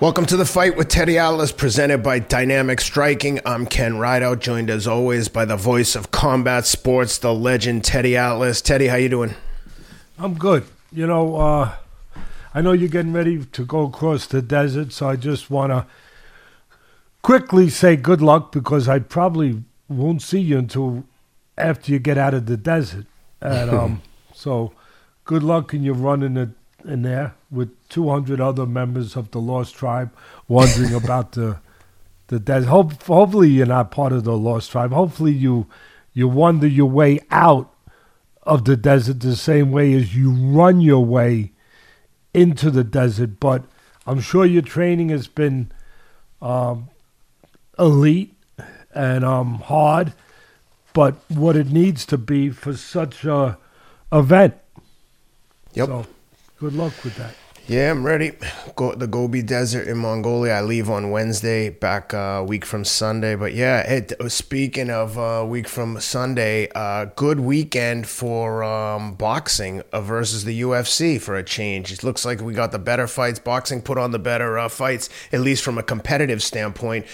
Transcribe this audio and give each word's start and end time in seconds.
Welcome 0.00 0.26
to 0.26 0.36
the 0.36 0.44
fight 0.44 0.76
with 0.76 0.86
Teddy 0.86 1.18
Atlas, 1.18 1.50
presented 1.50 2.04
by 2.04 2.20
Dynamic 2.20 2.80
Striking. 2.80 3.40
I'm 3.44 3.66
Ken 3.66 3.98
Rideout, 3.98 4.38
joined 4.38 4.70
as 4.70 4.86
always 4.86 5.26
by 5.26 5.44
the 5.44 5.56
voice 5.56 5.96
of 5.96 6.12
combat 6.12 6.66
sports, 6.66 7.18
the 7.18 7.34
legend 7.34 7.82
Teddy 7.82 8.16
Atlas. 8.16 8.62
Teddy, 8.62 8.86
how 8.86 8.94
you 8.94 9.08
doing? 9.08 9.34
I'm 10.16 10.34
good. 10.34 10.62
You 10.92 11.08
know, 11.08 11.34
uh, 11.34 11.74
I 12.54 12.60
know 12.60 12.70
you're 12.70 12.88
getting 12.88 13.12
ready 13.12 13.44
to 13.44 13.64
go 13.64 13.86
across 13.86 14.28
the 14.28 14.40
desert, 14.40 14.92
so 14.92 15.08
I 15.08 15.16
just 15.16 15.50
want 15.50 15.72
to 15.72 15.84
quickly 17.22 17.68
say 17.68 17.96
good 17.96 18.22
luck 18.22 18.52
because 18.52 18.88
I 18.88 19.00
probably 19.00 19.64
won't 19.88 20.22
see 20.22 20.38
you 20.38 20.58
until 20.58 21.02
after 21.56 21.90
you 21.90 21.98
get 21.98 22.16
out 22.16 22.34
of 22.34 22.46
the 22.46 22.56
desert. 22.56 23.06
And 23.40 23.70
um, 23.74 24.02
so, 24.32 24.74
good 25.24 25.42
luck 25.42 25.74
in 25.74 25.82
your 25.82 25.94
run 25.94 26.22
in 26.22 26.34
the 26.34 26.52
in 26.84 27.02
there 27.02 27.34
with 27.50 27.70
200 27.88 28.40
other 28.40 28.66
members 28.66 29.16
of 29.16 29.30
the 29.30 29.40
Lost 29.40 29.74
Tribe 29.74 30.12
wondering 30.46 30.94
about 31.04 31.32
the 31.32 31.58
the 32.28 32.38
desert. 32.38 32.68
Hope, 32.68 33.02
hopefully, 33.02 33.48
you're 33.48 33.66
not 33.66 33.90
part 33.90 34.12
of 34.12 34.24
the 34.24 34.36
Lost 34.36 34.70
Tribe. 34.70 34.92
Hopefully, 34.92 35.32
you 35.32 35.66
you 36.12 36.28
wander 36.28 36.66
your 36.66 36.90
way 36.90 37.20
out 37.30 37.72
of 38.42 38.64
the 38.64 38.76
desert 38.76 39.20
the 39.20 39.36
same 39.36 39.70
way 39.70 39.92
as 39.94 40.14
you 40.14 40.30
run 40.30 40.80
your 40.80 41.04
way 41.04 41.52
into 42.32 42.70
the 42.70 42.84
desert. 42.84 43.40
But 43.40 43.64
I'm 44.06 44.20
sure 44.20 44.46
your 44.46 44.62
training 44.62 45.08
has 45.10 45.26
been 45.26 45.70
um, 46.40 46.88
elite 47.78 48.34
and 48.94 49.24
um, 49.24 49.54
hard, 49.56 50.12
but 50.92 51.14
what 51.28 51.56
it 51.56 51.70
needs 51.70 52.06
to 52.06 52.18
be 52.18 52.50
for 52.50 52.74
such 52.74 53.24
a 53.24 53.58
event. 54.12 54.54
Yep. 55.74 55.86
So, 55.86 56.06
good 56.60 56.72
luck 56.72 57.04
with 57.04 57.14
that. 57.14 57.47
Yeah, 57.70 57.90
I'm 57.90 58.06
ready. 58.06 58.32
Go 58.76 58.94
the 58.94 59.06
Gobi 59.06 59.42
Desert 59.42 59.88
in 59.88 59.98
Mongolia. 59.98 60.54
I 60.54 60.62
leave 60.62 60.88
on 60.88 61.10
Wednesday, 61.10 61.68
back 61.68 62.14
a 62.14 62.42
week 62.42 62.64
from 62.64 62.82
Sunday. 62.82 63.34
But 63.34 63.52
yeah, 63.52 63.80
it, 63.80 64.14
speaking 64.32 64.88
of 64.88 65.18
a 65.18 65.44
week 65.44 65.68
from 65.68 66.00
Sunday, 66.00 66.70
uh, 66.74 67.04
good 67.14 67.40
weekend 67.40 68.06
for 68.06 68.64
um, 68.64 69.16
boxing 69.16 69.82
uh, 69.92 70.00
versus 70.00 70.44
the 70.44 70.62
UFC 70.62 71.20
for 71.20 71.36
a 71.36 71.42
change. 71.42 71.92
It 71.92 72.02
looks 72.02 72.24
like 72.24 72.40
we 72.40 72.54
got 72.54 72.72
the 72.72 72.78
better 72.78 73.06
fights. 73.06 73.38
Boxing 73.38 73.82
put 73.82 73.98
on 73.98 74.12
the 74.12 74.18
better 74.18 74.58
uh, 74.58 74.70
fights, 74.70 75.10
at 75.30 75.40
least 75.40 75.62
from 75.62 75.76
a 75.76 75.82
competitive 75.82 76.42
standpoint. 76.42 77.04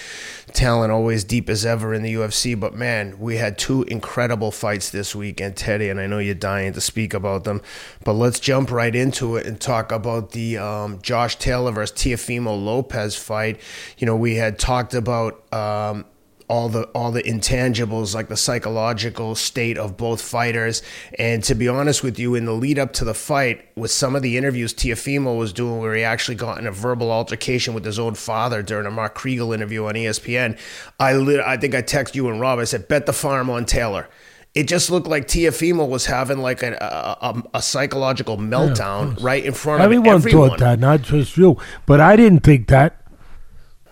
Talent 0.52 0.92
always 0.92 1.24
deep 1.24 1.50
as 1.50 1.66
ever 1.66 1.92
in 1.92 2.04
the 2.04 2.14
UFC. 2.14 2.58
But 2.58 2.74
man, 2.74 3.18
we 3.18 3.38
had 3.38 3.58
two 3.58 3.82
incredible 3.84 4.52
fights 4.52 4.90
this 4.90 5.16
weekend, 5.16 5.56
Teddy, 5.56 5.88
and 5.88 5.98
I 5.98 6.06
know 6.06 6.20
you're 6.20 6.36
dying 6.36 6.74
to 6.74 6.80
speak 6.80 7.12
about 7.12 7.42
them. 7.42 7.60
But 8.04 8.12
let's 8.12 8.38
jump 8.38 8.70
right 8.70 8.94
into 8.94 9.34
it 9.34 9.46
and 9.46 9.60
talk 9.60 9.90
about 9.90 10.30
the 10.30 10.43
um, 10.58 11.00
Josh 11.02 11.36
Taylor 11.36 11.72
versus 11.72 11.96
Teofimo 11.96 12.62
Lopez 12.62 13.16
fight, 13.16 13.60
you 13.98 14.06
know, 14.06 14.16
we 14.16 14.36
had 14.36 14.58
talked 14.58 14.94
about 14.94 15.52
um, 15.52 16.04
all 16.48 16.68
the 16.68 16.84
all 16.88 17.10
the 17.10 17.22
intangibles 17.22 18.14
like 18.14 18.28
the 18.28 18.36
psychological 18.36 19.34
state 19.34 19.78
of 19.78 19.96
both 19.96 20.20
fighters. 20.20 20.82
And 21.18 21.42
to 21.44 21.54
be 21.54 21.68
honest 21.68 22.02
with 22.02 22.18
you 22.18 22.34
in 22.34 22.44
the 22.44 22.52
lead 22.52 22.78
up 22.78 22.92
to 22.94 23.04
the 23.04 23.14
fight 23.14 23.66
with 23.76 23.90
some 23.90 24.14
of 24.14 24.22
the 24.22 24.36
interviews 24.36 24.74
Teofimo 24.74 25.38
was 25.38 25.52
doing 25.52 25.80
where 25.80 25.94
he 25.94 26.02
actually 26.02 26.34
got 26.34 26.58
in 26.58 26.66
a 26.66 26.72
verbal 26.72 27.10
altercation 27.10 27.74
with 27.74 27.84
his 27.84 27.98
own 27.98 28.14
father 28.14 28.62
during 28.62 28.86
a 28.86 28.90
Mark 28.90 29.16
Kriegel 29.16 29.54
interview 29.54 29.86
on 29.86 29.94
ESPN 29.94 30.58
I 31.00 31.14
lit, 31.14 31.40
I 31.40 31.56
think 31.56 31.74
I 31.74 31.82
texted 31.82 32.14
you 32.14 32.28
and 32.28 32.40
Rob 32.40 32.58
I 32.58 32.64
said 32.64 32.88
bet 32.88 33.06
the 33.06 33.12
farm 33.12 33.48
on 33.48 33.64
Taylor 33.64 34.08
it 34.54 34.68
just 34.68 34.88
looked 34.88 35.08
like 35.08 35.26
Teofimo 35.26 35.88
was 35.88 36.06
having 36.06 36.38
like 36.38 36.62
a, 36.62 36.74
a, 37.20 37.42
a 37.54 37.62
psychological 37.62 38.36
meltdown 38.36 39.18
yeah, 39.18 39.26
right 39.26 39.44
in 39.44 39.52
front 39.52 39.80
of 39.80 39.86
everyone 39.86 40.14
of 40.14 40.26
everyone. 40.26 40.50
thought 40.50 40.58
that, 40.60 40.78
not 40.78 41.02
just 41.02 41.36
you. 41.36 41.56
But 41.86 42.00
I 42.00 42.14
didn't 42.14 42.40
think 42.40 42.68
that. 42.68 43.00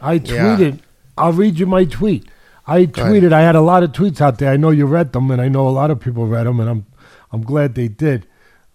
I 0.01 0.19
tweeted. 0.19 0.77
Yeah. 0.77 0.85
I'll 1.19 1.33
read 1.33 1.59
you 1.59 1.67
my 1.67 1.85
tweet. 1.85 2.29
I 2.67 2.87
tweeted. 2.87 3.33
I 3.33 3.43
had 3.43 3.57
a 3.57 3.61
lot 3.61 3.83
of 3.83 3.91
tweets 3.91 4.21
out 4.21 4.39
there. 4.39 4.53
I 4.53 4.57
know 4.57 4.71
you 4.71 4.87
read 4.87 5.13
them, 5.13 5.31
and 5.33 5.43
I 5.43 5.49
know 5.49 5.69
a 5.69 5.71
lot 5.71 5.91
of 5.91 5.99
people 5.99 6.27
read 6.27 6.47
them, 6.47 6.61
and 6.61 6.71
I'm 6.71 6.87
I'm 7.33 7.43
glad 7.43 7.75
they 7.75 7.89
did. 7.89 8.27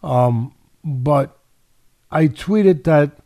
Um, 0.04 0.54
but 0.84 1.40
I 2.12 2.28
tweeted 2.28 2.84
that 2.84 3.18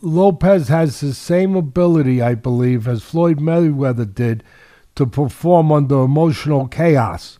Lopez 0.00 0.68
has 0.68 1.00
the 1.00 1.12
same 1.12 1.56
ability, 1.56 2.22
I 2.22 2.34
believe, 2.34 2.88
as 2.88 3.02
Floyd 3.02 3.38
Mayweather 3.38 4.12
did 4.12 4.42
to 4.94 5.06
perform 5.06 5.70
under 5.70 6.02
emotional 6.02 6.68
chaos 6.68 7.37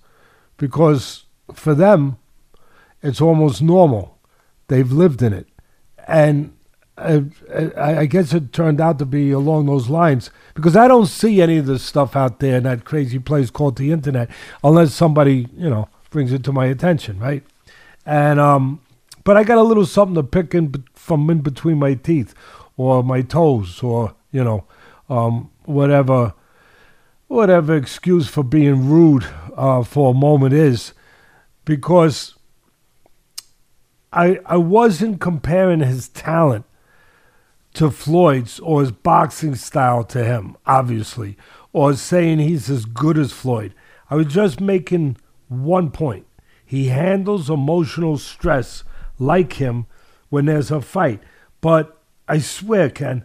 because 0.58 1.24
for 1.54 1.74
them, 1.74 2.18
it's 3.02 3.20
almost 3.20 3.62
normal. 3.62 4.18
They've 4.66 4.90
lived 4.90 5.22
in 5.22 5.32
it. 5.32 5.48
And 6.06 6.54
I, 6.96 7.24
I, 7.76 8.06
guess 8.06 8.34
it 8.34 8.52
turned 8.52 8.80
out 8.80 8.98
to 8.98 9.06
be 9.06 9.30
along 9.30 9.66
those 9.66 9.88
lines 9.88 10.30
because 10.54 10.74
I 10.74 10.88
don't 10.88 11.06
see 11.06 11.40
any 11.40 11.58
of 11.58 11.66
this 11.66 11.82
stuff 11.82 12.16
out 12.16 12.40
there 12.40 12.56
in 12.56 12.64
that 12.64 12.84
crazy 12.84 13.20
place 13.20 13.50
called 13.50 13.76
the 13.76 13.92
internet 13.92 14.28
unless 14.64 14.94
somebody, 14.94 15.48
you 15.56 15.70
know, 15.70 15.88
brings 16.10 16.32
it 16.32 16.42
to 16.44 16.52
my 16.52 16.66
attention, 16.66 17.20
right? 17.20 17.44
And, 18.04 18.40
um, 18.40 18.80
but 19.22 19.36
I 19.36 19.44
got 19.44 19.58
a 19.58 19.62
little 19.62 19.86
something 19.86 20.16
to 20.16 20.24
pick 20.24 20.54
in 20.54 20.84
from 20.94 21.30
in 21.30 21.40
between 21.40 21.78
my 21.78 21.94
teeth 21.94 22.34
or 22.76 23.04
my 23.04 23.22
toes 23.22 23.82
or, 23.82 24.14
you 24.32 24.42
know, 24.42 24.64
um, 25.08 25.50
whatever 25.66 26.34
whatever 27.28 27.76
excuse 27.76 28.26
for 28.26 28.42
being 28.42 28.88
rude 28.88 29.24
uh, 29.58 29.82
for 29.82 30.12
a 30.12 30.14
moment 30.14 30.54
is, 30.54 30.94
because 31.64 32.34
I 34.12 34.38
I 34.46 34.56
wasn't 34.56 35.20
comparing 35.20 35.80
his 35.80 36.08
talent 36.08 36.64
to 37.74 37.90
Floyd's 37.90 38.58
or 38.60 38.80
his 38.80 38.92
boxing 38.92 39.54
style 39.54 40.04
to 40.04 40.24
him, 40.24 40.56
obviously, 40.64 41.36
or 41.72 41.94
saying 41.94 42.38
he's 42.38 42.70
as 42.70 42.84
good 42.86 43.18
as 43.18 43.32
Floyd. 43.32 43.74
I 44.10 44.14
was 44.14 44.26
just 44.26 44.60
making 44.60 45.18
one 45.48 45.90
point. 45.90 46.26
He 46.64 46.88
handles 46.88 47.50
emotional 47.50 48.18
stress 48.18 48.84
like 49.18 49.54
him 49.54 49.86
when 50.28 50.46
there's 50.46 50.70
a 50.70 50.80
fight. 50.80 51.20
But 51.60 51.98
I 52.26 52.38
swear, 52.38 52.90
Ken, 52.90 53.24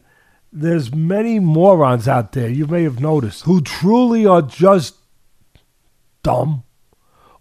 there's 0.51 0.93
many 0.93 1.39
morons 1.39 2.07
out 2.07 2.31
there, 2.31 2.49
you 2.49 2.67
may 2.67 2.83
have 2.83 2.99
noticed, 2.99 3.43
who 3.43 3.61
truly 3.61 4.25
are 4.25 4.41
just 4.41 4.95
dumb 6.23 6.63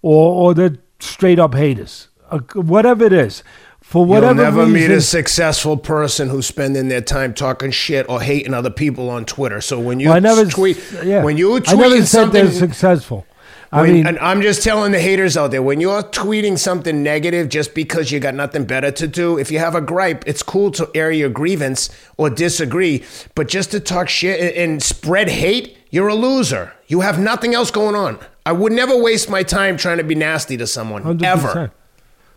or, 0.02 0.50
or 0.50 0.54
they're 0.54 0.78
straight 1.00 1.38
up 1.38 1.54
haters. 1.54 2.08
Uh, 2.30 2.38
whatever 2.54 3.04
it 3.04 3.12
is. 3.12 3.42
For 3.80 4.06
whatever 4.06 4.34
You'll 4.34 4.44
never 4.44 4.60
reason, 4.60 4.72
meet 4.72 4.90
a 4.90 5.00
successful 5.00 5.76
person 5.76 6.28
who's 6.28 6.46
spending 6.46 6.88
their 6.88 7.00
time 7.00 7.34
talking 7.34 7.70
shit 7.72 8.08
or 8.08 8.22
hating 8.22 8.54
other 8.54 8.70
people 8.70 9.10
on 9.10 9.24
Twitter. 9.24 9.60
So 9.60 9.78
when 9.78 10.00
you 10.00 10.08
well, 10.08 10.16
I 10.16 10.20
never, 10.20 10.46
tweet, 10.46 10.82
yeah. 11.04 11.22
when 11.22 11.36
you 11.36 11.60
tweet 11.60 11.68
I 11.68 11.74
never 11.74 11.96
said 11.98 12.06
something, 12.06 12.44
they're 12.44 12.52
successful. 12.52 13.26
I 13.72 13.82
when, 13.82 13.92
mean, 13.92 14.06
and 14.06 14.18
I'm 14.20 14.40
just 14.40 14.62
telling 14.62 14.92
the 14.92 15.00
haters 15.00 15.36
out 15.36 15.50
there 15.50 15.62
when 15.62 15.80
you're 15.80 16.02
tweeting 16.02 16.58
something 16.58 17.02
negative 17.02 17.48
just 17.48 17.74
because 17.74 18.12
you 18.12 18.20
got 18.20 18.34
nothing 18.34 18.64
better 18.64 18.90
to 18.92 19.06
do, 19.08 19.38
if 19.38 19.50
you 19.50 19.58
have 19.58 19.74
a 19.74 19.80
gripe, 19.80 20.24
it's 20.26 20.42
cool 20.42 20.70
to 20.72 20.90
air 20.94 21.10
your 21.10 21.30
grievance 21.30 21.90
or 22.16 22.30
disagree. 22.30 23.02
But 23.34 23.48
just 23.48 23.72
to 23.72 23.80
talk 23.80 24.08
shit 24.08 24.56
and 24.56 24.82
spread 24.82 25.28
hate, 25.28 25.76
you're 25.90 26.08
a 26.08 26.14
loser. 26.14 26.72
You 26.86 27.00
have 27.00 27.18
nothing 27.18 27.54
else 27.54 27.70
going 27.70 27.94
on. 27.94 28.18
I 28.44 28.52
would 28.52 28.72
never 28.72 28.96
waste 28.96 29.30
my 29.30 29.42
time 29.42 29.76
trying 29.76 29.98
to 29.98 30.04
be 30.04 30.14
nasty 30.14 30.56
to 30.56 30.66
someone 30.66 31.04
100%. 31.04 31.22
ever. 31.24 31.72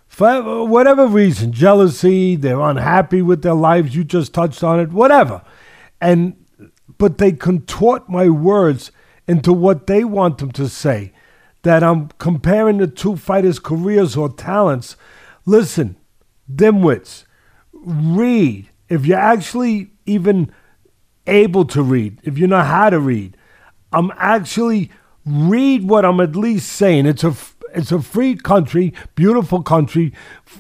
For 0.08 0.28
uh, 0.28 0.64
whatever 0.64 1.08
reason, 1.08 1.52
jealousy, 1.52 2.36
they're 2.36 2.62
unhappy 2.62 3.22
with 3.22 3.42
their 3.42 3.56
lives, 3.56 3.96
you 3.96 4.04
just 4.04 4.34
touched 4.34 4.64
on 4.64 4.80
it, 4.80 4.92
whatever. 4.92 5.42
And 6.00 6.36
but 6.98 7.18
they 7.18 7.32
contort 7.32 8.08
my 8.08 8.30
words 8.30 8.92
into 9.28 9.52
what 9.52 9.88
they 9.88 10.04
want 10.04 10.38
them 10.38 10.52
to 10.52 10.70
say 10.70 11.12
that 11.64 11.84
I'm 11.84 12.10
comparing 12.20 12.78
the 12.78 12.88
two 12.88 13.16
fighters' 13.16 13.60
careers 13.60 14.16
or 14.16 14.30
talents. 14.30 14.96
Listen, 15.46 15.98
dimwits, 16.54 17.26
read. 17.74 18.70
If 18.88 19.06
you're 19.06 19.18
actually 19.18 19.92
even 20.06 20.52
able 21.26 21.66
to 21.66 21.82
read, 21.82 22.20
if 22.24 22.38
you 22.38 22.46
know 22.46 22.62
how 22.62 22.92
to 22.92 23.00
read, 23.00 23.36
I'm 23.92 24.12
actually 24.16 24.92
read 25.26 25.88
what 25.88 26.06
I'm 26.06 26.20
at 26.20 26.36
least 26.36 26.70
saying. 26.72 27.06
It's 27.06 27.24
a 27.24 27.36
it's 27.74 27.92
a 27.92 28.02
free 28.02 28.36
country, 28.36 28.94
beautiful 29.16 29.62
country. 29.62 30.14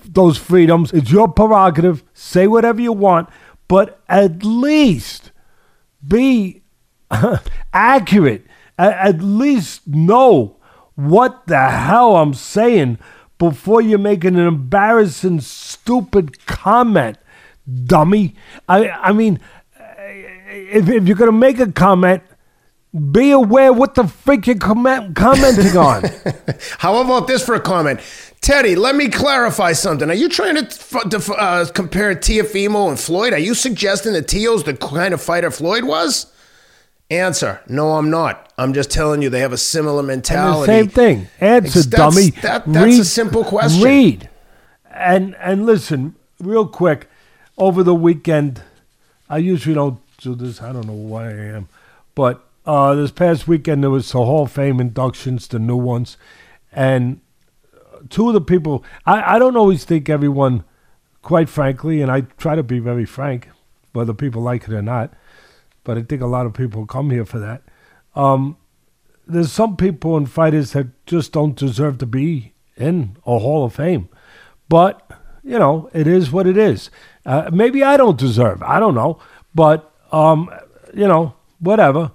Those 0.03 0.37
freedoms, 0.37 0.91
it's 0.91 1.11
your 1.11 1.29
prerogative. 1.29 2.03
Say 2.13 2.45
whatever 2.47 2.81
you 2.81 2.91
want, 2.91 3.29
but 3.67 4.01
at 4.09 4.43
least 4.43 5.31
be 6.05 6.63
accurate. 7.73 8.45
At 8.77 9.21
least 9.21 9.87
know 9.87 10.57
what 10.95 11.47
the 11.47 11.69
hell 11.69 12.17
I'm 12.17 12.33
saying 12.33 12.99
before 13.37 13.81
you're 13.81 13.99
making 13.99 14.35
an 14.35 14.47
embarrassing, 14.47 15.41
stupid 15.41 16.45
comment, 16.45 17.17
dummy. 17.85 18.35
I, 18.67 18.89
I 18.89 19.13
mean, 19.13 19.39
if, 20.49 20.89
if 20.89 21.07
you're 21.07 21.17
going 21.17 21.31
to 21.31 21.37
make 21.37 21.59
a 21.59 21.71
comment, 21.71 22.23
be 22.95 23.31
aware 23.31 23.73
what 23.73 23.95
the 23.95 24.07
freak 24.07 24.47
you're 24.47 24.57
comment, 24.57 25.15
commenting 25.15 25.75
on. 25.77 26.03
How 26.77 27.01
about 27.01 27.27
this 27.27 27.45
for 27.45 27.55
a 27.55 27.59
comment? 27.59 27.99
Teddy, 28.41 28.75
let 28.75 28.95
me 28.95 29.09
clarify 29.09 29.73
something. 29.73 30.09
Are 30.09 30.15
you 30.15 30.29
trying 30.29 30.55
to, 30.55 31.09
to 31.09 31.33
uh, 31.33 31.65
compare 31.65 32.15
Teofimo 32.15 32.89
and 32.89 32.99
Floyd? 32.99 33.33
Are 33.33 33.39
you 33.39 33.53
suggesting 33.53 34.13
that 34.13 34.27
Teo's 34.27 34.63
the 34.63 34.75
kind 34.75 35.13
of 35.13 35.21
fighter 35.21 35.51
Floyd 35.51 35.83
was? 35.83 36.31
Answer: 37.09 37.61
No, 37.67 37.93
I'm 37.93 38.09
not. 38.09 38.51
I'm 38.57 38.73
just 38.73 38.89
telling 38.91 39.21
you 39.21 39.29
they 39.29 39.41
have 39.41 39.53
a 39.53 39.57
similar 39.57 40.01
mentality. 40.01 40.71
same 40.71 40.87
thing. 40.87 41.27
Answer, 41.39 41.81
that's, 41.81 41.85
dummy. 41.85 42.29
That, 42.41 42.65
that's 42.65 42.85
read, 42.85 42.99
a 42.99 43.05
simple 43.05 43.43
question. 43.43 43.83
Read, 43.83 44.29
and 44.91 45.35
and 45.35 45.65
listen 45.65 46.15
real 46.39 46.67
quick. 46.67 47.09
Over 47.57 47.83
the 47.83 47.95
weekend, 47.95 48.63
I 49.29 49.37
usually 49.37 49.75
don't 49.75 49.99
do 50.17 50.35
this. 50.35 50.61
I 50.61 50.73
don't 50.73 50.87
know 50.87 50.93
why 50.93 51.29
I 51.29 51.33
am, 51.33 51.69
but 52.13 52.44
uh, 52.65 52.95
this 52.95 53.11
past 53.11 53.47
weekend 53.47 53.83
there 53.83 53.89
was 53.89 54.11
the 54.11 54.23
Hall 54.23 54.43
of 54.43 54.51
Fame 54.51 54.79
inductions, 54.79 55.47
the 55.47 55.59
new 55.59 55.75
ones, 55.77 56.17
and 56.71 57.21
two 58.09 58.27
of 58.27 58.33
the 58.33 58.41
people, 58.41 58.83
I, 59.05 59.35
I 59.35 59.39
don't 59.39 59.57
always 59.57 59.83
think 59.83 60.09
everyone, 60.09 60.63
quite 61.21 61.49
frankly, 61.49 62.01
and 62.01 62.11
I 62.11 62.21
try 62.21 62.55
to 62.55 62.63
be 62.63 62.79
very 62.79 63.05
frank, 63.05 63.49
whether 63.93 64.13
people 64.13 64.41
like 64.41 64.63
it 64.63 64.73
or 64.73 64.81
not, 64.81 65.13
but 65.83 65.97
I 65.97 66.03
think 66.03 66.21
a 66.21 66.27
lot 66.27 66.45
of 66.45 66.53
people 66.53 66.85
come 66.85 67.11
here 67.11 67.25
for 67.25 67.39
that. 67.39 67.63
Um, 68.15 68.57
there's 69.27 69.51
some 69.51 69.75
people 69.75 70.17
and 70.17 70.29
fighters 70.29 70.71
that 70.73 70.87
just 71.05 71.31
don't 71.31 71.55
deserve 71.55 71.97
to 71.99 72.05
be 72.05 72.53
in 72.77 73.17
a 73.25 73.39
Hall 73.39 73.65
of 73.65 73.73
Fame. 73.73 74.09
But, 74.69 75.09
you 75.43 75.57
know, 75.59 75.89
it 75.93 76.07
is 76.07 76.31
what 76.31 76.47
it 76.47 76.57
is. 76.57 76.89
Uh, 77.25 77.49
maybe 77.51 77.83
I 77.83 77.97
don't 77.97 78.19
deserve, 78.19 78.61
I 78.61 78.79
don't 78.79 78.95
know. 78.95 79.19
But, 79.53 79.91
um, 80.11 80.49
you 80.93 81.07
know, 81.07 81.35
whatever. 81.59 82.11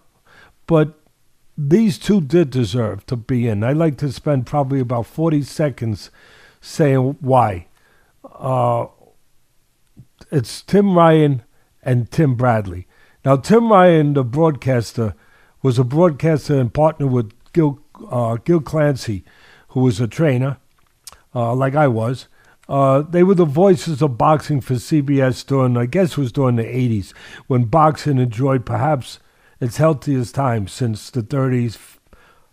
But 0.70 0.94
these 1.58 1.98
two 1.98 2.20
did 2.20 2.50
deserve 2.50 3.04
to 3.06 3.16
be 3.16 3.48
in. 3.48 3.64
I'd 3.64 3.76
like 3.76 3.98
to 3.98 4.12
spend 4.12 4.46
probably 4.46 4.78
about 4.78 5.04
40 5.04 5.42
seconds 5.42 6.12
saying 6.60 7.16
why. 7.18 7.66
Uh, 8.24 8.86
it's 10.30 10.62
Tim 10.62 10.96
Ryan 10.96 11.42
and 11.82 12.08
Tim 12.12 12.36
Bradley. 12.36 12.86
Now, 13.24 13.34
Tim 13.34 13.72
Ryan, 13.72 14.14
the 14.14 14.22
broadcaster, 14.22 15.16
was 15.60 15.76
a 15.76 15.82
broadcaster 15.82 16.60
and 16.60 16.72
partner 16.72 17.08
with 17.08 17.32
Gil, 17.52 17.80
uh, 18.08 18.36
Gil 18.36 18.60
Clancy, 18.60 19.24
who 19.70 19.80
was 19.80 20.00
a 20.00 20.06
trainer, 20.06 20.58
uh, 21.34 21.52
like 21.52 21.74
I 21.74 21.88
was. 21.88 22.28
Uh, 22.68 23.02
they 23.02 23.24
were 23.24 23.34
the 23.34 23.44
voices 23.44 24.02
of 24.02 24.16
boxing 24.16 24.60
for 24.60 24.74
CBS 24.74 25.44
during, 25.44 25.76
I 25.76 25.86
guess, 25.86 26.16
was 26.16 26.30
during 26.30 26.54
the 26.54 26.62
80s, 26.62 27.12
when 27.48 27.64
boxing 27.64 28.18
enjoyed 28.18 28.64
perhaps 28.64 29.18
its 29.60 29.76
healthiest 29.76 30.34
time 30.34 30.66
since 30.66 31.10
the 31.10 31.22
30s, 31.22 31.78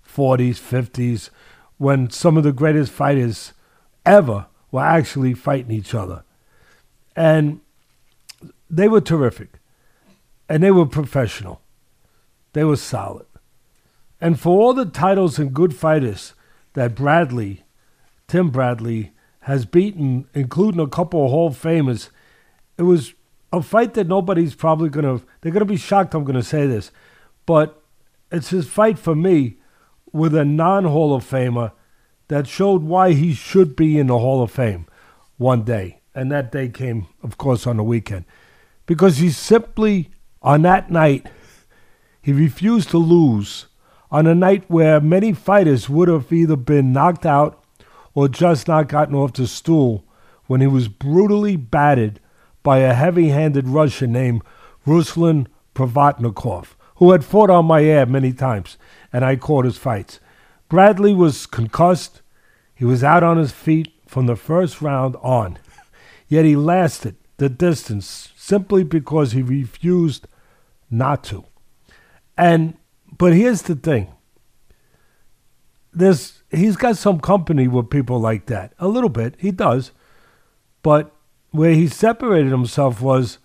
40s, 0.08 0.60
50s, 0.60 1.30
when 1.78 2.10
some 2.10 2.38
of 2.38 2.44
the 2.44 2.52
greatest 2.52 2.92
fighters 2.92 3.54
ever 4.06 4.48
were 4.72 4.82
actually 4.82 5.34
fighting 5.34 5.72
each 5.72 5.94
other. 5.94 6.24
And 7.16 7.62
they 8.70 8.88
were 8.88 9.02
terrific. 9.02 9.60
And 10.50 10.62
they 10.64 10.72
were 10.72 10.86
professional. 10.86 11.62
They 12.54 12.64
were 12.64 12.78
solid. 12.78 13.26
And 14.20 14.40
for 14.40 14.60
all 14.60 14.74
the 14.74 14.86
titles 14.86 15.38
and 15.38 15.54
good 15.54 15.76
fighters 15.76 16.34
that 16.74 16.96
Bradley, 16.96 17.64
Tim 18.28 18.50
Bradley, 18.50 19.12
has 19.42 19.66
beaten, 19.66 20.28
including 20.34 20.82
a 20.82 20.88
couple 20.88 21.24
of 21.24 21.32
Hall 21.32 21.48
of 21.48 21.62
Famers, 21.62 22.10
it 22.78 22.84
was 22.84 23.14
a 23.52 23.62
fight 23.62 23.94
that 23.94 24.08
nobody's 24.08 24.56
probably 24.56 24.90
going 24.90 25.20
to, 25.20 25.26
they're 25.42 25.52
to 25.52 25.66
be 25.66 25.78
shocked 25.78 26.14
I'm 26.14 26.24
going 26.24 26.36
to 26.36 26.44
say 26.44 26.68
this, 26.68 26.92
but 27.46 27.82
it's 28.32 28.50
his 28.50 28.68
fight 28.68 29.00
for 29.00 29.16
me 29.16 29.58
with 30.12 30.36
a 30.36 30.46
non 30.46 30.86
Hall 30.86 31.14
of 31.16 31.24
Famer 31.24 31.72
that 32.28 32.48
showed 32.48 32.84
why 32.84 33.14
he 33.14 33.34
should 33.34 33.76
be 33.76 33.98
in 33.98 34.08
the 34.08 34.20
Hall 34.20 34.44
of 34.44 34.52
Fame 34.52 34.86
one 35.38 35.64
day. 35.64 36.02
And 36.14 36.32
that 36.32 36.52
day 36.52 36.68
came, 36.70 37.08
of 37.24 37.38
course, 37.38 37.68
on 37.68 37.78
the 37.78 37.84
weekend. 37.84 38.26
Because 38.86 39.18
he 39.18 39.30
simply, 39.30 40.10
on 40.42 40.64
that 40.64 40.90
night, 40.90 41.28
he 42.22 42.34
refused 42.34 42.90
to 42.90 42.98
lose 42.98 43.68
on 44.10 44.26
a 44.28 44.36
night 44.36 44.64
where 44.68 45.00
many 45.00 45.34
fighters 45.34 45.90
would 45.90 46.08
have 46.08 46.32
either 46.32 46.56
been 46.56 46.92
knocked 46.92 47.26
out 47.26 47.64
or 48.14 48.28
just 48.28 48.68
not 48.68 48.88
gotten 48.88 49.16
off 49.16 49.34
the 49.34 49.48
stool 49.48 50.04
when 50.48 50.62
he 50.62 50.68
was 50.68 50.88
brutally 50.88 51.56
battered 51.56 52.20
by 52.68 52.80
a 52.80 52.94
heavy 52.94 53.30
handed 53.30 53.66
Russian 53.66 54.12
named 54.12 54.42
Ruslan 54.86 55.48
Provodnikov, 55.74 56.76
who 56.98 57.12
had 57.14 57.24
fought 57.24 57.50
on 57.50 57.64
my 57.64 57.82
air 57.82 58.06
many 58.06 58.34
times, 58.34 58.76
and 59.14 59.24
I 59.24 59.38
caught 59.38 59.64
his 59.64 59.78
fights. 59.78 60.20
Bradley 60.68 61.14
was 61.14 61.46
concussed. 61.46 62.22
He 62.76 62.84
was 62.84 63.06
out 63.06 63.24
on 63.24 63.38
his 63.38 63.54
feet 63.54 63.94
from 64.06 64.26
the 64.26 64.36
first 64.36 64.82
round 64.82 65.16
on, 65.22 65.60
yet 66.28 66.44
he 66.44 66.58
lasted 66.58 67.16
the 67.38 67.48
distance 67.48 68.34
simply 68.36 68.84
because 68.84 69.32
he 69.32 69.42
refused 69.42 70.28
not 70.92 71.24
to. 71.24 71.46
And 72.38 72.76
but 73.18 73.32
here's 73.32 73.62
the 73.62 73.76
thing. 73.76 74.12
There's 75.94 76.44
he's 76.52 76.76
got 76.76 76.98
some 76.98 77.22
company 77.22 77.70
with 77.70 77.90
people 77.90 78.20
like 78.20 78.48
that. 78.48 78.74
A 78.78 78.90
little 78.90 79.08
bit, 79.22 79.36
he 79.38 79.52
does. 79.52 79.94
But 80.84 81.14
where 81.58 81.74
he 81.74 81.88
separated 81.88 82.52
himself 82.52 83.02
was 83.02 83.40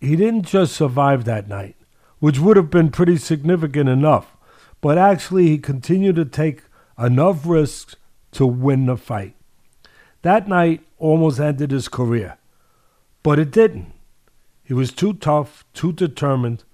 he 0.00 0.16
didn't 0.16 0.42
just 0.42 0.74
survive 0.74 1.24
that 1.24 1.48
night, 1.48 1.76
which 2.18 2.38
would 2.38 2.58
have 2.58 2.70
been 2.70 2.90
pretty 2.90 3.16
significant 3.16 3.88
enough, 3.88 4.36
but 4.82 4.98
actually 4.98 5.46
he 5.46 5.56
continued 5.56 6.16
to 6.16 6.26
take 6.26 6.62
enough 6.98 7.46
risks 7.46 7.96
to 8.32 8.46
win 8.46 8.84
the 8.84 8.98
fight. 8.98 9.34
That 10.20 10.46
night 10.46 10.82
almost 10.98 11.40
ended 11.40 11.70
his 11.70 11.88
career, 11.88 12.36
but 13.22 13.38
it 13.38 13.50
didn't. 13.50 13.94
He 14.62 14.74
was 14.74 14.92
too 14.92 15.14
tough, 15.14 15.64
too 15.72 15.92
determined 15.92 16.64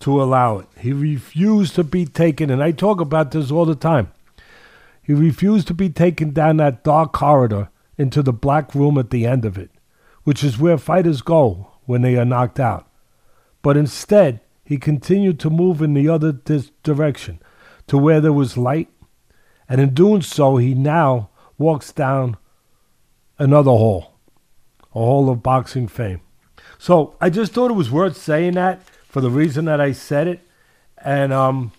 to 0.00 0.20
allow 0.20 0.58
it. 0.58 0.66
He 0.76 0.92
refused 0.92 1.76
to 1.76 1.84
be 1.84 2.04
taken, 2.04 2.50
and 2.50 2.60
I 2.64 2.72
talk 2.72 3.00
about 3.00 3.30
this 3.30 3.52
all 3.52 3.64
the 3.64 3.76
time. 3.76 4.10
He 5.04 5.14
refused 5.14 5.68
to 5.68 5.74
be 5.74 5.88
taken 5.88 6.32
down 6.32 6.56
that 6.56 6.82
dark 6.82 7.12
corridor 7.12 7.68
into 7.96 8.24
the 8.24 8.32
black 8.32 8.74
room 8.74 8.98
at 8.98 9.10
the 9.10 9.24
end 9.24 9.44
of 9.44 9.56
it 9.56 9.70
which 10.26 10.42
is 10.42 10.58
where 10.58 10.76
fighters 10.76 11.22
go 11.22 11.70
when 11.84 12.02
they 12.02 12.16
are 12.16 12.24
knocked 12.24 12.58
out. 12.58 12.90
But 13.62 13.76
instead, 13.76 14.40
he 14.64 14.76
continued 14.76 15.38
to 15.38 15.50
move 15.50 15.80
in 15.80 15.94
the 15.94 16.08
other 16.08 16.32
dis- 16.32 16.72
direction, 16.82 17.38
to 17.86 17.96
where 17.96 18.20
there 18.20 18.32
was 18.32 18.56
light, 18.56 18.88
and 19.68 19.80
in 19.80 19.94
doing 19.94 20.22
so, 20.22 20.56
he 20.56 20.74
now 20.74 21.30
walks 21.58 21.92
down 21.92 22.36
another 23.38 23.70
hall, 23.70 24.18
a 24.90 24.98
hall 24.98 25.30
of 25.30 25.44
boxing 25.44 25.86
fame. 25.86 26.20
So 26.76 27.14
I 27.20 27.30
just 27.30 27.52
thought 27.52 27.70
it 27.70 27.74
was 27.74 27.92
worth 27.92 28.16
saying 28.16 28.54
that 28.54 28.82
for 29.08 29.20
the 29.20 29.30
reason 29.30 29.66
that 29.66 29.80
I 29.80 29.92
said 29.92 30.26
it. 30.26 30.40
And 30.98 31.32
um, 31.32 31.70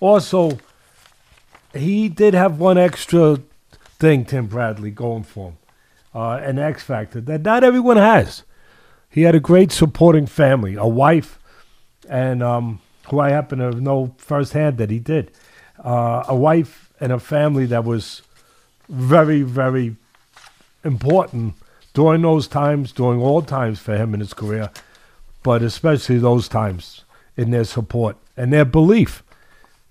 also, 0.00 0.58
he 1.74 2.08
did 2.08 2.32
have 2.32 2.58
one 2.58 2.78
extra 2.78 3.40
thing, 3.98 4.24
Tim 4.24 4.46
Bradley, 4.46 4.90
going 4.90 5.24
for 5.24 5.50
him 5.50 5.58
uh, 6.16 6.40
an 6.42 6.58
X 6.58 6.82
factor 6.82 7.20
that 7.20 7.42
not 7.42 7.62
everyone 7.62 7.98
has. 7.98 8.42
He 9.10 9.22
had 9.22 9.34
a 9.34 9.40
great 9.40 9.70
supporting 9.70 10.26
family, 10.26 10.74
a 10.74 10.86
wife, 10.86 11.38
and 12.08 12.42
um, 12.42 12.80
who 13.10 13.20
I 13.20 13.30
happen 13.30 13.58
to 13.58 13.70
know 13.72 14.14
firsthand 14.16 14.78
that 14.78 14.90
he 14.90 14.98
did. 14.98 15.30
Uh, 15.78 16.24
a 16.26 16.34
wife 16.34 16.90
and 17.00 17.12
a 17.12 17.18
family 17.18 17.66
that 17.66 17.84
was 17.84 18.22
very, 18.88 19.42
very 19.42 19.96
important 20.82 21.54
during 21.92 22.22
those 22.22 22.48
times, 22.48 22.92
during 22.92 23.20
all 23.20 23.42
times 23.42 23.78
for 23.78 23.94
him 23.94 24.14
in 24.14 24.20
his 24.20 24.32
career, 24.32 24.70
but 25.42 25.62
especially 25.62 26.18
those 26.18 26.48
times 26.48 27.04
in 27.36 27.50
their 27.50 27.64
support 27.64 28.16
and 28.38 28.52
their 28.52 28.64
belief 28.64 29.22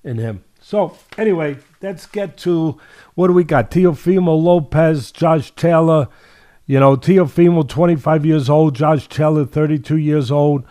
in 0.03 0.17
him. 0.17 0.43
So, 0.59 0.97
anyway, 1.19 1.57
let's 1.85 2.07
get 2.07 2.35
to 2.35 2.79
what 3.13 3.27
do 3.27 3.33
we 3.33 3.43
got? 3.43 3.69
Teofimo 3.69 4.41
Lopez, 4.41 5.11
Josh 5.11 5.51
Taylor. 5.55 6.07
You 6.65 6.79
know, 6.79 6.97
Teofimo, 6.97 7.67
25 7.69 8.25
years 8.25 8.49
old, 8.49 8.73
Josh 8.73 9.07
Taylor, 9.07 9.45
32 9.45 9.97
years 9.97 10.31
old. 10.31 10.63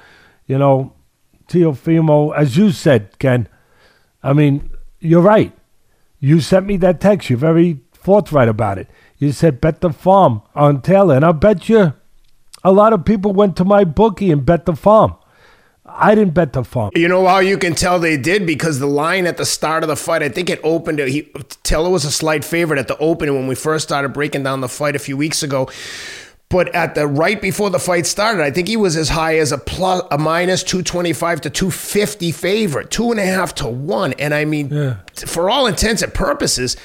You 0.46 0.58
know, 0.58 0.92
Teofimo, 1.46 2.36
as 2.36 2.56
you 2.56 2.72
said, 2.72 3.16
Ken, 3.20 3.48
I 4.24 4.32
mean, 4.32 4.70
you're 4.98 5.22
right. 5.22 5.52
You 6.18 6.40
sent 6.40 6.66
me 6.66 6.76
that 6.78 7.00
text. 7.00 7.30
You're 7.30 7.38
very 7.38 7.80
forthright 7.92 8.48
about 8.48 8.78
it. 8.78 8.88
You 9.18 9.30
said 9.30 9.60
bet 9.60 9.80
the 9.82 9.90
farm 9.90 10.42
on 10.56 10.82
Taylor. 10.82 11.14
And 11.14 11.24
I 11.24 11.30
bet 11.30 11.68
you 11.68 11.94
a 12.64 12.72
lot 12.72 12.92
of 12.92 13.04
people 13.04 13.32
went 13.32 13.56
to 13.58 13.64
my 13.64 13.84
bookie 13.84 14.32
and 14.32 14.44
bet 14.44 14.66
the 14.66 14.74
farm. 14.74 15.14
I 15.96 16.14
didn't 16.14 16.34
bet 16.34 16.52
the 16.52 16.64
farm. 16.64 16.90
You 16.94 17.06
know 17.08 17.26
how 17.26 17.38
you 17.38 17.56
can 17.56 17.74
tell 17.74 18.00
they 18.00 18.16
did 18.16 18.46
because 18.46 18.80
the 18.80 18.86
line 18.86 19.26
at 19.26 19.36
the 19.36 19.44
start 19.46 19.82
of 19.84 19.88
the 19.88 19.96
fight, 19.96 20.22
I 20.22 20.28
think 20.28 20.50
it 20.50 20.60
opened. 20.64 20.98
He 20.98 21.22
Taylor 21.62 21.88
was 21.90 22.04
a 22.04 22.10
slight 22.10 22.44
favorite 22.44 22.78
at 22.80 22.88
the 22.88 22.98
opening 22.98 23.34
when 23.36 23.46
we 23.46 23.54
first 23.54 23.86
started 23.88 24.08
breaking 24.12 24.42
down 24.42 24.60
the 24.60 24.68
fight 24.68 24.96
a 24.96 24.98
few 24.98 25.16
weeks 25.16 25.42
ago. 25.42 25.70
But 26.50 26.74
at 26.74 26.94
the 26.94 27.06
right 27.06 27.40
before 27.40 27.70
the 27.70 27.78
fight 27.78 28.06
started, 28.06 28.42
I 28.42 28.50
think 28.50 28.68
he 28.68 28.76
was 28.76 28.96
as 28.96 29.08
high 29.08 29.38
as 29.38 29.50
a 29.50 29.58
plus 29.58 30.02
a 30.10 30.18
minus 30.18 30.62
two 30.62 30.82
twenty 30.82 31.12
five 31.12 31.40
to 31.42 31.50
two 31.50 31.70
fifty 31.70 32.32
favorite, 32.32 32.90
two 32.90 33.10
and 33.10 33.18
a 33.20 33.24
half 33.24 33.54
to 33.56 33.68
one. 33.68 34.12
And 34.14 34.34
I 34.34 34.44
mean, 34.44 34.68
Yeah. 34.70 34.96
for 35.26 35.48
all 35.48 35.66
intents 35.66 36.02
and 36.02 36.12
purposes, 36.12 36.76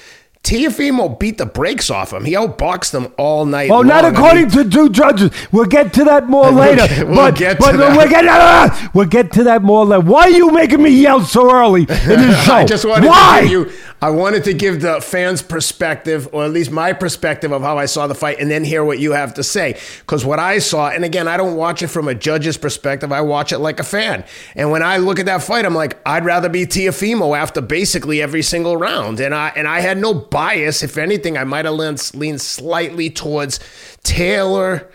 Teofimo 0.44 1.20
beat 1.20 1.38
the 1.38 1.46
brakes 1.46 1.90
off 1.92 2.14
him. 2.14 2.24
He 2.26 2.34
outboxed 2.34 2.92
them 2.92 3.14
all 3.18 3.46
night. 3.46 3.70
Oh, 3.70 3.82
not 3.82 4.04
long. 4.04 4.16
I 4.16 4.18
according 4.18 4.42
mean, 4.56 4.64
to 4.64 4.70
two 4.70 4.90
judges. 4.90 5.32
We'll 5.52 5.66
get 5.66 5.94
to 5.94 6.06
that 6.06 6.28
more 6.28 6.44
We'll 6.52 6.54
later. 6.54 6.88
get- 6.88 7.06
we'll 7.08 7.16
but 7.18 7.36
get 7.36 7.54
to 7.58 7.60
but 7.60 7.78
that. 7.78 7.98
we'll 7.98 8.10
get 8.10 8.26
uh, 8.26 8.90
we'll 8.94 9.06
get 9.08 9.32
to 9.34 9.44
that 9.44 9.62
more 9.62 9.86
later. 9.86 10.02
Why 10.02 10.22
are 10.24 10.30
you 10.30 10.50
making 10.52 10.82
me 10.82 10.90
yell 10.92 11.22
so 11.22 11.54
early 11.54 11.82
in 11.82 11.88
the 11.88 12.42
show? 12.46 12.54
I 12.54 12.66
just 12.66 12.86
wanted 12.86 13.08
Why? 13.08 13.42
to 13.42 13.48
give 13.48 13.52
you. 13.52 13.72
I 14.02 14.12
wanted 14.12 14.46
to 14.46 14.54
give 14.54 14.80
the 14.80 15.02
fans' 15.02 15.42
perspective, 15.42 16.30
or 16.32 16.46
at 16.46 16.52
least 16.52 16.72
my 16.72 16.94
perspective 16.94 17.52
of 17.52 17.62
how 17.62 17.78
I 17.78 17.86
saw 17.86 18.08
the 18.08 18.16
fight, 18.16 18.40
and 18.40 18.50
then 18.50 18.64
hear 18.64 18.82
what 18.82 18.98
you 18.98 19.12
have 19.12 19.34
to 19.34 19.44
say. 19.44 19.78
Because 20.00 20.24
what 20.24 20.40
I 20.40 20.60
saw, 20.60 20.88
and 20.90 21.04
again, 21.04 21.28
I 21.28 21.36
don't 21.36 21.58
watch 21.58 21.82
it 21.82 21.88
from 21.90 22.08
a 22.08 22.16
judge's 22.16 22.56
perspective. 22.56 23.12
I 23.12 23.20
watch 23.20 23.52
it 23.52 23.58
like 23.60 23.78
a 23.82 23.84
fan. 23.84 24.24
And 24.56 24.72
when 24.72 24.84
I 24.84 24.98
look 24.98 25.20
at 25.20 25.26
that 25.26 25.44
fight, 25.44 25.66
I'm 25.66 25.76
like, 25.76 25.98
I'd 26.06 26.24
rather 26.24 26.48
be 26.48 26.66
Teofimo 26.66 27.38
after 27.38 27.60
basically 27.60 28.22
every 28.22 28.42
single 28.42 28.78
round. 28.78 29.20
And 29.20 29.36
I 29.36 29.50
and 29.54 29.68
I 29.68 29.82
had 29.82 29.98
no 29.98 30.14
bias. 30.30 30.84
If 30.84 30.98
anything, 30.98 31.38
I 31.38 31.44
might 31.44 31.66
have 31.66 31.74
leaned, 31.76 32.12
leaned 32.14 32.42
slightly 32.42 33.10
towards 33.10 33.60
Taylor, 34.04 34.90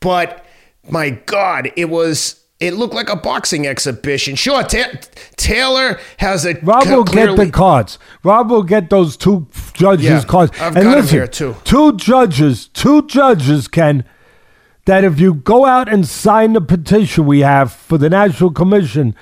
but 0.00 0.44
my 0.90 1.10
God, 1.10 1.70
it 1.76 1.86
was. 1.86 2.34
It 2.60 2.74
looked 2.74 2.92
like 2.92 3.08
a 3.08 3.14
boxing 3.14 3.68
exhibition. 3.68 4.34
Sure, 4.34 4.64
Ta- 4.64 4.90
Taylor 5.36 6.00
has 6.16 6.44
a 6.44 6.54
Rob 6.54 6.88
will 6.88 7.04
get 7.04 7.36
the 7.36 7.50
cards. 7.52 8.00
Rob 8.24 8.50
will 8.50 8.64
get 8.64 8.90
those 8.90 9.16
two 9.16 9.46
judges' 9.74 10.04
Yeah, 10.04 10.24
cards. 10.24 10.50
I've 10.60 10.74
and 10.74 10.84
got 10.86 10.96
listen, 10.96 11.18
here, 11.18 11.28
too. 11.28 11.54
two 11.62 11.96
judges, 11.96 12.66
two 12.66 13.06
judges 13.06 13.68
Ken. 13.68 14.02
that 14.86 15.04
if 15.04 15.20
you 15.20 15.34
go 15.34 15.66
out 15.66 15.88
and 15.88 16.04
sign 16.04 16.54
the 16.54 16.60
petition 16.60 17.26
we 17.26 17.40
have 17.40 17.72
for 17.72 17.96
the 17.96 18.10
National 18.10 18.50
Commission, 18.50 19.14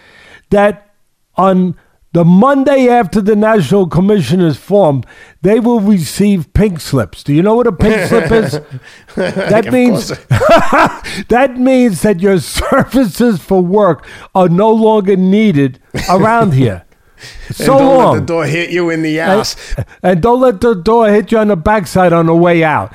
that 0.48 0.94
on 1.36 1.76
the 2.12 2.24
Monday 2.24 2.88
after 2.88 3.20
the 3.20 3.36
National 3.36 3.86
Commission 3.86 4.40
is 4.40 4.56
formed, 4.56 5.04
they 5.42 5.60
will 5.60 5.80
receive 5.80 6.52
pink 6.54 6.80
slips. 6.80 7.22
Do 7.22 7.34
you 7.34 7.42
know 7.42 7.54
what 7.54 7.66
a 7.66 7.72
pink 7.72 8.06
slip 8.08 8.30
is? 8.32 8.60
That 9.16 9.70
means 9.72 10.08
that 11.28 11.56
means 11.58 12.02
that 12.02 12.20
your 12.20 12.38
services 12.40 13.40
for 13.40 13.60
work 13.60 14.06
are 14.34 14.48
no 14.48 14.70
longer 14.72 15.16
needed 15.16 15.78
around 16.08 16.52
here. 16.54 16.84
So 17.50 17.72
and 17.72 17.78
don't 17.78 17.96
long. 17.96 18.12
let 18.12 18.20
the 18.20 18.26
door 18.26 18.44
hit 18.44 18.70
you 18.70 18.90
in 18.90 19.00
the 19.00 19.20
ass. 19.20 19.56
And 20.02 20.20
don't 20.20 20.38
let 20.40 20.60
the 20.60 20.74
door 20.74 21.08
hit 21.08 21.32
you 21.32 21.38
on 21.38 21.48
the 21.48 21.56
backside 21.56 22.12
on 22.12 22.26
the 22.26 22.36
way 22.36 22.62
out. 22.62 22.92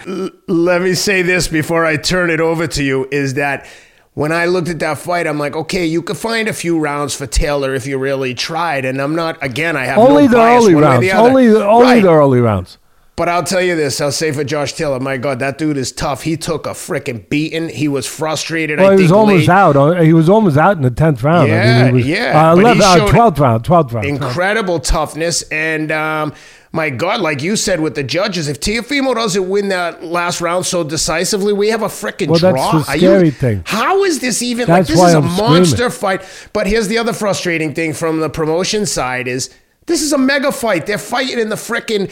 Let 0.48 0.84
me 0.84 0.94
say 0.94 1.24
this 1.24 1.48
before 1.48 1.86
I 1.88 1.98
turn 1.98 2.30
it 2.30 2.40
over 2.40 2.68
to 2.68 2.84
you: 2.84 3.08
is 3.12 3.34
that 3.34 3.66
when 4.14 4.32
I 4.32 4.46
looked 4.46 4.68
at 4.70 4.80
that 4.80 4.98
fight, 4.98 5.26
I'm 5.28 5.40
like, 5.40 5.56
okay, 5.56 5.86
you 5.86 6.02
could 6.02 6.18
find 6.18 6.48
a 6.48 6.54
few 6.54 6.78
rounds 6.80 7.16
for 7.16 7.26
Taylor 7.28 7.74
if 7.74 7.88
you 7.88 7.98
really 7.98 8.34
tried, 8.34 8.84
and 8.86 9.02
I'm 9.02 9.16
not. 9.16 9.42
Again, 9.42 9.76
I 9.78 9.86
have 9.86 9.98
Only 9.98 10.24
no 10.26 10.32
the 10.32 10.38
bias 10.38 10.64
early 10.64 10.76
one 10.76 10.84
way 10.84 10.88
or 10.88 10.92
rounds. 10.92 11.06
the. 11.06 11.12
Only 11.18 11.48
the, 11.48 11.66
only 11.68 11.86
Right. 11.86 12.04
the 12.04 12.12
early 12.12 12.40
rounds. 12.42 12.78
But 13.18 13.30
I'll 13.30 13.44
tell 13.44 13.62
you 13.62 13.76
this: 13.76 14.02
I'll 14.02 14.12
say 14.12 14.32
for 14.32 14.44
Josh 14.44 14.74
Taylor, 14.74 15.00
my 15.00 15.18
God, 15.18 15.40
that 15.40 15.58
dude 15.58 15.78
is 15.78 15.92
tough. 15.92 16.24
He 16.24 16.36
took 16.38 16.66
a 16.66 16.72
freaking 16.72 17.28
beating. 17.30 17.70
He 17.70 17.88
was 17.88 18.08
frustrated. 18.08 18.80
Well, 18.80 18.92
I 18.92 18.96
he 18.96 19.04
was 19.04 19.12
almost 19.12 19.48
late. 19.48 19.50
out. 19.50 20.02
He 20.04 20.14
was 20.14 20.28
almost 20.28 20.58
out 20.58 20.76
in 20.78 20.82
the 20.84 20.90
tenth 20.92 21.22
round. 21.22 21.52
I 21.52 21.56
Yeah, 21.56 21.84
mean, 21.84 21.88
he 21.88 21.94
was, 22.02 22.08
yeah, 22.08 22.52
Uh, 22.52 22.56
but 22.56 22.76
he 22.76 22.80
11, 22.82 22.82
uh, 22.82 23.08
12th 23.08 23.40
round. 23.40 23.64
Twelfth 23.64 23.94
round. 23.94 24.08
incredible 24.08 24.80
toughness 24.80 25.44
and 25.52 25.92
um, 25.92 26.34
my 26.74 26.90
god 26.90 27.20
like 27.22 27.42
you 27.42 27.56
said 27.56 27.80
with 27.82 27.96
the 27.96 28.04
judges 28.04 28.48
if 28.48 28.60
Teofimo 28.60 29.14
doesn't 29.14 29.50
win 29.50 29.68
that 29.70 30.04
last 30.04 30.40
round 30.42 30.66
so 30.66 30.84
decisively 30.84 31.52
we 31.54 31.70
have 31.70 31.82
a 31.82 31.88
freaking 31.88 32.28
Well, 32.30 32.40
that's 32.40 32.56
draw 32.56 32.72
the 32.80 32.84
scary 32.84 33.26
you, 33.26 33.32
thing. 33.32 33.64
how 33.66 34.04
is 34.04 34.20
this 34.20 34.42
even 34.42 34.68
That's 34.68 34.90
like 34.90 34.98
this 34.98 35.08
is 35.08 35.14
a 35.14 35.18
I'm 35.18 35.30
screaming. 35.30 35.54
monster 35.54 35.90
fight 35.90 36.22
but 36.54 36.68
here's 36.68 36.88
the 36.88 36.98
other 36.98 37.14
frustrating 37.14 37.74
thing 37.74 37.94
from 37.94 38.20
the 38.20 38.30
promotion 38.30 38.86
side 38.86 39.28
is 39.28 39.50
this 39.88 40.02
is 40.02 40.14
a 40.14 40.18
mega 40.18 40.52
fight 40.52 40.86
they're 40.86 40.98
fighting 40.98 41.40
in 41.40 41.50
the 41.50 41.56
freaking 41.56 42.10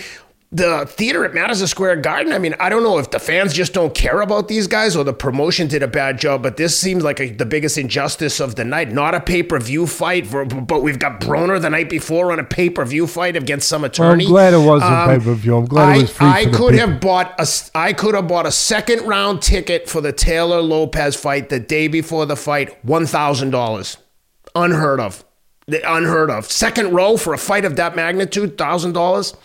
the 0.52 0.88
theater 0.88 1.24
at 1.26 1.34
Madison 1.36 1.68
Square 1.68 1.98
Garden. 1.98 2.34
I 2.34 2.40
mean, 2.40 2.56
I 2.60 2.70
don't 2.70 2.82
know 2.82 2.98
if 2.98 3.12
the 3.12 3.20
fans 3.20 3.54
just 3.54 3.72
don't 3.72 3.94
care 3.94 4.22
about 4.22 4.48
these 4.48 4.66
guys 4.66 4.96
or 4.96 5.04
the 5.04 5.14
promotion 5.14 5.68
did 5.68 5.84
a 5.84 5.88
bad 5.88 6.18
job, 6.18 6.42
but 6.42 6.58
this 6.58 6.80
seems 6.80 7.04
like 7.04 7.20
a, 7.20 7.30
the 7.30 7.46
biggest 7.46 7.78
injustice 7.78 8.40
of 8.40 8.56
the 8.56 8.66
night. 8.66 8.92
Not 8.92 9.14
a 9.14 9.20
pay 9.20 9.44
per 9.44 9.60
view 9.60 9.86
fight, 9.86 10.26
for, 10.26 10.46
but 10.46 10.82
we've 10.82 10.98
got 10.98 11.22
Broner 11.22 11.62
the 11.62 11.70
night 11.70 11.88
before 11.88 12.32
on 12.32 12.40
a 12.40 12.44
pay 12.44 12.70
per 12.72 12.84
view 12.84 13.06
fight 13.06 13.36
against 13.36 13.68
some 13.68 13.82
Well, 13.82 14.12
I'm 14.12 14.20
glad 14.20 14.54
it 14.56 14.58
wasn't 14.58 14.92
Um, 14.92 15.10
pay-per-view. 15.20 15.56
I'm 15.58 15.66
glad 15.66 15.90
I, 15.90 15.96
it 15.98 16.02
was 16.02 16.12
free 16.12 16.28
I 16.28 16.46
could 16.46 16.74
have 16.74 17.00
bought 17.00 17.36
a 17.40 17.48
I 17.76 17.94
could 17.94 18.16
have 18.16 18.28
bought 18.28 18.48
a 18.48 18.52
second 18.52 19.06
round 19.08 19.44
ticket 19.44 19.88
for 19.88 20.02
the 20.02 20.12
Taylor 20.12 20.62
Lopez 20.62 21.16
fight 21.16 21.50
the 21.50 21.60
day 21.60 21.88
before 21.88 22.26
the 22.26 22.36
fight, 22.36 22.84
one 22.84 23.06
thousand 23.06 23.52
dollars, 23.52 23.98
unheard 24.56 25.00
of, 25.00 25.24
unheard 25.68 26.32
of. 26.32 26.46
Second 26.52 26.92
row 26.94 27.18
for 27.18 27.36
a 27.36 27.38
fight 27.38 27.66
of 27.66 27.76
that 27.76 27.96
magnitude, 27.96 28.58
thousand 28.58 28.94
dollars. 28.94 29.36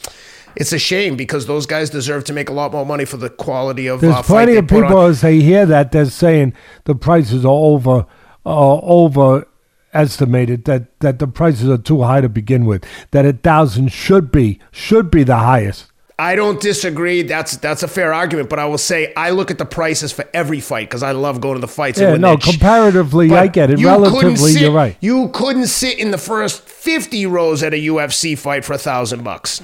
It's 0.57 0.73
a 0.73 0.79
shame 0.79 1.17
because 1.17 1.47
those 1.47 1.67
guys 1.67 1.91
deserve 1.91 2.25
to 2.25 2.33
make 2.33 2.49
a 2.49 2.53
lot 2.53 2.73
more 2.73 2.87
money 2.87 3.05
for 3.05 3.17
the 3.17 3.31
quality 3.31 3.87
of 3.89 4.01
There's 4.01 4.15
uh, 4.15 4.23
plenty 4.23 4.57
of 4.57 4.67
people 4.69 4.97
on. 4.99 5.11
as 5.11 5.21
they 5.21 5.41
hear 5.41 5.67
that 5.67 5.93
they're 5.93 6.07
saying 6.07 6.55
the 6.85 6.95
prices 6.95 7.45
are 7.45 7.49
over, 7.49 8.07
uh, 8.47 8.77
overestimated. 8.79 10.65
That 10.65 10.99
that 11.01 11.19
the 11.19 11.27
prices 11.27 11.69
are 11.69 11.79
too 11.79 12.03
high 12.03 12.21
to 12.21 12.29
begin 12.29 12.67
with. 12.67 12.85
That 13.11 13.27
a 13.27 13.33
thousand 13.33 13.93
should 13.93 14.31
be 14.31 14.59
should 14.71 15.11
be 15.11 15.23
the 15.25 15.37
highest. 15.37 15.87
I 16.17 16.37
don't 16.37 16.61
disagree. 16.61 17.23
That's 17.23 17.57
that's 17.57 17.83
a 17.83 17.89
fair 17.89 18.15
argument, 18.15 18.49
but 18.49 18.61
I 18.61 18.67
will 18.67 18.79
say 18.79 19.13
I 19.17 19.31
look 19.31 19.51
at 19.51 19.59
the 19.59 19.65
prices 19.65 20.13
for 20.13 20.25
every 20.33 20.61
fight 20.61 20.89
because 20.89 21.03
I 21.03 21.11
love 21.11 21.41
going 21.41 21.57
to 21.57 21.61
the 21.61 21.67
fights. 21.67 21.99
and 21.99 22.11
Yeah, 22.11 22.17
no, 22.19 22.37
comparatively, 22.37 23.29
But 23.29 23.39
I 23.41 23.47
get 23.49 23.71
it. 23.71 23.81
you 23.81 23.89
Relatively, 23.89 24.53
sit- 24.53 24.63
you're 24.63 24.71
right. 24.71 24.97
You 25.01 25.29
couldn't 25.31 25.67
sit 25.67 25.99
in 25.99 26.13
the 26.13 26.19
first 26.19 26.63
50 26.63 27.27
rows 27.27 27.65
at 27.65 27.75
a 27.75 27.79
UFC 27.89 28.39
fight 28.39 28.65
for 28.65 28.75
a 28.75 28.79
thousand 28.79 29.25
bucks. 29.25 29.61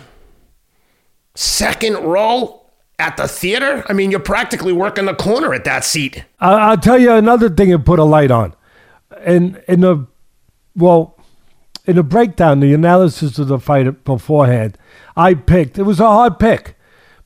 Second 1.34 1.94
row 1.96 2.62
at 2.98 3.16
the 3.16 3.26
theater? 3.28 3.84
I 3.88 3.92
mean, 3.92 4.10
you're 4.10 4.20
practically 4.20 4.72
working 4.72 5.06
the 5.06 5.14
corner 5.14 5.54
at 5.54 5.64
that 5.64 5.84
seat. 5.84 6.24
I'll 6.38 6.76
tell 6.76 6.98
you 6.98 7.12
another 7.12 7.48
thing 7.48 7.70
it 7.70 7.84
put 7.84 7.98
a 7.98 8.04
light 8.04 8.30
on. 8.30 8.54
In 9.24 9.60
in 9.66 9.80
the 9.80 10.06
well, 10.76 11.16
in 11.86 11.96
the 11.96 12.02
breakdown, 12.02 12.60
the 12.60 12.72
analysis 12.74 13.38
of 13.38 13.48
the 13.48 13.58
fight 13.58 14.04
beforehand, 14.04 14.78
I 15.16 15.34
picked. 15.34 15.78
It 15.78 15.82
was 15.82 16.00
a 16.00 16.06
hard 16.06 16.38
pick, 16.38 16.76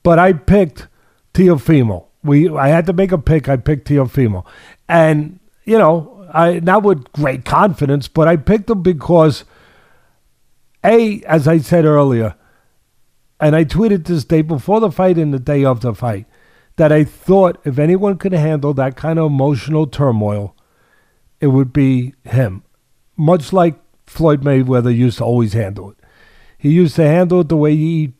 but 0.02 0.18
I 0.18 0.32
picked 0.32 0.88
Teofimo. 1.34 2.06
We 2.22 2.48
I 2.48 2.68
had 2.68 2.86
to 2.86 2.92
make 2.92 3.12
a 3.12 3.18
pick. 3.18 3.48
I 3.48 3.56
picked 3.56 3.88
Teofimo, 3.88 4.44
and 4.88 5.38
you 5.64 5.78
know 5.78 6.26
I 6.32 6.60
not 6.60 6.82
with 6.82 7.10
great 7.12 7.44
confidence, 7.44 8.08
but 8.08 8.28
I 8.28 8.36
picked 8.36 8.70
him 8.70 8.82
because 8.82 9.44
a 10.82 11.22
as 11.24 11.46
I 11.46 11.58
said 11.58 11.84
earlier, 11.84 12.34
and 13.44 13.54
I 13.54 13.66
tweeted 13.66 14.06
this 14.06 14.24
day 14.24 14.40
before 14.40 14.80
the 14.80 14.90
fight 14.90 15.18
and 15.18 15.34
the 15.34 15.38
day 15.38 15.66
of 15.66 15.80
the 15.80 15.94
fight 15.94 16.24
that 16.76 16.90
I 16.90 17.04
thought 17.04 17.60
if 17.66 17.78
anyone 17.78 18.16
could 18.16 18.32
handle 18.32 18.72
that 18.72 18.96
kind 18.96 19.18
of 19.18 19.26
emotional 19.26 19.86
turmoil, 19.86 20.56
it 21.40 21.48
would 21.48 21.70
be 21.70 22.14
him. 22.24 22.62
Much 23.18 23.52
like 23.52 23.78
Floyd 24.06 24.40
Mayweather 24.40 24.96
used 24.96 25.18
to 25.18 25.24
always 25.24 25.52
handle 25.52 25.90
it. 25.90 25.98
He 26.56 26.70
used 26.70 26.96
to 26.96 27.06
handle 27.06 27.42
it 27.42 27.50
the 27.50 27.56
way 27.58 27.72
you 27.72 28.04
eat 28.04 28.12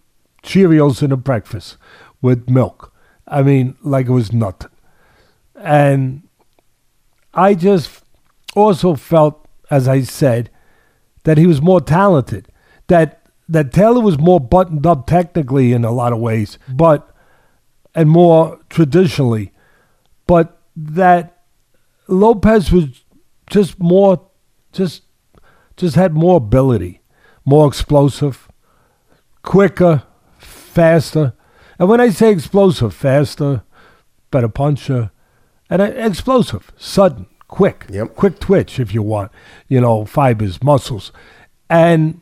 Cheerios 0.43 1.02
in 1.02 1.11
a 1.11 1.16
breakfast 1.16 1.78
with 2.21 2.50
milk. 2.50 2.93
I 3.26 3.43
mean, 3.43 3.78
like 3.81 4.09
it 4.09 4.12
was 4.12 4.31
nothing. 4.31 4.73
And 5.57 6.28
I 7.33 7.54
just 7.54 8.02
also 8.54 8.95
felt, 8.95 9.49
as 9.71 9.88
I 9.88 10.02
said, 10.02 10.50
that 11.23 11.38
he 11.38 11.47
was 11.47 11.62
more 11.62 11.81
talented. 11.81 12.49
That 12.88 13.24
that 13.49 13.73
Taylor 13.73 14.01
was 14.01 14.19
more 14.19 14.41
buttoned 14.41 14.87
up 14.87 15.07
technically 15.07 15.73
in 15.73 15.85
a 15.85 15.91
lot 15.91 16.13
of 16.13 16.19
ways, 16.19 16.59
but 16.69 17.11
and 17.95 18.11
more 18.11 18.59
traditionally, 18.71 19.53
but 20.27 20.61
that 20.77 21.43
Lopez 22.09 22.73
was 22.73 23.05
just 23.49 23.79
more, 23.79 24.21
just 24.73 25.03
just 25.77 25.95
had 25.97 26.15
more 26.15 26.37
ability, 26.37 27.01
more 27.45 27.67
explosive, 27.69 28.49
quicker, 29.43 30.03
faster. 30.39 31.35
And 31.79 31.89
when 31.89 32.01
I 32.01 32.11
say 32.11 32.31
explosive, 32.33 32.95
faster, 32.95 33.63
better 34.31 34.49
puncher, 34.49 35.11
and 35.69 35.83
explosive, 35.83 36.73
sudden, 36.77 37.27
quick, 37.49 37.87
Yep. 37.91 38.15
quick 38.17 38.39
twitch 38.41 38.79
if 38.79 38.95
you 38.95 39.03
want, 39.03 39.31
you 39.69 39.81
know, 39.81 40.05
fibers, 40.05 40.63
muscles, 40.63 41.11
and 41.69 42.21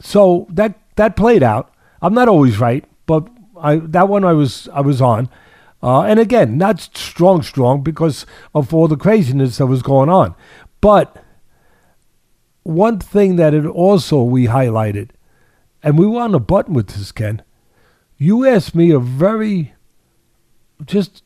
so 0.00 0.46
that 0.50 0.78
that 0.96 1.16
played 1.16 1.42
out. 1.42 1.72
I'm 2.00 2.14
not 2.14 2.28
always 2.28 2.58
right, 2.58 2.84
but 3.06 3.28
I 3.60 3.76
that 3.76 4.08
one 4.08 4.24
I 4.24 4.32
was 4.32 4.68
I 4.72 4.80
was 4.80 5.00
on, 5.00 5.28
uh, 5.82 6.02
and 6.02 6.18
again 6.18 6.58
not 6.58 6.80
strong 6.80 7.42
strong 7.42 7.82
because 7.82 8.26
of 8.54 8.72
all 8.72 8.88
the 8.88 8.96
craziness 8.96 9.58
that 9.58 9.66
was 9.66 9.82
going 9.82 10.08
on, 10.08 10.34
but 10.80 11.24
one 12.62 12.98
thing 12.98 13.36
that 13.36 13.54
it 13.54 13.64
also 13.64 14.22
we 14.22 14.46
highlighted, 14.46 15.10
and 15.82 15.98
we 15.98 16.06
were 16.06 16.20
on 16.20 16.34
a 16.34 16.40
button 16.40 16.74
with 16.74 16.88
this 16.88 17.12
Ken. 17.12 17.42
You 18.16 18.46
asked 18.46 18.74
me 18.74 18.90
a 18.90 18.98
very 18.98 19.74
just 20.84 21.22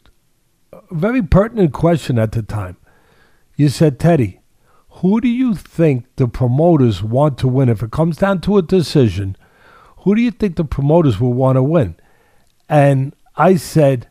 a 0.73 0.81
very 0.91 1.23
pertinent 1.23 1.73
question 1.73 2.19
at 2.19 2.33
the 2.33 2.43
time. 2.43 2.77
You 3.57 3.69
said, 3.69 3.99
Teddy, 3.99 4.41
who 5.03 5.21
do 5.21 5.29
you 5.29 5.55
think 5.57 6.07
the 6.15 6.29
promoters 6.29 7.03
want 7.03 7.37
to 7.39 7.49
win? 7.49 7.69
If 7.69 7.83
it 7.83 7.91
comes 7.91 8.17
down 8.17 8.41
to 8.43 8.57
a 8.57 8.63
decision, 8.63 9.37
who 9.99 10.15
do 10.15 10.23
you 10.23 10.31
think 10.31 10.55
the 10.55 10.65
promoters 10.65 11.21
will 11.21 11.33
want 11.33 11.57
to 11.57 11.63
win? 11.63 11.97
And 12.69 13.13
I 13.37 13.57
said, 13.57 14.09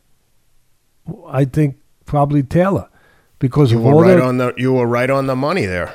I 1.27 1.45
think 1.45 1.77
probably 2.05 2.43
Taylor, 2.43 2.89
because 3.39 3.71
You 3.71 3.79
were 3.79 4.03
right 4.03 4.15
the, 4.17 4.23
on 4.23 4.37
the 4.37 4.53
you 4.57 4.73
were 4.73 4.85
right 4.85 5.09
on 5.09 5.27
the 5.27 5.35
money 5.35 5.65
there. 5.65 5.93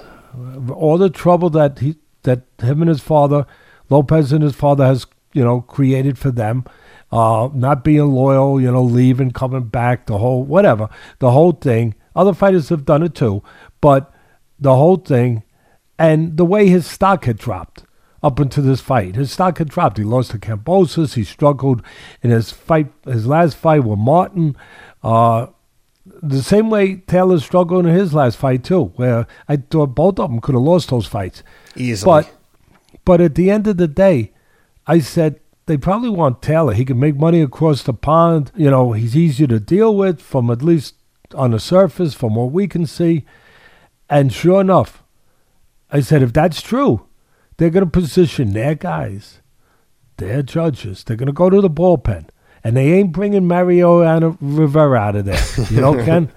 all 0.73 0.97
the 0.97 1.11
trouble 1.11 1.51
that 1.51 1.79
he 1.81 1.97
that 2.23 2.45
him 2.63 2.81
and 2.81 2.89
his 2.89 3.01
father, 3.03 3.47
Lopez 3.91 4.33
and 4.33 4.43
his 4.43 4.55
father 4.55 4.87
has 4.87 5.07
you 5.35 5.45
know 5.45 5.61
created 5.61 6.17
for 6.19 6.31
them, 6.31 6.65
uh, 7.13 7.51
not 7.53 7.85
being 7.85 8.11
loyal, 8.15 8.59
you 8.59 8.73
know, 8.73 8.83
leaving, 8.83 9.31
coming 9.31 9.65
back, 9.65 10.07
the 10.07 10.17
whole 10.17 10.43
whatever, 10.43 10.89
the 11.19 11.33
whole 11.33 11.53
thing. 11.53 11.95
Other 12.15 12.33
fighters 12.33 12.71
have 12.71 12.87
done 12.87 13.03
it 13.03 13.15
too, 13.15 13.43
but 13.83 14.11
the 14.59 14.75
whole 14.75 14.97
thing, 14.97 15.43
and 15.99 16.37
the 16.37 16.45
way 16.45 16.69
his 16.69 16.87
stock 16.87 17.25
had 17.25 17.39
dropped 17.39 17.85
up 18.23 18.41
into 18.41 18.61
this 18.61 18.81
fight, 18.81 19.15
his 19.15 19.33
stock 19.33 19.59
had 19.59 19.69
dropped. 19.69 19.99
He 19.99 20.05
lost 20.05 20.33
to 20.33 20.39
Kambosos. 20.39 21.15
He 21.15 21.25
struggled 21.25 21.83
in 22.23 22.31
his 22.31 22.51
fight, 22.51 22.93
his 23.05 23.27
last 23.27 23.57
fight 23.57 23.85
with 23.85 23.99
Martin. 23.99 24.57
Uh, 25.03 25.47
the 26.23 26.43
same 26.43 26.71
way 26.71 26.97
Taylor 26.97 27.39
struggled 27.41 27.87
in 27.87 27.95
his 27.95 28.15
last 28.15 28.37
fight 28.37 28.65
too, 28.65 28.93
where 28.97 29.27
I 29.49 29.57
thought 29.57 29.95
both 29.95 30.19
of 30.19 30.31
them 30.31 30.41
could 30.41 30.55
have 30.55 30.63
lost 30.63 30.91
those 30.91 31.07
fights. 31.07 31.43
Easily. 31.77 32.23
But 32.23 32.33
but 33.05 33.21
at 33.21 33.35
the 33.35 33.51
end 33.51 33.67
of 33.67 33.77
the 33.77 33.89
day, 33.89 34.33
I 34.87 34.99
said 35.01 35.41
they 35.67 35.77
probably 35.77 36.11
want 36.11 36.43
Taylor. 36.43 36.75
He 36.75 36.85
can 36.85 36.99
make 36.99 37.17
money 37.17 37.41
across 37.41 37.83
the 37.83 37.93
pond. 37.93 38.53
You 38.57 38.71
know, 38.71 38.93
he's 38.93 39.17
easier 39.17 39.47
to 39.49 39.61
deal 39.61 39.95
with 39.95 40.21
from 40.21 40.51
at 40.51 40.63
least 40.63 40.95
on 41.35 41.51
the 41.51 41.61
surface, 41.61 42.15
from 42.15 42.35
what 42.35 42.53
we 42.53 42.69
can 42.69 42.87
see. 42.87 43.25
And 44.09 44.33
sure 44.33 44.61
enough, 44.61 45.03
I 45.91 46.01
said 46.01 46.23
if 46.23 46.33
that's 46.33 46.63
true, 46.63 47.07
they're 47.57 47.71
going 47.71 47.85
to 47.85 47.91
position 47.91 48.53
their 48.53 48.75
guys, 48.75 49.41
their 50.19 50.43
judges. 50.43 51.05
They're 51.05 51.17
going 51.17 51.27
to 51.27 51.33
go 51.33 51.51
to 51.51 51.61
the 51.61 51.71
bullpen, 51.71 52.29
and 52.63 52.77
they 52.77 52.93
ain't 52.93 53.13
bringing 53.13 53.49
Mariano 53.49 54.37
Rivera 54.41 54.99
out 54.99 55.17
of 55.17 55.25
there. 55.25 55.43
You 55.71 55.81
know, 55.81 55.95
Ken. 56.05 56.33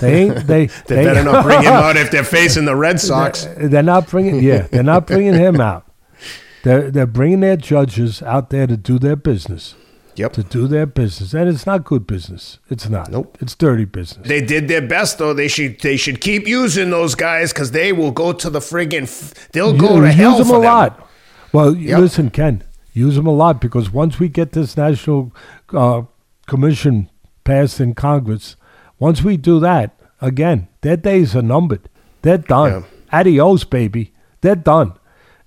They 0.00 0.22
ain't. 0.22 0.34
They. 0.46 0.66
they, 0.66 1.04
better 1.04 1.22
not 1.22 1.44
bring 1.44 1.62
him 1.62 1.72
out 1.72 1.96
if 1.96 2.10
they're 2.10 2.24
facing 2.38 2.64
the 2.64 2.76
Red 2.76 3.00
Sox. 3.00 3.44
They're, 3.44 3.68
they're 3.68 3.82
not 3.82 4.08
bringing. 4.08 4.42
Yeah, 4.42 4.62
they're 4.62 4.82
not 4.82 5.06
bringing 5.06 5.34
him 5.34 5.60
out. 5.60 5.86
They're 6.64 6.90
they're 6.90 7.06
bringing 7.06 7.40
their 7.40 7.56
judges 7.56 8.22
out 8.22 8.50
there 8.50 8.66
to 8.66 8.76
do 8.76 8.98
their 8.98 9.16
business, 9.16 9.74
Yep. 10.20 10.32
to 10.34 10.42
do 10.42 10.66
their 10.68 10.86
business, 10.86 11.34
and 11.34 11.48
it's 11.48 11.66
not 11.66 11.84
good 11.84 12.06
business. 12.06 12.58
It's 12.68 12.88
not. 12.88 13.10
Nope. 13.10 13.36
It's 13.40 13.54
dirty 13.54 13.84
business. 13.84 14.26
They 14.28 14.40
did 14.40 14.68
their 14.68 14.82
best 14.86 15.18
though. 15.18 15.34
They 15.34 15.48
should 15.48 15.80
they 15.80 15.96
should 15.96 16.20
keep 16.20 16.46
using 16.46 16.90
those 16.90 17.14
guys 17.14 17.52
because 17.52 17.70
they 17.72 17.92
will 17.92 18.10
go 18.12 18.32
to 18.32 18.48
the 18.50 18.60
friggin' 18.60 19.02
f- 19.04 19.48
they'll 19.52 19.76
go 19.76 19.96
You- 19.96 20.02
to 20.02 20.12
hell 20.12 20.30
use 20.30 20.38
them 20.38 20.46
for 20.48 20.58
a 20.58 20.60
them. 20.62 20.72
lot. 20.72 21.08
Well, 21.52 21.74
Yep. 21.74 21.98
listen, 21.98 22.30
Ken, 22.30 22.62
use 22.92 23.16
them 23.16 23.26
a 23.26 23.32
lot 23.32 23.60
because 23.60 23.92
once 23.92 24.18
we 24.20 24.28
get 24.28 24.52
this 24.52 24.76
national 24.76 25.32
uh, 25.72 26.02
commission 26.46 27.08
passed 27.44 27.80
in 27.80 27.94
Congress, 27.94 28.56
once 28.98 29.22
we 29.22 29.36
do 29.36 29.58
that, 29.60 29.94
again, 30.20 30.68
their 30.82 30.96
days 30.96 31.34
are 31.34 31.42
numbered. 31.42 31.88
They're 32.22 32.38
done. 32.38 32.70
Yeah. 33.12 33.18
Adios, 33.20 33.64
baby. 33.64 34.12
They're 34.42 34.54
done. 34.54 34.92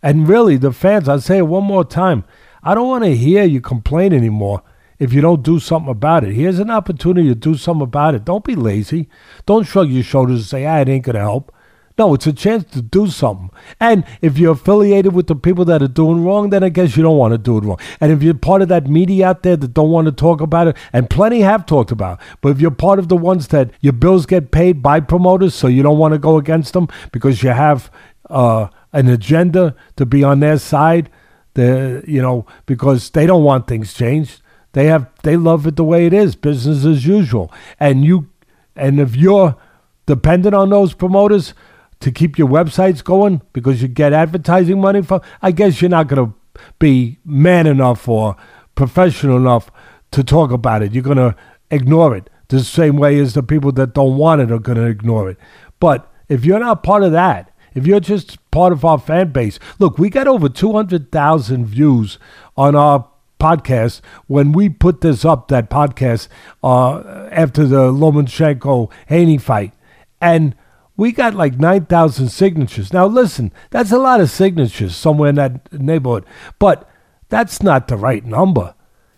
And 0.01 0.27
really, 0.27 0.57
the 0.57 0.71
fans, 0.73 1.07
I'll 1.07 1.21
say 1.21 1.37
it 1.37 1.47
one 1.47 1.63
more 1.63 1.85
time. 1.85 2.25
I 2.63 2.75
don't 2.75 2.87
want 2.87 3.03
to 3.03 3.15
hear 3.15 3.43
you 3.43 3.61
complain 3.61 4.13
anymore 4.13 4.63
if 4.99 5.11
you 5.11 5.21
don't 5.21 5.43
do 5.43 5.59
something 5.59 5.91
about 5.91 6.23
it. 6.23 6.33
Here's 6.33 6.59
an 6.59 6.69
opportunity 6.69 7.27
to 7.27 7.35
do 7.35 7.55
something 7.55 7.83
about 7.83 8.15
it. 8.15 8.25
Don't 8.25 8.43
be 8.43 8.55
lazy. 8.55 9.09
Don't 9.45 9.67
shrug 9.67 9.89
your 9.89 10.03
shoulders 10.03 10.39
and 10.39 10.45
say, 10.45 10.65
ah, 10.65 10.79
it 10.79 10.89
ain't 10.89 11.05
going 11.05 11.15
to 11.15 11.21
help. 11.21 11.53
No, 11.95 12.15
it's 12.15 12.25
a 12.25 12.33
chance 12.33 12.63
to 12.71 12.81
do 12.81 13.07
something. 13.07 13.51
And 13.79 14.03
if 14.21 14.39
you're 14.39 14.53
affiliated 14.53 15.13
with 15.13 15.27
the 15.27 15.35
people 15.35 15.63
that 15.65 15.83
are 15.83 15.87
doing 15.87 16.23
wrong, 16.23 16.49
then 16.49 16.63
I 16.63 16.69
guess 16.69 16.97
you 16.97 17.03
don't 17.03 17.17
want 17.17 17.33
to 17.33 17.37
do 17.37 17.57
it 17.57 17.63
wrong. 17.63 17.77
And 18.01 18.11
if 18.11 18.23
you're 18.23 18.33
part 18.33 18.63
of 18.63 18.67
that 18.69 18.87
media 18.87 19.27
out 19.27 19.43
there 19.43 19.55
that 19.57 19.75
don't 19.75 19.91
want 19.91 20.05
to 20.05 20.11
talk 20.11 20.41
about 20.41 20.69
it, 20.69 20.77
and 20.91 21.07
plenty 21.07 21.41
have 21.41 21.67
talked 21.67 21.91
about, 21.91 22.19
it, 22.19 22.25
but 22.41 22.49
if 22.49 22.59
you're 22.61 22.71
part 22.71 22.97
of 22.97 23.09
the 23.09 23.17
ones 23.17 23.49
that 23.49 23.69
your 23.81 23.93
bills 23.93 24.25
get 24.25 24.49
paid 24.49 24.81
by 24.81 25.01
promoters, 25.01 25.53
so 25.53 25.67
you 25.67 25.83
don't 25.83 25.99
want 25.99 26.13
to 26.13 26.17
go 26.17 26.37
against 26.37 26.73
them 26.73 26.87
because 27.11 27.43
you 27.43 27.49
have 27.49 27.91
uh, 28.27 28.69
an 28.91 29.07
agenda 29.07 29.75
to 29.95 30.05
be 30.05 30.23
on 30.23 30.39
their 30.39 30.57
side, 30.57 31.11
the 31.53 32.03
you 32.07 32.21
know 32.21 32.45
because 32.65 33.09
they 33.11 33.25
don't 33.25 33.43
want 33.43 33.67
things 33.67 33.93
changed. 33.93 34.41
They 34.73 34.87
have 34.87 35.09
they 35.23 35.37
love 35.37 35.67
it 35.67 35.75
the 35.75 35.83
way 35.83 36.05
it 36.05 36.13
is, 36.13 36.35
business 36.35 36.85
as 36.85 37.05
usual. 37.05 37.51
And 37.79 38.03
you 38.03 38.29
and 38.75 38.99
if 38.99 39.15
you're 39.15 39.55
dependent 40.05 40.55
on 40.55 40.69
those 40.69 40.93
promoters 40.93 41.53
to 41.99 42.11
keep 42.11 42.37
your 42.37 42.47
websites 42.47 43.03
going 43.03 43.41
because 43.53 43.81
you 43.81 43.87
get 43.87 44.11
advertising 44.11 44.81
money 44.81 45.01
from, 45.01 45.21
I 45.41 45.51
guess 45.51 45.81
you're 45.81 45.89
not 45.89 46.07
going 46.07 46.25
to 46.25 46.61
be 46.79 47.19
man 47.23 47.65
enough 47.65 48.07
or 48.09 48.35
professional 48.75 49.37
enough 49.37 49.71
to 50.11 50.23
talk 50.23 50.51
about 50.51 50.83
it. 50.83 50.91
You're 50.91 51.03
going 51.03 51.17
to 51.17 51.35
ignore 51.71 52.15
it 52.15 52.29
the 52.49 52.63
same 52.63 52.97
way 52.97 53.19
as 53.19 53.33
the 53.33 53.43
people 53.43 53.71
that 53.73 53.93
don't 53.93 54.17
want 54.17 54.41
it 54.41 54.51
are 54.51 54.59
going 54.59 54.77
to 54.77 54.85
ignore 54.85 55.29
it. 55.29 55.37
But 55.79 56.11
if 56.27 56.43
you're 56.45 56.59
not 56.59 56.83
part 56.83 57.03
of 57.03 57.11
that, 57.13 57.52
if 57.75 57.87
you're 57.87 57.99
just 57.99 58.39
part 58.51 58.73
of 58.73 58.85
our 58.85 58.99
fan 58.99 59.31
base, 59.31 59.59
look, 59.79 59.97
we 59.97 60.09
got 60.09 60.27
over 60.27 60.49
200,000 60.49 61.65
views 61.65 62.19
on 62.55 62.75
our 62.75 63.07
podcast 63.39 64.01
when 64.27 64.51
we 64.51 64.69
put 64.69 65.01
this 65.01 65.25
up, 65.25 65.49
that 65.49 65.69
podcast, 65.69 66.27
uh, 66.63 67.27
after 67.31 67.65
the 67.65 67.91
Lomachenko 67.91 68.91
Haney 69.07 69.37
fight. 69.37 69.73
And 70.21 70.55
we 70.95 71.11
got 71.11 71.33
like 71.33 71.59
9,000 71.59 72.29
signatures. 72.29 72.93
Now, 72.93 73.05
listen, 73.05 73.51
that's 73.71 73.91
a 73.91 73.97
lot 73.97 74.21
of 74.21 74.29
signatures 74.29 74.95
somewhere 74.95 75.29
in 75.29 75.35
that 75.35 75.73
neighborhood, 75.73 76.25
but 76.59 76.89
that's 77.29 77.63
not 77.63 77.87
the 77.87 77.97
right 77.97 78.23
number. 78.23 78.75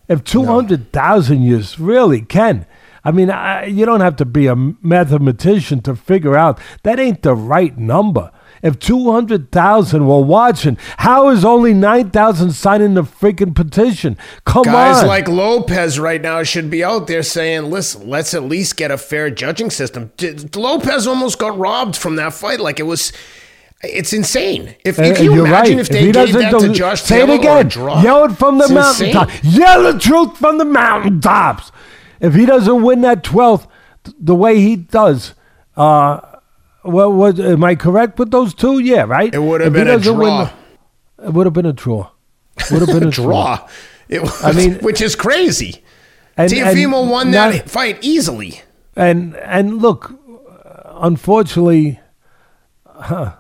If 0.08 0.24
200,000 0.24 1.42
years 1.42 1.80
really 1.80 2.22
can, 2.22 2.66
I 3.04 3.12
mean, 3.12 3.30
I, 3.30 3.66
you 3.66 3.86
don't 3.86 4.02
have 4.02 4.16
to 4.18 4.26
be 4.26 4.48
a 4.48 4.56
mathematician 4.56 5.82
to 5.82 5.96
figure 5.96 6.36
out 6.36 6.60
that 6.84 7.00
ain't 7.00 7.22
the 7.22 7.36
right 7.36 7.78
number. 7.78 8.32
If 8.62 8.80
200,000 8.80 10.08
were 10.08 10.22
watching, 10.22 10.78
how 10.98 11.30
is 11.30 11.44
only 11.46 11.74
9,000 11.74 12.52
signing 12.52 12.94
the 12.96 13.04
freaking 13.04 13.54
petition? 13.56 14.18
Come 14.46 14.64
Guys 14.64 14.98
on. 14.98 15.02
Guys 15.04 15.08
like 15.08 15.28
Lopez 15.28 16.00
right 16.00 16.22
now 16.22 16.44
should 16.44 16.70
be 16.70 16.84
out 16.84 17.08
there 17.08 17.24
saying, 17.24 17.70
"Listen, 17.70 18.10
let's 18.10 18.34
at 18.34 18.44
least 18.44 18.78
get 18.78 18.92
a 18.92 18.98
fair 18.98 19.30
judging 19.30 19.70
system." 19.70 20.12
D- 20.18 20.36
Lopez 20.56 21.06
almost 21.08 21.38
got 21.40 21.58
robbed 21.58 21.96
from 21.96 22.16
that 22.16 22.34
fight. 22.34 22.60
Like 22.60 22.80
it 22.80 22.84
was, 22.84 23.12
it's 23.84 24.14
insane. 24.14 24.76
If 24.84 24.98
you 24.98 25.14
can 25.14 25.26
you 25.26 25.36
you're 25.36 25.48
imagine 25.48 25.78
right. 25.78 25.82
if 25.82 25.90
they 25.90 26.06
he 26.06 26.12
gave 26.12 26.34
that 26.34 26.60
to 26.60 26.70
Josh 26.74 27.02
say 27.02 27.20
Taylor 27.20 27.34
it 27.36 27.40
again. 27.40 27.68
draw? 27.68 28.02
Yell 28.02 28.26
it 28.26 28.32
from 28.38 28.58
the 28.58 28.70
mountaintop. 28.70 29.30
Yell 29.44 29.94
the 29.94 30.00
truth 30.00 30.38
from 30.38 30.58
the 30.58 30.66
mountaintops. 30.66 31.72
If 32.20 32.34
he 32.34 32.46
doesn't 32.46 32.82
win 32.82 33.02
that 33.02 33.24
12th 33.24 33.68
the 34.20 34.36
way 34.36 34.60
he 34.60 34.76
does, 34.76 35.34
uh, 35.76 36.20
well, 36.86 37.12
was, 37.12 37.40
am 37.40 37.64
I 37.64 37.76
correct 37.76 38.20
with 38.20 38.32
those 38.32 38.54
two? 38.54 38.80
Yeah, 38.80 39.04
right? 39.04 39.34
It 39.34 39.40
would 39.42 39.62
have 39.62 39.74
been 39.74 39.88
a 39.88 40.00
draw. 40.00 40.46
the- 40.46 41.26
it 41.26 41.34
would 41.34 41.46
have 41.46 41.54
been 41.54 41.66
a 41.66 41.74
draw. 41.74 42.10
Would 42.72 42.82
have 42.82 43.00
been 43.00 43.08
a 43.08 43.12
draw. 43.12 43.58
draw. 43.58 43.70
It 44.08 44.22
was, 44.22 44.44
I 44.44 44.52
mean- 44.52 44.76
which 44.80 45.02
is 45.02 45.16
crazy. 45.16 45.84
And, 46.38 46.52
Teofimo 46.52 47.02
and 47.02 47.10
won 47.12 47.32
not- 47.32 47.54
that 47.54 47.70
fight 47.70 47.98
easily. 48.02 48.62
And 48.96 49.36
and 49.38 49.82
look, 49.82 50.14
unfortunately, 50.96 52.00
huh, 52.86 53.34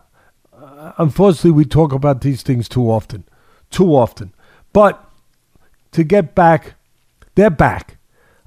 unfortunately, 0.97 1.51
we 1.51 1.65
talk 1.65 1.93
about 1.93 2.21
these 2.21 2.41
things 2.41 2.67
too 2.67 2.89
often, 2.91 3.23
too 3.69 3.95
often. 3.95 4.34
But 4.73 5.01
to 5.91 6.03
get 6.03 6.36
back, 6.36 6.75
they're 7.36 7.49
back. 7.49 7.97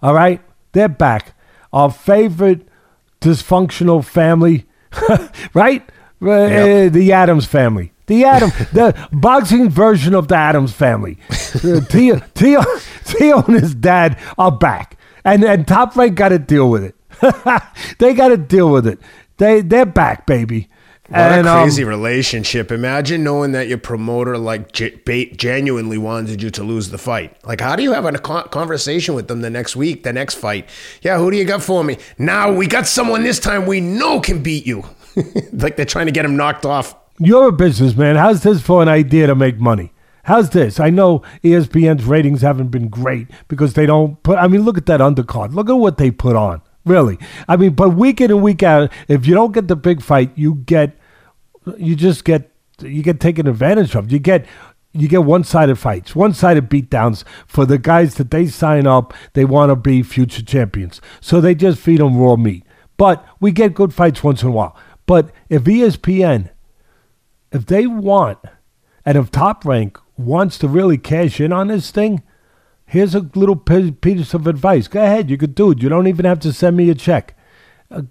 All 0.03 0.15
right, 0.15 0.41
they're 0.73 0.89
back. 0.89 1.35
Our 1.73 1.91
favorite 1.91 2.69
dysfunctional 3.21 4.05
family, 4.05 4.67
right? 5.55 5.83
Uh, 6.21 6.89
the 6.89 7.13
Addams 7.13 7.47
family. 7.47 7.93
The 8.07 8.25
Adam, 8.25 8.51
the 8.73 9.09
boxing 9.13 9.69
version 9.69 10.15
of 10.15 10.29
the 10.29 10.37
Addams 10.37 10.73
family. 10.73 11.19
Uh, 11.65 11.81
Tio, 11.81 12.21
Tio, 12.35 12.63
Tio 13.05 13.43
and 13.43 13.59
his 13.59 13.75
dad 13.75 14.19
are 14.37 14.53
back, 14.53 14.99
and 15.25 15.43
and 15.43 15.67
Top 15.67 15.97
Rank 15.97 16.15
got 16.15 16.29
to 16.29 16.39
deal 16.39 16.71
with 16.71 16.85
it. 16.85 16.95
they 17.99 18.13
got 18.13 18.29
to 18.29 18.37
deal 18.37 18.71
with 18.71 18.87
it. 18.87 19.01
They 19.39 19.63
they're 19.63 19.87
back, 19.87 20.27
baby. 20.27 20.69
What 21.09 21.21
and, 21.21 21.47
a 21.47 21.51
um, 21.51 21.63
crazy 21.63 21.85
relationship. 21.85 22.71
Imagine 22.71 23.25
knowing 23.25 23.53
that 23.53 23.67
your 23.67 23.79
promoter 23.79 24.37
like 24.37 24.73
ba- 25.07 25.35
genuinely 25.35 25.97
wanted 25.97 26.43
you 26.43 26.51
to 26.51 26.63
lose 26.63 26.91
the 26.91 26.99
fight. 26.99 27.35
Like, 27.47 27.63
how 27.63 27.77
do 27.77 27.83
you 27.83 27.95
have 27.95 28.05
a 28.05 28.13
con- 28.19 28.49
conversation 28.51 29.15
with 29.15 29.27
them 29.27 29.41
the 29.41 29.49
next 29.49 29.75
week, 29.75 30.03
the 30.03 30.13
next 30.13 30.35
fight? 30.35 30.69
Yeah, 31.01 31.17
who 31.17 31.31
do 31.31 31.39
you 31.39 31.47
got 31.47 31.63
for 31.63 31.83
me? 31.83 31.97
Now 32.19 32.53
we 32.53 32.67
got 32.67 32.87
someone 32.87 33.23
this 33.23 33.39
time 33.39 33.65
we 33.65 33.81
know 33.81 34.21
can 34.21 34.43
beat 34.43 34.67
you. 34.67 34.85
like 35.53 35.77
they're 35.77 35.87
trying 35.87 36.07
to 36.07 36.13
get 36.13 36.27
him 36.27 36.37
knocked 36.37 36.67
off. 36.67 36.95
You're 37.19 37.49
a 37.49 37.53
businessman. 37.53 38.17
How's 38.17 38.43
this 38.43 38.61
for 38.61 38.83
an 38.83 38.89
idea 38.89 39.29
to 39.29 39.35
make 39.35 39.59
money? 39.59 39.93
How's 40.25 40.51
this? 40.51 40.79
I 40.79 40.91
know 40.91 41.23
ESPN's 41.43 42.05
ratings 42.05 42.43
haven't 42.43 42.69
been 42.69 42.89
great 42.89 43.29
because 43.49 43.73
they 43.73 43.87
don't 43.87 44.23
put. 44.23 44.37
I 44.37 44.47
mean, 44.47 44.61
look 44.63 44.77
at 44.77 44.85
that 44.87 45.01
undercard. 45.01 45.55
Look 45.55 45.71
at 45.71 45.73
what 45.73 45.97
they 45.97 46.11
put 46.11 46.37
on. 46.37 46.61
Really. 46.89 47.19
I 47.47 47.57
mean, 47.57 47.75
but 47.75 47.91
week 47.91 48.21
in 48.21 48.31
and 48.31 48.43
week 48.43 48.63
out, 48.63 48.91
if 49.07 49.27
you 49.27 49.35
don't 49.35 49.53
get 49.53 49.69
the 49.69 49.77
big 49.77 50.03
fight, 50.03 50.33
you 50.35 50.55
get, 50.55 50.97
you 51.77 51.95
just 51.95 52.25
get, 52.25 52.51
you 52.81 53.03
get 53.03 53.21
taken 53.21 53.47
advantage 53.47 53.95
of. 53.95 54.11
You 54.11 54.19
get, 54.19 54.47
you 54.93 55.07
get 55.07 55.25
one-sided 55.25 55.77
fights, 55.77 56.17
one-sided 56.17 56.71
beatdowns 56.71 57.25
for 57.47 57.67
the 57.67 57.79
guys 57.79 58.15
that 58.15 58.31
they 58.31 58.47
sign 58.47 58.87
up. 58.87 59.13
They 59.35 59.45
want 59.45 59.71
to 59.71 59.77
be 59.77 60.03
future 60.03 60.43
champions, 60.43 61.01
so 61.21 61.41
they 61.41 61.55
just 61.55 61.79
feed 61.79 62.01
them 62.01 62.17
raw 62.17 62.37
meat. 62.37 62.65
But 62.97 63.25
we 63.39 63.53
get 63.53 63.75
good 63.75 63.95
fights 63.95 64.25
once 64.25 64.43
in 64.43 64.49
a 64.49 64.53
while. 64.53 64.77
But 65.07 65.31
if 65.49 65.65
ESPN, 65.65 66.51
if 67.53 67.67
they 67.67 67.87
want, 67.87 68.39
and 69.05 69.17
if 69.17 69.31
Top 69.31 69.65
Rank 69.65 69.99
wants 70.17 70.59
to 70.59 70.69
really 70.69 70.99
cash 70.99 71.41
in 71.41 71.53
on 71.53 71.69
this 71.69 71.91
thing, 71.91 72.23
here's 72.89 73.15
a 73.15 73.21
little 73.35 73.57
piece 73.57 74.35
of 74.35 74.47
advice. 74.47 74.89
Go 74.89 75.03
ahead, 75.03 75.31
you 75.31 75.37
could 75.37 75.55
do 75.55 75.71
it. 75.71 75.83
You 75.83 75.89
don't 75.89 76.09
even 76.09 76.25
have 76.25 76.41
to 76.41 76.53
send 76.53 76.77
me 76.77 76.91
a 76.91 76.95
check. 76.95 77.39
Uh, 77.91 78.03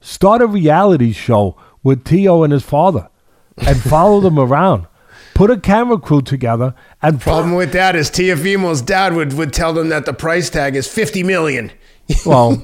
start 0.00 0.42
a 0.42 0.46
reality 0.46 1.12
show 1.12 1.56
with 1.82 2.04
Tio 2.04 2.44
and 2.44 2.52
his 2.52 2.62
father, 2.62 3.08
and 3.56 3.80
follow 3.82 4.20
them 4.20 4.38
around. 4.38 4.86
Put 5.34 5.50
a 5.50 5.58
camera 5.58 5.98
crew 5.98 6.20
together 6.20 6.74
and 7.00 7.18
problem 7.18 7.54
with 7.54 7.72
that 7.72 7.96
is 7.96 8.10
Teofimo's 8.10 8.82
dad 8.82 9.14
would, 9.14 9.32
would 9.32 9.54
tell 9.54 9.72
them 9.72 9.88
that 9.88 10.04
the 10.04 10.12
price 10.12 10.50
tag 10.50 10.76
is 10.76 10.86
fifty 10.86 11.22
million. 11.22 11.72
well, 12.26 12.62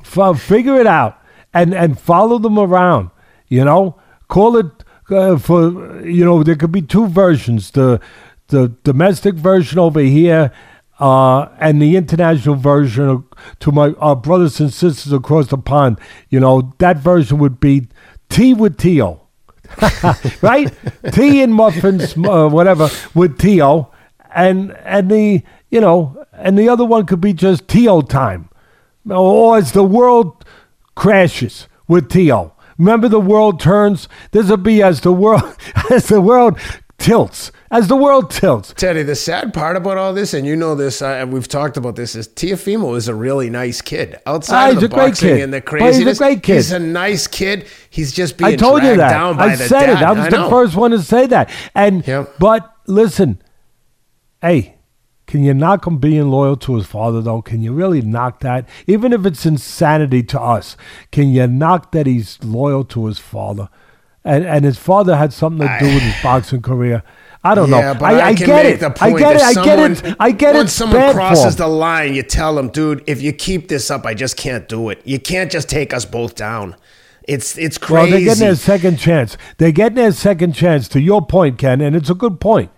f- 0.00 0.40
figure 0.40 0.76
it 0.80 0.86
out 0.86 1.20
and 1.52 1.74
and 1.74 1.98
follow 1.98 2.38
them 2.38 2.58
around. 2.58 3.10
You 3.48 3.64
know, 3.64 4.00
call 4.28 4.56
it 4.56 4.66
uh, 5.10 5.36
for 5.36 6.00
you 6.06 6.24
know 6.24 6.42
there 6.42 6.56
could 6.56 6.72
be 6.72 6.80
two 6.80 7.08
versions: 7.08 7.72
the 7.72 8.00
the 8.48 8.68
domestic 8.84 9.34
version 9.34 9.78
over 9.78 10.00
here. 10.00 10.50
Uh, 11.00 11.48
and 11.58 11.82
the 11.82 11.96
international 11.96 12.54
version 12.54 13.24
to 13.58 13.72
my 13.72 13.88
uh, 13.98 14.14
brothers 14.14 14.60
and 14.60 14.72
sisters 14.72 15.12
across 15.12 15.48
the 15.48 15.58
pond, 15.58 15.98
you 16.28 16.38
know, 16.38 16.72
that 16.78 16.98
version 16.98 17.38
would 17.38 17.58
be 17.58 17.88
tea 18.28 18.54
with 18.54 18.78
Tio. 18.78 19.20
right? 20.42 20.72
Tea 21.12 21.42
and 21.42 21.52
muffins, 21.54 22.16
uh, 22.16 22.48
whatever, 22.48 22.88
with 23.14 23.38
Tio, 23.38 23.90
and 24.34 24.72
and 24.84 25.10
the 25.10 25.42
you 25.70 25.80
know, 25.80 26.24
and 26.32 26.58
the 26.58 26.68
other 26.68 26.84
one 26.84 27.06
could 27.06 27.20
be 27.20 27.32
just 27.32 27.66
Tio 27.66 28.00
time, 28.00 28.48
or 29.08 29.56
as 29.56 29.72
the 29.72 29.82
world 29.82 30.44
crashes 30.94 31.66
with 31.88 32.08
Tio. 32.08 32.54
Remember, 32.78 33.08
the 33.08 33.20
world 33.20 33.60
turns. 33.60 34.08
This 34.32 34.48
will 34.48 34.56
be 34.56 34.82
as 34.82 35.00
the 35.00 35.12
world 35.12 35.56
as 35.90 36.08
the 36.08 36.20
world 36.20 36.58
tilts. 36.98 37.50
As 37.74 37.88
the 37.88 37.96
world 37.96 38.30
tilts. 38.30 38.72
Teddy, 38.74 39.02
the 39.02 39.16
sad 39.16 39.52
part 39.52 39.76
about 39.76 39.98
all 39.98 40.14
this, 40.14 40.32
and 40.32 40.46
you 40.46 40.54
know 40.54 40.76
this, 40.76 41.02
uh, 41.02 41.26
we've 41.28 41.48
talked 41.48 41.76
about 41.76 41.96
this, 41.96 42.14
is 42.14 42.28
Teofimo 42.28 42.96
is 42.96 43.08
a 43.08 43.16
really 43.16 43.50
nice 43.50 43.80
kid. 43.80 44.16
Outside 44.26 44.74
ah, 44.74 44.76
of 44.76 44.80
the 44.80 44.88
boxing 44.88 45.42
and 45.42 45.52
the 45.52 45.60
craziness, 45.60 45.96
he's 45.96 46.20
a 46.20 46.24
great 46.24 46.42
kid. 46.44 46.54
He's 46.54 46.70
a 46.70 46.78
nice 46.78 47.26
kid. 47.26 47.66
He's 47.90 48.12
just 48.12 48.36
being 48.38 48.52
I 48.52 48.54
told 48.54 48.84
you 48.84 48.96
that. 48.96 49.20
I 49.40 49.56
said 49.56 49.86
dad. 49.86 50.02
it. 50.02 50.04
I 50.04 50.12
was 50.12 50.32
I 50.32 50.42
the 50.42 50.48
first 50.48 50.76
one 50.76 50.92
to 50.92 51.02
say 51.02 51.26
that. 51.26 51.50
And 51.74 52.06
yep. 52.06 52.34
but 52.38 52.76
listen, 52.86 53.42
hey, 54.40 54.76
can 55.26 55.42
you 55.42 55.52
knock 55.52 55.84
him 55.84 55.98
being 55.98 56.30
loyal 56.30 56.56
to 56.58 56.76
his 56.76 56.86
father, 56.86 57.20
though? 57.20 57.42
Can 57.42 57.60
you 57.60 57.72
really 57.72 58.02
knock 58.02 58.38
that? 58.38 58.68
Even 58.86 59.12
if 59.12 59.26
it's 59.26 59.44
insanity 59.44 60.22
to 60.22 60.40
us, 60.40 60.76
can 61.10 61.30
you 61.30 61.48
knock 61.48 61.90
that 61.90 62.06
he's 62.06 62.38
loyal 62.44 62.84
to 62.84 63.06
his 63.06 63.18
father? 63.18 63.68
And, 64.22 64.44
and 64.44 64.64
his 64.64 64.78
father 64.78 65.16
had 65.16 65.32
something 65.32 65.66
to 65.66 65.76
do 65.80 65.86
with 65.86 66.02
his 66.04 66.22
boxing 66.22 66.62
career. 66.62 67.02
I 67.44 67.54
don't 67.54 67.70
yeah, 67.70 67.92
know. 67.92 67.98
But 68.00 68.14
I, 68.14 68.18
I, 68.18 68.26
I 68.28 68.34
get 68.34 68.66
it. 68.66 68.82
I 69.02 69.12
get 69.12 69.36
it. 69.36 69.42
I 69.42 69.64
get 69.64 69.78
it. 69.78 70.16
I 70.18 70.30
get 70.30 70.54
it. 70.54 70.58
Once 70.58 70.72
someone 70.72 71.12
crosses 71.12 71.56
the 71.56 71.68
line, 71.68 72.14
you 72.14 72.22
tell 72.22 72.54
them, 72.54 72.68
dude, 72.68 73.04
if 73.06 73.20
you 73.20 73.32
keep 73.34 73.68
this 73.68 73.90
up, 73.90 74.06
I 74.06 74.14
just 74.14 74.38
can't 74.38 74.66
do 74.66 74.88
it. 74.88 75.02
You 75.04 75.20
can't 75.20 75.52
just 75.52 75.68
take 75.68 75.92
us 75.92 76.06
both 76.06 76.34
down. 76.34 76.74
It's 77.24 77.56
it's 77.58 77.76
crazy. 77.78 77.94
Well, 77.94 78.10
they're 78.10 78.20
getting 78.20 78.40
their 78.40 78.56
second 78.56 78.98
chance. 78.98 79.36
They're 79.58 79.72
getting 79.72 79.96
their 79.96 80.12
second 80.12 80.54
chance. 80.54 80.88
To 80.88 81.00
your 81.00 81.24
point, 81.24 81.58
Ken, 81.58 81.80
and 81.80 81.94
it's 81.94 82.10
a 82.10 82.14
good 82.14 82.40
point. 82.40 82.70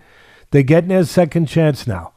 They're 0.51 0.63
getting 0.63 0.89
their 0.89 1.05
second 1.05 1.47
chance 1.47 1.87
now. 1.87 2.13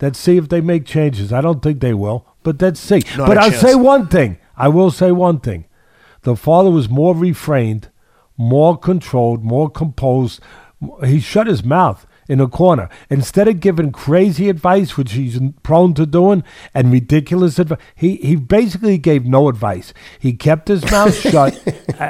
Let's 0.00 0.18
see 0.18 0.36
if 0.36 0.48
they 0.48 0.60
make 0.60 0.84
changes. 0.84 1.32
I 1.32 1.40
don't 1.40 1.62
think 1.62 1.80
they 1.80 1.94
will, 1.94 2.26
but 2.42 2.60
let's 2.60 2.80
see. 2.80 3.02
Not 3.16 3.28
but 3.28 3.38
I'll 3.38 3.50
chance. 3.50 3.62
say 3.62 3.74
one 3.76 4.08
thing. 4.08 4.38
I 4.56 4.68
will 4.68 4.90
say 4.90 5.12
one 5.12 5.38
thing. 5.38 5.66
The 6.22 6.36
father 6.36 6.70
was 6.70 6.88
more 6.88 7.14
refrained, 7.14 7.90
more 8.36 8.76
controlled, 8.76 9.44
more 9.44 9.70
composed. 9.70 10.40
He 11.04 11.20
shut 11.20 11.46
his 11.46 11.64
mouth 11.64 12.06
in 12.28 12.40
a 12.40 12.48
corner. 12.48 12.88
Instead 13.10 13.48
of 13.48 13.60
giving 13.60 13.92
crazy 13.92 14.48
advice, 14.48 14.96
which 14.96 15.12
he's 15.12 15.38
prone 15.62 15.94
to 15.94 16.06
doing, 16.06 16.44
and 16.74 16.92
ridiculous 16.92 17.58
advice, 17.58 17.78
he, 17.94 18.16
he 18.16 18.36
basically 18.36 18.98
gave 18.98 19.26
no 19.26 19.48
advice. 19.48 19.92
He 20.18 20.32
kept 20.32 20.68
his 20.68 20.88
mouth 20.90 21.14
shut. 21.30 21.60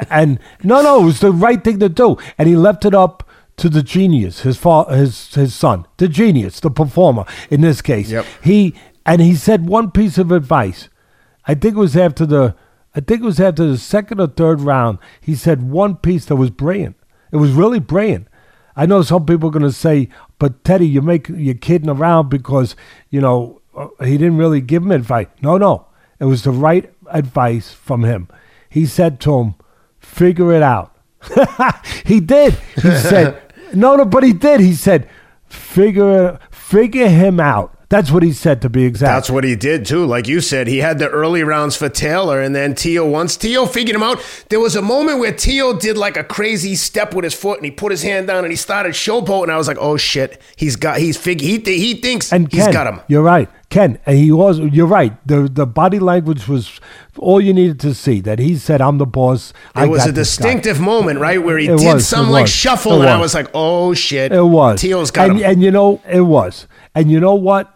and 0.09 0.39
no, 0.63 0.81
no, 0.81 1.01
it 1.01 1.05
was 1.05 1.19
the 1.19 1.31
right 1.31 1.63
thing 1.63 1.79
to 1.79 1.89
do. 1.89 2.17
And 2.37 2.47
he 2.47 2.55
left 2.55 2.85
it 2.85 2.93
up 2.95 3.27
to 3.57 3.69
the 3.69 3.83
genius, 3.83 4.41
his 4.41 4.57
fa- 4.57 4.85
his 4.95 5.33
his 5.35 5.53
son, 5.53 5.85
the 5.97 6.07
genius, 6.07 6.59
the 6.59 6.71
performer 6.71 7.25
in 7.51 7.61
this 7.61 7.81
case. 7.81 8.09
Yep. 8.09 8.25
He 8.43 8.73
and 9.05 9.21
he 9.21 9.35
said 9.35 9.67
one 9.67 9.91
piece 9.91 10.17
of 10.17 10.31
advice. 10.31 10.89
I 11.45 11.53
think 11.53 11.75
it 11.75 11.79
was 11.79 11.95
after 11.95 12.25
the 12.25 12.55
I 12.95 12.99
think 12.99 13.21
it 13.21 13.25
was 13.25 13.39
after 13.39 13.67
the 13.67 13.77
second 13.77 14.19
or 14.19 14.27
third 14.27 14.61
round. 14.61 14.97
He 15.21 15.35
said 15.35 15.69
one 15.69 15.97
piece 15.97 16.25
that 16.25 16.35
was 16.35 16.49
brilliant. 16.49 16.95
It 17.31 17.37
was 17.37 17.51
really 17.51 17.79
brilliant. 17.79 18.27
I 18.75 18.85
know 18.85 19.01
some 19.01 19.25
people 19.25 19.49
are 19.49 19.51
going 19.51 19.63
to 19.63 19.71
say, 19.71 20.09
"But 20.39 20.63
Teddy, 20.63 20.87
you 20.87 21.01
make 21.01 21.29
you're 21.29 21.55
kidding 21.55 21.89
around 21.89 22.29
because 22.29 22.75
you 23.09 23.21
know 23.21 23.61
uh, 23.75 23.87
he 24.03 24.17
didn't 24.17 24.37
really 24.37 24.61
give 24.61 24.83
him 24.83 24.91
advice." 24.91 25.27
No, 25.41 25.57
no, 25.57 25.87
it 26.19 26.25
was 26.25 26.43
the 26.43 26.51
right 26.51 26.91
advice 27.09 27.71
from 27.71 28.03
him. 28.03 28.27
He 28.69 28.85
said 28.85 29.19
to 29.21 29.39
him, 29.39 29.55
"Figure 29.99 30.53
it 30.53 30.63
out." 30.63 30.95
he 32.05 32.19
did. 32.19 32.53
He 32.75 32.81
said, 32.81 33.41
no, 33.73 33.95
no, 33.95 34.05
but 34.05 34.23
he 34.23 34.33
did. 34.33 34.59
He 34.59 34.73
said, 34.73 35.09
figure 35.47 36.39
figure 36.51 37.09
him 37.09 37.39
out. 37.39 37.72
That's 37.93 38.09
what 38.09 38.23
he 38.23 38.33
said 38.33 38.63
to 38.63 38.69
be 38.69 38.85
exact. 38.85 39.07
That's 39.07 39.29
what 39.29 39.43
he 39.43 39.55
did 39.55 39.85
too. 39.85 40.03
Like 40.03 40.27
you 40.27 40.41
said, 40.41 40.65
he 40.65 40.79
had 40.79 40.97
the 40.97 41.07
early 41.09 41.43
rounds 41.43 41.75
for 41.75 41.89
Taylor, 41.89 42.41
and 42.41 42.55
then 42.55 42.73
Tio 42.73 43.07
once 43.07 43.37
Tio 43.37 43.67
figured 43.67 43.95
him 43.95 44.01
out. 44.01 44.19
There 44.49 44.59
was 44.59 44.75
a 44.75 44.81
moment 44.81 45.19
where 45.19 45.31
Tio 45.31 45.77
did 45.77 45.95
like 45.95 46.17
a 46.17 46.23
crazy 46.23 46.73
step 46.73 47.13
with 47.13 47.23
his 47.23 47.35
foot, 47.35 47.59
and 47.59 47.65
he 47.65 47.69
put 47.69 47.91
his 47.91 48.01
hand 48.01 48.25
down 48.25 48.45
and 48.45 48.51
he 48.51 48.55
started 48.55 48.93
showboat, 48.93 49.43
and 49.43 49.51
I 49.51 49.57
was 49.57 49.67
like, 49.67 49.77
oh 49.79 49.95
shit, 49.97 50.41
he's 50.55 50.75
got 50.75 50.97
he's 50.97 51.17
fig 51.17 51.39
he 51.39 51.59
th- 51.59 51.79
he 51.79 51.93
thinks 51.93 52.33
and 52.33 52.49
Ken, 52.49 52.65
he's 52.65 52.73
got 52.73 52.87
him. 52.87 52.99
You're 53.07 53.21
right, 53.21 53.47
Ken. 53.69 53.99
And 54.07 54.17
he 54.17 54.31
was. 54.31 54.57
You're 54.57 54.87
right. 54.87 55.15
The 55.27 55.47
the 55.47 55.67
body 55.67 55.99
language 55.99 56.47
was 56.47 56.81
all 57.19 57.39
you 57.39 57.53
needed 57.53 57.79
to 57.81 57.93
see. 57.93 58.21
That 58.21 58.39
he 58.39 58.55
said, 58.55 58.81
"I'm 58.81 58.97
the 58.97 59.05
boss." 59.05 59.51
It 59.51 59.81
I 59.81 59.85
was 59.85 60.07
a 60.07 60.11
distinctive 60.11 60.79
moment, 60.79 61.19
right, 61.19 61.43
where 61.43 61.59
he 61.59 61.67
it 61.67 61.77
did 61.77 61.93
was, 61.93 62.07
some 62.07 62.31
like 62.31 62.47
shuffle, 62.47 63.01
and 63.01 63.09
I 63.11 63.19
was 63.19 63.35
like, 63.35 63.51
"Oh 63.53 63.93
shit!" 63.93 64.31
It 64.31 64.41
was. 64.41 64.81
Tio's 64.81 65.11
got 65.11 65.29
and, 65.29 65.39
him. 65.39 65.45
And 65.45 65.61
you 65.61 65.69
know, 65.69 66.01
it 66.09 66.21
was. 66.21 66.65
And 66.95 67.11
you 67.11 67.19
know 67.19 67.35
what? 67.35 67.69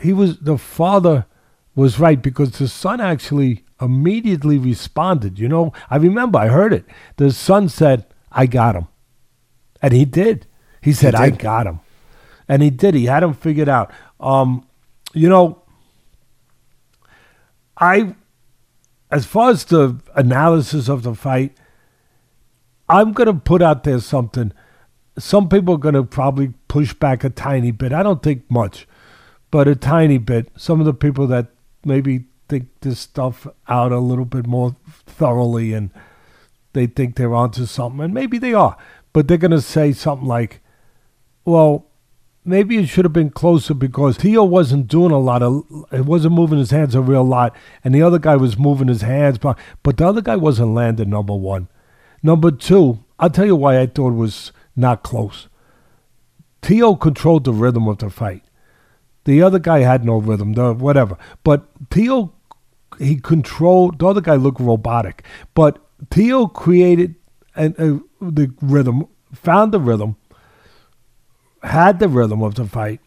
He 0.00 0.12
was 0.12 0.38
the 0.38 0.58
father 0.58 1.26
was 1.74 1.98
right 1.98 2.20
because 2.20 2.52
the 2.52 2.68
son 2.68 3.00
actually 3.00 3.64
immediately 3.80 4.58
responded. 4.58 5.38
You 5.38 5.48
know, 5.48 5.72
I 5.88 5.96
remember 5.96 6.38
I 6.38 6.48
heard 6.48 6.72
it. 6.72 6.84
The 7.16 7.32
son 7.32 7.68
said, 7.68 8.06
"I 8.30 8.46
got 8.46 8.76
him," 8.76 8.88
and 9.80 9.92
he 9.92 10.04
did. 10.04 10.46
He 10.80 10.92
said, 10.92 11.14
he 11.14 11.20
"I 11.20 11.30
got 11.30 11.66
him," 11.66 11.80
and 12.48 12.62
he 12.62 12.70
did. 12.70 12.94
He 12.94 13.06
had 13.06 13.22
him 13.22 13.34
figured 13.34 13.68
out. 13.68 13.92
Um, 14.18 14.66
you 15.12 15.28
know, 15.28 15.62
I, 17.76 18.14
as 19.10 19.24
far 19.26 19.50
as 19.50 19.64
the 19.64 19.96
analysis 20.14 20.88
of 20.88 21.02
the 21.02 21.14
fight, 21.14 21.56
I'm 22.88 23.12
gonna 23.12 23.34
put 23.34 23.62
out 23.62 23.84
there 23.84 24.00
something. 24.00 24.52
Some 25.18 25.48
people 25.48 25.74
are 25.74 25.78
gonna 25.78 26.04
probably 26.04 26.54
push 26.68 26.94
back 26.94 27.24
a 27.24 27.30
tiny 27.30 27.70
bit. 27.70 27.92
I 27.92 28.02
don't 28.02 28.22
think 28.22 28.50
much 28.50 28.86
but 29.50 29.68
a 29.68 29.74
tiny 29.74 30.18
bit. 30.18 30.48
Some 30.56 30.80
of 30.80 30.86
the 30.86 30.94
people 30.94 31.26
that 31.28 31.48
maybe 31.84 32.24
think 32.48 32.68
this 32.80 33.00
stuff 33.00 33.46
out 33.68 33.92
a 33.92 33.98
little 33.98 34.24
bit 34.24 34.46
more 34.46 34.76
thoroughly 35.06 35.72
and 35.72 35.90
they 36.72 36.86
think 36.86 37.16
they're 37.16 37.34
onto 37.34 37.66
something, 37.66 38.00
and 38.00 38.14
maybe 38.14 38.38
they 38.38 38.54
are, 38.54 38.76
but 39.12 39.26
they're 39.26 39.36
going 39.36 39.50
to 39.50 39.60
say 39.60 39.92
something 39.92 40.26
like, 40.26 40.60
well, 41.44 41.86
maybe 42.44 42.76
it 42.76 42.86
should 42.86 43.04
have 43.04 43.12
been 43.12 43.30
closer 43.30 43.74
because 43.74 44.16
Tio 44.16 44.44
wasn't 44.44 44.86
doing 44.86 45.10
a 45.10 45.18
lot 45.18 45.42
of, 45.42 45.64
it 45.90 46.04
wasn't 46.04 46.34
moving 46.34 46.58
his 46.58 46.70
hands 46.70 46.94
a 46.94 47.00
real 47.00 47.24
lot, 47.24 47.56
and 47.82 47.94
the 47.94 48.02
other 48.02 48.18
guy 48.18 48.36
was 48.36 48.58
moving 48.58 48.88
his 48.88 49.02
hands, 49.02 49.38
but, 49.38 49.58
but 49.82 49.96
the 49.96 50.06
other 50.06 50.22
guy 50.22 50.36
wasn't 50.36 50.74
landing, 50.74 51.10
number 51.10 51.34
one. 51.34 51.68
Number 52.22 52.50
two, 52.50 53.04
I'll 53.18 53.30
tell 53.30 53.46
you 53.46 53.56
why 53.56 53.80
I 53.80 53.86
thought 53.86 54.12
it 54.12 54.16
was 54.16 54.52
not 54.76 55.02
close. 55.02 55.48
Tio 56.62 56.94
controlled 56.94 57.44
the 57.44 57.52
rhythm 57.52 57.88
of 57.88 57.98
the 57.98 58.10
fight. 58.10 58.44
The 59.24 59.42
other 59.42 59.58
guy 59.58 59.80
had 59.80 60.04
no 60.04 60.16
rhythm, 60.16 60.54
the, 60.54 60.72
whatever. 60.72 61.16
But 61.44 61.66
Tio, 61.90 62.32
he 62.98 63.16
controlled. 63.16 63.98
The 63.98 64.06
other 64.06 64.20
guy 64.20 64.36
looked 64.36 64.60
robotic, 64.60 65.24
but 65.54 65.78
Tio 66.10 66.46
created 66.46 67.14
and 67.54 67.78
uh, 67.78 67.98
the 68.20 68.52
rhythm, 68.60 69.06
found 69.32 69.72
the 69.72 69.80
rhythm, 69.80 70.16
had 71.62 71.98
the 71.98 72.08
rhythm 72.08 72.42
of 72.42 72.54
the 72.54 72.64
fight, 72.64 73.00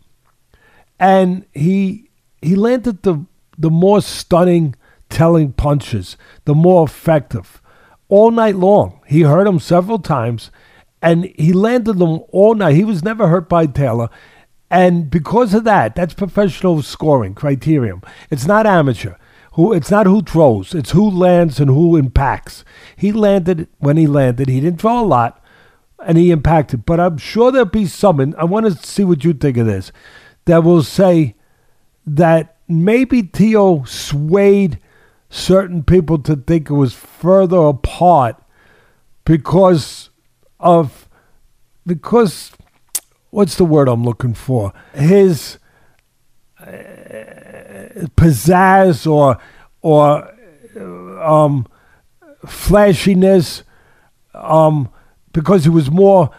and 1.00 1.46
he 1.54 2.10
he 2.42 2.56
landed 2.56 3.04
the 3.04 3.26
the 3.58 3.70
more 3.70 4.02
stunning, 4.02 4.76
telling 5.10 5.54
punches, 5.54 6.18
the 6.46 6.56
more 6.56 6.86
effective. 6.86 7.62
All 8.10 8.32
night 8.32 8.56
long, 8.56 9.02
he 9.08 9.22
hurt 9.22 9.48
him 9.48 9.60
several 9.60 10.00
times, 10.00 10.52
and 11.02 11.26
he 11.36 11.54
landed 11.54 11.98
them 11.98 12.22
all 12.32 12.54
night. 12.54 12.76
He 12.76 12.84
was 12.84 13.04
never 13.04 13.28
hurt 13.28 13.50
by 13.50 13.66
Taylor. 13.66 14.10
And 14.74 15.12
because 15.12 15.54
of 15.54 15.66
that, 15.66 15.94
that's 15.94 16.16
professional 16.16 16.82
scoring 16.82 17.36
criterion. 17.36 18.02
It's 18.32 18.48
not 18.48 18.66
amateur. 18.66 19.14
Who 19.52 19.72
it's 19.72 19.92
not 19.92 20.08
who 20.08 20.24
throws, 20.24 20.74
it's 20.74 20.90
who 20.90 21.12
lands 21.12 21.60
and 21.60 21.70
who 21.70 21.96
impacts. 21.96 22.66
He 22.96 23.12
landed 23.12 23.68
when 23.78 23.98
he 23.98 24.08
landed. 24.08 24.50
He 24.50 24.60
didn't 24.60 24.82
throw 24.82 25.00
a 25.00 25.06
lot, 25.06 25.40
and 26.04 26.18
he 26.18 26.32
impacted. 26.32 26.88
But 26.88 27.00
I'm 27.00 27.20
sure 27.20 27.52
there'll 27.52 27.68
be 27.68 27.86
someone. 27.86 28.34
I 28.36 28.46
want 28.46 28.66
to 28.66 28.88
see 28.88 29.04
what 29.04 29.24
you 29.24 29.34
think 29.34 29.58
of 29.58 29.68
this. 29.68 29.92
That 30.46 30.64
will 30.64 30.82
say 30.82 31.36
that 32.08 32.58
maybe 32.68 33.22
Teo 33.22 33.84
swayed 33.84 34.80
certain 35.30 35.84
people 35.84 36.18
to 36.24 36.36
think 36.36 36.72
it 36.72 36.74
was 36.74 36.96
further 36.96 37.58
apart 37.58 38.42
because 39.24 40.10
of 40.60 41.08
because 41.86 42.54
what's 43.34 43.56
the 43.56 43.66
word 43.66 43.88
I'm 43.88 44.04
looking 44.04 44.36
for? 44.36 44.74
His 44.94 45.58
uh, 46.60 46.66
pizzazz 48.16 49.10
or 49.12 49.38
or 49.82 50.30
um, 51.22 51.68
flashiness, 52.46 53.64
um, 54.34 54.90
because 55.34 55.64
he 55.64 55.70
was 55.70 55.90
more 55.90 56.30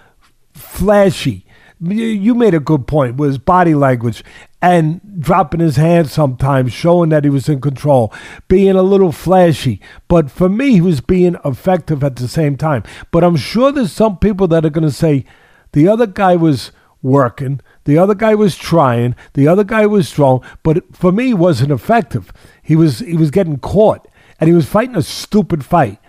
flashy. 0.52 1.44
You 1.80 2.34
made 2.34 2.54
a 2.54 2.60
good 2.60 2.86
point 2.86 3.16
with 3.16 3.30
his 3.30 3.38
body 3.38 3.74
language 3.74 4.24
and 4.62 5.00
dropping 5.20 5.60
his 5.60 5.76
hands 5.76 6.12
sometimes, 6.12 6.72
showing 6.72 7.10
that 7.10 7.24
he 7.24 7.30
was 7.30 7.48
in 7.48 7.60
control, 7.60 8.14
being 8.48 8.76
a 8.76 8.82
little 8.82 9.12
flashy. 9.12 9.80
But 10.08 10.30
for 10.30 10.48
me, 10.48 10.74
he 10.74 10.80
was 10.80 11.02
being 11.02 11.36
effective 11.44 12.02
at 12.02 12.16
the 12.16 12.28
same 12.28 12.56
time. 12.56 12.84
But 13.10 13.24
I'm 13.24 13.36
sure 13.36 13.72
there's 13.72 13.92
some 13.92 14.16
people 14.16 14.48
that 14.48 14.64
are 14.64 14.70
going 14.70 14.88
to 14.88 14.94
say 14.94 15.26
the 15.72 15.88
other 15.88 16.06
guy 16.06 16.36
was 16.36 16.70
working. 17.04 17.60
The 17.84 17.98
other 17.98 18.14
guy 18.14 18.34
was 18.34 18.56
trying. 18.56 19.14
The 19.34 19.46
other 19.46 19.62
guy 19.62 19.86
was 19.86 20.08
strong, 20.08 20.42
but 20.64 20.96
for 20.96 21.12
me, 21.12 21.34
wasn't 21.34 21.70
effective. 21.70 22.32
He 22.62 22.74
was 22.74 22.98
he 23.00 23.16
was 23.16 23.30
getting 23.30 23.58
caught, 23.58 24.08
and 24.40 24.48
he 24.48 24.54
was 24.54 24.66
fighting 24.66 24.96
a 24.96 25.02
stupid 25.02 25.64
fight, 25.64 26.00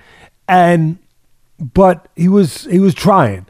and 0.48 0.98
but 1.60 2.08
he 2.16 2.28
was 2.28 2.64
he 2.64 2.80
was 2.80 2.96
trying. 2.96 3.46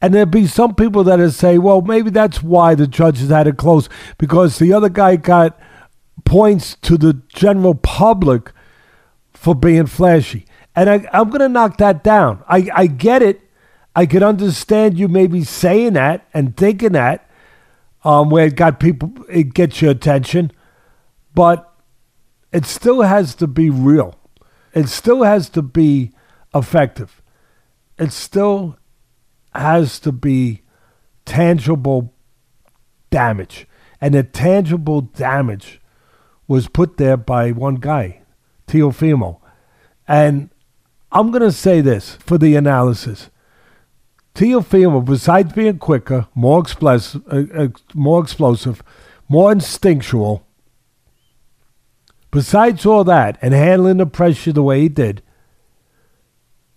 And 0.00 0.14
there'd 0.14 0.30
be 0.30 0.46
some 0.46 0.76
people 0.76 1.02
that 1.04 1.32
say, 1.32 1.58
well, 1.58 1.82
maybe 1.82 2.10
that's 2.10 2.40
why 2.40 2.76
the 2.76 2.86
judges 2.86 3.30
had 3.30 3.48
it 3.48 3.56
close 3.56 3.88
because 4.16 4.60
the 4.60 4.72
other 4.72 4.88
guy 4.88 5.16
got 5.16 5.58
points 6.24 6.76
to 6.82 6.96
the 6.96 7.20
general 7.28 7.74
public 7.74 8.52
for 9.32 9.56
being 9.56 9.86
flashy. 9.86 10.46
And 10.76 10.88
I, 10.88 11.08
I'm 11.12 11.30
going 11.30 11.40
to 11.40 11.48
knock 11.48 11.78
that 11.78 12.04
down. 12.04 12.44
I, 12.48 12.68
I 12.72 12.86
get 12.86 13.22
it 13.22 13.40
I 13.98 14.06
could 14.06 14.22
understand 14.22 14.96
you 14.96 15.08
maybe 15.08 15.42
saying 15.42 15.94
that 15.94 16.24
and 16.32 16.56
thinking 16.56 16.92
that, 16.92 17.28
um, 18.04 18.30
where 18.30 18.46
it 18.46 18.54
got 18.54 18.78
people, 18.78 19.12
it 19.28 19.54
gets 19.54 19.82
your 19.82 19.90
attention, 19.90 20.52
but 21.34 21.74
it 22.52 22.64
still 22.64 23.02
has 23.02 23.34
to 23.34 23.48
be 23.48 23.70
real. 23.70 24.14
It 24.72 24.88
still 24.88 25.24
has 25.24 25.48
to 25.48 25.62
be 25.62 26.12
effective. 26.54 27.20
It 27.98 28.12
still 28.12 28.78
has 29.52 29.98
to 29.98 30.12
be 30.12 30.62
tangible 31.24 32.14
damage. 33.10 33.66
And 34.00 34.14
the 34.14 34.22
tangible 34.22 35.00
damage 35.00 35.80
was 36.46 36.68
put 36.68 36.98
there 36.98 37.16
by 37.16 37.50
one 37.50 37.74
guy, 37.74 38.22
Teofimo. 38.68 39.40
And 40.06 40.50
I'm 41.10 41.32
going 41.32 41.42
to 41.42 41.50
say 41.50 41.80
this 41.80 42.14
for 42.14 42.38
the 42.38 42.54
analysis. 42.54 43.30
Teofimo, 44.38 45.04
besides 45.04 45.52
being 45.52 45.78
quicker, 45.78 46.28
more 46.32 46.60
explosive, 46.60 47.26
uh, 47.26 47.42
uh, 47.52 47.68
more 47.92 48.22
explosive, 48.22 48.84
more 49.28 49.50
instinctual, 49.50 50.46
besides 52.30 52.86
all 52.86 53.02
that, 53.02 53.36
and 53.42 53.52
handling 53.52 53.96
the 53.96 54.06
pressure 54.06 54.52
the 54.52 54.62
way 54.62 54.82
he 54.82 54.88
did, 54.88 55.22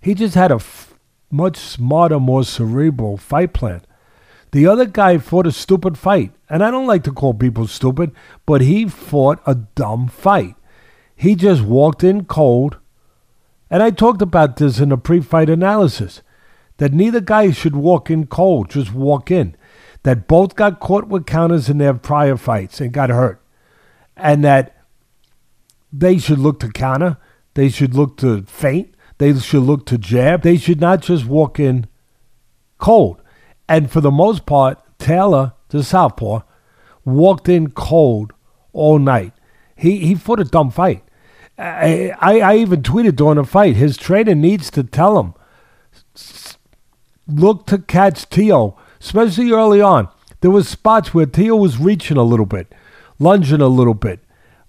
he 0.02 0.16
just 0.16 0.34
had 0.34 0.52
a 0.52 0.56
f- 0.56 0.96
much 1.30 1.56
smarter, 1.58 2.20
more 2.20 2.44
cerebral 2.44 3.16
fight 3.16 3.54
plan. 3.54 3.82
The 4.54 4.66
other 4.66 4.86
guy 4.86 5.20
fought 5.20 5.46
a 5.46 5.52
stupid 5.52 6.00
fight, 6.00 6.32
and 6.50 6.64
I 6.64 6.72
don't 6.72 6.88
like 6.88 7.04
to 7.04 7.12
call 7.12 7.36
people 7.36 7.68
stupid, 7.68 8.12
but 8.48 8.62
he 8.62 8.88
fought 8.88 9.40
a 9.46 9.54
dumb 9.54 10.08
fight. 10.08 10.56
He 11.16 11.36
just 11.36 11.62
walked 11.62 12.04
in 12.04 12.26
cold, 12.26 12.78
and 13.70 13.84
I 13.84 13.92
talked 13.92 14.24
about 14.24 14.56
this 14.56 14.80
in 14.80 14.90
the 14.90 14.98
pre-fight 14.98 15.48
analysis 15.48 16.24
that 16.82 16.94
neither 16.94 17.22
guy 17.22 17.52
should 17.52 17.76
walk 17.76 18.10
in 18.10 18.26
cold, 18.26 18.72
just 18.72 18.92
walk 18.92 19.30
in. 19.30 19.56
That 20.02 20.28
both 20.28 20.56
got 20.56 20.80
caught 20.80 21.08
with 21.08 21.28
counters 21.28 21.70
in 21.70 21.78
their 21.78 21.94
prior 21.94 22.36
fights 22.36 22.82
and 22.82 22.92
got 22.92 23.12
hurt. 23.12 23.40
And 24.18 24.44
that 24.44 24.76
they 25.94 26.18
should 26.18 26.40
look 26.40 26.60
to 26.62 26.72
counter, 26.72 27.18
they 27.54 27.70
should 27.70 27.94
look 27.94 28.18
to 28.18 28.42
feint, 28.46 28.96
they 29.20 29.38
should 29.38 29.62
look 29.62 29.86
to 29.86 30.00
jab. 30.00 30.42
They 30.42 30.58
should 30.58 30.82
not 30.82 31.04
just 31.04 31.28
walk 31.28 31.60
in 31.60 31.86
cold. 32.80 33.22
And 33.70 33.92
for 33.92 34.02
the 34.02 34.10
most 34.10 34.48
part, 34.48 34.80
Taylor, 34.98 35.54
the 35.70 35.84
southpaw, 35.84 36.40
walked 37.06 37.48
in 37.48 37.70
cold 37.74 38.34
all 38.74 38.98
night. 38.98 39.34
He 39.76 40.00
he 40.00 40.16
fought 40.16 40.40
a 40.40 40.46
dumb 40.46 40.72
fight. 40.72 41.04
I, 41.60 42.16
I, 42.20 42.40
I 42.40 42.56
even 42.56 42.82
tweeted 42.82 43.18
during 43.18 43.36
the 43.36 43.44
fight. 43.44 43.76
His 43.76 43.98
trainer 43.98 44.34
needs 44.34 44.72
to 44.72 44.84
tell 44.84 45.20
him 45.20 45.36
look 47.28 47.66
to 47.68 47.80
catch 47.80 48.30
Teo, 48.30 48.78
especially 49.00 49.52
early 49.52 49.82
on. 49.82 50.10
There 50.42 50.52
was 50.52 50.68
spots 50.68 51.14
where 51.14 51.26
Teo 51.26 51.56
was 51.56 51.78
reaching 51.78 52.18
a 52.18 52.24
little 52.24 52.46
bit, 52.46 52.74
lunging 53.20 53.62
a 53.62 53.68
little 53.68 53.94
bit, 53.94 54.20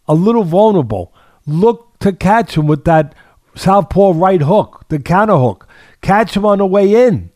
a 0.06 0.14
little 0.14 0.44
vulnerable. 0.44 1.14
Look 1.46 1.98
to 2.00 2.12
catch 2.12 2.56
him 2.56 2.66
with 2.66 2.84
that 2.84 3.14
southpaw 3.54 4.12
right 4.14 4.42
hook, 4.42 4.84
the 4.88 4.98
counter 4.98 5.36
hook. 5.36 5.66
Catch 6.02 6.36
him 6.36 6.44
on 6.44 6.58
the 6.58 6.66
way 6.66 7.06
in. 7.06 7.30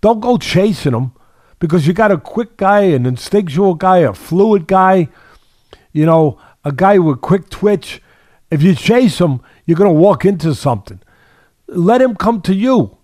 Don't 0.00 0.20
go 0.20 0.36
chasing 0.36 0.94
him 0.94 1.12
because 1.58 1.86
you 1.86 1.92
got 1.92 2.10
a 2.10 2.18
quick 2.18 2.56
guy, 2.56 2.80
an 2.80 3.06
instinctual 3.06 3.74
guy, 3.74 3.98
a 3.98 4.12
fluid 4.12 4.66
guy, 4.66 5.08
you 5.92 6.04
know, 6.04 6.38
a 6.64 6.72
guy 6.72 6.98
with 6.98 7.20
quick 7.20 7.48
twitch. 7.50 8.02
If 8.50 8.62
you 8.62 8.74
chase 8.74 9.20
him, 9.20 9.40
you're 9.64 9.76
going 9.76 9.88
to 9.88 9.94
walk 9.94 10.24
into 10.24 10.54
something. 10.54 11.00
Let 11.68 12.02
him 12.02 12.16
come 12.16 12.42
to 12.42 12.54
you 12.54 12.98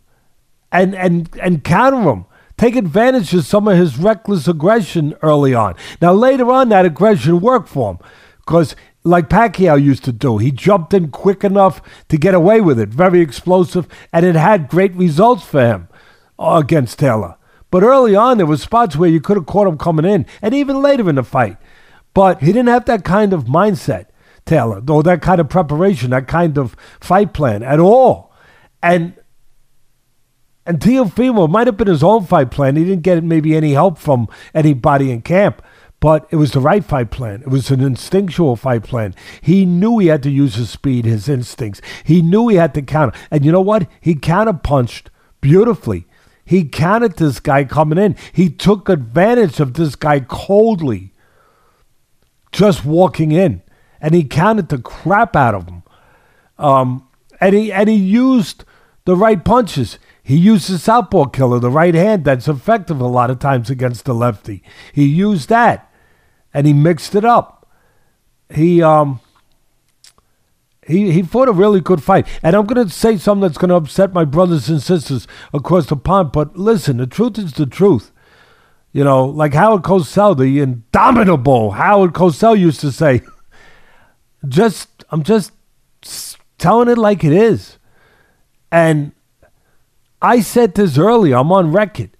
and 0.72 0.94
and 0.94 1.28
and 1.40 1.64
counter 1.64 2.02
him. 2.02 2.24
Take 2.56 2.74
advantage 2.74 3.32
of 3.34 3.44
some 3.44 3.68
of 3.68 3.78
his 3.78 3.98
reckless 3.98 4.48
aggression 4.48 5.14
early 5.22 5.54
on. 5.54 5.76
Now 6.02 6.12
later 6.12 6.50
on, 6.50 6.70
that 6.70 6.84
aggression 6.84 7.40
worked 7.40 7.68
for 7.68 7.92
him 7.92 7.98
because, 8.38 8.74
like 9.04 9.28
Pacquiao 9.28 9.80
used 9.80 10.04
to 10.04 10.12
do, 10.12 10.38
he 10.38 10.50
jumped 10.50 10.92
in 10.92 11.10
quick 11.10 11.44
enough 11.44 11.80
to 12.08 12.16
get 12.16 12.34
away 12.34 12.60
with 12.60 12.80
it. 12.80 12.88
Very 12.88 13.20
explosive, 13.20 13.86
and 14.12 14.26
it 14.26 14.34
had 14.34 14.68
great 14.68 14.92
results 14.94 15.44
for 15.44 15.60
him 15.60 15.88
uh, 16.38 16.60
against 16.60 16.98
Taylor. 16.98 17.36
But 17.70 17.84
early 17.84 18.16
on, 18.16 18.38
there 18.38 18.46
were 18.46 18.56
spots 18.56 18.96
where 18.96 19.10
you 19.10 19.20
could 19.20 19.36
have 19.36 19.46
caught 19.46 19.68
him 19.68 19.78
coming 19.78 20.04
in, 20.04 20.26
and 20.42 20.54
even 20.54 20.82
later 20.82 21.08
in 21.08 21.14
the 21.14 21.22
fight. 21.22 21.58
But 22.12 22.40
he 22.40 22.46
didn't 22.46 22.68
have 22.68 22.86
that 22.86 23.04
kind 23.04 23.32
of 23.32 23.44
mindset, 23.44 24.06
Taylor, 24.46 24.82
or 24.88 25.02
that 25.04 25.22
kind 25.22 25.40
of 25.40 25.48
preparation, 25.48 26.10
that 26.10 26.26
kind 26.26 26.58
of 26.58 26.74
fight 27.00 27.32
plan 27.32 27.62
at 27.62 27.78
all. 27.78 28.32
And 28.82 29.14
and 30.68 30.80
Teofimo 30.80 31.48
might 31.48 31.66
have 31.66 31.78
been 31.78 31.88
his 31.88 32.02
own 32.04 32.26
fight 32.26 32.50
plan. 32.50 32.76
He 32.76 32.84
didn't 32.84 33.02
get 33.02 33.24
maybe 33.24 33.56
any 33.56 33.72
help 33.72 33.96
from 33.96 34.28
anybody 34.54 35.10
in 35.10 35.22
camp, 35.22 35.62
but 35.98 36.28
it 36.30 36.36
was 36.36 36.52
the 36.52 36.60
right 36.60 36.84
fight 36.84 37.10
plan. 37.10 37.40
It 37.40 37.48
was 37.48 37.70
an 37.70 37.80
instinctual 37.80 38.54
fight 38.54 38.82
plan. 38.82 39.14
He 39.40 39.64
knew 39.64 39.98
he 39.98 40.08
had 40.08 40.22
to 40.24 40.30
use 40.30 40.56
his 40.56 40.68
speed, 40.68 41.06
his 41.06 41.26
instincts. 41.26 41.80
He 42.04 42.20
knew 42.20 42.48
he 42.48 42.56
had 42.56 42.74
to 42.74 42.82
counter. 42.82 43.18
And 43.30 43.46
you 43.46 43.50
know 43.50 43.62
what? 43.62 43.88
He 43.98 44.14
counter 44.14 44.52
punched 44.52 45.08
beautifully. 45.40 46.06
He 46.44 46.64
counted 46.64 47.16
this 47.16 47.40
guy 47.40 47.64
coming 47.64 47.98
in. 47.98 48.14
He 48.32 48.50
took 48.50 48.90
advantage 48.90 49.60
of 49.60 49.72
this 49.72 49.96
guy 49.96 50.20
coldly, 50.20 51.14
just 52.52 52.84
walking 52.84 53.32
in, 53.32 53.62
and 54.02 54.14
he 54.14 54.22
counted 54.22 54.68
the 54.68 54.78
crap 54.78 55.34
out 55.34 55.54
of 55.54 55.66
him. 55.66 55.82
Um, 56.58 57.08
and 57.40 57.54
he 57.54 57.72
and 57.72 57.88
he 57.88 57.96
used 57.96 58.64
the 59.06 59.16
right 59.16 59.42
punches. 59.42 59.98
He 60.28 60.36
used 60.36 60.68
the 60.68 60.76
southpaw 60.76 61.28
killer, 61.28 61.58
the 61.58 61.70
right 61.70 61.94
hand 61.94 62.22
that's 62.22 62.48
effective 62.48 63.00
a 63.00 63.06
lot 63.06 63.30
of 63.30 63.38
times 63.38 63.70
against 63.70 64.04
the 64.04 64.12
lefty. 64.12 64.62
He 64.92 65.06
used 65.06 65.48
that 65.48 65.90
and 66.52 66.66
he 66.66 66.74
mixed 66.74 67.14
it 67.14 67.24
up. 67.24 67.66
He 68.54 68.82
um 68.82 69.20
he 70.86 71.12
he 71.12 71.22
fought 71.22 71.48
a 71.48 71.52
really 71.52 71.80
good 71.80 72.02
fight. 72.02 72.26
And 72.42 72.54
I'm 72.54 72.66
gonna 72.66 72.90
say 72.90 73.16
something 73.16 73.40
that's 73.40 73.56
gonna 73.56 73.76
upset 73.76 74.12
my 74.12 74.26
brothers 74.26 74.68
and 74.68 74.82
sisters 74.82 75.26
across 75.54 75.86
the 75.86 75.96
pond, 75.96 76.32
but 76.32 76.58
listen, 76.58 76.98
the 76.98 77.06
truth 77.06 77.38
is 77.38 77.54
the 77.54 77.64
truth. 77.64 78.12
You 78.92 79.04
know, 79.04 79.24
like 79.24 79.54
Howard 79.54 79.82
Cosell, 79.82 80.36
the 80.36 80.60
indomitable 80.60 81.70
Howard 81.70 82.12
Cosell 82.12 82.58
used 82.58 82.80
to 82.80 82.92
say, 82.92 83.22
just 84.46 85.06
I'm 85.08 85.22
just 85.22 85.52
telling 86.58 86.88
it 86.88 86.98
like 86.98 87.24
it 87.24 87.32
is. 87.32 87.78
And 88.70 89.12
I 90.20 90.40
said 90.40 90.74
this 90.74 90.98
earlier, 90.98 91.36
I'm 91.36 91.52
on 91.52 91.72
record. 91.72 92.10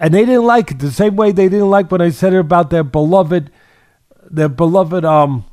And 0.00 0.14
they 0.14 0.24
didn't 0.24 0.44
like 0.44 0.72
it 0.72 0.78
the 0.80 0.90
same 0.90 1.14
way 1.14 1.30
they 1.30 1.48
didn't 1.48 1.70
like 1.70 1.90
when 1.90 2.00
I 2.00 2.10
said 2.10 2.32
it 2.32 2.40
about 2.40 2.70
their 2.70 2.82
beloved 2.84 3.50
their 4.30 4.48
beloved 4.48 5.04
um 5.04 5.44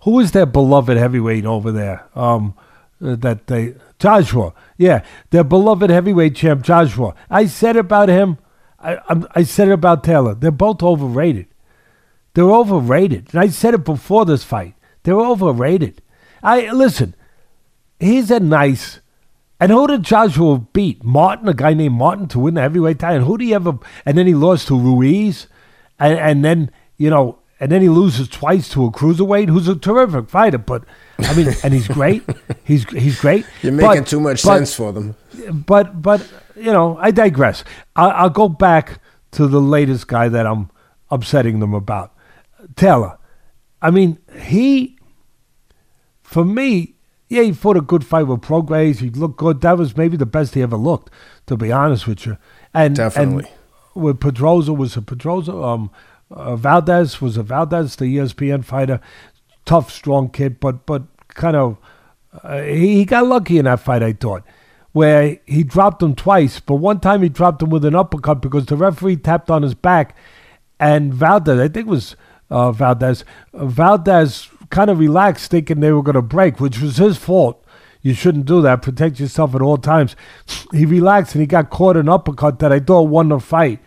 who 0.00 0.20
is 0.20 0.32
their 0.32 0.44
beloved 0.44 0.96
heavyweight 0.96 1.46
over 1.46 1.72
there? 1.72 2.06
Um 2.14 2.54
that 3.00 3.46
they 3.46 3.74
Joshua. 3.98 4.52
Yeah, 4.76 5.04
their 5.30 5.44
beloved 5.44 5.88
heavyweight 5.88 6.36
champ 6.36 6.62
Joshua. 6.62 7.14
I 7.30 7.46
said 7.46 7.76
about 7.76 8.10
him 8.10 8.36
I, 8.84 8.96
I, 9.08 9.22
I 9.36 9.42
said 9.42 9.68
it 9.68 9.72
about 9.72 10.04
Taylor. 10.04 10.34
They're 10.34 10.50
both 10.50 10.82
overrated. 10.82 11.46
They're 12.34 12.44
overrated. 12.44 13.30
And 13.32 13.40
I 13.40 13.48
said 13.48 13.74
it 13.74 13.84
before 13.84 14.26
this 14.26 14.44
fight. 14.44 14.74
They're 15.02 15.18
overrated. 15.18 16.02
I 16.42 16.70
listen. 16.70 17.14
He's 17.98 18.30
a 18.30 18.40
nice. 18.40 19.00
And 19.64 19.72
who 19.72 19.86
did 19.86 20.02
Joshua 20.02 20.58
beat? 20.58 21.02
Martin, 21.02 21.48
a 21.48 21.54
guy 21.54 21.72
named 21.72 21.94
Martin, 21.94 22.28
to 22.28 22.38
win 22.38 22.52
the 22.52 22.60
heavyweight 22.60 22.98
title. 22.98 23.16
And 23.16 23.24
who 23.24 23.38
did 23.38 23.46
he 23.46 23.54
ever? 23.54 23.78
And 24.04 24.18
then 24.18 24.26
he 24.26 24.34
lost 24.34 24.68
to 24.68 24.78
Ruiz, 24.78 25.46
and 25.98 26.18
and 26.18 26.44
then 26.44 26.70
you 26.98 27.08
know, 27.08 27.38
and 27.58 27.72
then 27.72 27.80
he 27.80 27.88
loses 27.88 28.28
twice 28.28 28.68
to 28.74 28.84
a 28.84 28.90
cruiserweight, 28.90 29.48
who's 29.48 29.66
a 29.66 29.74
terrific 29.74 30.28
fighter. 30.28 30.58
But 30.58 30.84
I 31.18 31.34
mean, 31.34 31.48
and 31.64 31.72
he's 31.72 31.88
great. 31.88 32.22
He's 32.64 32.84
he's 32.90 33.18
great. 33.18 33.46
You're 33.62 33.72
making 33.72 34.02
but, 34.02 34.06
too 34.06 34.20
much 34.20 34.42
but, 34.42 34.58
sense 34.58 34.74
for 34.74 34.92
them. 34.92 35.16
But 35.50 36.02
but 36.02 36.30
you 36.56 36.70
know, 36.70 36.98
I 36.98 37.10
digress. 37.10 37.64
I'll, 37.96 38.10
I'll 38.10 38.30
go 38.30 38.50
back 38.50 39.00
to 39.30 39.46
the 39.46 39.62
latest 39.62 40.08
guy 40.08 40.28
that 40.28 40.44
I'm 40.44 40.70
upsetting 41.10 41.60
them 41.60 41.72
about, 41.72 42.14
Taylor. 42.76 43.16
I 43.80 43.90
mean, 43.90 44.18
he, 44.34 44.98
for 46.22 46.44
me, 46.44 46.93
yeah, 47.28 47.42
he 47.42 47.52
fought 47.52 47.76
a 47.76 47.80
good 47.80 48.04
fight 48.04 48.24
with 48.24 48.40
Prograis. 48.40 48.98
He 48.98 49.10
looked 49.10 49.38
good. 49.38 49.60
That 49.62 49.78
was 49.78 49.96
maybe 49.96 50.16
the 50.16 50.26
best 50.26 50.54
he 50.54 50.62
ever 50.62 50.76
looked, 50.76 51.10
to 51.46 51.56
be 51.56 51.72
honest 51.72 52.06
with 52.06 52.26
you. 52.26 52.36
And 52.72 52.96
definitely, 52.96 53.44
and 53.44 54.02
with 54.02 54.20
Pedrosa 54.20 54.72
was 54.72 54.96
a 54.96 55.02
Pedrosa. 55.02 55.52
Um, 55.52 55.90
uh, 56.30 56.56
Valdez 56.56 57.20
was 57.20 57.36
a 57.36 57.42
Valdez, 57.42 57.96
the 57.96 58.04
ESPN 58.04 58.64
fighter, 58.64 59.00
tough, 59.64 59.90
strong 59.90 60.28
kid, 60.30 60.60
but 60.60 60.86
but 60.86 61.02
kind 61.28 61.56
of 61.56 61.78
uh, 62.42 62.62
he, 62.62 62.96
he 62.96 63.04
got 63.04 63.26
lucky 63.26 63.58
in 63.58 63.64
that 63.64 63.80
fight. 63.80 64.02
I 64.02 64.12
thought 64.12 64.44
where 64.92 65.40
he 65.44 65.64
dropped 65.64 66.00
him 66.00 66.14
twice, 66.14 66.60
but 66.60 66.76
one 66.76 67.00
time 67.00 67.20
he 67.20 67.28
dropped 67.28 67.60
him 67.60 67.68
with 67.68 67.84
an 67.84 67.96
uppercut 67.96 68.40
because 68.40 68.66
the 68.66 68.76
referee 68.76 69.16
tapped 69.16 69.50
on 69.50 69.62
his 69.62 69.74
back, 69.74 70.16
and 70.78 71.12
Valdez, 71.12 71.58
I 71.58 71.68
think 71.68 71.88
it 71.88 71.90
was 71.90 72.14
uh, 72.48 72.70
Valdez, 72.70 73.24
uh, 73.52 73.66
Valdez 73.66 74.48
kind 74.74 74.90
of 74.90 74.98
relaxed, 74.98 75.50
thinking 75.50 75.80
they 75.80 75.92
were 75.92 76.02
going 76.02 76.16
to 76.16 76.22
break, 76.22 76.60
which 76.60 76.80
was 76.80 76.96
his 76.96 77.16
fault. 77.16 77.64
You 78.02 78.12
shouldn't 78.12 78.44
do 78.44 78.60
that. 78.62 78.82
Protect 78.82 79.18
yourself 79.18 79.54
at 79.54 79.62
all 79.62 79.78
times. 79.78 80.14
He 80.72 80.84
relaxed 80.84 81.34
and 81.34 81.40
he 81.40 81.46
got 81.46 81.70
caught 81.70 81.96
an 81.96 82.08
uppercut 82.08 82.58
that 82.58 82.70
I 82.70 82.80
thought 82.80 83.04
won 83.04 83.30
the 83.30 83.40
fight. 83.40 83.80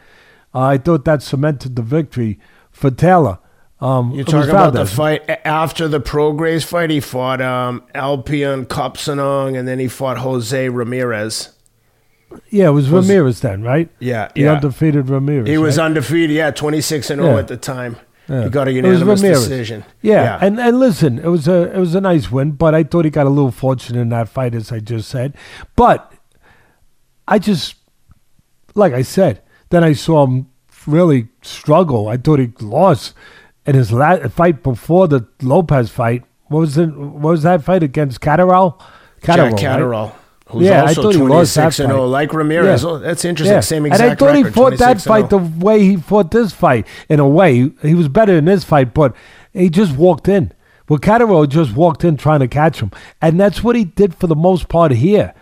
Uh, 0.55 0.61
I 0.61 0.77
thought 0.79 1.05
that 1.05 1.21
cemented 1.21 1.75
the 1.75 1.83
victory 1.83 2.39
for 2.71 2.89
Taylor. 2.89 3.37
Um, 3.79 4.11
You're 4.11 4.25
talking 4.25 4.49
about 4.49 4.73
the 4.73 4.87
fight 4.87 5.29
after 5.45 5.87
the 5.87 5.99
Prograis 5.99 6.65
fight. 6.65 6.89
He 6.89 6.99
fought 6.99 7.41
um, 7.41 7.83
Apinun 7.93 8.65
Khongsong, 8.65 9.55
and 9.55 9.67
then 9.67 9.77
he 9.77 9.87
fought 9.87 10.17
Jose 10.17 10.69
Ramirez. 10.69 11.49
Yeah, 12.49 12.69
it 12.69 12.71
was, 12.71 12.89
was 12.89 13.07
Ramirez 13.07 13.41
then, 13.41 13.61
right? 13.61 13.89
Yeah, 13.99 14.31
the 14.33 14.41
yeah. 14.41 14.53
undefeated 14.53 15.09
Ramirez. 15.09 15.47
He 15.47 15.59
was 15.59 15.77
right? 15.77 15.85
undefeated. 15.85 16.35
Yeah, 16.35 16.49
twenty 16.49 16.81
six 16.81 17.11
and 17.11 17.21
zero 17.21 17.35
oh 17.35 17.37
at 17.37 17.49
the 17.49 17.57
time. 17.57 17.97
Yeah. 18.29 18.43
He 18.43 18.49
got 18.49 18.67
a 18.67 18.73
unanimous 18.73 19.21
decision. 19.21 19.85
Yeah. 20.01 20.23
yeah, 20.23 20.39
and 20.41 20.59
and 20.59 20.79
listen, 20.79 21.17
it 21.19 21.27
was 21.27 21.47
a 21.47 21.73
it 21.73 21.79
was 21.79 21.95
a 21.95 22.01
nice 22.01 22.29
win, 22.29 22.51
but 22.51 22.75
I 22.75 22.83
thought 22.83 23.05
he 23.05 23.11
got 23.11 23.25
a 23.25 23.29
little 23.29 23.51
fortunate 23.51 23.99
in 24.01 24.09
that 24.09 24.27
fight, 24.27 24.53
as 24.53 24.71
I 24.71 24.79
just 24.79 25.09
said. 25.09 25.33
But 25.75 26.11
I 27.27 27.39
just, 27.39 27.75
like 28.75 28.93
I 28.93 29.01
said, 29.01 29.41
then 29.69 29.83
I 29.83 29.93
saw 29.93 30.25
him 30.25 30.49
really 30.85 31.29
struggle. 31.41 32.07
I 32.07 32.17
thought 32.17 32.39
he 32.39 32.51
lost 32.59 33.13
in 33.65 33.75
his 33.75 33.91
last 33.91 34.31
fight 34.33 34.63
before 34.63 35.07
the 35.07 35.27
Lopez 35.41 35.89
fight. 35.89 36.23
What 36.47 36.59
was 36.59 36.77
it? 36.77 36.87
What 36.87 37.31
was 37.31 37.43
that 37.43 37.63
fight 37.63 37.83
against 37.83 38.19
Catterall? 38.21 38.81
Catterall. 39.21 39.49
Jack 39.51 39.59
Catterall. 39.59 40.07
Right? 40.07 40.15
Who's 40.49 40.65
yeah, 40.65 40.81
also 40.81 41.01
I 41.01 41.03
thought 41.03 41.15
he 41.15 41.21
lost 41.21 41.55
that 41.55 41.79
oh, 41.79 41.87
fight. 41.87 41.93
Oh, 41.93 42.07
like 42.07 42.33
Ramirez. 42.33 42.83
Yeah. 42.83 42.89
Oh, 42.89 42.99
that's 42.99 43.25
interesting. 43.25 43.55
Yeah. 43.55 43.59
Same 43.59 43.85
exact 43.85 44.01
And 44.01 44.11
I 44.11 44.15
thought 44.15 44.33
record, 44.33 44.45
he 44.45 44.51
fought 44.53 44.77
that 44.77 44.97
oh. 44.97 44.99
fight 44.99 45.29
the 45.29 45.37
way 45.37 45.83
he 45.83 45.97
fought 45.97 46.31
this 46.31 46.53
fight. 46.53 46.87
In 47.09 47.19
a 47.19 47.27
way, 47.27 47.69
he 47.81 47.93
was 47.93 48.07
better 48.07 48.37
in 48.37 48.45
this 48.45 48.63
fight, 48.63 48.93
but 48.93 49.15
he 49.53 49.69
just 49.69 49.95
walked 49.95 50.27
in. 50.27 50.53
Well, 50.87 50.99
Catterall 50.99 51.47
just 51.47 51.75
walked 51.75 52.05
in 52.05 52.15
trying 52.15 52.39
to 52.39 52.47
catch 52.47 52.79
him, 52.79 52.91
and 53.21 53.37
that's 53.37 53.61
what 53.61 53.75
he 53.75 53.83
did 53.83 54.15
for 54.15 54.27
the 54.27 54.35
most 54.35 54.69
part 54.69 54.93
here 54.93 55.33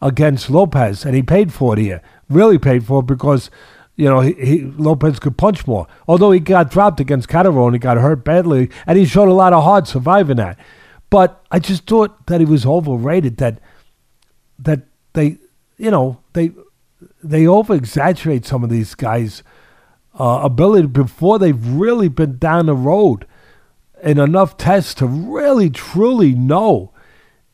against 0.00 0.48
Lopez, 0.48 1.04
and 1.04 1.14
he 1.14 1.22
paid 1.22 1.52
for 1.52 1.74
it 1.74 1.78
here. 1.78 2.00
Really 2.30 2.58
paid 2.58 2.86
for 2.86 3.00
it 3.00 3.06
because 3.06 3.50
you 3.96 4.06
know, 4.08 4.20
he, 4.20 4.32
he, 4.32 4.62
Lopez 4.62 5.18
could 5.18 5.36
punch 5.36 5.66
more. 5.66 5.86
Although 6.08 6.32
he 6.32 6.40
got 6.40 6.70
dropped 6.70 7.00
against 7.00 7.28
Catterall 7.28 7.66
and 7.66 7.74
he 7.74 7.78
got 7.78 7.96
hurt 7.96 8.24
badly, 8.24 8.70
and 8.86 8.98
he 8.98 9.04
showed 9.04 9.28
a 9.28 9.34
lot 9.34 9.52
of 9.52 9.62
heart 9.62 9.86
surviving 9.86 10.36
that. 10.38 10.58
But 11.10 11.44
I 11.50 11.58
just 11.58 11.86
thought 11.86 12.26
that 12.26 12.40
he 12.40 12.46
was 12.46 12.66
overrated. 12.66 13.36
That 13.36 13.60
that 14.64 14.82
they, 15.12 15.38
you 15.78 15.90
know, 15.90 16.20
they 16.32 16.52
they 17.22 17.46
over 17.46 17.74
exaggerate 17.74 18.44
some 18.44 18.64
of 18.64 18.70
these 18.70 18.94
guys' 18.94 19.42
uh, 20.18 20.40
ability 20.42 20.88
before 20.88 21.38
they've 21.38 21.66
really 21.68 22.08
been 22.08 22.38
down 22.38 22.66
the 22.66 22.74
road 22.74 23.26
in 24.02 24.18
enough 24.18 24.56
tests 24.56 24.94
to 24.94 25.06
really 25.06 25.70
truly 25.70 26.34
know 26.34 26.92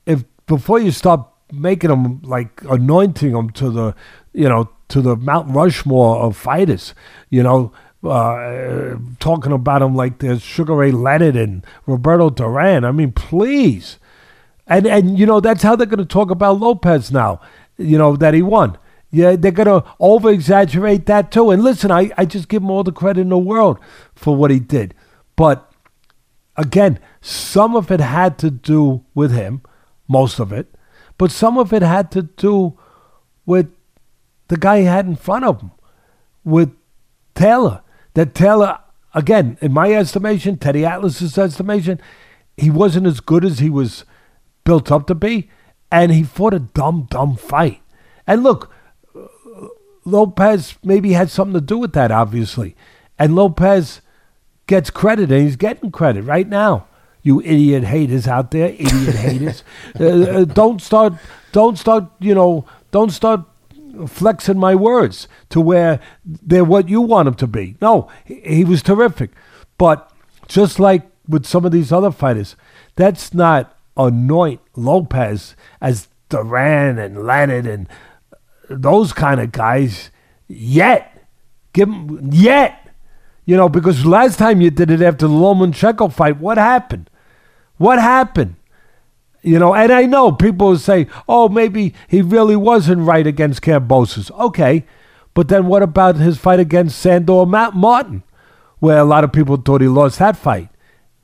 if 0.06 0.24
before 0.46 0.80
you 0.80 0.90
start 0.90 1.26
making 1.52 1.90
them 1.90 2.20
like 2.22 2.62
anointing 2.68 3.32
them 3.32 3.50
to 3.50 3.70
the, 3.70 3.94
you 4.32 4.48
know 4.48 4.68
to 4.90 5.00
the 5.00 5.16
Mount 5.16 5.54
Rushmore 5.54 6.18
of 6.18 6.36
fighters, 6.36 6.94
you 7.30 7.42
know, 7.42 7.72
uh, 8.04 8.96
talking 9.18 9.52
about 9.52 9.80
them 9.80 9.94
like 9.94 10.18
there's 10.18 10.42
Sugar 10.42 10.74
Ray 10.74 10.90
Leonard 10.90 11.36
and 11.36 11.64
Roberto 11.86 12.30
Duran. 12.30 12.84
I 12.84 12.92
mean, 12.92 13.12
please. 13.12 13.98
And, 14.70 14.86
and 14.86 15.18
you 15.18 15.26
know, 15.26 15.40
that's 15.40 15.64
how 15.64 15.74
they're 15.74 15.86
going 15.86 15.98
to 15.98 16.04
talk 16.04 16.30
about 16.30 16.60
Lopez 16.60 17.10
now, 17.10 17.40
you 17.76 17.98
know, 17.98 18.14
that 18.16 18.34
he 18.34 18.40
won. 18.40 18.78
Yeah, 19.10 19.34
they're 19.34 19.50
going 19.50 19.66
to 19.66 19.84
over 19.98 20.30
exaggerate 20.30 21.06
that 21.06 21.32
too. 21.32 21.50
And 21.50 21.64
listen, 21.64 21.90
I, 21.90 22.12
I 22.16 22.24
just 22.24 22.48
give 22.48 22.62
him 22.62 22.70
all 22.70 22.84
the 22.84 22.92
credit 22.92 23.22
in 23.22 23.30
the 23.30 23.38
world 23.38 23.80
for 24.14 24.36
what 24.36 24.52
he 24.52 24.60
did. 24.60 24.94
But 25.34 25.68
again, 26.56 27.00
some 27.20 27.74
of 27.74 27.90
it 27.90 27.98
had 27.98 28.38
to 28.38 28.50
do 28.50 29.04
with 29.12 29.32
him, 29.32 29.62
most 30.06 30.38
of 30.38 30.52
it, 30.52 30.72
but 31.18 31.32
some 31.32 31.58
of 31.58 31.72
it 31.72 31.82
had 31.82 32.12
to 32.12 32.22
do 32.22 32.78
with 33.44 33.72
the 34.46 34.56
guy 34.56 34.78
he 34.78 34.84
had 34.84 35.06
in 35.06 35.16
front 35.16 35.44
of 35.44 35.60
him 35.60 35.72
with 36.44 36.72
Taylor. 37.34 37.82
That 38.14 38.36
Taylor, 38.36 38.78
again, 39.14 39.58
in 39.60 39.72
my 39.72 39.92
estimation, 39.92 40.58
Teddy 40.58 40.84
Atlas's 40.84 41.36
estimation, 41.36 42.00
he 42.56 42.70
wasn't 42.70 43.08
as 43.08 43.18
good 43.18 43.44
as 43.44 43.58
he 43.58 43.68
was 43.70 44.04
built 44.64 44.90
up 44.90 45.06
to 45.06 45.14
be, 45.14 45.48
and 45.90 46.12
he 46.12 46.22
fought 46.22 46.54
a 46.54 46.58
dumb, 46.60 47.06
dumb 47.10 47.36
fight. 47.36 47.80
And 48.26 48.42
look, 48.42 48.72
Lopez 50.04 50.76
maybe 50.82 51.12
had 51.12 51.30
something 51.30 51.54
to 51.54 51.60
do 51.60 51.78
with 51.78 51.92
that, 51.92 52.10
obviously. 52.10 52.76
And 53.18 53.34
Lopez 53.34 54.00
gets 54.66 54.90
credit, 54.90 55.30
and 55.30 55.42
he's 55.42 55.56
getting 55.56 55.90
credit 55.90 56.22
right 56.22 56.48
now. 56.48 56.86
You 57.22 57.40
idiot 57.42 57.84
haters 57.84 58.26
out 58.26 58.50
there, 58.50 58.68
idiot 58.68 59.14
haters. 59.16 59.62
Uh, 59.98 60.04
uh, 60.04 60.44
don't 60.44 60.80
start, 60.80 61.14
don't 61.52 61.78
start, 61.78 62.04
you 62.18 62.34
know, 62.34 62.64
don't 62.90 63.10
start 63.10 63.42
flexing 64.06 64.58
my 64.58 64.74
words 64.74 65.28
to 65.50 65.60
where 65.60 66.00
they're 66.24 66.64
what 66.64 66.88
you 66.88 67.00
want 67.00 67.26
them 67.26 67.34
to 67.34 67.46
be. 67.46 67.76
No, 67.80 68.08
he, 68.24 68.40
he 68.40 68.64
was 68.64 68.82
terrific. 68.82 69.30
But 69.76 70.10
just 70.48 70.78
like 70.78 71.10
with 71.28 71.46
some 71.46 71.64
of 71.64 71.72
these 71.72 71.92
other 71.92 72.10
fighters, 72.10 72.56
that's 72.96 73.34
not 73.34 73.76
anoint 74.06 74.60
Lopez 74.76 75.56
as 75.80 76.08
Duran 76.28 76.98
and 76.98 77.24
Leonard 77.26 77.66
and 77.66 77.88
those 78.68 79.12
kind 79.12 79.40
of 79.40 79.52
guys 79.52 80.10
yet. 80.48 81.26
Give 81.72 81.88
him 81.88 82.30
yet. 82.32 82.88
You 83.44 83.56
know, 83.56 83.68
because 83.68 84.06
last 84.06 84.38
time 84.38 84.60
you 84.60 84.70
did 84.70 84.90
it 84.90 85.02
after 85.02 85.26
the 85.26 85.32
Lomachenko 85.32 86.12
fight, 86.12 86.38
what 86.38 86.56
happened? 86.56 87.10
What 87.78 87.98
happened? 87.98 88.56
You 89.42 89.58
know, 89.58 89.74
and 89.74 89.90
I 89.90 90.04
know 90.06 90.32
people 90.32 90.68
will 90.68 90.78
say, 90.78 91.08
oh, 91.28 91.48
maybe 91.48 91.94
he 92.06 92.20
really 92.22 92.56
wasn't 92.56 93.06
right 93.06 93.26
against 93.26 93.62
Kambosos. 93.62 94.30
Okay, 94.38 94.84
but 95.34 95.48
then 95.48 95.66
what 95.66 95.82
about 95.82 96.16
his 96.16 96.38
fight 96.38 96.60
against 96.60 96.98
Sandor 96.98 97.46
Martin, 97.46 98.22
where 98.80 98.98
a 98.98 99.04
lot 99.04 99.24
of 99.24 99.32
people 99.32 99.56
thought 99.56 99.80
he 99.80 99.88
lost 99.88 100.18
that 100.18 100.36
fight, 100.36 100.68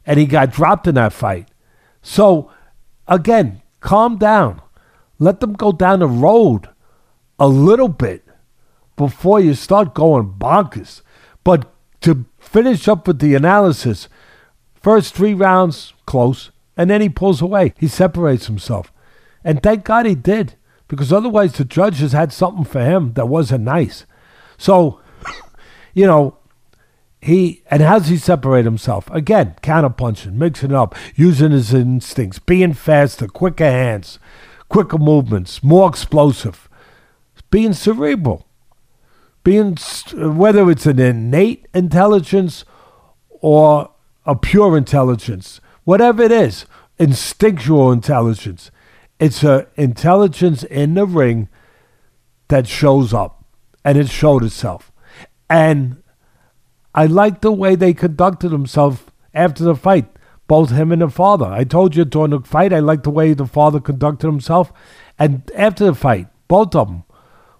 and 0.06 0.18
he 0.18 0.24
got 0.26 0.50
dropped 0.50 0.86
in 0.86 0.94
that 0.94 1.12
fight? 1.12 1.48
So, 2.00 2.50
again, 3.08 3.62
calm 3.80 4.16
down. 4.18 4.60
Let 5.18 5.40
them 5.40 5.54
go 5.54 5.72
down 5.72 6.00
the 6.00 6.08
road 6.08 6.68
a 7.38 7.48
little 7.48 7.88
bit 7.88 8.24
before 8.96 9.40
you 9.40 9.54
start 9.54 9.94
going 9.94 10.34
bonkers. 10.38 11.02
But 11.44 11.72
to 12.02 12.26
finish 12.38 12.88
up 12.88 13.06
with 13.06 13.18
the 13.18 13.34
analysis 13.34 14.08
First 14.86 15.16
three 15.16 15.34
rounds, 15.34 15.94
close. 16.06 16.52
And 16.76 16.88
then 16.88 17.00
he 17.00 17.08
pulls 17.08 17.42
away. 17.42 17.74
He 17.76 17.88
separates 17.88 18.46
himself. 18.46 18.92
And 19.42 19.60
thank 19.60 19.82
God 19.82 20.06
he 20.06 20.14
did, 20.14 20.54
because 20.86 21.12
otherwise 21.12 21.54
the 21.54 21.64
judges 21.64 22.12
had 22.12 22.32
something 22.32 22.62
for 22.62 22.84
him 22.84 23.14
that 23.14 23.26
wasn't 23.26 23.64
nice. 23.64 24.06
So, 24.56 25.00
you 25.92 26.06
know, 26.06 26.38
he 27.20 27.62
and 27.70 27.82
how's 27.82 28.08
he 28.08 28.16
separate 28.16 28.64
himself? 28.64 29.10
Again, 29.10 29.56
counterpunching, 29.62 30.34
mixing 30.34 30.72
up, 30.72 30.94
using 31.14 31.52
his 31.52 31.72
instincts, 31.72 32.38
being 32.38 32.74
faster, 32.74 33.26
quicker 33.26 33.70
hands, 33.70 34.18
quicker 34.68 34.98
movements, 34.98 35.62
more 35.62 35.88
explosive, 35.88 36.68
being 37.50 37.72
cerebral, 37.72 38.46
being 39.44 39.76
whether 40.14 40.70
it's 40.70 40.86
an 40.86 40.98
innate 40.98 41.66
intelligence 41.72 42.64
or 43.28 43.90
a 44.24 44.34
pure 44.34 44.76
intelligence, 44.76 45.60
whatever 45.84 46.22
it 46.22 46.32
is, 46.32 46.66
instinctual 46.98 47.92
intelligence. 47.92 48.70
It's 49.18 49.42
a 49.42 49.68
intelligence 49.76 50.64
in 50.64 50.94
the 50.94 51.06
ring 51.06 51.48
that 52.48 52.66
shows 52.66 53.14
up, 53.14 53.44
and 53.84 53.96
it 53.96 54.08
showed 54.08 54.44
itself. 54.44 54.92
And 55.48 56.02
I 56.96 57.06
liked 57.06 57.42
the 57.42 57.52
way 57.52 57.76
they 57.76 57.92
conducted 57.94 58.48
themselves 58.48 59.02
after 59.34 59.62
the 59.62 59.76
fight, 59.76 60.06
both 60.48 60.70
him 60.70 60.90
and 60.90 61.02
the 61.02 61.10
father. 61.10 61.46
I 61.46 61.62
told 61.64 61.94
you 61.94 62.04
during 62.04 62.30
the 62.30 62.40
fight, 62.40 62.72
I 62.72 62.80
liked 62.80 63.04
the 63.04 63.10
way 63.10 63.34
the 63.34 63.46
father 63.46 63.80
conducted 63.80 64.26
himself, 64.26 64.72
and 65.18 65.48
after 65.54 65.84
the 65.84 65.94
fight, 65.94 66.28
both 66.48 66.74
of 66.74 66.88
them 66.88 67.04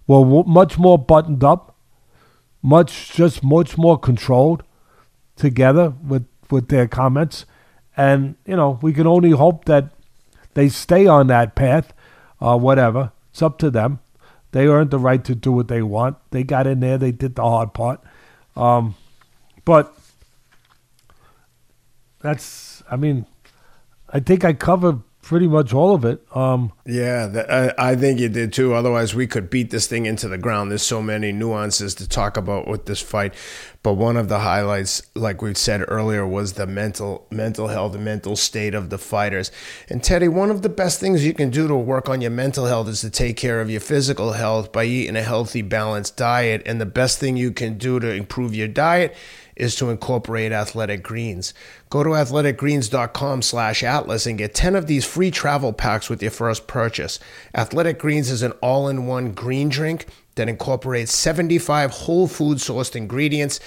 were 0.07 0.43
much 0.45 0.79
more 0.79 0.99
buttoned 0.99 1.45
up, 1.45 1.77
much 2.63 3.13
just 3.13 3.45
much 3.45 3.77
more 3.77 3.99
controlled 3.99 4.65
together 5.37 5.91
with 6.03 6.27
with 6.51 6.69
their 6.69 6.89
comments. 6.89 7.45
And, 7.97 8.37
you 8.47 8.57
know, 8.57 8.79
we 8.83 8.93
can 8.93 9.07
only 9.07 9.31
hope 9.31 9.65
that 9.65 9.91
they 10.55 10.69
stay 10.69 11.07
on 11.07 11.27
that 11.29 11.55
path, 11.55 11.93
uh, 12.41 12.57
whatever. 12.57 13.13
It's 13.31 13.43
up 13.43 13.59
to 13.59 13.71
them. 13.71 14.01
They 14.53 14.67
earned 14.67 14.91
the 14.91 14.99
right 14.99 15.25
to 15.25 15.35
do 15.35 15.53
what 15.53 15.69
they 15.69 15.83
want. 15.83 16.17
They 16.31 16.45
got 16.45 16.67
in 16.67 16.81
there, 16.81 16.99
they 16.99 17.13
did 17.13 17.35
the 17.35 17.43
hard 17.43 17.75
part. 17.75 18.01
Um, 18.55 18.95
but 19.67 19.95
that's, 22.21 22.83
I 22.91 22.97
mean, 22.97 23.27
I 24.09 24.21
think 24.21 24.45
I 24.45 24.55
covered 24.55 25.03
pretty 25.27 25.49
much 25.49 25.75
all 25.75 25.93
of 25.93 26.05
it. 26.05 26.25
Um, 26.37 26.73
yeah, 26.87 27.73
I, 27.79 27.91
I, 27.91 27.97
think 27.97 28.21
you 28.21 28.29
did 28.29 28.53
too. 28.53 28.75
Otherwise, 28.75 29.13
we 29.13 29.27
could 29.27 29.51
beat 29.51 29.71
this 29.71 29.89
thing 29.89 30.07
into 30.07 30.29
the 30.29 30.39
ground. 30.39 30.71
There's 30.71 30.85
so 30.85 31.03
many 31.03 31.33
nuances 31.33 31.97
to 31.97 32.09
talk 32.09 32.37
about 32.37 32.69
with 32.69 32.87
this 32.87 33.03
fight. 33.03 33.35
But 33.83 33.95
one 33.95 34.17
of 34.17 34.29
the 34.29 34.39
highlights, 34.39 35.03
like 35.17 35.43
we 35.43 35.53
said 35.55 35.85
earlier, 35.89 36.25
was 36.25 36.53
the 36.53 36.67
mental 36.69 37.27
mental 37.33 37.67
health, 37.67 37.99
mental 37.99 38.37
state 38.37 38.73
of 38.73 38.89
the 38.91 38.99
fighters. 38.99 39.51
And 39.89 40.01
Teddy, 40.03 40.29
one 40.29 40.53
of 40.53 40.63
the 40.63 40.69
best 40.69 41.01
things 41.01 41.27
you 41.27 41.35
can 41.35 41.51
do 41.51 41.67
to 41.67 41.75
work 41.75 42.09
on 42.09 42.21
your 42.21 42.31
mental 42.31 42.67
health 42.67 42.87
is 42.87 43.01
to 43.01 43.11
take 43.11 43.37
care 43.37 43.61
of 43.61 43.69
your 43.69 43.81
physical 43.81 44.33
health 44.33 44.71
by 44.71 44.85
eating 44.85 45.17
a 45.17 45.23
healthy, 45.23 45.63
balanced 45.63 46.17
diet. 46.17 46.63
And 46.67 46.81
the 46.81 46.87
best 46.87 47.19
thing 47.19 47.37
you 47.37 47.51
can 47.51 47.79
do 47.79 47.99
to 47.99 48.13
improve 48.13 48.55
your 48.55 48.69
diet 48.69 49.17
is 49.57 49.75
to 49.77 49.91
incorporate 49.91 50.53
athletic 50.53 51.03
greens. 51.03 51.55
Go 51.91 52.03
to 52.03 52.11
athleticgreens.com 52.11 53.43
slash 53.43 53.83
atlas 53.83 54.27
and 54.27 54.39
get 54.39 54.55
10 54.55 54.77
of 54.77 54.87
these 54.87 55.05
free 55.05 55.31
travel 55.31 55.73
packs 55.73 56.09
with 56.09 56.23
your 56.23 56.31
first 56.31 56.67
purchase. 56.67 57.19
Athletic 57.55 57.99
Greens 57.99 58.31
is 58.31 58.43
an 58.43 58.53
all-in-one 58.63 59.33
green 59.33 59.69
drink 59.69 60.07
that 60.35 60.49
incorporates 60.49 61.15
75 61.15 61.91
whole 61.91 62.29
food 62.29 62.59
sourced 62.59 62.95
ingredients 62.95 63.59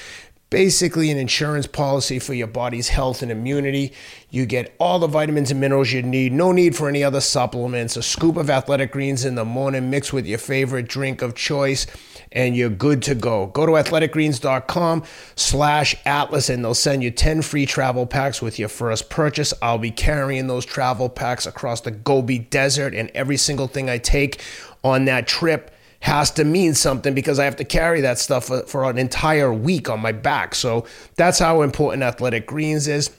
basically 0.50 1.12
an 1.12 1.18
insurance 1.18 1.68
policy 1.68 2.18
for 2.18 2.34
your 2.34 2.48
body's 2.48 2.90
health 2.90 3.22
and 3.22 3.32
immunity. 3.32 3.94
You 4.30 4.46
get 4.46 4.74
all 4.80 5.00
the 5.00 5.08
vitamins 5.08 5.52
and 5.52 5.60
minerals 5.60 5.92
you 5.92 6.02
need. 6.02 6.32
No 6.32 6.52
need 6.52 6.76
for 6.76 6.90
any 6.90 7.04
other 7.04 7.22
supplements. 7.22 7.96
A 7.96 8.04
scoop 8.04 8.38
of 8.38 8.50
athletic 8.50 8.92
greens 8.92 9.26
in 9.26 9.36
the 9.36 9.46
morning 9.46 9.90
mixed 9.90 10.14
with 10.14 10.26
your 10.26 10.40
favorite 10.40 10.88
drink 10.88 11.22
of 11.22 11.36
choice 11.36 11.86
and 12.32 12.55
you're 12.55 12.69
good 12.69 13.01
to 13.03 13.15
go. 13.15 13.47
Go 13.47 13.65
to 13.65 13.71
athleticgreens.com 13.73 15.03
slash 15.36 15.95
atlas 16.05 16.49
and 16.49 16.63
they'll 16.63 16.73
send 16.73 17.03
you 17.03 17.11
10 17.11 17.41
free 17.41 17.65
travel 17.65 18.05
packs 18.05 18.41
with 18.41 18.59
your 18.59 18.69
first 18.69 19.09
purchase. 19.09 19.53
I'll 19.61 19.77
be 19.77 19.91
carrying 19.91 20.47
those 20.47 20.65
travel 20.65 21.09
packs 21.09 21.45
across 21.45 21.82
the 21.82 21.91
Gobi 21.91 22.39
Desert 22.39 22.93
and 22.93 23.09
every 23.13 23.38
single 23.38 23.67
thing 23.67 23.89
I 23.89 23.97
take 23.97 24.41
on 24.84 25.05
that 25.05 25.27
trip 25.27 25.71
has 26.01 26.32
to 26.32 26.45
mean 26.45 26.73
something 26.73 27.13
because 27.13 27.39
I 27.39 27.45
have 27.45 27.57
to 27.57 27.65
carry 27.65 28.01
that 28.01 28.19
stuff 28.19 28.45
for, 28.45 28.61
for 28.63 28.89
an 28.89 28.97
entire 28.97 29.53
week 29.53 29.89
on 29.89 29.99
my 29.99 30.13
back. 30.13 30.55
So 30.55 30.86
that's 31.15 31.39
how 31.39 31.61
important 31.61 32.03
Athletic 32.03 32.45
Greens 32.45 32.88
is. 32.88 33.09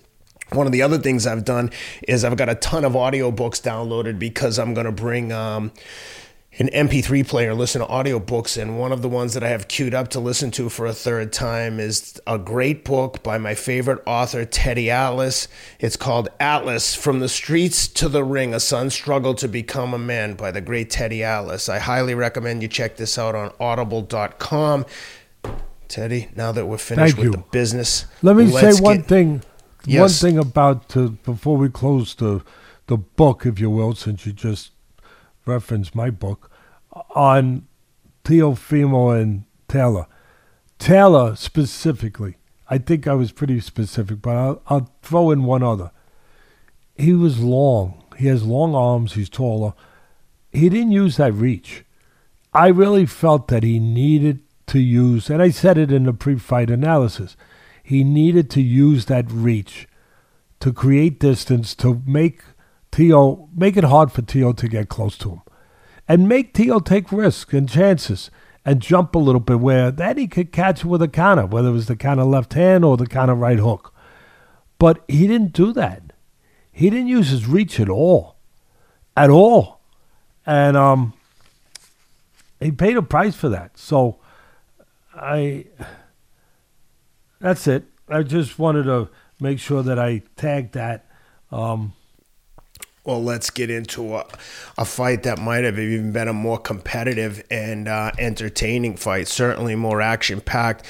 One 0.53 0.67
of 0.67 0.73
the 0.73 0.83
other 0.83 0.99
things 0.99 1.27
I've 1.27 1.45
done 1.45 1.71
is 2.09 2.25
I've 2.25 2.37
got 2.37 2.49
a 2.49 2.55
ton 2.57 2.85
of 2.85 2.95
audiobooks 2.95 3.61
downloaded 3.61 4.19
because 4.19 4.59
I'm 4.59 4.75
going 4.75 4.87
to 4.87 4.93
bring 4.93 5.31
um, 5.31 5.71
an 6.59 6.69
MP3 6.69 7.27
player, 7.27 7.55
listen 7.55 7.81
to 7.81 7.87
audiobooks, 7.87 8.61
and 8.61 8.79
one 8.79 8.91
of 8.91 9.03
the 9.03 9.09
ones 9.09 9.35
that 9.35 9.45
I 9.45 9.49
have 9.49 9.69
queued 9.69 9.95
up 9.95 10.09
to 10.09 10.21
listen 10.21 10.51
to 10.53 10.69
for 10.69 10.85
a 10.85 10.93
third 10.93 11.33
time 11.33 11.79
is 11.79 12.21
a 12.27 12.39
great 12.39 12.85
book 12.85 13.23
by 13.23 13.39
my 13.39 13.55
favorite 13.55 14.03
author, 14.05 14.45
Teddy 14.45 14.91
Atlas. 14.91 15.47
It's 15.79 15.97
called 15.97 16.29
Atlas 16.41 16.95
From 16.95 17.21
the 17.21 17.29
Streets 17.29 17.87
to 17.89 18.09
the 18.09 18.25
Ring 18.25 18.53
A 18.53 18.59
Son's 18.59 18.95
Struggle 18.95 19.35
to 19.35 19.47
Become 19.47 19.95
a 19.95 19.99
Man 19.99 20.35
by 20.35 20.51
the 20.51 20.61
great 20.61 20.91
Teddy 20.91 21.23
Atlas. 21.23 21.69
I 21.69 21.79
highly 21.79 22.15
recommend 22.15 22.63
you 22.63 22.69
check 22.69 22.97
this 22.97 23.17
out 23.17 23.37
on 23.37 23.53
audible.com. 23.61 24.87
Teddy, 25.87 26.29
now 26.37 26.53
that 26.53 26.67
we're 26.67 26.79
finished 26.79 27.17
Thank 27.17 27.17
with 27.17 27.25
you. 27.27 27.33
the 27.33 27.45
business, 27.51 28.07
let 28.23 28.37
me 28.37 28.49
say 28.51 28.73
one 28.81 28.99
get, 28.99 29.07
thing. 29.07 29.43
Yes. 29.87 30.01
One 30.01 30.31
thing 30.31 30.39
about 30.39 30.89
before 31.25 31.57
we 31.57 31.69
close 31.69 32.15
the 32.15 32.43
the 32.87 32.97
book, 32.97 33.47
if 33.47 33.61
you 33.61 33.71
will, 33.71 33.95
since 33.95 34.27
you 34.27 34.33
just 34.33 34.73
reference 35.51 35.95
my 35.95 36.11
book, 36.11 36.51
on 37.15 37.67
Teofimo 38.25 39.21
and 39.21 39.45
Taylor. 39.69 40.07
Taylor 40.79 41.37
specifically, 41.37 42.37
I 42.69 42.79
think 42.79 43.07
I 43.07 43.15
was 43.15 43.33
pretty 43.33 43.61
specific, 43.61 44.23
but 44.23 44.37
I'll, 44.37 44.63
I'll 44.69 44.91
throw 45.03 45.31
in 45.31 45.45
one 45.45 45.63
other. 45.63 45.91
He 46.97 47.13
was 47.13 47.41
long. 47.41 48.05
He 48.17 48.27
has 48.27 48.45
long 48.45 48.75
arms. 48.75 49.15
He's 49.15 49.29
taller. 49.29 49.75
He 50.53 50.69
didn't 50.69 50.93
use 50.93 51.17
that 51.17 51.33
reach. 51.33 51.85
I 52.53 52.69
really 52.69 53.07
felt 53.07 53.49
that 53.49 53.63
he 53.63 53.79
needed 53.79 54.41
to 54.69 54.79
use, 54.79 55.31
and 55.31 55.43
I 55.43 55.51
said 55.51 55.79
it 55.79 55.93
in 55.93 56.05
the 56.05 56.13
pre 56.13 56.37
fight 56.37 56.71
analysis, 56.71 57.37
he 57.83 58.05
needed 58.05 58.51
to 58.51 58.63
use 58.63 59.07
that 59.07 59.31
reach 59.31 59.89
to 60.61 60.73
create 60.73 61.19
distance 61.19 61.75
to 61.77 62.03
make 62.07 62.43
Teo 62.93 63.49
make 63.55 63.77
it 63.77 63.85
hard 63.85 64.11
for 64.13 64.23
Teo 64.23 64.53
to 64.53 64.69
get 64.69 64.89
close 64.89 65.17
to 65.19 65.31
him, 65.31 65.43
and 66.09 66.29
make 66.29 66.55
Teo 66.55 66.81
take 66.81 67.13
risks 67.13 67.53
and 67.53 67.69
chances 67.69 68.31
and 68.65 68.81
jump 68.81 69.15
a 69.15 69.19
little 69.19 69.41
bit 69.41 69.61
where 69.61 69.91
then 69.91 70.19
he 70.19 70.29
could 70.29 70.53
catch 70.53 70.85
with 70.85 71.01
a 71.01 71.09
counter, 71.09 71.47
whether 71.47 71.69
it 71.69 71.73
was 71.73 71.87
the 71.87 71.97
counter 71.97 72.25
left 72.25 72.53
hand 72.55 72.85
or 72.85 72.97
the 72.97 73.07
counter 73.07 73.35
right 73.35 73.59
hook. 73.59 73.95
But 74.79 75.03
he 75.09 75.27
didn't 75.27 75.53
do 75.53 75.73
that. 75.73 76.03
He 76.73 76.91
didn't 76.91 77.09
use 77.09 77.31
his 77.31 77.47
reach 77.47 77.79
at 77.81 77.89
all, 77.89 78.37
at 79.17 79.31
all, 79.31 79.81
and 80.47 80.77
um, 80.77 81.13
he 82.61 82.71
paid 82.71 82.97
a 82.97 83.03
price 83.03 83.35
for 83.35 83.49
that. 83.49 83.79
So, 83.79 84.19
I. 85.15 85.67
That's 87.41 87.67
it. 87.67 87.85
I 88.09 88.23
just 88.23 88.59
wanted 88.59 88.85
to 88.85 89.09
make 89.41 89.59
sure 89.59 89.83
that 89.83 89.99
I 89.99 90.23
tagged 90.37 90.75
that. 90.75 91.07
Um, 91.51 91.95
well, 93.11 93.23
let's 93.23 93.51
get 93.51 93.71
into 93.71 94.15
a, 94.15 94.25
a 94.79 94.85
fight 94.85 95.25
that 95.25 95.41
might 95.41 95.65
have 95.65 95.81
even 95.81 96.13
been 96.13 96.29
a 96.29 96.33
more 96.33 96.59
competitive 96.59 97.43
and 97.51 97.89
uh, 97.89 98.13
entertaining 98.19 98.97
fight, 98.97 99.27
certainly 99.27 99.75
more 99.75 100.01
action 100.01 100.41
packed. 100.41 100.87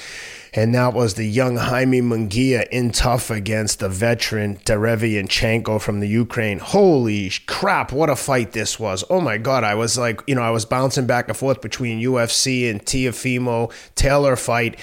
And 0.53 0.75
that 0.75 0.93
was 0.93 1.15
the 1.15 1.25
young 1.25 1.55
Jaime 1.55 2.01
Munguia 2.01 2.67
in 2.69 2.91
tough 2.91 3.31
against 3.31 3.79
the 3.79 3.89
veteran 3.89 4.57
Derevyanchenko 4.57 5.81
from 5.81 5.99
the 5.99 6.07
Ukraine. 6.07 6.59
Holy 6.59 7.31
crap, 7.47 7.91
what 7.91 8.09
a 8.09 8.15
fight 8.15 8.51
this 8.51 8.77
was. 8.77 9.03
Oh 9.09 9.21
my 9.21 9.39
God, 9.39 9.63
I 9.63 9.73
was 9.73 9.97
like, 9.97 10.21
you 10.27 10.35
know, 10.35 10.43
I 10.43 10.51
was 10.51 10.65
bouncing 10.65 11.07
back 11.07 11.27
and 11.27 11.37
forth 11.37 11.61
between 11.61 12.01
UFC 12.01 12.69
and 12.69 12.85
Teofimo 12.85 13.73
Taylor 13.95 14.35
fight 14.35 14.77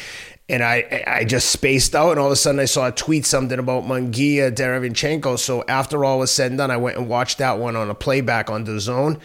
and 0.49 0.63
I 0.63 1.05
I 1.07 1.25
just 1.25 1.51
spaced 1.51 1.95
out, 1.95 2.13
and 2.13 2.21
all 2.21 2.27
of 2.27 2.33
a 2.33 2.37
sudden 2.37 2.61
I 2.61 2.65
saw 2.65 2.89
a 2.89 2.93
tweet 2.93 3.27
something 3.27 3.59
about 3.59 3.85
Munguia 3.85 4.51
Derevyanchenko. 4.51 5.39
So 5.39 5.65
after 5.69 6.05
all 6.05 6.21
was 6.21 6.31
said 6.31 6.51
and 6.51 6.59
done, 6.59 6.71
I 6.71 6.77
went 6.77 6.97
and 6.97 7.09
watched 7.09 7.39
that 7.39 7.59
one 7.59 7.77
on 7.77 7.91
a 7.91 7.95
playback 7.95 8.49
on 8.51 8.65
the 8.65 8.81
zone. 8.81 9.19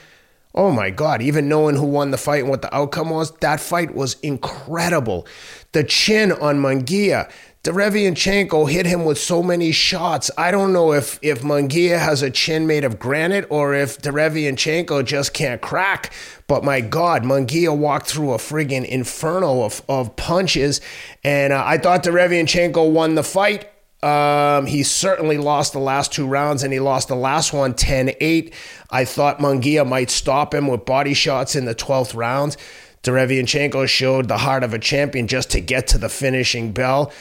Oh 0.56 0.72
my 0.72 0.90
God! 0.90 1.22
Even 1.22 1.50
knowing 1.50 1.76
who 1.76 1.86
won 1.86 2.12
the 2.12 2.18
fight 2.18 2.42
and 2.42 2.50
what 2.50 2.62
the 2.62 2.76
outcome 2.76 3.10
was, 3.10 3.32
that 3.38 3.60
fight 3.60 3.96
was 3.96 4.20
incredible. 4.20 5.26
The 5.72 5.84
chin 5.84 6.32
on 6.32 6.60
Munguia. 6.60 7.32
Derevyanchenko 7.64 8.70
hit 8.70 8.86
him 8.86 9.06
with 9.06 9.18
so 9.18 9.42
many 9.42 9.72
shots. 9.72 10.30
I 10.38 10.52
don't 10.52 10.74
know 10.74 10.92
if 10.92 11.18
if 11.22 11.44
Munguia 11.44 11.98
has 11.98 12.22
a 12.22 12.30
chin 12.30 12.68
made 12.68 12.84
of 12.84 13.00
granite 13.00 13.48
or 13.50 13.74
if 13.74 14.02
Derevyanchenko 14.02 15.06
just 15.06 15.34
can't 15.34 15.62
crack. 15.62 16.12
But 16.48 16.66
my 16.66 16.82
God, 16.82 17.24
Munguia 17.24 17.76
walked 17.76 18.08
through 18.08 18.34
a 18.34 18.38
friggin' 18.38 18.84
inferno 18.84 19.64
of, 19.64 19.82
of 19.88 20.14
punches, 20.18 20.82
and 21.24 21.54
uh, 21.54 21.64
I 21.66 21.78
thought 21.78 22.04
Derevyanchenko 22.04 22.92
won 22.92 23.16
the 23.16 23.24
fight 23.24 23.70
Um, 24.04 24.66
he 24.66 24.84
certainly 24.84 25.38
lost 25.38 25.72
the 25.72 25.80
last 25.80 26.12
two 26.12 26.28
rounds, 26.28 26.64
and 26.64 26.74
he 26.74 26.82
lost 26.82 27.08
the 27.08 27.16
last 27.16 27.54
one 27.54 27.74
10 27.74 28.12
8. 28.20 28.54
I 28.92 29.06
thought 29.06 29.40
Munguia 29.40 29.88
might 29.88 30.10
stop 30.10 30.54
him 30.54 30.68
with 30.68 30.84
body 30.84 31.14
shots 31.14 31.56
in 31.56 31.64
the 31.64 31.74
12th 31.74 32.14
round. 32.14 32.58
Derevyanchenko 33.04 33.88
showed 33.88 34.28
the 34.28 34.40
heart 34.40 34.64
of 34.64 34.74
a 34.74 34.80
champion 34.80 35.28
just 35.28 35.52
to 35.52 35.62
get 35.62 35.88
to 35.88 35.98
the 35.98 36.10
finishing 36.10 36.74
bell, 36.74 37.14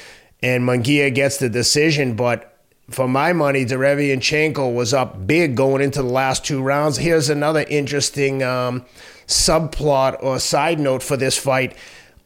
and 0.43 0.65
Munguia 0.65 1.15
gets 1.15 1.37
the 1.39 1.49
decision, 1.49 2.15
but 2.17 2.49
for 2.91 3.09
my 3.09 3.33
money, 3.33 3.65
Derevyanchenko 3.65 4.75
was 4.75 4.93
up 4.93 5.27
big 5.27 5.57
going 5.57 5.83
into 5.83 6.03
the 6.03 6.09
last 6.09 6.45
two 6.45 6.63
rounds. 6.63 6.99
Here's 6.99 7.31
another 7.31 7.65
interesting 7.69 8.43
um, 8.43 8.85
subplot 9.27 10.23
or 10.23 10.39
side 10.39 10.81
note 10.81 11.03
for 11.03 11.17
this 11.17 11.39
fight. 11.39 11.77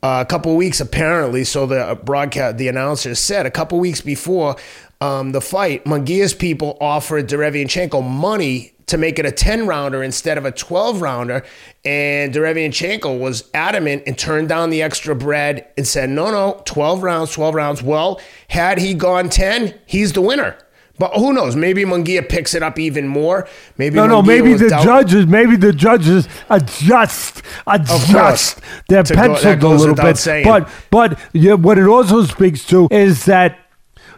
Uh, 0.03 0.23
a 0.27 0.29
couple 0.29 0.55
weeks 0.57 0.81
apparently, 0.81 1.45
so 1.45 1.67
the 1.67 1.99
broadcast, 2.05 2.59
the 2.59 2.69
announcers 2.69 3.19
said 3.19 3.47
a 3.47 3.51
couple 3.51 3.79
weeks 3.79 4.01
before 4.01 4.57
um, 5.01 5.33
the 5.33 5.41
fight, 5.41 5.85
Munguia's 5.85 6.35
people 6.35 6.77
offered 6.81 7.29
Derevyanchenko 7.29 8.03
money 8.09 8.73
to 8.87 8.97
make 8.97 9.19
it 9.19 9.27
a 9.27 9.33
10 9.33 9.67
rounder 9.67 10.03
instead 10.03 10.39
of 10.39 10.45
a 10.45 10.53
12 10.53 11.03
rounder. 11.03 11.45
And 11.85 12.33
Derevyanchenko 12.33 13.19
was 13.19 13.51
adamant 13.53 14.05
and 14.07 14.17
turned 14.17 14.49
down 14.49 14.71
the 14.71 14.83
extra 14.83 15.15
bread 15.17 15.67
and 15.77 15.87
said, 15.87 16.09
no, 16.09 16.31
no, 16.31 16.63
12 16.67 17.03
rounds, 17.03 17.33
12 17.33 17.55
rounds. 17.55 17.83
Well, 17.83 18.21
had 18.49 18.79
he 18.79 18.95
gone 18.95 19.29
10, 19.29 19.75
he's 19.87 20.13
the 20.13 20.21
winner. 20.23 20.57
But 20.99 21.13
who 21.15 21.35
knows? 21.35 21.57
Maybe 21.57 21.85
Munguia 21.85 22.27
picks 22.27 22.55
it 22.55 22.63
up 22.63 22.79
even 22.79 23.07
more. 23.07 23.47
Maybe 23.77 23.97
no, 23.97 24.05
Munguia 24.07 24.09
no. 24.09 24.23
Maybe 24.23 24.55
the 24.55 24.69
doubt- 24.71 24.85
judges, 24.85 25.27
maybe 25.27 25.57
the 25.57 25.73
judges 25.73 26.27
adjust, 26.49 27.43
adjust 27.67 28.61
their 28.89 29.03
To 29.03 29.15
go- 29.15 29.21
pencil 29.35 29.73
a 29.73 29.75
little 29.75 29.95
bit. 29.95 30.17
saying. 30.17 30.45
But 30.47 30.69
but 30.91 31.19
yeah, 31.35 31.53
what 31.55 31.77
it 31.77 31.87
also 31.87 32.23
speaks 32.25 32.65
to 32.69 32.89
is 32.91 33.27
that 33.27 33.59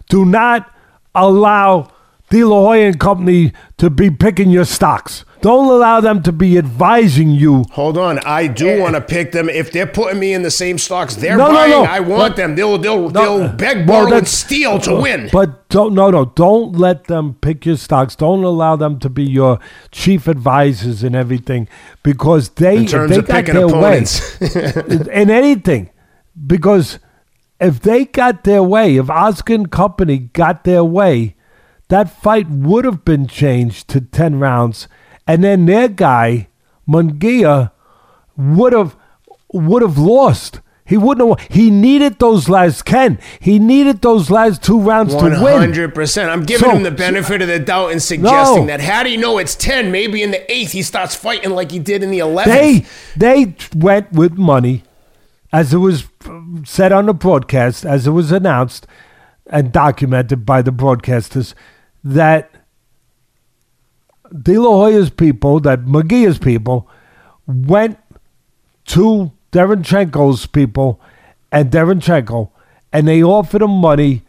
do 0.08 0.24
not 0.24 0.70
allow 1.14 1.90
De 2.30 2.44
La 2.44 2.56
Hoya 2.60 2.86
and 2.88 3.00
Company 3.00 3.52
to 3.78 3.88
be 3.88 4.10
picking 4.10 4.50
your 4.50 4.64
stocks. 4.66 5.24
Don't 5.40 5.70
allow 5.70 6.00
them 6.00 6.20
to 6.24 6.32
be 6.32 6.58
advising 6.58 7.30
you. 7.30 7.64
Hold 7.70 7.96
on, 7.96 8.18
I 8.18 8.48
do 8.48 8.80
want 8.80 8.96
to 8.96 9.00
pick 9.00 9.30
them. 9.30 9.48
If 9.48 9.70
they're 9.70 9.86
putting 9.86 10.18
me 10.18 10.32
in 10.34 10.42
the 10.42 10.50
same 10.50 10.78
stocks 10.78 11.14
they're 11.14 11.36
No, 11.36 11.46
no, 11.46 11.54
buying, 11.54 11.70
no. 11.70 11.84
I 11.84 12.00
want 12.00 12.30
But- 12.30 12.36
them. 12.36 12.56
They'll 12.56 12.76
they'll 12.76 13.08
No, 13.10 13.38
they'll 13.38 13.48
beg, 13.56 13.86
borrow, 13.86 14.12
and 14.14 14.26
steal 14.26 14.80
to 14.80 14.96
win. 14.96 15.30
But 15.32 15.68
don't 15.68 15.94
no 15.94 16.10
no 16.10 16.24
don't 16.24 16.72
let 16.76 17.04
them 17.04 17.36
pick 17.40 17.64
your 17.64 17.76
stocks. 17.76 18.16
Don't 18.16 18.42
allow 18.42 18.74
them 18.74 18.98
to 18.98 19.08
be 19.08 19.22
your 19.24 19.60
chief 19.92 20.26
advisors 20.26 21.04
and 21.04 21.14
everything 21.14 21.68
because 22.02 22.48
they 22.50 22.78
in 22.78 22.86
terms 22.86 23.10
they 23.12 23.18
of 23.18 23.26
got 23.28 23.36
picking 23.36 23.54
their 23.54 23.66
opponents, 23.66 24.40
way 24.40 24.98
in 25.12 25.30
anything 25.30 25.90
because 26.46 26.98
if 27.60 27.80
they 27.80 28.04
got 28.04 28.44
their 28.44 28.62
way, 28.62 28.96
if 28.96 29.10
Oscar 29.10 29.54
and 29.54 29.70
Company 29.70 30.18
got 30.18 30.64
their 30.64 30.84
way, 30.84 31.34
that 31.88 32.10
fight 32.10 32.48
would 32.48 32.84
have 32.84 33.04
been 33.04 33.26
changed 33.26 33.88
to 33.88 34.00
ten 34.00 34.38
rounds, 34.38 34.88
and 35.26 35.42
then 35.42 35.66
their 35.66 35.88
guy 35.88 36.48
Munguia 36.88 37.70
would 38.36 38.72
have 38.72 38.96
would 39.52 39.82
have 39.82 39.98
lost. 39.98 40.60
He 40.84 40.96
wouldn't 40.96 41.38
have. 41.40 41.48
He 41.50 41.70
needed 41.70 42.18
those 42.18 42.48
last 42.48 42.86
Ken. 42.86 43.18
He 43.40 43.58
needed 43.58 44.00
those 44.00 44.30
last 44.30 44.62
two 44.62 44.80
rounds 44.80 45.14
one 45.14 45.32
to 45.32 45.42
win. 45.42 45.58
hundred 45.58 45.94
percent. 45.94 46.30
I'm 46.30 46.44
giving 46.44 46.66
So- 46.70 46.76
him 46.76 46.82
the 46.82 46.90
benefit 46.90 47.42
of 47.42 47.48
the 47.48 47.58
doubt 47.58 47.90
and 47.92 48.02
suggesting 48.02 48.66
No. 48.66 48.76
that 48.78 49.04
do 49.04 49.10
you 49.10 49.18
know 49.18 49.36
it's 49.36 49.54
ten, 49.54 49.90
maybe 49.92 50.22
in 50.22 50.30
the 50.30 50.50
eighth 50.50 50.72
he 50.72 50.82
starts 50.82 51.14
fighting 51.14 51.50
like 51.50 51.72
he 51.72 51.78
did 51.78 52.02
in 52.02 52.10
the 52.10 52.20
eleventh. 52.20 52.56
They 52.56 52.84
they 53.16 53.54
went 53.76 54.12
with 54.12 54.38
money, 54.38 54.82
as 55.52 55.72
it 55.72 55.78
was 55.78 56.08
um, 56.26 56.64
said 56.66 56.92
on 56.92 57.06
the 57.06 57.14
broadcast, 57.14 57.84
as 57.84 58.06
it 58.06 58.10
was 58.10 58.32
announced 58.32 58.86
and 59.46 59.72
documented 59.72 60.44
by 60.44 60.62
the 60.62 60.70
broadcasters, 60.70 61.54
that 62.04 62.50
De 64.42 64.58
La 64.58 64.70
Hoya's 64.70 65.10
people, 65.10 65.60
that 65.60 65.84
McGee's 65.84 66.38
people, 66.38 66.88
went 67.46 67.98
to 68.86 69.32
Derenchenko's 69.52 70.46
people 70.46 71.00
and 71.50 71.70
Derenchenko, 71.70 72.50
and 72.92 73.08
they 73.08 73.22
offered 73.22 73.62
him 73.62 73.70
money 73.70 74.22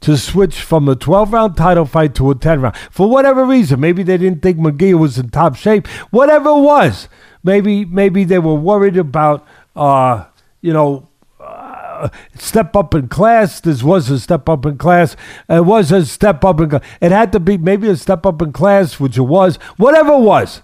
to 0.00 0.16
switch 0.16 0.60
from 0.60 0.88
a 0.88 0.94
12 0.94 1.32
round 1.32 1.56
title 1.56 1.86
fight 1.86 2.14
to 2.14 2.30
a 2.30 2.34
10 2.34 2.60
round. 2.60 2.76
For 2.90 3.08
whatever 3.08 3.44
reason, 3.44 3.80
maybe 3.80 4.02
they 4.02 4.18
didn't 4.18 4.42
think 4.42 4.58
McGee 4.58 4.98
was 4.98 5.18
in 5.18 5.30
top 5.30 5.56
shape. 5.56 5.86
Whatever 6.10 6.50
it 6.50 6.60
was, 6.60 7.08
maybe 7.42 7.84
maybe 7.84 8.24
they 8.24 8.38
were 8.38 8.54
worried 8.54 8.96
about, 8.96 9.46
uh, 9.74 10.24
you 10.66 10.72
know, 10.72 11.08
uh, 11.40 12.08
step 12.34 12.74
up 12.74 12.94
in 12.94 13.06
class. 13.08 13.60
This 13.60 13.82
was 13.82 14.10
a 14.10 14.18
step 14.18 14.48
up 14.48 14.66
in 14.66 14.76
class. 14.78 15.16
It 15.48 15.64
was 15.64 15.92
a 15.92 16.04
step 16.04 16.44
up 16.44 16.60
in. 16.60 16.70
cla- 16.70 16.82
It 17.00 17.12
had 17.12 17.30
to 17.32 17.40
be 17.40 17.56
maybe 17.56 17.88
a 17.88 17.96
step 17.96 18.26
up 18.26 18.42
in 18.42 18.52
class, 18.52 18.98
which 18.98 19.16
it 19.16 19.22
was. 19.22 19.56
Whatever 19.76 20.14
it 20.14 20.20
was, 20.20 20.62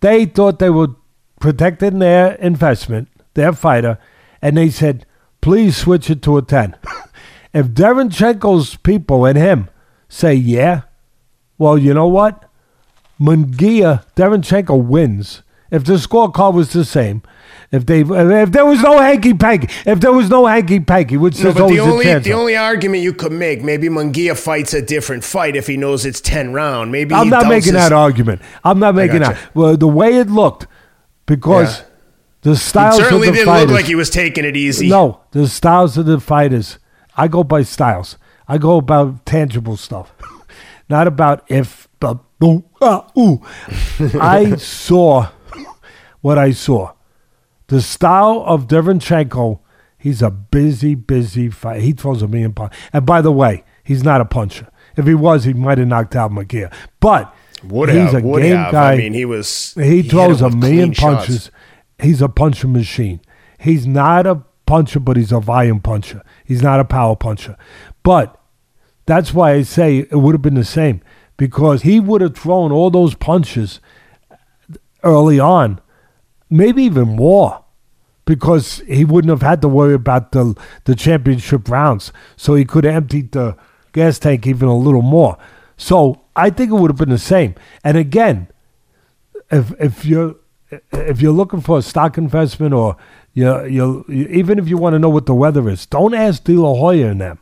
they 0.00 0.24
thought 0.24 0.58
they 0.60 0.70
were 0.70 0.94
protecting 1.40 1.98
their 1.98 2.34
investment, 2.36 3.08
their 3.34 3.52
fighter, 3.52 3.98
and 4.40 4.56
they 4.56 4.70
said, 4.70 5.04
please 5.40 5.76
switch 5.76 6.08
it 6.08 6.22
to 6.22 6.38
a 6.38 6.42
10. 6.42 6.76
if 7.52 7.66
Derenchenko's 7.68 8.76
people 8.76 9.24
and 9.26 9.36
him 9.36 9.68
say, 10.08 10.32
yeah, 10.34 10.82
well, 11.58 11.76
you 11.76 11.92
know 11.92 12.06
what? 12.08 12.48
Munguia, 13.20 14.04
Derenchenko 14.16 14.82
wins. 14.82 15.42
If 15.70 15.84
the 15.84 15.94
scorecard 15.94 16.54
was 16.54 16.72
the 16.72 16.84
same, 16.84 17.22
if 17.72 17.86
they 17.86 18.02
if 18.02 18.52
there 18.52 18.64
was 18.66 18.80
no 18.82 18.98
hanky 19.00 19.34
panky, 19.34 19.68
if 19.86 19.98
there 20.00 20.12
was 20.12 20.28
no 20.30 20.46
hanky 20.46 20.78
panky, 20.78 21.16
which 21.16 21.36
No, 21.38 21.44
there's 21.44 21.54
but 21.54 21.62
always 21.62 21.76
the 21.78 21.82
only 21.82 22.18
the 22.20 22.32
only 22.32 22.56
argument 22.56 23.02
you 23.02 23.12
could 23.12 23.32
make, 23.32 23.62
maybe 23.62 23.88
Munguia 23.88 24.38
fights 24.38 24.74
a 24.74 24.82
different 24.82 25.24
fight 25.24 25.56
if 25.56 25.66
he 25.66 25.76
knows 25.76 26.04
it's 26.06 26.20
ten 26.20 26.52
round. 26.52 26.92
Maybe 26.92 27.14
I'm 27.14 27.28
not 27.30 27.46
making 27.48 27.72
his- 27.72 27.82
that 27.82 27.92
argument. 27.92 28.42
I'm 28.62 28.78
not 28.78 28.94
making 28.94 29.20
gotcha. 29.20 29.34
that. 29.34 29.54
Well, 29.56 29.76
the 29.76 29.88
way 29.88 30.16
it 30.18 30.28
looked, 30.30 30.66
because 31.26 31.78
Yeah. 31.78 31.84
the 32.42 32.50
It 32.52 32.56
styles 32.56 32.96
certainly 32.98 33.28
of 33.28 33.34
the 33.34 33.38
didn't 33.40 33.46
fighters, 33.52 33.70
look 33.70 33.76
like 33.80 33.86
he 33.86 33.94
was 33.94 34.10
taking 34.10 34.44
it 34.44 34.56
easy. 34.56 34.88
No, 34.88 35.20
the 35.32 35.48
styles 35.48 35.96
of 35.98 36.06
the 36.06 36.20
fighters. 36.20 36.78
I 37.16 37.26
go 37.28 37.42
by 37.42 37.62
styles. 37.62 38.18
I 38.46 38.58
go 38.58 38.76
about 38.76 39.24
tangible 39.24 39.76
stuff, 39.78 40.12
not 40.90 41.06
about 41.08 41.42
if, 41.48 41.88
but, 41.98 42.18
ooh, 42.44 42.62
ah, 42.82 43.06
ooh. 43.18 43.40
I 44.20 44.56
saw 44.56 45.28
what 46.24 46.38
I 46.38 46.52
saw. 46.52 46.92
The 47.66 47.82
style 47.82 48.42
of 48.46 48.66
Derenchenko, 48.66 49.60
he's 49.98 50.22
a 50.22 50.30
busy, 50.30 50.94
busy 50.94 51.50
fight. 51.50 51.82
He 51.82 51.92
throws 51.92 52.22
a 52.22 52.26
million 52.28 52.54
punches. 52.54 52.78
And 52.94 53.04
by 53.04 53.20
the 53.20 53.30
way, 53.30 53.62
he's 53.84 54.02
not 54.02 54.22
a 54.22 54.24
puncher. 54.24 54.70
If 54.96 55.06
he 55.06 55.12
was, 55.12 55.44
he 55.44 55.52
might 55.52 55.76
have 55.76 55.86
knocked 55.86 56.16
out 56.16 56.30
McGear. 56.30 56.72
But 56.98 57.34
would 57.62 57.90
he's 57.90 58.12
have, 58.12 58.24
a 58.24 58.26
would 58.26 58.40
game 58.40 58.56
have. 58.56 58.72
guy. 58.72 58.92
I 58.94 58.96
mean, 58.96 59.12
he 59.12 59.26
was. 59.26 59.74
He 59.74 60.00
hit 60.00 60.10
throws 60.12 60.40
a 60.40 60.48
million 60.48 60.86
clean 60.86 60.92
shots. 60.94 61.26
punches. 61.26 61.50
He's 61.98 62.22
a 62.22 62.28
puncher 62.30 62.68
machine. 62.68 63.20
He's 63.58 63.86
not 63.86 64.26
a 64.26 64.42
puncher, 64.64 65.00
but 65.00 65.18
he's 65.18 65.30
a 65.30 65.40
volume 65.40 65.80
puncher. 65.80 66.22
He's 66.46 66.62
not 66.62 66.80
a 66.80 66.86
power 66.86 67.16
puncher. 67.16 67.58
But 68.02 68.40
that's 69.04 69.34
why 69.34 69.52
I 69.52 69.62
say 69.62 69.98
it 69.98 70.16
would 70.16 70.34
have 70.34 70.40
been 70.42 70.54
the 70.54 70.64
same 70.64 71.02
because 71.36 71.82
he 71.82 72.00
would 72.00 72.22
have 72.22 72.34
thrown 72.34 72.72
all 72.72 72.90
those 72.90 73.14
punches 73.14 73.80
early 75.02 75.38
on, 75.38 75.82
maybe 76.50 76.82
even 76.82 77.08
more, 77.16 77.64
because 78.24 78.78
he 78.86 79.04
wouldn't 79.04 79.30
have 79.30 79.42
had 79.42 79.60
to 79.62 79.68
worry 79.68 79.94
about 79.94 80.32
the 80.32 80.54
the 80.84 80.94
championship 80.94 81.68
rounds. 81.68 82.12
So 82.36 82.54
he 82.54 82.64
could 82.64 82.84
have 82.84 82.94
emptied 82.94 83.32
the 83.32 83.56
gas 83.92 84.18
tank 84.18 84.46
even 84.46 84.68
a 84.68 84.76
little 84.76 85.02
more. 85.02 85.38
So 85.76 86.22
I 86.36 86.50
think 86.50 86.70
it 86.70 86.74
would 86.74 86.90
have 86.90 86.98
been 86.98 87.10
the 87.10 87.18
same. 87.18 87.54
And 87.82 87.96
again, 87.96 88.48
if 89.50 89.72
if 89.80 90.04
you're 90.04 90.36
if 90.92 91.20
you're 91.20 91.32
looking 91.32 91.60
for 91.60 91.78
a 91.78 91.82
stock 91.82 92.18
investment 92.18 92.74
or 92.74 92.96
you 93.32 93.64
you 93.66 94.04
even 94.08 94.58
if 94.58 94.68
you 94.68 94.76
want 94.76 94.94
to 94.94 94.98
know 94.98 95.10
what 95.10 95.26
the 95.26 95.34
weather 95.34 95.68
is, 95.68 95.86
don't 95.86 96.14
ask 96.14 96.44
De 96.44 96.56
La 96.56 96.74
Hoya 96.74 97.08
and 97.08 97.20
them 97.20 97.38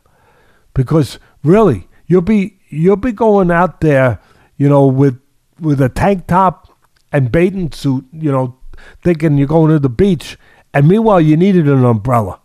because 0.73 1.19
really 1.43 1.87
you'll 2.07 2.21
be 2.21 2.59
you'll 2.69 2.95
be 2.95 3.11
going 3.11 3.51
out 3.51 3.81
there, 3.81 4.19
you 4.57 4.67
know, 4.67 4.85
with 4.85 5.19
with 5.59 5.81
a 5.81 5.89
tank 5.89 6.27
top 6.27 6.69
and 7.11 7.31
bathing 7.31 7.71
suit, 7.71 8.05
you 8.11 8.31
know, 8.31 8.57
thinking 9.03 9.37
you're 9.37 9.47
going 9.47 9.71
to 9.71 9.79
the 9.79 9.89
beach, 9.89 10.37
and 10.73 10.87
meanwhile 10.87 11.21
you 11.21 11.37
needed 11.37 11.67
an 11.67 11.83
umbrella. 11.85 12.39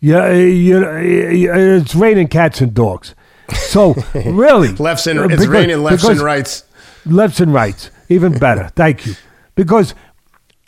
Yeah, 0.00 0.32
you, 0.32 0.84
it's 0.86 1.94
raining 1.94 2.28
cats 2.28 2.60
and 2.60 2.74
dogs. 2.74 3.14
So 3.52 3.94
really, 4.14 4.68
Lefts 4.74 5.06
and 5.06 5.18
uh, 5.18 5.24
it's 5.24 5.32
because- 5.34 5.48
raining 5.48 5.82
lefts 5.82 6.04
and 6.04 6.20
rights. 6.20 6.64
lefts 7.06 7.40
and 7.40 7.52
rights. 7.54 7.90
Even 8.08 8.38
better. 8.38 8.70
Thank 8.76 9.06
you. 9.06 9.14
Because 9.54 9.94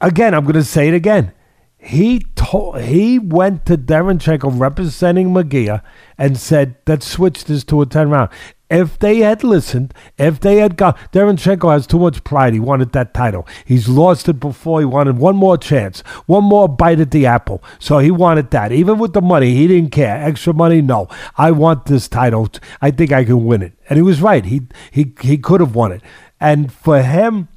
again, 0.01 0.35
I'm 0.35 0.45
going 0.45 0.55
to 0.55 0.65
say 0.65 0.89
it 0.89 0.95
again. 0.95 1.33
He 1.79 2.21
told, 2.35 2.81
he 2.81 3.19
went 3.19 3.65
to 3.67 3.77
Derenchenko 3.77 4.59
representing 4.59 5.33
Magia 5.33 5.83
and 6.19 6.37
said, 6.37 6.77
"Let's 6.87 7.07
switch 7.07 7.45
this 7.45 7.63
to 7.65 7.81
a 7.83 7.87
ten 7.87 8.11
round." 8.11 8.31
If 8.69 8.99
they 8.99 9.19
had 9.19 9.45
listened, 9.45 9.95
if 10.19 10.41
they 10.41 10.57
had 10.57 10.77
gone, 10.77 10.95
Derevyanchenko 11.13 11.73
has 11.73 11.87
too 11.87 12.01
much 12.01 12.25
pride. 12.25 12.53
He 12.53 12.61
wanted 12.61 12.93
that 12.93 13.15
title. 13.15 13.47
He's 13.65 13.89
lost 13.89 14.29
it 14.29 14.41
before. 14.41 14.81
He 14.81 14.87
wanted 14.87 15.19
one 15.19 15.37
more 15.37 15.57
chance, 15.57 16.01
one 16.27 16.45
more 16.45 16.69
bite 16.69 16.99
at 16.99 17.13
the 17.13 17.27
apple. 17.27 17.63
So 17.79 17.99
he 17.99 18.11
wanted 18.11 18.51
that. 18.51 18.73
Even 18.73 18.99
with 18.99 19.13
the 19.13 19.23
money, 19.23 19.55
he 19.55 19.69
didn't 19.69 19.93
care. 19.93 20.17
Extra 20.17 20.53
money, 20.53 20.83
no. 20.83 21.09
I 21.37 21.53
want 21.53 21.87
this 21.87 22.09
title. 22.09 22.49
I 22.83 22.91
think 22.91 23.13
I 23.13 23.25
can 23.25 23.45
win 23.45 23.63
it. 23.63 23.73
And 23.89 23.99
he 23.99 24.03
was 24.03 24.21
right. 24.21 24.45
He 24.45 24.63
he 24.91 25.15
he 25.21 25.39
could 25.39 25.61
have 25.61 25.77
won 25.77 25.93
it. 25.93 26.03
And 26.41 26.73
for 26.73 27.03
him, 27.03 27.49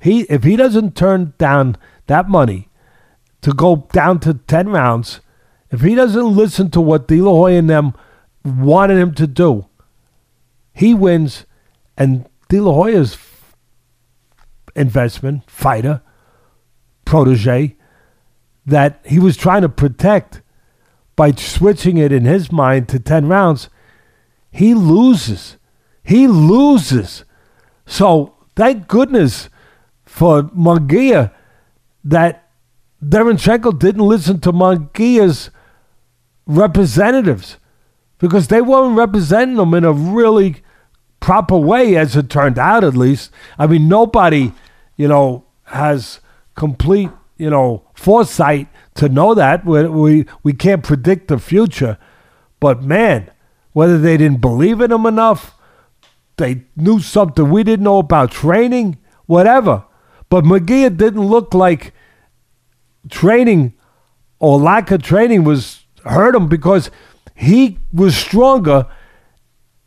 he 0.00 0.22
if 0.22 0.42
he 0.42 0.56
doesn't 0.56 0.96
turn 0.96 1.34
down 1.38 1.76
that 2.08 2.28
money 2.28 2.68
to 3.42 3.52
go 3.52 3.86
down 3.92 4.18
to 4.20 4.34
ten 4.34 4.70
rounds, 4.70 5.20
if 5.70 5.82
he 5.82 5.94
doesn't 5.94 6.34
listen 6.34 6.68
to 6.72 6.80
what 6.80 7.06
De 7.06 7.20
La 7.20 7.30
Hoya 7.30 7.60
and 7.60 7.70
them 7.70 7.94
wanted 8.44 8.98
him 8.98 9.14
to 9.14 9.28
do 9.28 9.67
he 10.78 10.94
wins, 10.94 11.44
and 11.96 12.24
De 12.48 12.60
La 12.60 12.72
Hoya's 12.72 13.18
investment, 14.76 15.42
fighter, 15.50 16.02
protege, 17.04 17.74
that 18.64 19.00
he 19.04 19.18
was 19.18 19.36
trying 19.36 19.62
to 19.62 19.68
protect 19.68 20.40
by 21.16 21.32
switching 21.32 21.96
it 21.96 22.12
in 22.12 22.26
his 22.26 22.52
mind 22.52 22.88
to 22.90 23.00
10 23.00 23.26
rounds, 23.26 23.68
he 24.52 24.72
loses. 24.72 25.56
He 26.04 26.28
loses. 26.28 27.24
So 27.84 28.36
thank 28.54 28.86
goodness 28.86 29.48
for 30.04 30.44
Munguia 30.44 31.32
that 32.04 32.50
Derevyanchenko 33.04 33.80
didn't 33.80 34.06
listen 34.06 34.38
to 34.42 34.52
Munguia's 34.52 35.50
representatives 36.46 37.56
because 38.18 38.46
they 38.46 38.60
weren't 38.60 38.96
representing 38.96 39.58
him 39.58 39.74
in 39.74 39.82
a 39.82 39.92
really 39.92 40.62
proper 41.20 41.56
way, 41.56 41.96
as 41.96 42.16
it 42.16 42.30
turned 42.30 42.58
out, 42.58 42.84
at 42.84 42.96
least. 42.96 43.30
I 43.58 43.66
mean, 43.66 43.88
nobody, 43.88 44.52
you 44.96 45.08
know, 45.08 45.44
has 45.64 46.20
complete, 46.54 47.10
you 47.36 47.50
know, 47.50 47.84
foresight 47.94 48.68
to 48.94 49.08
know 49.08 49.34
that. 49.34 49.64
We, 49.64 49.86
we, 49.88 50.26
we 50.42 50.52
can't 50.52 50.82
predict 50.82 51.28
the 51.28 51.38
future. 51.38 51.98
But 52.60 52.82
man, 52.82 53.30
whether 53.72 53.98
they 53.98 54.16
didn't 54.16 54.40
believe 54.40 54.80
in 54.80 54.92
him 54.92 55.06
enough, 55.06 55.54
they 56.36 56.62
knew 56.76 57.00
something 57.00 57.50
we 57.50 57.64
didn't 57.64 57.84
know 57.84 57.98
about 57.98 58.30
training, 58.30 58.98
whatever. 59.26 59.84
But 60.28 60.44
Munguia 60.44 60.96
didn't 60.96 61.26
look 61.26 61.54
like 61.54 61.92
training 63.10 63.74
or 64.38 64.58
lack 64.58 64.90
of 64.90 65.02
training 65.02 65.44
was 65.44 65.84
hurt 66.04 66.34
him 66.34 66.48
because 66.48 66.90
he 67.34 67.78
was 67.92 68.16
stronger 68.16 68.86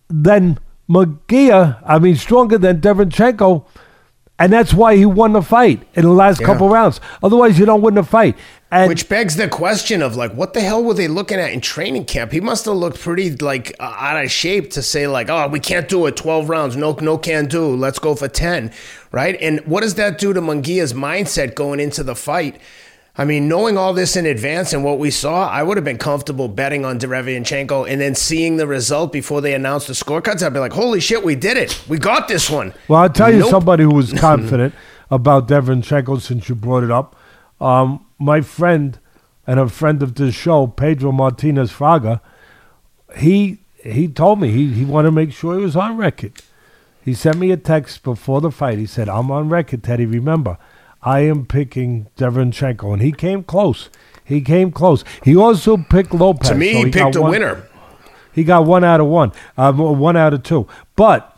than 0.09 0.57
Munguia, 0.91 1.81
I 1.85 1.99
mean, 1.99 2.15
stronger 2.15 2.57
than 2.57 2.81
Derevyanchenko, 2.81 3.65
and 4.37 4.51
that's 4.51 4.73
why 4.73 4.97
he 4.97 5.05
won 5.05 5.33
the 5.33 5.41
fight 5.41 5.87
in 5.93 6.03
the 6.03 6.11
last 6.11 6.41
yeah. 6.41 6.47
couple 6.47 6.67
rounds. 6.67 6.99
Otherwise, 7.23 7.59
you 7.59 7.65
don't 7.65 7.81
win 7.81 7.93
the 7.93 8.03
fight. 8.03 8.35
And 8.71 8.87
Which 8.89 9.07
begs 9.07 9.35
the 9.35 9.47
question 9.47 10.01
of 10.01 10.15
like, 10.15 10.33
what 10.33 10.53
the 10.53 10.61
hell 10.61 10.83
were 10.83 10.93
they 10.93 11.07
looking 11.07 11.37
at 11.39 11.51
in 11.51 11.61
training 11.61 12.05
camp? 12.05 12.31
He 12.31 12.39
must 12.39 12.65
have 12.65 12.75
looked 12.75 12.99
pretty 12.99 13.35
like 13.35 13.75
uh, 13.79 13.83
out 13.83 14.23
of 14.23 14.31
shape 14.31 14.71
to 14.71 14.81
say 14.81 15.07
like, 15.07 15.29
oh, 15.29 15.47
we 15.49 15.59
can't 15.59 15.87
do 15.87 16.05
it. 16.07 16.15
Twelve 16.15 16.49
rounds, 16.49 16.75
no, 16.75 16.93
no, 16.93 17.17
can 17.17 17.47
do. 17.47 17.75
Let's 17.75 17.99
go 17.99 18.15
for 18.15 18.27
ten, 18.27 18.71
right? 19.11 19.37
And 19.41 19.59
what 19.65 19.81
does 19.81 19.95
that 19.95 20.17
do 20.17 20.33
to 20.33 20.41
Munguia's 20.41 20.93
mindset 20.93 21.53
going 21.53 21.79
into 21.79 22.01
the 22.01 22.15
fight? 22.15 22.59
I 23.17 23.25
mean, 23.25 23.49
knowing 23.49 23.77
all 23.77 23.93
this 23.93 24.15
in 24.15 24.25
advance 24.25 24.71
and 24.71 24.85
what 24.85 24.97
we 24.97 25.11
saw, 25.11 25.47
I 25.49 25.63
would 25.63 25.75
have 25.75 25.83
been 25.83 25.97
comfortable 25.97 26.47
betting 26.47 26.85
on 26.85 26.97
Derevyanchenko 26.97 27.89
and 27.89 27.99
then 27.99 28.15
seeing 28.15 28.55
the 28.55 28.65
result 28.65 29.11
before 29.11 29.41
they 29.41 29.53
announced 29.53 29.87
the 29.87 29.93
scorecards. 29.93 30.41
I'd 30.41 30.53
be 30.53 30.59
like, 30.59 30.71
holy 30.71 31.01
shit, 31.01 31.23
we 31.23 31.35
did 31.35 31.57
it. 31.57 31.83
We 31.89 31.97
got 31.97 32.29
this 32.29 32.49
one. 32.49 32.73
Well, 32.87 33.01
I'll 33.01 33.09
tell 33.09 33.31
nope. 33.31 33.43
you 33.43 33.49
somebody 33.49 33.83
who 33.83 33.93
was 33.93 34.13
confident 34.19 34.73
about 35.09 35.49
Derevyanchenko 35.49 36.21
since 36.21 36.47
you 36.47 36.55
brought 36.55 36.83
it 36.83 36.91
up. 36.91 37.17
Um, 37.59 38.05
my 38.17 38.39
friend 38.39 38.97
and 39.45 39.59
a 39.59 39.67
friend 39.67 40.01
of 40.01 40.15
this 40.15 40.33
show, 40.33 40.67
Pedro 40.67 41.11
Martinez 41.11 41.71
Fraga, 41.71 42.21
he 43.17 43.59
he 43.83 44.07
told 44.07 44.39
me 44.39 44.51
he, 44.51 44.71
he 44.71 44.85
wanted 44.85 45.07
to 45.07 45.11
make 45.11 45.33
sure 45.33 45.57
he 45.57 45.63
was 45.63 45.75
on 45.75 45.97
record. 45.97 46.33
He 47.03 47.13
sent 47.13 47.37
me 47.37 47.51
a 47.51 47.57
text 47.57 48.03
before 48.03 48.39
the 48.41 48.51
fight. 48.51 48.77
He 48.77 48.85
said, 48.85 49.09
I'm 49.09 49.31
on 49.31 49.49
record, 49.49 49.83
Teddy, 49.83 50.05
remember. 50.05 50.57
I 51.03 51.21
am 51.21 51.45
picking 51.45 52.07
Derevyanchenko, 52.17 52.93
and 52.93 53.01
he 53.01 53.11
came 53.11 53.43
close. 53.43 53.89
He 54.23 54.41
came 54.41 54.71
close. 54.71 55.03
He 55.23 55.35
also 55.35 55.77
picked 55.77 56.13
Lopez. 56.13 56.49
To 56.49 56.55
me, 56.55 56.73
so 56.73 56.77
he, 56.77 56.85
he 56.85 56.91
picked 56.91 57.15
a 57.15 57.21
one, 57.21 57.31
winner. 57.31 57.67
He 58.33 58.43
got 58.43 58.65
one 58.65 58.83
out 58.83 58.99
of 58.99 59.07
one, 59.07 59.31
um, 59.57 59.77
one 59.77 60.15
out 60.15 60.33
of 60.33 60.43
two. 60.43 60.67
But 60.95 61.31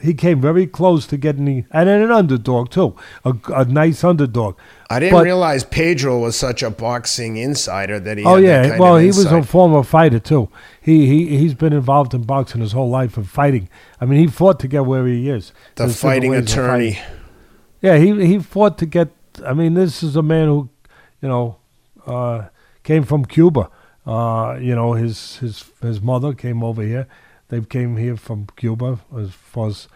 he 0.00 0.14
came 0.14 0.40
very 0.40 0.66
close 0.66 1.06
to 1.08 1.16
getting 1.16 1.44
the 1.44 1.64
and 1.70 1.88
an 1.88 2.10
underdog 2.10 2.70
too, 2.70 2.96
a, 3.24 3.34
a 3.54 3.64
nice 3.64 4.04
underdog. 4.04 4.56
I 4.90 5.00
didn't 5.00 5.12
but, 5.12 5.24
realize 5.24 5.64
Pedro 5.64 6.18
was 6.18 6.36
such 6.36 6.62
a 6.62 6.70
boxing 6.70 7.36
insider 7.36 7.98
that 8.00 8.18
he. 8.18 8.24
Oh 8.24 8.36
yeah, 8.36 8.78
well 8.78 8.96
he 8.96 9.08
was 9.08 9.26
a 9.26 9.42
former 9.42 9.82
fighter 9.82 10.18
too. 10.18 10.48
He 10.80 11.06
he 11.06 11.38
he's 11.38 11.54
been 11.54 11.72
involved 11.72 12.14
in 12.14 12.22
boxing 12.22 12.60
his 12.60 12.72
whole 12.72 12.90
life 12.90 13.16
and 13.16 13.28
fighting. 13.28 13.68
I 14.00 14.04
mean, 14.04 14.18
he 14.20 14.26
fought 14.26 14.60
to 14.60 14.68
get 14.68 14.86
where 14.86 15.06
he 15.06 15.28
is. 15.28 15.52
The 15.74 15.84
There's 15.84 16.00
fighting 16.00 16.34
attorney. 16.34 16.98
Yeah, 17.80 17.96
he 17.96 18.26
he 18.26 18.38
fought 18.38 18.78
to 18.78 18.86
get. 18.86 19.08
I 19.44 19.52
mean, 19.52 19.74
this 19.74 20.02
is 20.02 20.16
a 20.16 20.22
man 20.22 20.46
who, 20.48 20.68
you 21.22 21.28
know, 21.28 21.56
uh, 22.06 22.48
came 22.82 23.04
from 23.04 23.24
Cuba. 23.24 23.70
Uh, 24.06 24.58
you 24.60 24.74
know, 24.74 24.94
his 24.94 25.36
his 25.36 25.64
his 25.80 26.00
mother 26.00 26.34
came 26.34 26.64
over 26.64 26.82
here. 26.82 27.06
They 27.48 27.60
came 27.60 27.96
here 27.96 28.16
from 28.16 28.46
Cuba, 28.56 28.98
as 29.16 29.30
far 29.30 29.68
as 29.68 29.88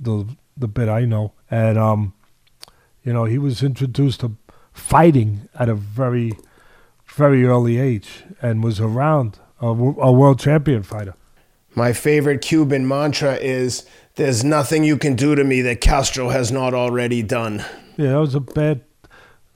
the 0.00 0.24
the 0.56 0.68
bit 0.68 0.88
I 0.88 1.04
know, 1.04 1.32
and 1.50 1.78
um, 1.78 2.14
you 3.04 3.12
know, 3.12 3.24
he 3.24 3.38
was 3.38 3.62
introduced 3.62 4.20
to 4.20 4.36
fighting 4.72 5.48
at 5.58 5.68
a 5.68 5.74
very 5.74 6.32
very 7.06 7.44
early 7.44 7.78
age 7.78 8.24
and 8.40 8.62
was 8.62 8.80
around 8.80 9.38
a, 9.60 9.66
a 9.66 10.12
world 10.12 10.38
champion 10.38 10.82
fighter. 10.82 11.14
My 11.78 11.92
favorite 11.92 12.42
Cuban 12.42 12.88
mantra 12.88 13.36
is 13.36 13.86
there's 14.16 14.42
nothing 14.42 14.82
you 14.82 14.96
can 14.96 15.14
do 15.14 15.36
to 15.36 15.44
me 15.44 15.62
that 15.62 15.80
Castro 15.80 16.30
has 16.30 16.50
not 16.50 16.74
already 16.74 17.22
done. 17.22 17.64
Yeah, 17.96 18.10
that 18.10 18.18
was 18.18 18.34
a 18.34 18.40
bad. 18.40 18.80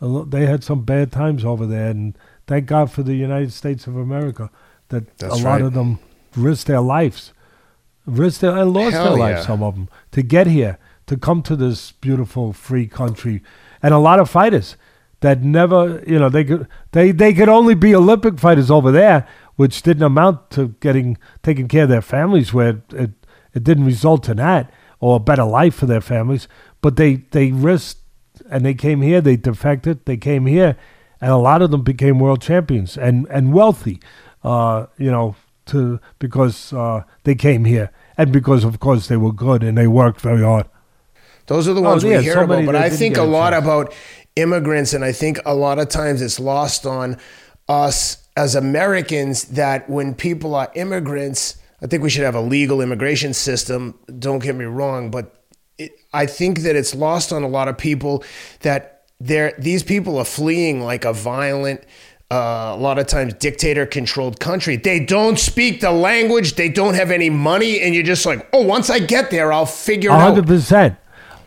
They 0.00 0.46
had 0.46 0.62
some 0.62 0.84
bad 0.84 1.10
times 1.10 1.44
over 1.44 1.66
there, 1.66 1.90
and 1.90 2.16
thank 2.46 2.66
God 2.66 2.92
for 2.92 3.02
the 3.02 3.14
United 3.14 3.52
States 3.52 3.88
of 3.88 3.96
America 3.96 4.50
that 4.90 5.18
That's 5.18 5.34
a 5.34 5.42
lot 5.42 5.54
right. 5.54 5.62
of 5.62 5.74
them 5.74 5.98
risked 6.36 6.68
their 6.68 6.80
lives, 6.80 7.32
risked 8.06 8.42
their 8.42 8.56
and 8.56 8.72
lost 8.72 8.92
Hell 8.92 9.04
their 9.04 9.18
lives. 9.18 9.46
Some 9.46 9.60
of 9.64 9.74
them 9.74 9.88
to 10.12 10.22
get 10.22 10.46
here, 10.46 10.78
to 11.08 11.16
come 11.16 11.42
to 11.42 11.56
this 11.56 11.90
beautiful 11.90 12.52
free 12.52 12.86
country, 12.86 13.42
and 13.82 13.92
a 13.92 13.98
lot 13.98 14.20
of 14.20 14.30
fighters 14.30 14.76
that 15.22 15.42
never, 15.42 16.00
you 16.06 16.20
know, 16.20 16.28
they 16.28 16.44
could 16.44 16.68
they 16.92 17.10
they 17.10 17.34
could 17.34 17.48
only 17.48 17.74
be 17.74 17.96
Olympic 17.96 18.38
fighters 18.38 18.70
over 18.70 18.92
there, 18.92 19.26
which 19.62 19.82
didn't 19.82 20.02
amount 20.02 20.50
to 20.50 20.74
getting 20.80 21.16
taking 21.44 21.68
care 21.68 21.84
of 21.84 21.88
their 21.88 22.02
families, 22.02 22.52
where 22.52 22.82
it 22.92 23.12
it 23.54 23.62
didn't 23.62 23.84
result 23.84 24.28
in 24.28 24.38
that 24.38 24.72
or 24.98 25.14
a 25.14 25.20
better 25.20 25.44
life 25.44 25.76
for 25.76 25.86
their 25.86 26.00
families. 26.00 26.48
But 26.80 26.96
they 26.96 27.22
they 27.30 27.52
risked 27.52 28.00
and 28.50 28.66
they 28.66 28.74
came 28.74 29.02
here. 29.02 29.20
They 29.20 29.36
defected. 29.36 30.04
They 30.04 30.16
came 30.16 30.46
here, 30.46 30.76
and 31.20 31.30
a 31.30 31.36
lot 31.36 31.62
of 31.62 31.70
them 31.70 31.82
became 31.82 32.18
world 32.18 32.42
champions 32.42 32.98
and 32.98 33.28
and 33.30 33.52
wealthy. 33.52 34.00
Uh, 34.42 34.86
you 34.98 35.12
know, 35.12 35.36
to 35.66 36.00
because 36.18 36.72
uh, 36.72 37.04
they 37.22 37.36
came 37.36 37.64
here 37.64 37.92
and 38.18 38.32
because 38.32 38.64
of 38.64 38.80
course 38.80 39.06
they 39.06 39.16
were 39.16 39.32
good 39.32 39.62
and 39.62 39.78
they 39.78 39.86
worked 39.86 40.20
very 40.20 40.42
hard. 40.42 40.66
Those 41.46 41.68
are 41.68 41.74
the 41.74 41.82
ones 41.82 42.04
oh, 42.04 42.08
yeah, 42.08 42.18
we 42.18 42.24
hear 42.24 42.42
about. 42.42 42.66
But 42.66 42.74
I 42.74 42.90
think 42.90 43.16
a 43.16 43.22
lot 43.22 43.54
about 43.54 43.94
immigrants, 44.34 44.92
and 44.92 45.04
I 45.04 45.12
think 45.12 45.38
a 45.46 45.54
lot 45.54 45.78
of 45.78 45.88
times 45.88 46.20
it's 46.20 46.40
lost 46.40 46.84
on 46.84 47.16
us 47.68 48.21
as 48.36 48.54
Americans 48.54 49.44
that 49.44 49.88
when 49.88 50.14
people 50.14 50.54
are 50.54 50.70
immigrants 50.74 51.56
I 51.82 51.86
think 51.88 52.02
we 52.02 52.10
should 52.10 52.22
have 52.22 52.36
a 52.36 52.40
legal 52.40 52.80
immigration 52.80 53.34
system. 53.34 53.98
Don't 54.18 54.38
get 54.38 54.54
me 54.54 54.64
wrong, 54.64 55.10
but 55.10 55.34
it, 55.78 55.90
I 56.12 56.26
think 56.26 56.60
that 56.60 56.76
it's 56.76 56.94
lost 56.94 57.32
on 57.32 57.42
a 57.42 57.48
lot 57.48 57.66
of 57.66 57.76
people 57.76 58.22
that 58.60 59.02
they're, 59.18 59.52
these 59.58 59.82
people 59.82 60.16
are 60.18 60.24
fleeing 60.24 60.80
like 60.80 61.04
a 61.04 61.12
violent, 61.12 61.82
uh, 62.30 62.72
a 62.74 62.76
lot 62.76 63.00
of 63.00 63.08
times 63.08 63.34
dictator 63.34 63.84
controlled 63.84 64.38
country. 64.38 64.76
They 64.76 65.04
don't 65.04 65.40
speak 65.40 65.80
the 65.80 65.90
language, 65.90 66.54
they 66.54 66.68
don't 66.68 66.94
have 66.94 67.10
any 67.10 67.30
money, 67.30 67.80
and 67.80 67.94
you're 67.94 68.04
just 68.04 68.24
like, 68.26 68.48
oh, 68.52 68.62
once 68.62 68.88
I 68.88 69.00
get 69.00 69.32
there, 69.32 69.52
I'll 69.52 69.66
figure 69.66 70.10
100%. 70.10 70.14
out. 70.14 70.46
100%. 70.46 70.96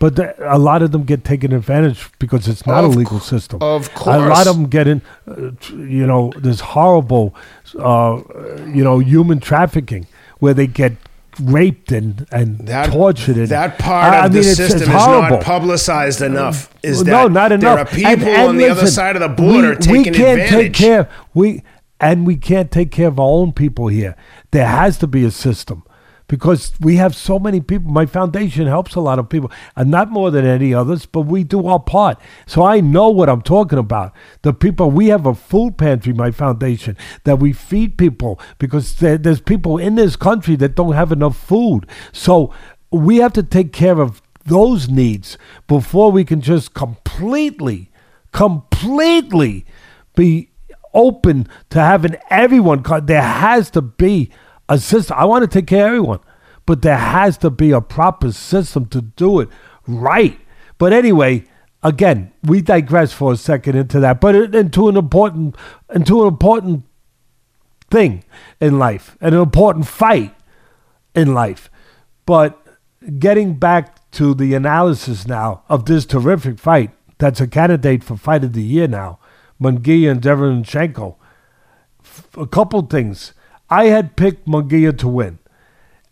But 0.05 0.35
a 0.39 0.59
lot 0.59 0.83
of 0.83 0.91
them 0.91 1.03
get 1.03 1.23
taken 1.23 1.51
advantage 1.51 2.11
because 2.19 2.47
it's 2.47 2.67
not 2.67 2.83
of 2.83 2.93
a 2.93 2.97
legal 2.99 3.19
system. 3.19 3.59
Of 3.63 3.91
course, 3.95 4.17
a 4.17 4.19
lot 4.19 4.45
of 4.45 4.55
them 4.55 4.67
get 4.67 4.87
in. 4.87 5.01
Uh, 5.27 5.49
you 5.71 6.05
know, 6.05 6.31
this 6.37 6.59
horrible, 6.59 7.33
uh, 7.79 8.21
you 8.67 8.83
know, 8.83 8.99
human 8.99 9.39
trafficking 9.39 10.05
where 10.37 10.53
they 10.53 10.67
get 10.67 10.93
raped 11.41 11.91
and, 11.91 12.27
and 12.31 12.67
that, 12.67 12.91
tortured. 12.91 13.37
And, 13.37 13.47
that 13.47 13.79
part 13.79 14.13
of 14.13 14.25
I 14.25 14.27
the 14.27 14.35
mean, 14.35 14.43
system 14.43 14.65
it's, 14.65 14.73
it's 14.73 14.81
is 14.83 14.93
not 14.93 15.41
publicized 15.41 16.21
enough. 16.21 16.71
Is 16.83 17.03
no, 17.03 17.23
that 17.23 17.31
not 17.31 17.51
enough. 17.51 17.61
There 17.61 17.79
are 17.79 18.13
people 18.13 18.27
and, 18.27 18.41
and 18.41 18.49
on 18.49 18.57
the 18.57 18.69
other 18.69 18.85
side 18.85 19.15
of 19.15 19.23
the 19.23 19.29
border 19.29 19.71
we, 19.71 19.75
taking 19.77 19.91
we 19.91 20.03
can't 20.03 20.41
advantage. 20.41 20.51
Take 20.51 20.73
care, 20.73 21.09
we 21.33 21.63
and 21.99 22.27
we 22.27 22.35
can't 22.35 22.69
take 22.69 22.91
care 22.91 23.07
of 23.07 23.19
our 23.19 23.25
own 23.25 23.53
people 23.53 23.87
here. 23.87 24.15
There 24.51 24.67
has 24.67 24.99
to 24.99 25.07
be 25.07 25.25
a 25.25 25.31
system 25.31 25.81
because 26.27 26.73
we 26.79 26.95
have 26.95 27.15
so 27.15 27.37
many 27.39 27.61
people. 27.61 27.91
My 27.91 28.05
foundation 28.05 28.67
helps 28.67 28.95
a 28.95 28.99
lot 28.99 29.19
of 29.19 29.29
people, 29.29 29.51
and 29.75 29.91
not 29.91 30.09
more 30.09 30.31
than 30.31 30.45
any 30.45 30.73
others, 30.73 31.05
but 31.05 31.21
we 31.21 31.43
do 31.43 31.67
our 31.67 31.79
part. 31.79 32.19
So 32.45 32.63
I 32.63 32.79
know 32.79 33.09
what 33.09 33.29
I'm 33.29 33.41
talking 33.41 33.79
about. 33.79 34.13
The 34.41 34.53
people, 34.53 34.91
we 34.91 35.07
have 35.07 35.25
a 35.25 35.35
food 35.35 35.77
pantry, 35.77 36.13
my 36.13 36.31
foundation, 36.31 36.97
that 37.23 37.39
we 37.39 37.53
feed 37.53 37.97
people 37.97 38.39
because 38.57 38.95
there, 38.95 39.17
there's 39.17 39.41
people 39.41 39.77
in 39.77 39.95
this 39.95 40.15
country 40.15 40.55
that 40.57 40.75
don't 40.75 40.93
have 40.93 41.11
enough 41.11 41.37
food. 41.37 41.87
So 42.11 42.53
we 42.91 43.17
have 43.17 43.33
to 43.33 43.43
take 43.43 43.73
care 43.73 43.99
of 43.99 44.21
those 44.45 44.89
needs 44.89 45.37
before 45.67 46.11
we 46.11 46.23
can 46.23 46.41
just 46.41 46.73
completely, 46.73 47.91
completely 48.31 49.65
be 50.15 50.49
open 50.93 51.47
to 51.69 51.79
having 51.79 52.15
everyone. 52.29 52.83
There 53.03 53.21
has 53.21 53.69
to 53.71 53.81
be 53.81 54.31
a 54.67 54.77
system. 54.79 55.17
I 55.17 55.25
want 55.25 55.43
to 55.43 55.47
take 55.47 55.67
care 55.67 55.85
of 55.85 55.87
everyone, 55.87 56.19
but 56.65 56.81
there 56.81 56.97
has 56.97 57.37
to 57.39 57.49
be 57.49 57.71
a 57.71 57.81
proper 57.81 58.31
system 58.31 58.85
to 58.87 59.01
do 59.01 59.39
it 59.39 59.49
right. 59.87 60.39
But 60.77 60.93
anyway, 60.93 61.45
again, 61.83 62.33
we 62.43 62.61
digress 62.61 63.13
for 63.13 63.33
a 63.33 63.37
second 63.37 63.75
into 63.75 63.99
that, 63.99 64.19
but 64.19 64.35
into 64.35 64.89
an 64.89 64.97
important, 64.97 65.55
into 65.93 66.21
an 66.21 66.27
important 66.27 66.83
thing 67.89 68.23
in 68.59 68.79
life, 68.79 69.17
and 69.21 69.35
an 69.35 69.41
important 69.41 69.87
fight 69.87 70.35
in 71.13 71.33
life. 71.33 71.69
But 72.25 72.59
getting 73.19 73.55
back 73.55 74.09
to 74.11 74.33
the 74.33 74.53
analysis 74.53 75.27
now 75.27 75.63
of 75.69 75.85
this 75.85 76.05
terrific 76.05 76.57
fight 76.57 76.91
that's 77.17 77.39
a 77.39 77.47
candidate 77.47 78.03
for 78.03 78.17
fight 78.17 78.43
of 78.43 78.53
the 78.53 78.61
year 78.61 78.87
now, 78.87 79.19
Munguia 79.61 80.11
and 80.11 80.21
Derevyanchenko. 80.21 81.15
A 82.37 82.47
couple 82.47 82.81
things. 82.81 83.33
I 83.69 83.85
had 83.85 84.15
picked 84.15 84.47
Munguia 84.47 84.97
to 84.99 85.07
win. 85.07 85.39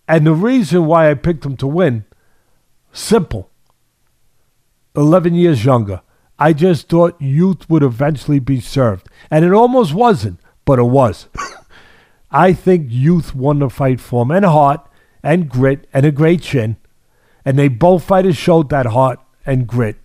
And 0.07 0.25
the 0.25 0.33
reason 0.33 0.85
why 0.85 1.09
I 1.09 1.13
picked 1.13 1.45
him 1.45 1.55
to 1.57 1.67
win, 1.67 2.05
simple. 2.91 3.49
11 4.95 5.33
years 5.33 5.65
younger. 5.65 6.01
I 6.37 6.53
just 6.53 6.89
thought 6.89 7.21
youth 7.21 7.69
would 7.69 7.83
eventually 7.83 8.39
be 8.39 8.59
served. 8.59 9.07
And 9.31 9.45
it 9.45 9.53
almost 9.53 9.93
wasn't, 9.93 10.39
but 10.65 10.79
it 10.79 10.83
was. 10.83 11.27
I 12.31 12.53
think 12.53 12.87
youth 12.89 13.35
won 13.35 13.59
the 13.59 13.69
fight 13.69 13.99
for 13.99 14.23
him, 14.23 14.31
and 14.31 14.45
heart, 14.45 14.87
and 15.21 15.47
grit, 15.47 15.87
and 15.93 16.05
a 16.05 16.11
great 16.11 16.41
chin. 16.41 16.77
And 17.45 17.57
they 17.57 17.67
both 17.67 18.03
fighters 18.03 18.37
showed 18.37 18.69
that 18.69 18.87
heart 18.87 19.19
and 19.45 19.67
grit. 19.67 19.97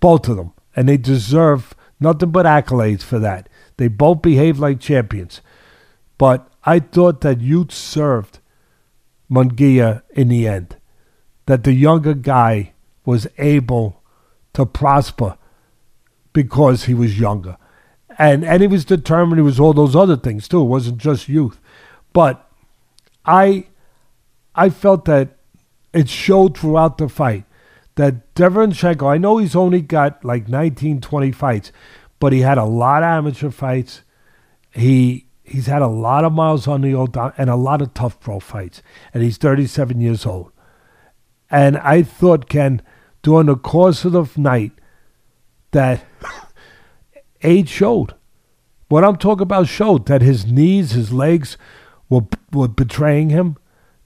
Both 0.00 0.28
of 0.28 0.36
them. 0.36 0.52
And 0.76 0.88
they 0.88 0.96
deserve 0.96 1.74
nothing 1.98 2.30
but 2.30 2.46
accolades 2.46 3.02
for 3.02 3.18
that. 3.18 3.48
They 3.76 3.88
both 3.88 4.22
behaved 4.22 4.58
like 4.58 4.80
champions. 4.80 5.40
But 6.18 6.51
I 6.64 6.78
thought 6.78 7.20
that 7.22 7.40
youth 7.40 7.72
served 7.72 8.38
Munguia 9.30 10.02
in 10.10 10.28
the 10.28 10.46
end. 10.46 10.76
That 11.46 11.64
the 11.64 11.72
younger 11.72 12.14
guy 12.14 12.72
was 13.04 13.26
able 13.38 14.02
to 14.52 14.64
prosper 14.64 15.36
because 16.32 16.84
he 16.84 16.94
was 16.94 17.18
younger. 17.18 17.56
And 18.18 18.44
and 18.44 18.60
he 18.60 18.68
was 18.68 18.84
determined 18.84 19.38
he 19.38 19.42
was 19.42 19.58
all 19.58 19.72
those 19.72 19.96
other 19.96 20.16
things 20.16 20.46
too. 20.46 20.60
It 20.60 20.66
wasn't 20.66 20.98
just 20.98 21.28
youth. 21.28 21.58
But 22.12 22.48
I 23.24 23.66
I 24.54 24.68
felt 24.70 25.06
that 25.06 25.36
it 25.92 26.08
showed 26.08 26.56
throughout 26.56 26.98
the 26.98 27.08
fight 27.08 27.44
that 27.96 28.34
Devon 28.34 28.70
Derevyanchenko, 28.70 29.06
I 29.06 29.18
know 29.18 29.38
he's 29.38 29.56
only 29.56 29.82
got 29.82 30.24
like 30.24 30.48
19, 30.48 31.00
20 31.00 31.32
fights, 31.32 31.72
but 32.18 32.32
he 32.32 32.40
had 32.40 32.58
a 32.58 32.64
lot 32.64 33.02
of 33.02 33.08
amateur 33.08 33.50
fights. 33.50 34.02
He 34.70 35.26
he's 35.52 35.66
had 35.66 35.82
a 35.82 35.86
lot 35.86 36.24
of 36.24 36.32
miles 36.32 36.66
on 36.66 36.80
the 36.80 36.94
old 36.94 37.16
and 37.36 37.50
a 37.50 37.56
lot 37.56 37.82
of 37.82 37.92
tough 37.94 38.18
pro 38.18 38.40
fights, 38.40 38.82
and 39.12 39.22
he's 39.22 39.36
37 39.36 40.00
years 40.00 40.24
old. 40.24 40.50
And 41.50 41.76
I 41.78 42.02
thought, 42.02 42.48
Ken, 42.48 42.80
during 43.22 43.46
the 43.46 43.56
course 43.56 44.04
of 44.04 44.12
the 44.12 44.40
night, 44.40 44.72
that 45.72 46.04
age 47.42 47.68
showed. 47.68 48.14
What 48.88 49.04
I'm 49.04 49.16
talking 49.16 49.42
about 49.42 49.68
showed 49.68 50.06
that 50.06 50.22
his 50.22 50.46
knees, 50.46 50.92
his 50.92 51.12
legs 51.12 51.56
were, 52.08 52.26
were 52.52 52.68
betraying 52.68 53.30
him, 53.30 53.56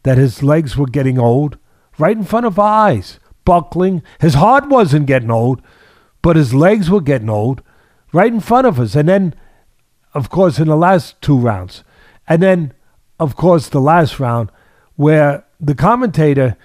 that 0.03 0.19
his 0.19 0.43
legs 0.43 0.77
were 0.77 0.87
getting 0.87 1.19
old 1.19 1.59
right 1.99 2.17
in 2.17 2.25
front 2.25 2.47
of 2.47 2.59
our 2.59 2.89
eyes, 2.89 3.21
buckling. 3.45 4.03
His 4.21 4.35
heart 4.35 4.69
wasn't 4.69 5.07
getting 5.07 5.31
old, 5.31 5.63
but 6.23 6.37
his 6.37 6.53
legs 6.53 6.91
were 6.91 7.01
getting 7.01 7.31
old 7.31 7.63
right 8.13 8.33
in 8.33 8.41
front 8.41 8.67
of 8.67 8.79
us. 8.81 8.95
And 8.95 9.09
then, 9.09 9.35
of 10.17 10.31
course, 10.31 10.59
in 10.59 10.67
the 10.67 10.77
last 10.77 11.21
two 11.21 11.37
rounds. 11.37 11.85
And 12.27 12.43
then, 12.43 12.73
of 13.21 13.37
course, 13.37 13.69
the 13.69 13.83
last 13.83 14.19
round 14.19 14.51
where 14.97 15.45
the 15.61 15.75
commentator, 15.75 16.57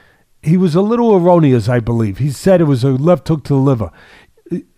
he 0.41 0.55
was 0.55 0.73
a 0.73 0.81
little 0.81 1.17
erroneous, 1.17 1.67
I 1.67 1.81
believe. 1.81 2.19
He 2.19 2.31
said 2.31 2.61
it 2.61 2.63
was 2.63 2.85
a 2.85 2.91
left 2.91 3.27
hook 3.27 3.43
to 3.43 3.53
the 3.53 3.59
liver. 3.59 3.91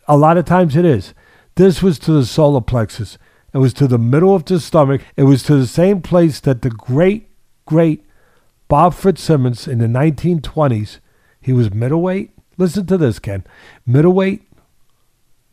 A 0.08 0.18
lot 0.18 0.38
of 0.38 0.46
times 0.46 0.76
it 0.76 0.86
is. 0.86 1.14
This 1.54 1.84
was 1.84 2.00
to 2.00 2.14
the 2.14 2.26
solar 2.26 2.62
plexus. 2.62 3.20
It 3.54 3.60
was 3.60 3.76
to 3.76 3.86
the 3.86 4.00
middle 4.00 4.34
of 4.34 4.44
the 4.44 4.60
stomach. 4.60 5.04
It 5.16 5.24
was 5.24 5.44
to 5.44 5.56
the 5.56 5.68
same 5.68 6.02
place 6.02 6.40
that 6.40 6.64
the 6.64 6.72
great, 6.72 7.30
great 7.68 8.04
Bob 8.68 8.96
Fitzsimmons 8.96 9.68
in 9.68 9.78
the 9.78 9.86
1920s, 9.86 10.98
he 11.40 11.54
was 11.54 11.72
middleweight. 11.72 12.32
Listen 12.58 12.88
to 12.88 12.98
this, 12.98 13.20
Ken. 13.20 13.44
Middleweight, 13.86 14.42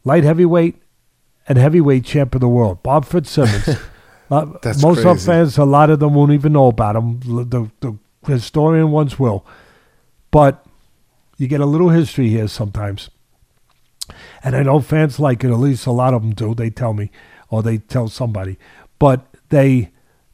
light 0.05 0.25
heavyweight, 0.25 0.80
and 1.51 1.59
heavyweight 1.59 2.05
champ 2.05 2.32
of 2.36 2.40
the 2.40 2.48
world. 2.48 2.80
Bob 2.84 3.05
Fitzsimmons. 3.05 3.68
uh, 4.30 4.46
most 4.46 4.80
crazy. 4.80 5.01
of 5.01 5.07
our 5.07 5.18
fans, 5.18 5.59
a 5.59 5.64
lot 5.64 5.90
of 5.90 5.98
them 5.98 6.14
won't 6.14 6.30
even 6.30 6.53
know 6.53 6.68
about 6.68 6.94
him. 6.94 7.18
The, 7.18 7.68
the 7.80 7.96
historian 8.24 8.92
ones 8.92 9.18
will. 9.18 9.44
But 10.30 10.64
you 11.38 11.48
get 11.48 11.61
a 11.61 11.66
little 11.66 11.88
history 11.88 12.28
here 12.28 12.46
sometimes. 12.46 13.11
And 14.44 14.55
I 14.55 14.62
know 14.62 14.78
fans 14.78 15.18
like 15.18 15.42
it, 15.42 15.51
at 15.51 15.59
least 15.59 15.86
a 15.86 15.90
lot 15.90 16.14
of 16.14 16.22
them 16.22 16.34
do. 16.34 16.55
They 16.55 16.70
tell 16.70 16.94
me, 16.94 17.11
or 17.48 17.64
they 17.64 17.78
tell 17.78 18.07
somebody. 18.07 18.57
But 19.01 19.26
they 19.48 19.90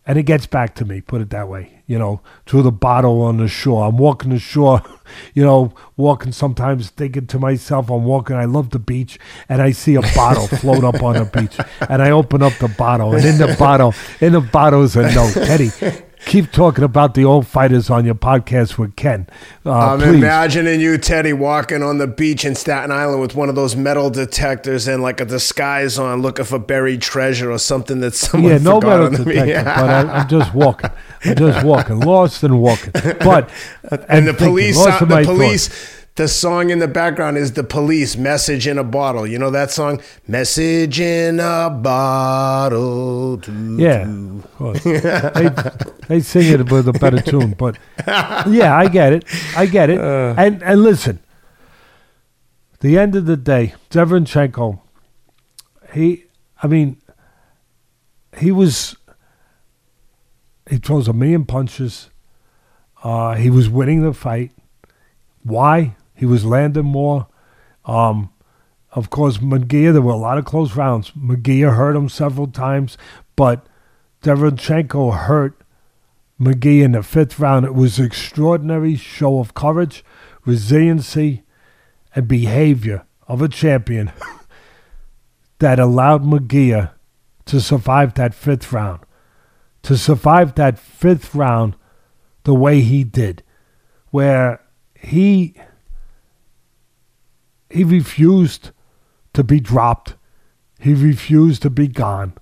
and 0.07 0.19
it 0.19 0.23
gets 0.23 0.47
back 0.47 0.75
to 0.77 0.85
me, 0.85 1.01
put 1.01 1.21
it 1.21 1.31
that 1.31 1.49
way, 1.49 1.83
you 1.87 1.99
know, 1.99 2.21
through 2.47 2.63
the 2.63 2.71
bottle 2.71 3.23
on 3.23 3.39
the 3.39 3.49
shore. 3.49 3.87
I'm 3.87 3.99
walking 3.99 4.31
the 4.31 4.39
shore, 4.39 4.81
you 5.35 5.43
know, 5.43 5.75
walking 5.97 6.31
sometimes 6.31 6.91
thinking 6.91 7.27
to 7.27 7.39
myself, 7.41 7.91
I'm 7.91 8.05
walking, 8.05 8.37
I 8.37 8.45
love 8.45 8.71
the 8.71 8.79
beach, 8.79 9.19
and 9.49 9.61
I 9.61 9.73
see 9.73 9.97
a 9.97 10.03
bottle 10.15 10.47
float 10.59 10.85
up 10.85 11.03
on 11.03 11.15
the 11.15 11.25
beach. 11.25 11.59
And 11.89 12.01
I 12.03 12.11
open 12.11 12.43
up 12.43 12.53
the 12.55 12.69
bottle, 12.69 13.15
and 13.15 13.25
in 13.25 13.39
the 13.39 13.57
bottle, 13.59 13.95
in 14.21 14.33
the 14.33 14.41
bottle 14.41 14.85
is 14.85 14.95
a 14.95 15.13
note. 15.13 15.35
Teddy, 15.35 15.71
keep 16.27 16.51
talking 16.51 16.85
about 16.85 17.15
the 17.15 17.25
old 17.25 17.47
fighters 17.47 17.89
on 17.89 18.05
your 18.05 18.15
podcast 18.15 18.77
with 18.77 18.97
Ken. 18.97 19.27
Uh, 19.65 19.73
I'm 19.73 20.01
please. 20.01 20.17
imagining 20.17 20.81
you, 20.81 20.99
Teddy, 20.99 21.33
walking 21.33 21.83
on 21.83 21.99
the 21.99 22.07
beach 22.07 22.45
in 22.45 22.55
Staten 22.55 22.91
Island 22.91 23.23
with 23.23 23.35
one 23.35 23.49
of 23.49 23.55
those 23.55 23.75
metal 23.75 24.11
detectors 24.11 24.87
and 24.89 25.03
like 25.03 25.21
a 25.21 25.25
disguise 25.25 25.99
on, 25.99 26.21
looking 26.21 26.45
for 26.45 26.59
buried 26.59 27.01
treasure 27.01 27.51
or 27.51 27.59
something 27.59 28.01
that 28.01 28.15
someone 28.15 28.53
yeah, 28.53 28.59
no 28.59 28.81
metal 28.81 29.11
detector, 29.11 29.47
yeah. 29.47 29.63
but 29.81 29.91
I, 29.91 30.21
am 30.23 30.29
just 30.29 30.53
walking. 30.53 30.91
I'm 31.25 31.37
just 31.37 31.65
walking, 31.65 32.01
lost 32.01 32.43
and 32.43 32.61
walking. 32.61 32.93
But 32.93 33.49
and, 33.85 34.05
and 34.09 34.29
the 34.29 34.33
thinking, 34.35 34.49
police, 34.49 34.85
the 34.85 35.23
police. 35.25 35.69
Thoughts 35.69 36.06
the 36.17 36.29
song 36.29 36.71
in 36.71 36.79
the 36.79 36.89
background 36.89 37.37
is 37.37 37.53
the 37.53 37.65
police 37.65 38.17
message 38.17 38.67
in 38.67 38.79
a 38.79 38.85
bottle. 38.85 39.27
You 39.27 39.39
know 39.39 39.51
that 39.51 39.71
song? 39.71 40.01
Message 40.27 40.99
in 41.01 41.41
a 41.41 41.71
bottle 41.71 43.17
yeah 43.79 44.05
they, 45.35 45.49
they 46.09 46.21
sing 46.21 46.61
it 46.61 46.71
with 46.71 46.89
a 46.89 46.93
better 46.93 47.21
tune 47.21 47.53
but 47.53 47.79
yeah 48.07 48.77
i 48.77 48.89
get 48.89 49.13
it. 49.13 49.25
I 49.57 49.67
get 49.67 49.91
it. 49.91 50.01
Uh, 50.01 50.35
and 50.37 50.63
and 50.63 50.83
listen 50.83 51.21
the 52.81 52.99
end 52.99 53.15
of 53.15 53.27
the 53.27 53.37
day 53.37 53.75
Derevyanchenko, 53.91 54.81
he 55.93 56.25
i 56.63 56.67
mean 56.67 57.01
he 58.39 58.51
was 58.51 58.97
he 60.69 60.79
throws 60.79 61.07
a 61.09 61.13
million 61.13 61.45
punches. 61.45 62.11
Uh, 63.05 63.35
he 63.35 63.51
was 63.51 63.69
winning 63.69 64.03
the 64.03 64.13
fight. 64.13 64.51
Why 65.45 65.95
he 66.17 66.27
was 66.27 66.45
landing 66.45 66.87
more. 66.87 67.27
Um, 67.85 68.31
of 68.93 69.11
course, 69.11 69.39
Munguia, 69.39 69.93
there 69.93 70.03
were 70.03 70.13
a 70.13 70.17
lot 70.17 70.39
of 70.39 70.47
close 70.47 70.75
rounds. 70.75 71.11
Munguia 71.11 71.77
hurt 71.77 71.95
him 71.95 72.09
several 72.09 72.47
times, 72.47 72.97
but 73.37 73.67
Derevyanchenko 74.23 75.15
hurt 75.15 75.61
Munguia 76.41 76.85
in 76.85 76.93
the 76.93 77.03
fifth 77.03 77.39
round. 77.39 77.67
It 77.67 77.75
was 77.75 77.99
an 77.99 78.07
extraordinary 78.07 78.97
show 78.97 79.39
of 79.39 79.55
courage, 79.55 80.03
resiliency, 80.45 81.43
and 82.15 82.27
behavior 82.27 83.05
of 83.29 83.43
a 83.43 83.49
champion 83.49 84.11
that 85.59 85.79
allowed 85.79 86.25
Munguia 86.25 86.93
to 87.45 87.61
survive 87.61 88.15
that 88.15 88.35
fifth 88.35 88.73
round. 88.73 89.01
To 89.83 89.97
survive 89.97 90.55
that 90.55 90.79
fifth 90.79 91.35
round 91.35 91.77
the 92.45 92.55
way 92.55 92.81
he 92.81 93.05
did, 93.05 93.43
where 94.11 94.63
he 94.95 95.55
he 97.71 97.85
refused 97.85 98.71
to 99.35 99.45
be 99.45 99.61
dropped. 99.61 100.15
He 100.79 100.95
refused 100.95 101.63
to 101.63 101.71
be 101.71 101.89
gone. 101.89 102.35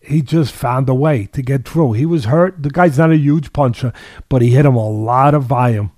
he 0.00 0.20
just 0.20 0.52
found 0.52 0.88
a 0.88 0.94
way 0.94 1.26
to 1.26 1.42
get 1.42 1.66
through. 1.66 1.92
He 1.92 2.04
was 2.06 2.24
hurt. 2.24 2.62
The 2.62 2.70
guy's 2.70 2.98
not 2.98 3.12
a 3.12 3.16
huge 3.16 3.52
puncher, 3.52 3.92
but 4.28 4.42
he 4.42 4.50
hit 4.50 4.66
him 4.66 4.74
a 4.74 4.88
lot 4.88 5.34
of 5.34 5.44
volume. 5.44 5.92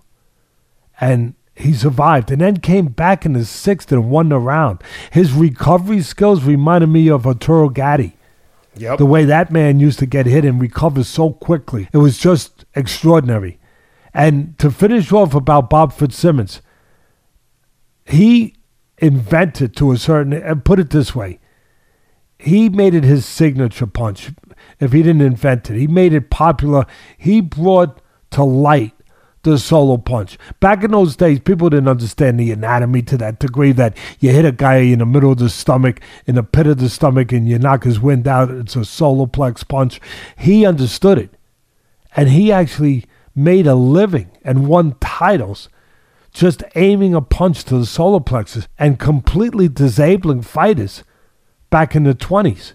And 1.01 1.35
he 1.57 1.73
survived 1.73 2.31
and 2.31 2.41
then 2.41 2.59
came 2.59 2.89
back 2.89 3.25
in 3.25 3.33
the 3.33 3.45
sixth 3.45 3.91
and 3.93 4.11
won 4.11 4.29
the 4.29 4.39
round. 4.39 4.83
His 5.11 5.33
recovery 5.33 6.03
skills 6.03 6.45
reminded 6.45 6.89
me 6.89 7.09
of 7.09 7.27
Arturo 7.27 7.69
Gatti. 7.69 8.17
Yep. 8.77 8.99
The 8.99 9.07
way 9.07 9.25
that 9.25 9.53
man 9.53 9.79
used 9.81 10.01
to 10.01 10.07
get 10.07 10.27
hit 10.27 10.45
and 10.45 10.61
recover 10.61 11.05
so 11.05 11.33
quickly. 11.33 11.89
It 11.93 11.99
was 11.99 12.19
just 12.19 12.65
extraordinary. 12.75 13.59
And 14.13 14.59
to 14.59 14.71
finish 14.71 15.13
off 15.13 15.35
about 15.35 15.71
Bob 15.71 15.93
Fitzsimmons, 15.93 16.61
he 18.05 18.55
invented 18.99 19.75
to 19.77 19.93
a 19.93 19.99
certain 19.99 20.33
and 20.33 20.65
put 20.65 20.79
it 20.79 20.91
this 20.91 21.15
way 21.15 21.41
he 22.45 22.69
made 22.69 22.95
it 22.95 23.05
his 23.05 23.25
signature 23.25 23.87
punch 23.87 24.31
if 24.79 24.93
he 24.93 25.03
didn't 25.03 25.23
invent 25.23 25.71
it. 25.71 25.79
He 25.79 25.87
made 25.87 26.13
it 26.13 26.31
popular. 26.31 26.85
He 27.17 27.41
brought 27.41 28.01
to 28.33 28.45
light 28.45 28.93
the 29.43 29.59
solo 29.59 29.97
punch. 29.97 30.39
Back 30.61 30.85
in 30.85 30.91
those 30.91 31.17
days 31.17 31.41
people 31.41 31.71
didn't 31.71 31.89
understand 31.89 32.39
the 32.39 32.53
anatomy 32.53 33.03
to 33.03 33.17
that 33.19 33.39
degree 33.39 33.73
that 33.73 33.97
you 34.21 34.31
hit 34.31 34.45
a 34.45 34.53
guy 34.53 34.77
in 34.77 34.99
the 34.99 35.07
middle 35.07 35.33
of 35.33 35.39
the 35.39 35.51
stomach 35.51 36.01
in 36.27 36.35
the 36.35 36.43
pit 36.43 36.67
of 36.67 36.79
the 36.79 36.89
stomach 36.89 37.33
and 37.33 37.49
you 37.49 37.59
knock 37.59 37.85
his 37.85 38.01
wind 38.01 38.29
out. 38.29 38.51
It's 38.51 38.77
a 38.77 38.85
solo 38.85 39.27
plex 39.27 39.67
punch. 39.67 40.01
He 40.39 40.67
understood 40.67 41.19
it. 41.19 41.31
And 42.17 42.29
he 42.29 42.53
actually 42.53 43.07
made 43.35 43.67
a 43.67 43.75
living 43.75 44.31
and 44.45 44.69
won 44.69 44.97
titles 45.01 45.69
just 46.35 46.65
aiming 46.75 47.15
a 47.15 47.23
punch 47.23 47.65
to 47.65 47.79
the 47.79 47.87
solar 47.87 48.21
plexus 48.21 48.69
and 48.79 48.99
completely 48.99 49.69
disabling 49.69 50.43
fighters 50.43 51.05
back 51.71 51.95
in 51.95 52.03
the 52.03 52.15
20s. 52.15 52.75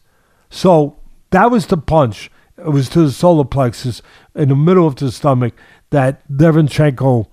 So 0.50 0.98
that 1.30 1.52
was 1.52 1.68
the 1.68 1.78
punch. 1.78 2.32
It 2.58 2.70
was 2.70 2.90
to 2.90 3.02
the 3.02 3.12
solar 3.12 3.44
plexus 3.44 4.02
in 4.34 4.50
the 4.50 4.56
middle 4.56 4.88
of 4.88 4.96
the 4.96 5.12
stomach 5.12 5.54
that 5.90 6.28
Derevyanchenko 6.30 7.28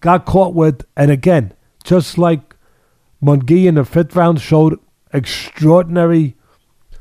got 0.00 0.24
caught 0.24 0.54
with. 0.54 0.84
And 0.96 1.10
again, 1.10 1.52
just 1.84 2.18
like 2.18 2.56
Munguia 3.22 3.68
in 3.68 3.74
the 3.74 3.84
fifth 3.84 4.16
round 4.16 4.40
showed 4.40 4.80
extraordinary 5.12 6.36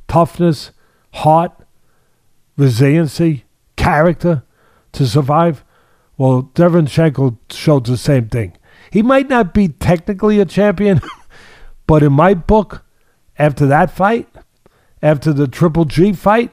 toughness, 0.07 0.71
heart, 1.13 1.53
resiliency, 2.57 3.45
character 3.75 4.43
to 4.93 5.07
survive. 5.07 5.63
Well, 6.17 6.51
Derevyanchenko 6.55 7.37
showed 7.51 7.85
the 7.85 7.97
same 7.97 8.27
thing. 8.29 8.57
He 8.91 9.01
might 9.01 9.29
not 9.29 9.53
be 9.53 9.67
technically 9.67 10.39
a 10.39 10.45
champion, 10.45 11.01
but 11.87 12.03
in 12.03 12.13
my 12.13 12.33
book, 12.33 12.85
after 13.37 13.65
that 13.67 13.91
fight, 13.91 14.27
after 15.01 15.31
the 15.31 15.47
Triple 15.47 15.85
G 15.85 16.13
fight, 16.13 16.51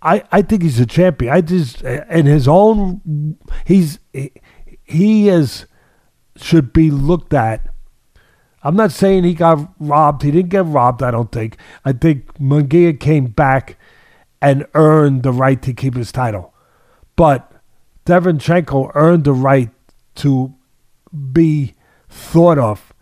I, 0.00 0.24
I 0.32 0.42
think 0.42 0.62
he's 0.62 0.80
a 0.80 0.86
champion. 0.86 1.32
I 1.32 1.40
just 1.42 1.82
in 1.82 2.26
his 2.26 2.48
own 2.48 3.36
he's 3.64 3.98
he 4.82 5.28
is 5.28 5.66
should 6.36 6.72
be 6.72 6.90
looked 6.90 7.34
at. 7.34 7.68
I'm 8.64 8.76
not 8.76 8.92
saying 8.92 9.24
he 9.24 9.34
got 9.34 9.72
robbed. 9.78 10.22
He 10.22 10.30
didn't 10.30 10.50
get 10.50 10.64
robbed. 10.64 11.02
I 11.02 11.10
don't 11.10 11.30
think. 11.30 11.56
I 11.84 11.92
think 11.92 12.34
Munguia 12.38 12.98
came 12.98 13.26
back 13.26 13.76
and 14.40 14.66
earned 14.74 15.22
the 15.22 15.32
right 15.32 15.60
to 15.62 15.72
keep 15.72 15.94
his 15.94 16.10
title, 16.10 16.52
but 17.14 17.51
Derevyanchenko 18.06 18.92
earned 18.94 19.24
the 19.24 19.32
right 19.32 19.70
to 20.16 20.54
be 21.32 21.74
thought 22.08 22.58
of 22.58 22.92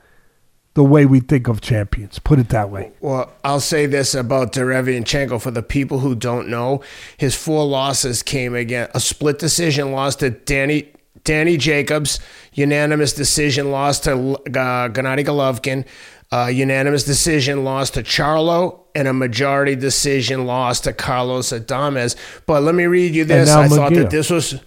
the 0.74 0.84
way 0.84 1.04
we 1.04 1.20
think 1.20 1.48
of 1.48 1.60
champions. 1.60 2.18
Put 2.18 2.38
it 2.38 2.48
that 2.50 2.70
way. 2.70 2.92
Well, 3.00 3.32
I'll 3.42 3.60
say 3.60 3.86
this 3.86 4.14
about 4.14 4.52
Derevyanchenko 4.52 5.40
for 5.42 5.50
the 5.50 5.62
people 5.62 5.98
who 5.98 6.14
don't 6.14 6.48
know, 6.48 6.82
his 7.16 7.34
four 7.34 7.66
losses 7.66 8.22
came 8.22 8.54
again 8.54 8.88
a 8.94 9.00
split 9.00 9.38
decision 9.38 9.92
loss 9.92 10.16
to 10.16 10.30
Danny 10.30 10.92
Danny 11.24 11.56
Jacobs, 11.56 12.18
unanimous 12.54 13.12
decision 13.12 13.70
loss 13.70 14.00
to 14.00 14.12
uh, 14.12 14.88
Gennady 14.88 15.24
Golovkin, 15.24 15.84
uh, 16.32 16.46
unanimous 16.46 17.04
decision 17.04 17.64
loss 17.64 17.90
to 17.90 18.02
Charlo, 18.02 18.80
and 18.94 19.06
a 19.06 19.12
majority 19.12 19.76
decision 19.76 20.46
loss 20.46 20.80
to 20.80 20.92
Carlos 20.92 21.50
Adames. 21.50 22.16
But 22.46 22.62
let 22.62 22.74
me 22.74 22.86
read 22.86 23.14
you 23.14 23.24
this. 23.24 23.50
I 23.50 23.68
thought 23.68 23.92
that 23.94 24.10
this 24.10 24.30
was 24.30 24.60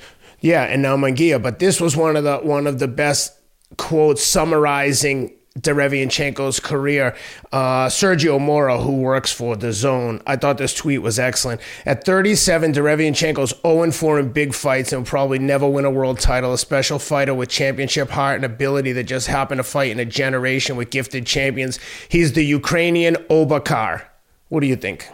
yeah, 0.43 0.63
and 0.63 0.81
now 0.81 0.97
Munguia. 0.97 1.41
But 1.41 1.59
this 1.59 1.79
was 1.79 1.95
one 1.95 2.17
of 2.17 2.25
the 2.25 2.37
one 2.39 2.67
of 2.67 2.77
the 2.77 2.87
best 2.87 3.31
quotes 3.77 4.21
summarizing 4.21 5.33
Derevyanchenko's 5.57 6.59
career. 6.59 7.15
Uh, 7.53 7.85
Sergio 7.87 8.41
Mora, 8.41 8.77
who 8.79 8.97
works 8.97 9.31
for 9.31 9.55
The 9.55 9.71
Zone, 9.71 10.21
I 10.27 10.35
thought 10.35 10.57
this 10.57 10.73
tweet 10.73 11.01
was 11.01 11.17
excellent. 11.17 11.61
At 11.85 12.03
37, 12.03 12.73
Derevyanchenko's 12.73 13.53
0 13.61 13.91
4 13.91 14.19
in 14.19 14.33
big 14.33 14.53
fights 14.53 14.91
and 14.91 15.03
will 15.03 15.07
probably 15.07 15.39
never 15.39 15.67
win 15.67 15.85
a 15.85 15.89
world 15.89 16.19
title. 16.19 16.51
A 16.51 16.57
special 16.57 16.99
fighter 16.99 17.33
with 17.33 17.47
championship 17.47 18.09
heart 18.09 18.35
and 18.35 18.43
ability 18.43 18.91
that 18.91 19.05
just 19.05 19.27
happened 19.27 19.59
to 19.59 19.63
fight 19.63 19.91
in 19.91 19.99
a 19.99 20.05
generation 20.05 20.75
with 20.75 20.89
gifted 20.89 21.25
champions. 21.25 21.79
He's 22.09 22.33
the 22.33 22.43
Ukrainian 22.43 23.15
Oba 23.29 23.61
Carr. 23.61 24.11
What 24.49 24.59
do 24.59 24.67
you 24.67 24.75
think? 24.75 25.07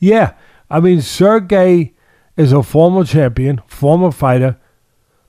Yeah. 0.00 0.34
I 0.68 0.80
mean, 0.80 1.00
Sergey 1.00 1.94
is 2.36 2.52
a 2.52 2.62
former 2.62 3.04
champion, 3.04 3.62
former 3.66 4.10
fighter 4.10 4.58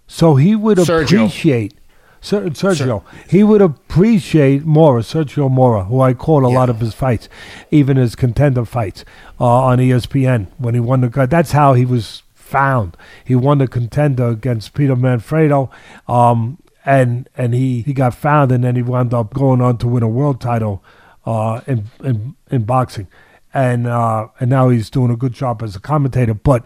so 0.07 0.35
he 0.35 0.55
would 0.55 0.77
Sergio. 0.77 1.03
appreciate 1.03 1.73
Sergio. 2.21 2.51
Sergio. 2.51 3.03
He 3.29 3.43
would 3.43 3.61
appreciate 3.61 4.65
Mora, 4.65 5.01
Sergio 5.01 5.51
Mora, 5.51 5.83
who 5.85 6.01
I 6.01 6.13
caught 6.13 6.43
a 6.43 6.49
yeah. 6.49 6.57
lot 6.57 6.69
of 6.69 6.79
his 6.79 6.93
fights, 6.93 7.29
even 7.71 7.97
his 7.97 8.15
contender 8.15 8.65
fights 8.65 9.05
uh, 9.39 9.45
on 9.45 9.77
ESPN 9.77 10.47
when 10.57 10.73
he 10.73 10.79
won 10.79 11.01
the. 11.01 11.27
That's 11.29 11.51
how 11.51 11.73
he 11.73 11.85
was 11.85 12.23
found. 12.33 12.97
He 13.23 13.35
won 13.35 13.59
the 13.59 13.67
contender 13.67 14.29
against 14.29 14.73
Peter 14.73 14.95
Manfredo, 14.95 15.69
um, 16.07 16.57
and 16.85 17.29
and 17.37 17.53
he, 17.53 17.81
he 17.81 17.93
got 17.93 18.13
found, 18.13 18.51
and 18.51 18.63
then 18.63 18.75
he 18.75 18.81
wound 18.81 19.13
up 19.13 19.33
going 19.33 19.61
on 19.61 19.77
to 19.79 19.87
win 19.87 20.03
a 20.03 20.07
world 20.07 20.41
title 20.41 20.83
uh, 21.25 21.61
in, 21.67 21.85
in 22.03 22.35
in 22.49 22.63
boxing, 22.63 23.07
and 23.53 23.85
uh, 23.85 24.27
and 24.39 24.49
now 24.49 24.69
he's 24.69 24.89
doing 24.89 25.11
a 25.11 25.17
good 25.17 25.33
job 25.33 25.61
as 25.61 25.75
a 25.75 25.79
commentator, 25.79 26.33
but 26.33 26.65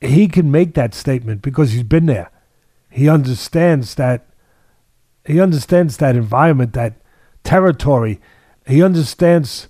he 0.00 0.28
can 0.28 0.50
make 0.50 0.74
that 0.74 0.94
statement 0.94 1.42
because 1.42 1.72
he's 1.72 1.82
been 1.82 2.06
there. 2.06 2.30
He 2.88 3.08
understands 3.08 3.94
that 3.96 4.26
he 5.24 5.40
understands 5.40 5.98
that 5.98 6.16
environment, 6.16 6.72
that 6.72 6.94
territory. 7.44 8.20
He 8.66 8.82
understands 8.82 9.68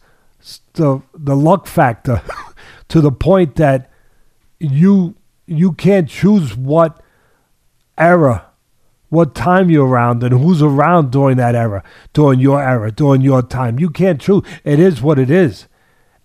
the 0.74 1.02
the 1.12 1.36
luck 1.36 1.66
factor 1.66 2.22
to 2.88 3.00
the 3.00 3.12
point 3.12 3.56
that 3.56 3.90
you 4.58 5.16
you 5.46 5.72
can't 5.72 6.08
choose 6.08 6.56
what 6.56 7.02
era, 7.98 8.46
what 9.08 9.34
time 9.34 9.68
you're 9.68 9.86
around, 9.86 10.22
and 10.22 10.32
who's 10.32 10.62
around 10.62 11.10
during 11.10 11.36
that 11.38 11.56
era, 11.56 11.82
during 12.12 12.38
your 12.38 12.62
era, 12.62 12.92
during 12.92 13.20
your 13.20 13.42
time. 13.42 13.78
You 13.80 13.90
can't 13.90 14.20
choose. 14.20 14.44
It 14.62 14.78
is 14.78 15.02
what 15.02 15.18
it 15.18 15.30
is, 15.30 15.66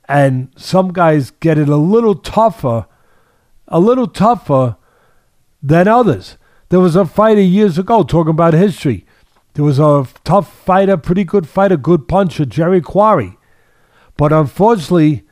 and 0.07 0.49
some 0.55 0.93
guys 0.93 1.31
get 1.31 1.57
it 1.57 1.67
a 1.67 1.75
little 1.75 2.15
tougher 2.15 2.85
a 3.67 3.79
little 3.79 4.07
tougher 4.07 4.77
than 5.61 5.87
others. 5.87 6.37
There 6.69 6.79
was 6.79 6.95
a 6.95 7.05
fighter 7.05 7.41
years 7.41 7.77
ago 7.77 8.03
talking 8.03 8.31
about 8.31 8.53
history. 8.53 9.05
There 9.53 9.65
was 9.65 9.79
a 9.79 10.07
tough 10.23 10.51
fighter, 10.53 10.97
pretty 10.97 11.23
good 11.23 11.47
fighter, 11.47 11.77
good 11.77 12.07
puncher, 12.07 12.45
Jerry 12.45 12.81
Quarry. 12.81 13.37
But 14.17 14.33
unfortunately, 14.33 15.23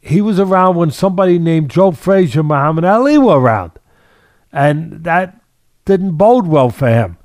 he 0.00 0.20
was 0.20 0.38
around 0.38 0.76
when 0.76 0.90
somebody 0.90 1.38
named 1.38 1.70
Joe 1.70 1.92
Frazier, 1.92 2.42
Muhammad 2.42 2.84
Ali 2.84 3.18
were 3.18 3.40
around. 3.40 3.72
And 4.52 5.04
that 5.04 5.40
didn't 5.84 6.16
bode 6.16 6.46
well 6.46 6.70
for 6.70 6.88
him. 6.88 7.18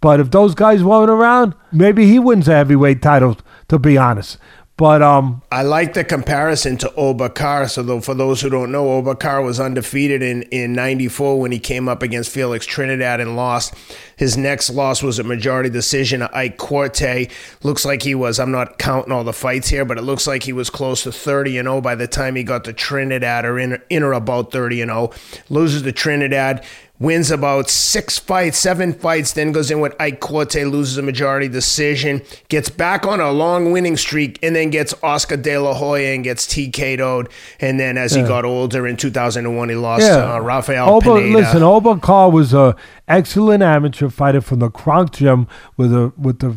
But 0.00 0.20
if 0.20 0.30
those 0.30 0.54
guys 0.54 0.84
weren't 0.84 1.10
around, 1.10 1.54
maybe 1.72 2.06
he 2.06 2.18
wins 2.18 2.48
a 2.48 2.52
heavyweight 2.52 3.02
title, 3.02 3.36
to 3.68 3.78
be 3.78 3.98
honest. 3.98 4.38
But 4.78 5.02
um, 5.02 5.42
I 5.50 5.64
like 5.64 5.94
the 5.94 6.04
comparison 6.04 6.76
to 6.78 6.94
Oba 6.94 7.30
Carr. 7.30 7.66
So, 7.66 7.82
though, 7.82 8.00
for 8.00 8.14
those 8.14 8.40
who 8.40 8.48
don't 8.48 8.70
know, 8.70 8.92
Oba 8.92 9.16
Carr 9.16 9.42
was 9.42 9.58
undefeated 9.58 10.22
in 10.22 10.42
in 10.44 10.72
'94 10.72 11.40
when 11.40 11.50
he 11.50 11.58
came 11.58 11.88
up 11.88 12.00
against 12.00 12.30
Felix 12.30 12.64
Trinidad 12.64 13.20
and 13.20 13.34
lost. 13.34 13.74
His 14.18 14.36
next 14.36 14.68
loss 14.70 15.02
was 15.02 15.18
a 15.18 15.24
majority 15.24 15.70
decision 15.70 16.20
to 16.20 16.36
Ike 16.36 16.58
Quartey. 16.58 17.30
Looks 17.62 17.84
like 17.84 18.02
he 18.02 18.14
was. 18.14 18.38
I'm 18.38 18.50
not 18.50 18.78
counting 18.78 19.12
all 19.12 19.24
the 19.24 19.32
fights 19.32 19.68
here, 19.68 19.84
but 19.84 19.96
it 19.96 20.02
looks 20.02 20.26
like 20.26 20.42
he 20.42 20.52
was 20.52 20.68
close 20.68 21.04
to 21.04 21.12
30 21.12 21.58
and 21.58 21.66
0 21.66 21.80
by 21.80 21.94
the 21.94 22.06
time 22.06 22.36
he 22.36 22.42
got 22.42 22.64
to 22.64 22.72
Trinidad, 22.72 23.44
or 23.44 23.58
in, 23.58 23.80
in 23.88 24.02
or 24.02 24.12
about 24.12 24.52
30 24.52 24.82
and 24.82 24.90
0. 24.90 25.12
Loses 25.48 25.82
to 25.82 25.92
Trinidad 25.92 26.64
wins 27.00 27.30
about 27.30 27.70
six 27.70 28.18
fights, 28.18 28.58
seven 28.58 28.92
fights, 28.92 29.32
then 29.32 29.52
goes 29.52 29.70
in 29.70 29.80
with 29.80 29.94
Ike 30.00 30.20
Quartey, 30.20 30.68
loses 30.68 30.98
a 30.98 31.02
majority 31.02 31.48
decision, 31.48 32.22
gets 32.48 32.68
back 32.68 33.06
on 33.06 33.20
a 33.20 33.30
long 33.30 33.70
winning 33.70 33.96
streak, 33.96 34.38
and 34.42 34.54
then 34.56 34.70
gets 34.70 34.94
Oscar 35.02 35.36
De 35.36 35.56
La 35.58 35.74
Hoya 35.74 36.14
and 36.14 36.24
gets 36.24 36.46
TK'd. 36.46 37.30
And 37.60 37.78
then 37.78 37.96
as 37.96 38.14
yeah. 38.14 38.22
he 38.22 38.28
got 38.28 38.44
older 38.44 38.86
in 38.86 38.96
2001, 38.96 39.68
he 39.68 39.74
lost 39.74 40.02
yeah. 40.02 40.16
to 40.16 40.34
uh, 40.34 40.38
Rafael 40.40 40.88
Oba, 40.96 41.16
Pineda. 41.16 41.38
Listen, 41.38 41.62
Oba 41.62 41.98
Carr 41.98 42.30
was 42.30 42.52
an 42.52 42.74
excellent 43.08 43.62
amateur 43.62 44.08
fighter 44.08 44.40
from 44.40 44.60
the 44.60 44.70
Kronk 44.70 45.12
Gym 45.12 45.48
with, 45.76 45.92
a, 45.92 46.12
with 46.16 46.38
the 46.38 46.56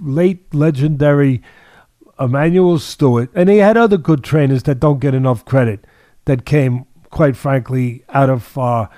late 0.00 0.52
legendary 0.54 1.42
Emanuel 2.18 2.78
Steward, 2.78 3.28
and 3.34 3.48
he 3.48 3.58
had 3.58 3.76
other 3.76 3.96
good 3.96 4.22
trainers 4.22 4.64
that 4.64 4.80
don't 4.80 5.00
get 5.00 5.14
enough 5.14 5.44
credit 5.44 5.86
that 6.24 6.44
came, 6.44 6.84
quite 7.10 7.36
frankly, 7.36 8.04
out 8.10 8.30
of 8.30 8.56
uh, 8.56 8.88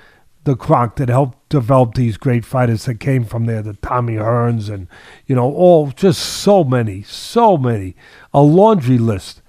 the 0.43 0.55
Kronk 0.55 0.97
that 0.97 1.09
helped 1.09 1.49
develop 1.49 1.95
these 1.95 2.17
great 2.17 2.45
fighters 2.45 2.85
that 2.85 2.99
came 2.99 3.25
from 3.25 3.45
there, 3.45 3.61
the 3.61 3.73
Tommy 3.73 4.15
Hearns 4.15 4.69
and, 4.69 4.87
you 5.25 5.35
know, 5.35 5.51
all 5.51 5.87
just 5.87 6.21
so 6.21 6.63
many, 6.63 7.01
so 7.01 7.57
many. 7.57 7.95
A 8.33 8.41
laundry 8.41 8.99
list 8.99 9.41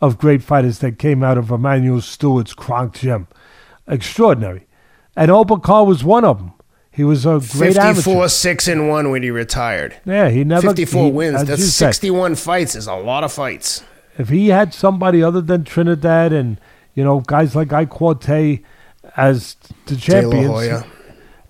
of 0.00 0.18
great 0.18 0.42
fighters 0.42 0.78
that 0.78 0.98
came 0.98 1.22
out 1.22 1.36
of 1.36 1.50
Emanuel 1.50 2.00
Steward's 2.00 2.54
Kronk 2.54 2.94
gym. 2.94 3.28
Extraordinary. 3.86 4.66
And 5.16 5.30
Oba 5.30 5.58
Carr 5.58 5.84
was 5.84 6.02
one 6.02 6.24
of 6.24 6.38
them. 6.38 6.52
He 6.98 7.04
was 7.04 7.24
a 7.24 7.38
great 7.38 7.74
54, 7.74 8.12
amateur. 8.12 8.28
6 8.28 8.66
and 8.66 8.88
1 8.88 9.10
when 9.12 9.22
he 9.22 9.30
retired. 9.30 10.00
Yeah, 10.04 10.30
he 10.30 10.42
never 10.42 10.66
54 10.66 11.04
he, 11.04 11.10
wins. 11.12 11.44
That's 11.44 11.62
said, 11.62 11.94
61 11.94 12.34
fights. 12.34 12.74
Is 12.74 12.88
a 12.88 12.96
lot 12.96 13.22
of 13.22 13.32
fights. 13.32 13.84
if 14.18 14.30
he 14.30 14.48
had 14.48 14.74
somebody 14.74 15.22
other 15.22 15.40
than 15.40 15.62
Trinidad 15.62 16.32
and 16.32 16.60
you 16.94 17.04
know 17.04 17.20
guys 17.20 17.54
like 17.54 17.72
Ike 17.72 17.90
Quartey 17.90 18.64
as 19.16 19.56
the 19.86 19.94
champions, 19.94 20.34
De 20.34 20.48
La 20.48 20.54
Hoya. 20.54 20.86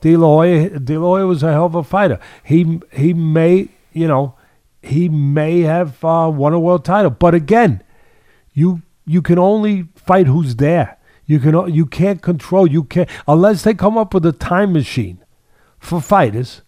De 0.03 0.16
La 0.18 0.26
Hoya, 0.26 0.78
De 0.80 0.99
La 0.99 1.07
Hoya 1.07 1.26
was 1.26 1.42
a 1.42 1.51
hell 1.51 1.64
of 1.64 1.74
a 1.74 1.82
fighter. 1.82 2.20
He 2.44 2.82
he 2.92 3.14
may 3.14 3.68
you 3.94 4.07
know 4.07 4.34
he 4.82 5.09
may 5.09 5.62
have 5.62 6.05
uh, 6.05 6.30
won 6.30 6.53
a 6.53 6.61
world 6.61 6.84
title, 6.84 7.09
but 7.09 7.34
again, 7.34 7.82
you 8.53 8.82
you 9.07 9.22
can 9.22 9.38
only 9.38 9.88
fight 9.96 10.26
who's 10.26 10.57
there. 10.57 10.99
You 11.24 11.40
can 11.40 11.72
you 11.72 11.86
can't 11.86 12.20
control. 12.20 12.66
You 12.66 12.84
can't 12.84 13.09
unless 13.26 13.62
they 13.62 13.72
come 13.72 13.96
up 13.96 14.12
with 14.12 14.26
a 14.26 14.32
time 14.32 14.74
machine 14.74 15.24
for 15.79 16.01
fighters. 16.01 16.62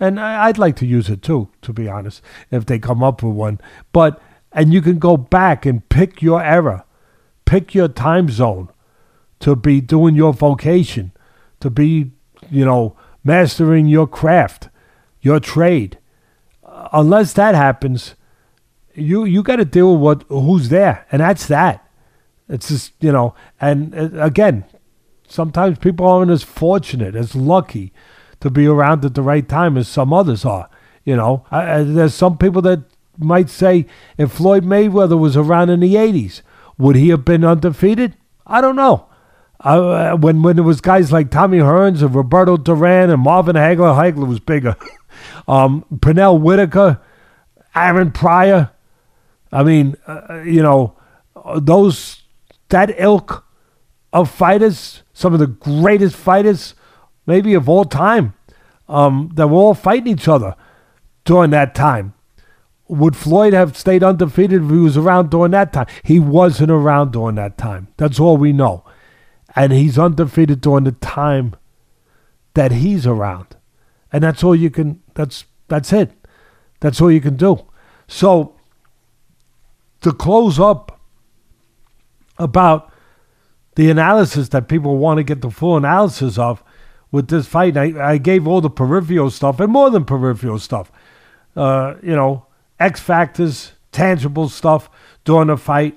And 0.00 0.18
I'd 0.18 0.58
like 0.58 0.76
to 0.76 0.86
use 0.86 1.08
it 1.08 1.22
too, 1.22 1.48
to 1.62 1.72
be 1.72 1.88
honest, 1.88 2.20
if 2.50 2.66
they 2.66 2.78
come 2.78 3.02
up 3.02 3.22
with 3.22 3.34
one. 3.34 3.60
But 3.92 4.20
and 4.52 4.72
you 4.72 4.80
can 4.80 4.98
go 4.98 5.16
back 5.16 5.66
and 5.66 5.88
pick 5.88 6.22
your 6.22 6.42
era, 6.42 6.84
pick 7.44 7.74
your 7.74 7.88
time 7.88 8.28
zone 8.28 8.68
to 9.40 9.56
be 9.56 9.80
doing 9.80 10.14
your 10.14 10.32
vocation, 10.32 11.12
to 11.60 11.70
be, 11.70 12.12
you 12.50 12.64
know, 12.64 12.96
mastering 13.24 13.86
your 13.86 14.06
craft, 14.06 14.68
your 15.20 15.40
trade. 15.40 15.98
Uh, 16.64 16.88
unless 16.92 17.32
that 17.34 17.54
happens, 17.54 18.14
you 18.94 19.24
you 19.24 19.42
got 19.42 19.56
to 19.56 19.64
deal 19.64 19.96
with 19.96 20.00
what 20.00 20.24
who's 20.28 20.68
there, 20.68 21.06
and 21.10 21.20
that's 21.20 21.46
that. 21.48 21.86
It's 22.48 22.68
just 22.68 22.92
you 23.00 23.12
know, 23.12 23.34
and 23.60 23.94
uh, 23.94 24.22
again, 24.22 24.64
sometimes 25.28 25.78
people 25.78 26.06
aren't 26.06 26.30
as 26.30 26.42
fortunate, 26.42 27.16
as 27.16 27.34
lucky 27.34 27.92
to 28.44 28.50
be 28.50 28.66
around 28.66 29.02
at 29.06 29.14
the 29.14 29.22
right 29.22 29.48
time 29.48 29.78
as 29.78 29.88
some 29.88 30.12
others 30.12 30.44
are. 30.44 30.68
You 31.02 31.16
know, 31.16 31.46
I, 31.50 31.76
I, 31.76 31.82
there's 31.82 32.14
some 32.14 32.36
people 32.36 32.60
that 32.62 32.80
might 33.16 33.48
say 33.48 33.86
if 34.18 34.32
Floyd 34.32 34.64
Mayweather 34.64 35.18
was 35.18 35.34
around 35.34 35.70
in 35.70 35.80
the 35.80 35.94
'80s, 35.94 36.42
would 36.76 36.94
he 36.94 37.08
have 37.08 37.24
been 37.24 37.42
undefeated? 37.42 38.18
I 38.46 38.60
don't 38.60 38.76
know. 38.76 39.06
Uh, 39.60 40.14
when 40.16 40.42
when 40.42 40.56
there 40.56 40.62
was 40.62 40.82
guys 40.82 41.10
like 41.10 41.30
Tommy 41.30 41.56
Hearns 41.56 42.02
and 42.02 42.14
Roberto 42.14 42.58
Duran 42.58 43.08
and 43.08 43.22
Marvin 43.22 43.56
Hagler, 43.56 43.96
Hagler 43.96 44.28
was 44.28 44.40
bigger. 44.40 44.76
um, 45.48 45.86
Pernell 45.94 46.38
Whitaker, 46.38 47.00
Aaron 47.74 48.12
Pryor. 48.12 48.72
I 49.50 49.62
mean, 49.62 49.96
uh, 50.06 50.42
you 50.44 50.62
know, 50.62 50.98
uh, 51.34 51.60
those 51.60 52.24
that 52.68 52.94
ilk 52.98 53.42
of 54.12 54.30
fighters, 54.30 55.02
some 55.14 55.32
of 55.32 55.40
the 55.40 55.46
greatest 55.46 56.14
fighters, 56.14 56.74
maybe 57.26 57.54
of 57.54 57.68
all 57.68 57.84
time, 57.84 58.34
um, 58.88 59.30
that 59.34 59.48
were 59.48 59.56
all 59.56 59.74
fighting 59.74 60.12
each 60.12 60.28
other 60.28 60.54
during 61.24 61.50
that 61.50 61.74
time. 61.74 62.14
Would 62.86 63.16
Floyd 63.16 63.54
have 63.54 63.76
stayed 63.76 64.02
undefeated 64.02 64.62
if 64.62 64.70
he 64.70 64.76
was 64.76 64.96
around 64.96 65.30
during 65.30 65.52
that 65.52 65.72
time? 65.72 65.86
He 66.02 66.20
wasn't 66.20 66.70
around 66.70 67.12
during 67.12 67.36
that 67.36 67.56
time. 67.56 67.88
That's 67.96 68.20
all 68.20 68.36
we 68.36 68.52
know. 68.52 68.84
And 69.56 69.72
he's 69.72 69.98
undefeated 69.98 70.60
during 70.60 70.84
the 70.84 70.92
time 70.92 71.56
that 72.52 72.72
he's 72.72 73.06
around. 73.06 73.56
And 74.12 74.22
that's 74.22 74.44
all 74.44 74.54
you 74.54 74.70
can 74.70 75.00
that's 75.14 75.44
that's 75.68 75.92
it. 75.92 76.12
That's 76.80 77.00
all 77.00 77.10
you 77.10 77.20
can 77.20 77.36
do. 77.36 77.64
So 78.06 78.56
to 80.02 80.12
close 80.12 80.60
up 80.60 81.00
about 82.38 82.92
the 83.76 83.90
analysis 83.90 84.50
that 84.50 84.68
people 84.68 84.98
want 84.98 85.18
to 85.18 85.24
get 85.24 85.40
the 85.40 85.50
full 85.50 85.76
analysis 85.76 86.38
of 86.38 86.62
with 87.14 87.28
this 87.28 87.46
fight. 87.46 87.76
I, 87.76 88.14
I 88.14 88.18
gave 88.18 88.48
all 88.48 88.60
the 88.60 88.68
peripheral 88.68 89.30
stuff 89.30 89.60
and 89.60 89.72
more 89.72 89.88
than 89.88 90.04
peripheral 90.04 90.58
stuff. 90.58 90.90
Uh, 91.54 91.94
you 92.02 92.16
know, 92.16 92.46
X 92.80 92.98
factors, 92.98 93.74
tangible 93.92 94.48
stuff 94.48 94.90
during 95.22 95.46
the 95.46 95.56
fight. 95.56 95.96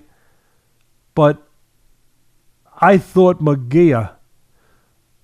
But 1.15 1.41
I 2.79 2.99
thought 2.99 3.41
McGear, 3.41 4.11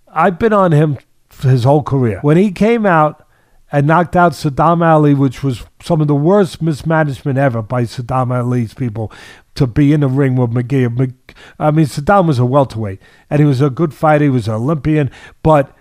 I've 0.07 0.39
been 0.39 0.51
on 0.51 0.71
him 0.71 0.97
his 1.39 1.63
whole 1.63 1.83
career. 1.83 2.17
When 2.21 2.37
he 2.37 2.51
came 2.51 2.87
out 2.87 3.27
and 3.71 3.85
knocked 3.85 4.15
out 4.15 4.31
Sadam 4.31 4.83
Ali, 4.83 5.13
which 5.13 5.43
was 5.43 5.63
some 5.79 6.01
of 6.01 6.07
the 6.07 6.15
worst 6.15 6.59
mismanagement 6.59 7.37
ever 7.37 7.61
by 7.61 7.83
Sadam 7.83 8.31
Ali's 8.31 8.73
people 8.73 9.11
to 9.53 9.67
be 9.67 9.93
in 9.93 9.99
the 9.99 10.07
ring 10.07 10.35
with 10.37 10.49
McGee. 10.49 11.13
I 11.59 11.69
mean, 11.69 11.85
Sadam 11.85 12.25
was 12.25 12.39
a 12.39 12.45
welterweight, 12.47 12.99
and 13.29 13.39
he 13.39 13.45
was 13.45 13.61
a 13.61 13.69
good 13.69 13.93
fighter. 13.93 14.23
He 14.23 14.31
was 14.31 14.47
an 14.47 14.55
Olympian, 14.55 15.11
but 15.43 15.77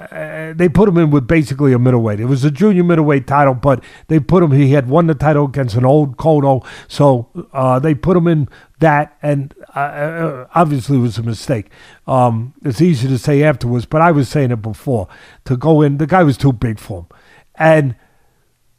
uh, 0.00 0.54
they 0.54 0.68
put 0.68 0.88
him 0.88 0.96
in 0.96 1.10
with 1.10 1.26
basically 1.26 1.72
a 1.72 1.78
middleweight. 1.78 2.20
It 2.20 2.24
was 2.24 2.44
a 2.44 2.50
junior 2.50 2.82
middleweight 2.82 3.26
title, 3.26 3.54
but 3.54 3.84
they 4.08 4.18
put 4.18 4.42
him. 4.42 4.52
He 4.52 4.72
had 4.72 4.88
won 4.88 5.06
the 5.06 5.14
title 5.14 5.44
against 5.44 5.76
an 5.76 5.84
old 5.84 6.16
Cotto, 6.16 6.66
so 6.88 7.28
uh, 7.52 7.78
they 7.78 7.94
put 7.94 8.16
him 8.16 8.26
in 8.26 8.48
that, 8.78 9.18
and 9.20 9.54
uh, 9.76 9.78
uh, 9.78 10.46
obviously 10.54 10.96
it 10.96 11.02
was 11.02 11.18
a 11.18 11.22
mistake. 11.22 11.66
Um, 12.06 12.54
it's 12.64 12.80
easy 12.80 13.08
to 13.08 13.18
say 13.18 13.42
afterwards, 13.42 13.84
but 13.84 14.00
I 14.00 14.10
was 14.10 14.28
saying 14.28 14.50
it 14.50 14.62
before. 14.62 15.06
To 15.44 15.56
go 15.56 15.82
in, 15.82 15.98
the 15.98 16.06
guy 16.06 16.22
was 16.22 16.38
too 16.38 16.52
big 16.52 16.78
for 16.78 17.00
him, 17.00 17.06
and 17.56 17.94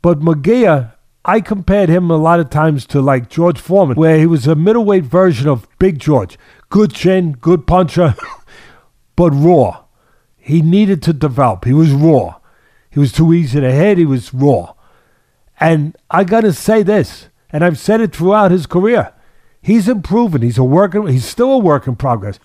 but 0.01 0.21
McGear, 0.21 0.93
I 1.23 1.39
compared 1.41 1.89
him 1.89 2.09
a 2.09 2.17
lot 2.17 2.39
of 2.39 2.49
times 2.49 2.87
to 2.87 3.01
like 3.01 3.29
George 3.29 3.59
Foreman, 3.59 3.95
where 3.95 4.17
he 4.17 4.25
was 4.25 4.47
a 4.47 4.55
middleweight 4.55 5.03
version 5.03 5.47
of 5.47 5.67
Big 5.77 5.99
George. 5.99 6.39
Good 6.69 6.95
chin, 6.95 7.33
good 7.33 7.67
puncher, 7.67 8.15
but 9.15 9.29
raw. 9.31 9.83
He 10.41 10.61
needed 10.61 11.01
to 11.03 11.13
develop. 11.13 11.65
He 11.65 11.73
was 11.73 11.91
raw. 11.91 12.39
He 12.89 12.99
was 12.99 13.11
too 13.11 13.31
easy 13.33 13.61
to 13.61 13.71
hit. 13.71 13.97
He 13.97 14.05
was 14.05 14.33
raw. 14.33 14.73
And 15.59 15.95
I 16.09 16.23
got 16.23 16.41
to 16.41 16.51
say 16.53 16.81
this, 16.83 17.29
and 17.51 17.63
I've 17.63 17.77
said 17.79 18.01
it 18.01 18.15
throughout 18.15 18.51
his 18.51 18.65
career. 18.65 19.13
He's 19.61 19.87
improving. 19.87 20.41
He's 20.41 20.57
a 20.57 20.63
work. 20.63 20.95
in- 20.95 21.05
He's 21.07 21.25
still 21.25 21.51
a 21.53 21.57
work 21.59 21.87
in 21.87 21.95
progress, 21.95 22.39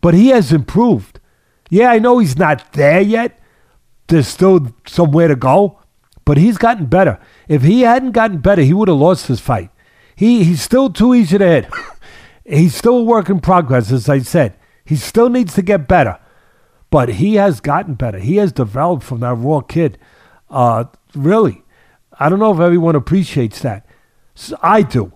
but 0.00 0.14
he 0.14 0.28
has 0.28 0.52
improved. 0.52 1.20
Yeah, 1.68 1.90
I 1.90 1.98
know 1.98 2.18
he's 2.18 2.38
not 2.38 2.72
there 2.72 3.00
yet. 3.02 3.38
There's 4.06 4.26
still 4.26 4.74
somewhere 4.86 5.28
to 5.28 5.36
go, 5.36 5.78
but 6.24 6.38
he's 6.38 6.56
gotten 6.56 6.86
better. 6.86 7.20
If 7.46 7.62
he 7.62 7.82
hadn't 7.82 8.12
gotten 8.12 8.38
better, 8.38 8.62
he 8.62 8.72
would 8.72 8.88
have 8.88 8.96
lost 8.96 9.28
this 9.28 9.40
fight. 9.40 9.70
He 10.16 10.44
he's 10.44 10.62
still 10.62 10.88
too 10.88 11.14
easy 11.14 11.36
to 11.36 11.46
hit. 11.46 11.66
he's 12.46 12.74
still 12.74 12.96
a 12.98 13.02
work 13.04 13.28
in 13.28 13.40
progress, 13.40 13.92
as 13.92 14.08
I 14.08 14.20
said. 14.20 14.54
He 14.86 14.96
still 14.96 15.28
needs 15.28 15.54
to 15.56 15.62
get 15.62 15.86
better, 15.86 16.18
but 16.90 17.10
he 17.10 17.34
has 17.34 17.60
gotten 17.60 17.94
better. 17.94 18.18
He 18.18 18.36
has 18.36 18.52
developed 18.52 19.02
from 19.02 19.20
that 19.20 19.34
raw 19.34 19.60
kid. 19.60 19.98
Uh, 20.50 20.84
really, 21.14 21.62
I 22.18 22.28
don't 22.28 22.38
know 22.38 22.52
if 22.52 22.60
everyone 22.60 22.96
appreciates 22.96 23.60
that. 23.60 23.86
I 24.62 24.82
do, 24.82 25.12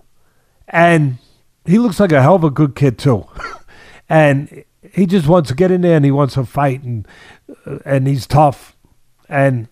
and 0.67 1.17
he 1.65 1.79
looks 1.79 1.99
like 1.99 2.11
a 2.11 2.21
hell 2.21 2.35
of 2.35 2.43
a 2.43 2.49
good 2.49 2.75
kid 2.75 2.97
too. 2.97 3.25
and 4.09 4.63
he 4.91 5.05
just 5.05 5.27
wants 5.27 5.49
to 5.49 5.55
get 5.55 5.71
in 5.71 5.81
there 5.81 5.95
and 5.95 6.05
he 6.05 6.11
wants 6.11 6.35
to 6.35 6.45
fight 6.45 6.83
and 6.83 7.07
uh, 7.65 7.79
and 7.85 8.07
he's 8.07 8.27
tough 8.27 8.75
and 9.29 9.67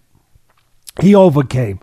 he 1.02 1.14
overcame. 1.14 1.80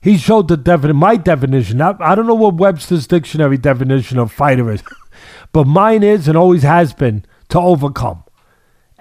He 0.00 0.18
showed 0.18 0.48
the 0.48 0.56
definition, 0.56 0.96
my 0.96 1.16
definition. 1.16 1.80
I, 1.80 1.94
I 1.98 2.14
don't 2.14 2.26
know 2.26 2.34
what 2.34 2.56
Webster's 2.56 3.06
dictionary 3.06 3.56
definition 3.56 4.18
of 4.18 4.32
fighter 4.32 4.70
is, 4.70 4.82
but 5.52 5.66
mine 5.66 6.02
is 6.02 6.28
and 6.28 6.36
always 6.36 6.62
has 6.62 6.92
been 6.92 7.24
to 7.50 7.58
overcome. 7.58 8.24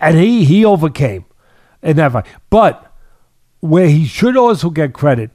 And 0.03 0.17
he 0.17 0.45
he 0.45 0.65
overcame. 0.65 1.25
In 1.81 1.97
that 1.97 2.13
fight. 2.13 2.25
But 2.49 2.93
where 3.59 3.87
he 3.87 4.05
should 4.05 4.37
also 4.37 4.69
get 4.69 4.93
credit, 4.93 5.31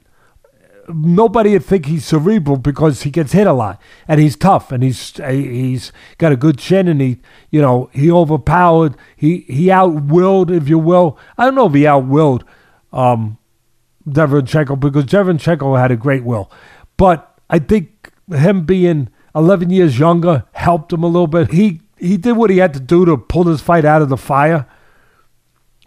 nobody 0.87 1.51
would 1.53 1.63
think 1.63 1.85
he's 1.85 2.05
cerebral 2.05 2.57
because 2.57 3.03
he 3.03 3.11
gets 3.11 3.33
hit 3.33 3.47
a 3.47 3.53
lot. 3.53 3.79
And 4.07 4.19
he's 4.19 4.35
tough 4.35 4.71
and 4.71 4.81
he's 4.81 5.17
he's 5.17 5.91
got 6.17 6.31
a 6.31 6.35
good 6.35 6.57
chin 6.57 6.87
and 6.87 6.99
he 7.01 7.19
you 7.51 7.61
know 7.61 7.89
he 7.93 8.11
overpowered. 8.11 8.95
He 9.15 9.41
he 9.41 9.65
outwilled 9.65 10.49
if 10.49 10.67
you 10.67 10.79
will. 10.79 11.17
I 11.37 11.45
don't 11.45 11.55
know 11.55 11.67
if 11.67 11.73
he 11.73 11.83
outwilled 11.83 12.43
um 12.91 13.37
Derevyanchenko 14.07 14.79
because 14.79 15.05
Derevyanchenko 15.05 15.79
had 15.79 15.91
a 15.91 15.97
great 15.97 16.23
will. 16.23 16.51
But 16.97 17.39
I 17.49 17.59
think 17.59 18.11
him 18.31 18.65
being 18.65 19.09
11 19.35 19.69
years 19.69 19.99
younger 19.99 20.45
helped 20.53 20.91
him 20.91 21.03
a 21.03 21.07
little 21.07 21.27
bit. 21.27 21.51
He 21.51 21.81
he 21.99 22.17
did 22.17 22.33
what 22.33 22.49
he 22.49 22.57
had 22.57 22.73
to 22.73 22.79
do 22.79 23.05
to 23.05 23.17
pull 23.17 23.43
this 23.43 23.61
fight 23.61 23.85
out 23.85 24.01
of 24.01 24.09
the 24.09 24.17
fire 24.17 24.65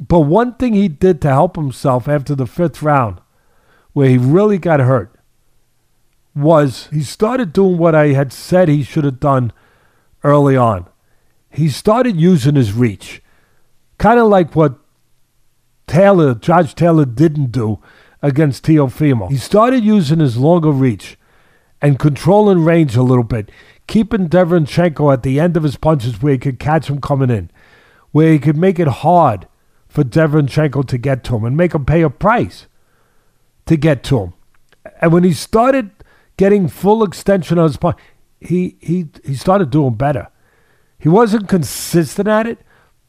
but 0.00 0.20
one 0.20 0.54
thing 0.54 0.74
he 0.74 0.88
did 0.88 1.20
to 1.22 1.28
help 1.28 1.56
himself 1.56 2.08
after 2.08 2.34
the 2.34 2.46
fifth 2.46 2.82
round 2.82 3.20
where 3.92 4.08
he 4.08 4.18
really 4.18 4.58
got 4.58 4.80
hurt 4.80 5.14
was 6.34 6.88
he 6.92 7.02
started 7.02 7.52
doing 7.52 7.76
what 7.76 7.94
I 7.94 8.08
had 8.08 8.32
said 8.32 8.68
he 8.68 8.82
should 8.82 9.04
have 9.04 9.20
done 9.20 9.52
early 10.24 10.56
on. 10.56 10.86
He 11.50 11.68
started 11.68 12.18
using 12.18 12.54
his 12.54 12.72
reach, 12.72 13.22
kind 13.98 14.18
of 14.18 14.28
like 14.28 14.56
what 14.56 14.78
Taylor, 15.86 16.34
Josh 16.34 16.74
Taylor, 16.74 17.04
didn't 17.04 17.52
do 17.52 17.80
against 18.22 18.64
Teofimo. 18.64 19.30
He 19.30 19.36
started 19.36 19.84
using 19.84 20.20
his 20.20 20.38
longer 20.38 20.70
reach 20.70 21.18
and 21.82 21.98
controlling 21.98 22.64
range 22.64 22.96
a 22.96 23.02
little 23.02 23.24
bit, 23.24 23.50
keeping 23.88 24.28
Derevyanchenko 24.28 25.12
at 25.12 25.24
the 25.24 25.40
end 25.40 25.56
of 25.56 25.64
his 25.64 25.76
punches 25.76 26.22
where 26.22 26.32
he 26.32 26.38
could 26.38 26.60
catch 26.60 26.88
him 26.88 27.00
coming 27.00 27.28
in, 27.28 27.50
where 28.12 28.32
he 28.32 28.38
could 28.38 28.56
make 28.56 28.78
it 28.78 28.88
hard 28.88 29.48
for 29.88 30.04
Derevyanchenko 30.04 30.86
to 30.86 30.96
get 30.96 31.24
to 31.24 31.36
him 31.36 31.44
and 31.44 31.56
make 31.56 31.74
him 31.74 31.84
pay 31.84 32.02
a 32.02 32.08
price 32.08 32.68
to 33.66 33.76
get 33.76 34.04
to 34.04 34.20
him. 34.20 34.32
And 35.00 35.12
when 35.12 35.24
he 35.24 35.32
started 35.32 35.90
getting 36.36 36.68
full 36.68 37.02
extension 37.02 37.58
on 37.58 37.64
his 37.64 37.76
punch, 37.76 37.98
he, 38.40 38.76
he, 38.80 39.08
he 39.24 39.34
started 39.34 39.70
doing 39.70 39.94
better. 39.94 40.28
He 40.98 41.08
wasn't 41.08 41.48
consistent 41.48 42.28
at 42.28 42.46
it, 42.46 42.58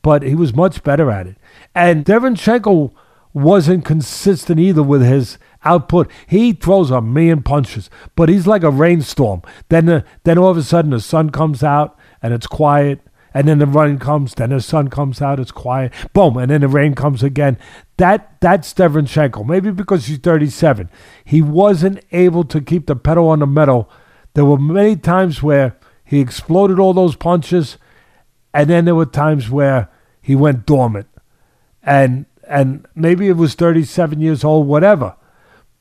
but 0.01 0.23
he 0.23 0.35
was 0.35 0.53
much 0.53 0.83
better 0.83 1.11
at 1.11 1.27
it. 1.27 1.37
And 1.75 2.05
Derevyanchenko 2.05 2.91
wasn't 3.33 3.85
consistent 3.85 4.59
either 4.59 4.83
with 4.83 5.03
his 5.03 5.37
output. 5.65 6.09
He 6.27 6.53
throws 6.53 6.91
a 6.91 7.01
million 7.01 7.43
punches, 7.43 7.89
but 8.15 8.29
he's 8.29 8.47
like 8.47 8.63
a 8.63 8.69
rainstorm. 8.69 9.41
Then, 9.69 9.85
the, 9.85 10.05
then 10.23 10.37
all 10.37 10.49
of 10.49 10.57
a 10.57 10.63
sudden 10.63 10.91
the 10.91 10.99
sun 10.99 11.29
comes 11.29 11.63
out 11.63 11.97
and 12.21 12.33
it's 12.33 12.47
quiet, 12.47 13.01
and 13.33 13.47
then 13.47 13.59
the 13.59 13.65
rain 13.65 13.97
comes. 13.97 14.33
Then 14.33 14.51
the 14.51 14.61
sun 14.61 14.89
comes 14.89 15.21
out, 15.21 15.39
it's 15.39 15.51
quiet. 15.51 15.91
Boom, 16.13 16.37
and 16.37 16.51
then 16.51 16.61
the 16.61 16.67
rain 16.67 16.93
comes 16.93 17.23
again. 17.23 17.57
That 17.97 18.39
that's 18.41 18.73
Derevyanchenko. 18.73 19.45
Maybe 19.45 19.71
because 19.71 20.05
he's 20.05 20.19
37, 20.19 20.89
he 21.25 21.41
wasn't 21.41 22.03
able 22.11 22.43
to 22.45 22.61
keep 22.61 22.87
the 22.87 22.95
pedal 22.95 23.29
on 23.29 23.39
the 23.39 23.47
metal. 23.47 23.89
There 24.33 24.45
were 24.45 24.57
many 24.57 24.95
times 24.95 25.43
where 25.43 25.77
he 26.03 26.19
exploded 26.19 26.79
all 26.79 26.93
those 26.93 27.15
punches, 27.15 27.77
and 28.53 28.69
then 28.69 28.85
there 28.85 28.95
were 28.95 29.05
times 29.05 29.49
where 29.49 29.89
he 30.21 30.35
went 30.35 30.65
dormant, 30.65 31.07
and 31.81 32.25
and 32.47 32.85
maybe 32.93 33.27
it 33.29 33.37
was 33.37 33.55
37 33.55 34.19
years 34.19 34.43
old, 34.43 34.67
whatever. 34.67 35.15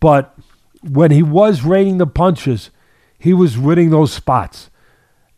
But 0.03 0.35
when 0.83 1.13
he 1.13 1.23
was 1.23 1.63
raining 1.63 1.99
the 1.99 2.09
punches, 2.09 2.71
he 3.21 3.33
was 3.33 3.57
winning 3.57 3.91
those 3.91 4.13
spots. 4.13 4.69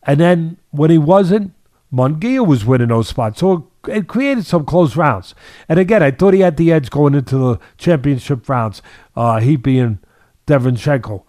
And 0.04 0.18
then 0.18 0.56
when 0.70 0.90
he 0.90 0.96
wasn't, 0.96 1.52
Munguia 1.92 2.46
was 2.46 2.64
winning 2.64 2.88
those 2.88 3.08
spots. 3.08 3.40
So 3.40 3.68
it 3.86 4.08
created 4.08 4.46
some 4.46 4.64
close 4.64 4.96
rounds. 4.96 5.34
And 5.68 5.78
again, 5.78 6.02
I 6.02 6.10
thought 6.10 6.32
he 6.32 6.40
had 6.40 6.56
the 6.56 6.72
edge 6.72 6.88
going 6.88 7.14
into 7.14 7.36
the 7.36 7.60
championship 7.76 8.48
rounds, 8.48 8.80
uh, 9.14 9.38
he 9.38 9.56
being 9.56 9.98
Derevyanchenko. 10.46 11.24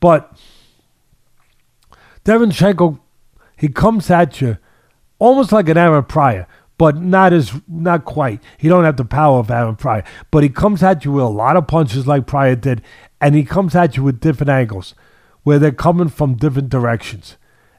But 0.00 0.34
Derevyanchenko, 2.24 2.98
he 3.58 3.68
comes 3.68 4.10
at 4.10 4.40
you 4.40 4.56
almost 5.18 5.52
like 5.52 5.68
an 5.68 5.76
Aaron 5.76 6.04
Pryor 6.04 6.46
but 6.78 6.96
not 6.96 7.32
as 7.32 7.52
not 7.66 8.04
quite. 8.04 8.40
He 8.56 8.68
don't 8.68 8.84
have 8.84 8.96
the 8.96 9.04
power 9.04 9.40
of 9.40 9.50
Aaron 9.50 9.76
Pryor, 9.76 10.04
but 10.30 10.44
he 10.44 10.48
comes 10.48 10.82
at 10.82 11.04
you 11.04 11.12
with 11.12 11.24
a 11.24 11.28
lot 11.28 11.56
of 11.56 11.66
punches 11.66 12.06
like 12.06 12.26
Pryor 12.26 12.54
did, 12.54 12.82
and 13.20 13.34
he 13.34 13.44
comes 13.44 13.74
at 13.74 13.96
you 13.96 14.04
with 14.04 14.20
different 14.20 14.50
angles, 14.50 14.94
where 15.42 15.58
they're 15.58 15.72
coming 15.72 16.08
from 16.08 16.36
different 16.36 16.70
directions, 16.70 17.36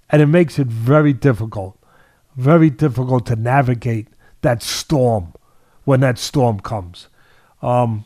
and 0.10 0.22
it 0.22 0.28
makes 0.28 0.60
it 0.60 0.68
very 0.68 1.14
difficult, 1.14 1.80
very 2.36 2.70
difficult 2.70 3.26
to 3.28 3.36
navigate 3.38 4.10
that 4.42 4.62
storm 4.62 5.34
when 5.86 6.02
that 6.02 6.20
storm 6.20 6.60
comes. 6.60 7.08
Um, 7.62 8.06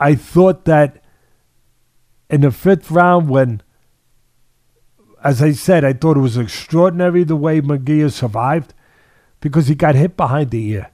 I 0.00 0.14
thought 0.14 0.64
that 0.64 1.02
in 2.30 2.40
the 2.40 2.50
fifth 2.50 2.90
round, 2.90 3.28
when, 3.28 3.62
as 5.22 5.42
I 5.42 5.52
said, 5.52 5.84
I 5.84 5.92
thought 5.92 6.16
it 6.16 6.20
was 6.20 6.38
extraordinary 6.38 7.24
the 7.24 7.36
way 7.36 7.60
Munguia 7.60 8.10
survived 8.10 8.72
because 9.40 9.68
he 9.68 9.74
got 9.74 9.94
hit 9.94 10.16
behind 10.16 10.50
the 10.50 10.66
ear. 10.68 10.90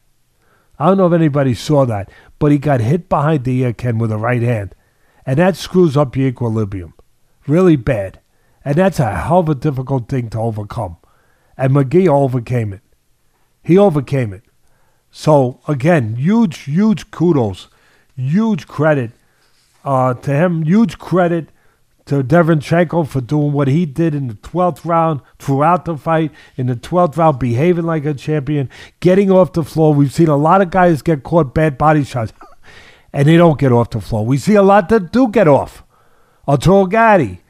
I 0.79 0.87
don't 0.87 0.99
know 0.99 1.07
if 1.07 1.13
anybody 1.13 1.55
saw 1.55 1.85
that, 1.87 2.11
but 2.39 2.53
he 2.53 2.59
got 2.59 2.81
hit 2.81 3.09
behind 3.09 3.45
the 3.45 3.59
ear, 3.61 3.73
Ken, 3.73 3.99
with 3.99 4.11
a 4.11 4.17
right 4.17 4.43
hand. 4.43 4.75
And 5.25 5.39
that 5.39 5.57
screws 5.57 5.97
up 5.97 6.17
your 6.17 6.29
equilibrium 6.29 6.95
really 7.47 7.77
bad. 7.77 8.21
And 8.65 8.77
that's 8.77 8.99
a 8.99 9.15
hell 9.15 9.41
of 9.41 9.49
a 9.49 9.55
difficult 9.55 10.09
thing 10.09 10.31
to 10.31 10.39
overcome. 10.39 10.97
And 11.57 11.73
McGee 11.73 12.09
overcame 12.09 12.73
it. 12.73 12.81
He 13.63 13.79
overcame 13.79 14.33
it. 14.33 14.43
So, 15.11 15.61
again, 15.69 16.17
huge, 16.17 16.61
huge 16.61 17.11
kudos, 17.11 17.69
huge 18.17 18.67
credit 18.67 19.13
uh, 19.85 20.15
to 20.15 20.33
him, 20.33 20.63
huge 20.65 20.99
credit 20.99 21.51
to 22.07 22.23
Derevyanchenko 22.23 23.09
for 23.09 23.21
doing 23.21 23.53
what 23.53 23.69
he 23.69 23.87
did 23.87 24.15
in 24.15 24.29
the 24.29 24.35
12th 24.35 24.85
round 24.85 25.21
throughout 25.39 25.85
the 25.85 25.97
fight, 25.97 26.33
in 26.57 26.67
the 26.67 26.77
12th 26.77 27.17
round, 27.17 27.39
behaving 27.39 27.85
like 27.85 28.05
a 28.05 28.15
champion, 28.15 28.69
getting 29.01 29.31
off 29.31 29.53
the 29.53 29.65
floor. 29.65 29.95
We've 29.95 30.13
seen 30.13 30.29
a 30.29 30.37
lot 30.37 30.61
of 30.61 30.71
guys 30.71 31.03
get 31.03 31.23
caught 31.23 31.55
bad 31.55 31.79
body 31.79 32.05
shots, 32.05 32.33
and 33.13 33.27
they 33.27 33.37
don't 33.37 33.59
get 33.59 33.73
off 33.73 33.91
the 33.91 34.01
floor. 34.01 34.27
We 34.27 34.37
see 34.37 34.55
a 34.55 34.63
lot 34.63 34.89
that 34.91 35.13
do 35.13 35.29
get 35.29 35.49
off. 35.49 35.83
Arturo 36.47 36.87
Gatti 36.87 37.41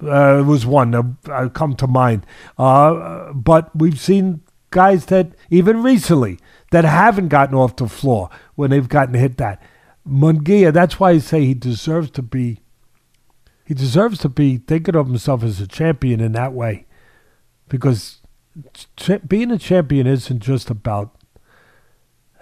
uh, 0.00 0.44
was 0.46 0.64
one 0.64 0.92
that 0.92 1.16
uh, 1.30 1.48
come 1.48 1.74
to 1.76 1.86
mind. 1.86 2.24
Uh, 2.56 3.32
but 3.32 3.74
we've 3.76 3.98
seen 3.98 4.42
guys 4.70 5.06
that, 5.06 5.32
even 5.50 5.82
recently, 5.82 6.38
that 6.70 6.84
haven't 6.84 7.28
gotten 7.28 7.56
off 7.56 7.76
the 7.76 7.88
floor 7.88 8.30
when 8.54 8.70
they've 8.70 8.88
gotten 8.88 9.14
hit 9.14 9.38
that. 9.38 9.60
Munguia, 10.08 10.72
that's 10.72 11.00
why 11.00 11.10
I 11.10 11.18
say 11.18 11.44
he 11.44 11.54
deserves 11.54 12.10
to 12.12 12.22
be 12.22 12.60
he 13.68 13.74
deserves 13.74 14.18
to 14.20 14.30
be 14.30 14.56
thinking 14.56 14.96
of 14.96 15.08
himself 15.08 15.42
as 15.42 15.60
a 15.60 15.66
champion 15.66 16.20
in 16.20 16.32
that 16.32 16.54
way, 16.54 16.86
because 17.68 18.22
cha- 18.96 19.18
being 19.18 19.50
a 19.50 19.58
champion 19.58 20.06
isn't 20.06 20.38
just 20.38 20.70
about 20.70 21.14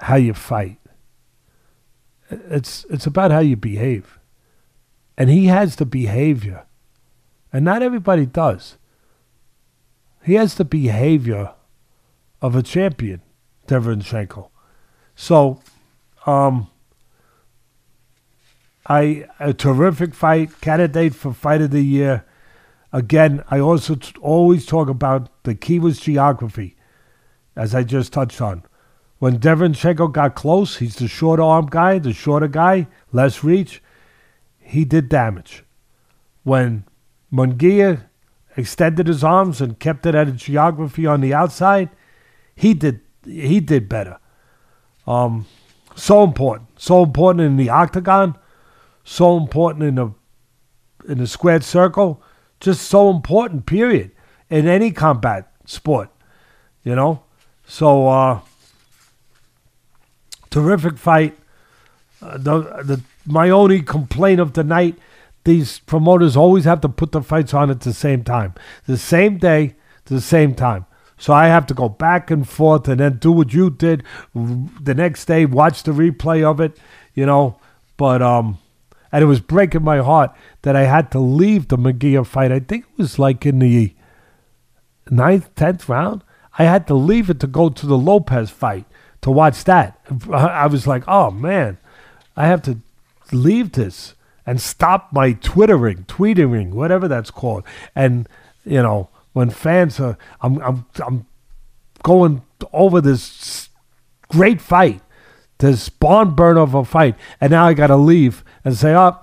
how 0.03 0.15
you 0.15 0.35
fight. 0.35 0.79
It's 2.31 2.85
it's 2.91 3.07
about 3.07 3.33
how 3.33 3.41
you 3.41 3.57
behave, 3.57 4.21
and 5.19 5.29
he 5.29 5.47
has 5.47 5.75
the 5.75 5.85
behavior, 5.85 6.65
and 7.53 7.65
not 7.65 7.83
everybody 7.83 8.25
does. 8.25 8.77
He 10.23 10.35
has 10.35 10.55
the 10.55 10.65
behavior 10.65 11.55
of 12.41 12.55
a 12.55 12.63
champion, 12.63 13.21
Derevyanchenko. 13.67 14.51
So, 15.17 15.61
um, 16.25 16.69
I 18.89 19.27
a 19.41 19.53
terrific 19.53 20.15
fight, 20.15 20.61
candidate 20.61 21.15
for 21.15 21.33
fight 21.33 21.61
of 21.61 21.71
the 21.71 21.83
year. 21.83 22.25
Again, 22.93 23.43
I 23.51 23.59
also 23.59 23.97
t- 23.97 24.15
always 24.21 24.65
talk 24.65 24.89
about 24.89 25.29
the 25.43 25.55
key 25.55 25.79
was 25.79 25.99
geography, 25.99 26.77
as 27.57 27.75
I 27.75 27.83
just 27.83 28.13
touched 28.13 28.41
on. 28.41 28.63
When 29.19 29.39
Derevyanchenko 29.39 30.13
got 30.13 30.35
close, 30.35 30.77
he's 30.77 30.97
the 30.97 31.09
short 31.09 31.41
arm 31.41 31.67
guy, 31.67 31.99
the 31.99 32.13
shorter 32.13 32.49
guy, 32.49 32.87
less 33.13 33.43
reach. 33.43 33.83
He 34.59 34.85
did 34.85 35.09
damage. 35.09 35.65
When 36.45 36.85
Munguia 37.33 38.05
extended 38.57 39.09
his 39.09 39.25
arms 39.25 39.61
and 39.61 39.79
kept 39.79 40.07
it 40.07 40.15
at 40.15 40.29
a 40.29 40.33
geography 40.33 41.07
on 41.07 41.21
the 41.21 41.35
outside, 41.35 41.91
he 42.55 42.73
did 42.73 43.01
he 43.25 43.59
did 43.59 43.89
better. 43.89 44.19
Um, 45.07 45.47
so 45.97 46.23
important, 46.23 46.69
so 46.81 47.03
important 47.03 47.45
in 47.45 47.57
the 47.57 47.71
octagon 47.71 48.37
so 49.09 49.37
important 49.37 49.85
in 49.85 49.99
a 49.99 50.13
in 51.09 51.21
a 51.21 51.27
squared 51.27 51.63
circle, 51.63 52.21
just 52.59 52.83
so 52.83 53.09
important. 53.09 53.65
Period. 53.65 54.11
In 54.51 54.67
any 54.67 54.91
combat 54.91 55.51
sport, 55.65 56.11
you 56.83 56.95
know. 56.95 57.23
So 57.67 58.09
uh, 58.09 58.41
terrific 60.51 60.99
fight. 60.99 61.39
Uh, 62.21 62.37
the 62.37 62.61
the 62.83 63.01
my 63.25 63.49
only 63.49 63.81
complaint 63.81 64.41
of 64.41 64.53
the 64.53 64.65
night. 64.65 64.97
These 65.45 65.79
promoters 65.81 66.37
always 66.37 66.65
have 66.65 66.81
to 66.81 66.89
put 66.89 67.13
the 67.13 67.23
fights 67.23 67.55
on 67.55 67.71
at 67.71 67.83
the 67.83 67.95
same 67.95 68.25
time, 68.25 68.55
the 68.87 68.99
same 68.99 69.39
day, 69.39 69.77
the 70.07 70.21
same 70.21 70.57
time. 70.57 70.87
So 71.19 71.33
I 71.33 71.47
have 71.47 71.67
to 71.67 71.75
go 71.75 71.89
back 71.89 72.33
and 72.33 72.49
forth 72.49 72.89
and 72.89 72.99
then 72.99 73.19
do 73.19 73.31
what 73.31 73.53
you 73.53 73.71
did 73.71 74.03
the 74.35 74.95
next 74.95 75.27
day, 75.27 75.47
watch 75.47 75.85
the 75.85 75.93
replay 75.93 76.43
of 76.43 76.61
it, 76.61 76.77
you 77.15 77.25
know. 77.25 77.61
But 77.97 78.23
um, 78.23 78.59
and 79.17 79.23
it 79.23 79.29
was 79.29 79.41
breaking 79.41 79.83
my 79.83 79.97
heart 79.97 80.31
that 80.61 80.77
I 80.77 80.83
had 80.83 81.11
to 81.13 81.19
leave 81.19 81.69
the 81.69 81.79
Munguia 81.79 82.27
fight. 82.27 82.53
I 82.53 82.61
think 82.61 82.85
it 82.85 82.99
was 82.99 83.19
like 83.19 83.47
in 83.47 83.61
the 83.61 83.95
ninth, 85.09 85.55
tenth 85.55 85.89
round. 85.89 86.23
I 86.59 86.65
had 86.65 86.87
to 86.89 86.95
leave 86.95 87.31
it 87.31 87.41
to 87.41 87.47
go 87.47 87.71
to 87.71 87.87
the 87.87 87.97
Lopez 87.97 88.51
fight 88.51 88.85
to 89.23 89.31
watch 89.31 89.65
that. 89.65 89.99
I 90.31 90.67
was 90.67 90.87
like, 90.87 91.03
oh 91.09 91.31
man, 91.31 91.79
I 92.37 92.47
have 92.47 92.61
to 92.65 92.81
leave 93.33 93.73
this 93.73 94.17
and 94.45 94.61
stop 94.61 95.15
my 95.15 95.33
twittering, 95.33 96.05
tweeting, 96.05 96.73
whatever 96.73 97.09
that's 97.09 97.31
called. 97.31 97.65
And 97.95 98.29
you 98.67 98.83
know, 98.83 99.09
when 99.33 99.49
fans 99.49 99.99
are, 99.99 100.19
I'm, 100.43 100.61
I'm, 100.61 100.87
I'm 101.03 101.27
going 102.03 102.43
over 102.71 103.01
this 103.01 103.71
great 104.29 104.61
fight, 104.61 105.01
this 105.57 105.89
barn 105.89 106.35
burn 106.35 106.59
of 106.59 106.75
a 106.75 106.85
fight, 106.85 107.15
and 107.41 107.53
now 107.53 107.67
I 107.67 107.73
got 107.73 107.87
to 107.87 107.97
leave 107.97 108.45
and 108.67 108.77
say, 108.77 108.95
oh, 108.97 109.17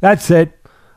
that's 0.00 0.30
it. 0.30 0.52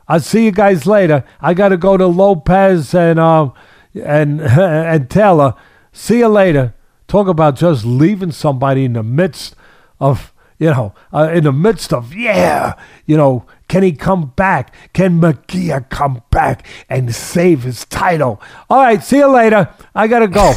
I'll 0.06 0.20
see 0.20 0.44
you 0.44 0.52
guys 0.52 0.86
later. 0.86 1.24
I 1.40 1.54
got 1.54 1.70
to 1.70 1.78
go 1.78 1.96
to 1.96 2.06
Lopez 2.06 2.94
and 2.94 3.18
um 3.18 3.54
and 3.94 4.40
and 4.42 5.08
Taylor. 5.08 5.54
See 5.90 6.18
you 6.18 6.28
later. 6.28 6.74
Talk 7.08 7.28
about 7.28 7.56
just 7.56 7.86
leaving 7.86 8.30
somebody 8.30 8.84
in 8.84 8.92
the 8.92 9.02
midst 9.02 9.56
of 9.98 10.34
you 10.58 10.70
know, 10.70 10.94
uh, 11.12 11.30
in 11.32 11.44
the 11.44 11.52
midst 11.52 11.92
of, 11.92 12.14
yeah, 12.14 12.74
you 13.06 13.16
know, 13.16 13.44
can 13.68 13.82
he 13.82 13.92
come 13.92 14.32
back? 14.36 14.72
Can 14.92 15.18
Mejia 15.18 15.80
come 15.80 16.22
back 16.30 16.66
and 16.88 17.12
save 17.14 17.64
his 17.64 17.84
title? 17.86 18.40
All 18.70 18.82
right, 18.82 19.02
see 19.02 19.16
you 19.16 19.26
later. 19.26 19.68
I 19.94 20.06
got 20.06 20.20
to 20.20 20.28
go. 20.28 20.54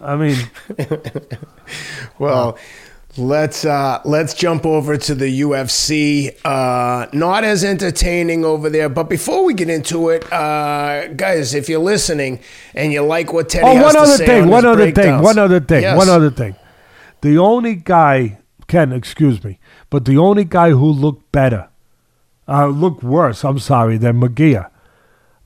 I 0.02 0.16
mean, 0.16 0.36
well, 2.18 2.58
let's 3.18 3.64
uh, 3.64 4.00
let's 4.04 4.34
jump 4.34 4.66
over 4.66 4.96
to 4.96 5.14
the 5.14 5.40
UFC. 5.40 6.36
Uh, 6.44 7.06
not 7.12 7.44
as 7.44 7.64
entertaining 7.64 8.44
over 8.44 8.70
there, 8.70 8.88
but 8.88 9.04
before 9.08 9.44
we 9.44 9.54
get 9.54 9.68
into 9.70 10.08
it, 10.10 10.30
uh, 10.32 11.08
guys, 11.08 11.54
if 11.54 11.68
you're 11.68 11.80
listening 11.80 12.40
and 12.74 12.92
you 12.92 13.02
like 13.02 13.32
what 13.32 13.48
Teddy 13.48 13.66
oh, 13.66 13.82
one 13.82 13.96
other 13.96 14.16
thing, 14.16 14.42
on 14.44 14.48
one 14.50 14.66
other 14.66 14.90
thing, 14.92 15.22
one 15.22 15.38
other 15.38 15.60
thing, 15.60 15.82
Yes. 15.82 15.96
one 15.96 16.08
other 16.08 16.30
thing. 16.30 16.56
The 17.22 17.38
only 17.38 17.74
guy, 17.74 18.38
Ken, 18.68 18.92
excuse 18.92 19.42
me, 19.42 19.58
but 19.90 20.04
the 20.04 20.18
only 20.18 20.44
guy 20.44 20.70
who 20.70 20.86
looked 20.90 21.32
better, 21.32 21.68
uh, 22.48 22.66
looked 22.66 23.02
worse, 23.02 23.44
I'm 23.44 23.58
sorry, 23.58 23.98
than 23.98 24.20
Munguia. 24.20 24.70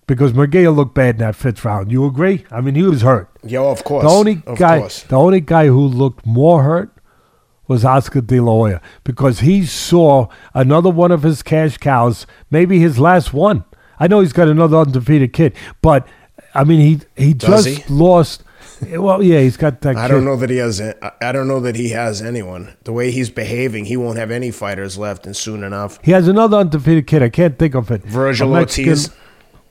Because 0.06 0.32
Munguia 0.32 0.74
looked 0.74 0.94
bad 0.94 1.14
in 1.16 1.18
that 1.20 1.36
fifth 1.36 1.64
round. 1.64 1.92
You 1.92 2.04
agree? 2.04 2.44
I 2.50 2.60
mean, 2.60 2.74
he 2.74 2.82
was 2.82 3.02
hurt. 3.02 3.30
Yeah, 3.44 3.60
of 3.60 3.84
course. 3.84 4.02
The 4.02 4.10
only 4.10 4.42
of 4.44 4.58
guy, 4.58 4.80
course. 4.80 5.04
the 5.04 5.16
only 5.16 5.40
guy 5.40 5.66
who 5.66 5.86
looked 5.86 6.26
more 6.26 6.64
hurt 6.64 6.90
was 7.70 7.84
Oscar 7.84 8.20
De 8.20 8.40
La 8.40 8.50
Hoya 8.52 8.80
because 9.04 9.40
he 9.40 9.64
saw 9.64 10.26
another 10.54 10.90
one 10.90 11.12
of 11.12 11.22
his 11.22 11.40
cash 11.40 11.78
cows, 11.78 12.26
maybe 12.50 12.80
his 12.80 12.98
last 12.98 13.32
one. 13.32 13.64
I 14.00 14.08
know 14.08 14.18
he's 14.20 14.32
got 14.32 14.48
another 14.48 14.76
undefeated 14.78 15.32
kid, 15.32 15.54
but 15.80 16.06
I 16.52 16.64
mean, 16.64 16.80
he 16.80 17.00
he 17.26 17.32
Does 17.32 17.64
just 17.64 17.82
he? 17.86 17.94
lost. 17.94 18.42
Well, 18.90 19.22
yeah, 19.22 19.40
he's 19.40 19.56
got 19.56 19.82
that. 19.82 19.94
I 19.96 20.06
kid. 20.08 20.14
don't 20.14 20.24
know 20.24 20.36
that 20.36 20.50
he 20.50 20.56
has. 20.56 20.80
I 20.80 20.94
I 21.22 21.30
don't 21.32 21.46
know 21.46 21.60
that 21.60 21.76
he 21.76 21.90
has 21.90 22.20
anyone. 22.22 22.74
The 22.84 22.92
way 22.92 23.10
he's 23.12 23.30
behaving, 23.30 23.84
he 23.84 23.96
won't 23.96 24.18
have 24.18 24.30
any 24.32 24.50
fighters 24.50 24.98
left, 24.98 25.26
and 25.26 25.36
soon 25.36 25.62
enough, 25.62 26.00
He 26.02 26.10
has 26.10 26.26
another 26.26 26.56
undefeated 26.56 27.06
kid. 27.06 27.22
I 27.22 27.28
can't 27.28 27.56
think 27.56 27.74
of 27.76 27.90
it. 27.92 28.02
Vergil 28.04 28.48
A 28.56 28.60
Mexican- 28.60 28.90
Ortiz. 28.90 29.10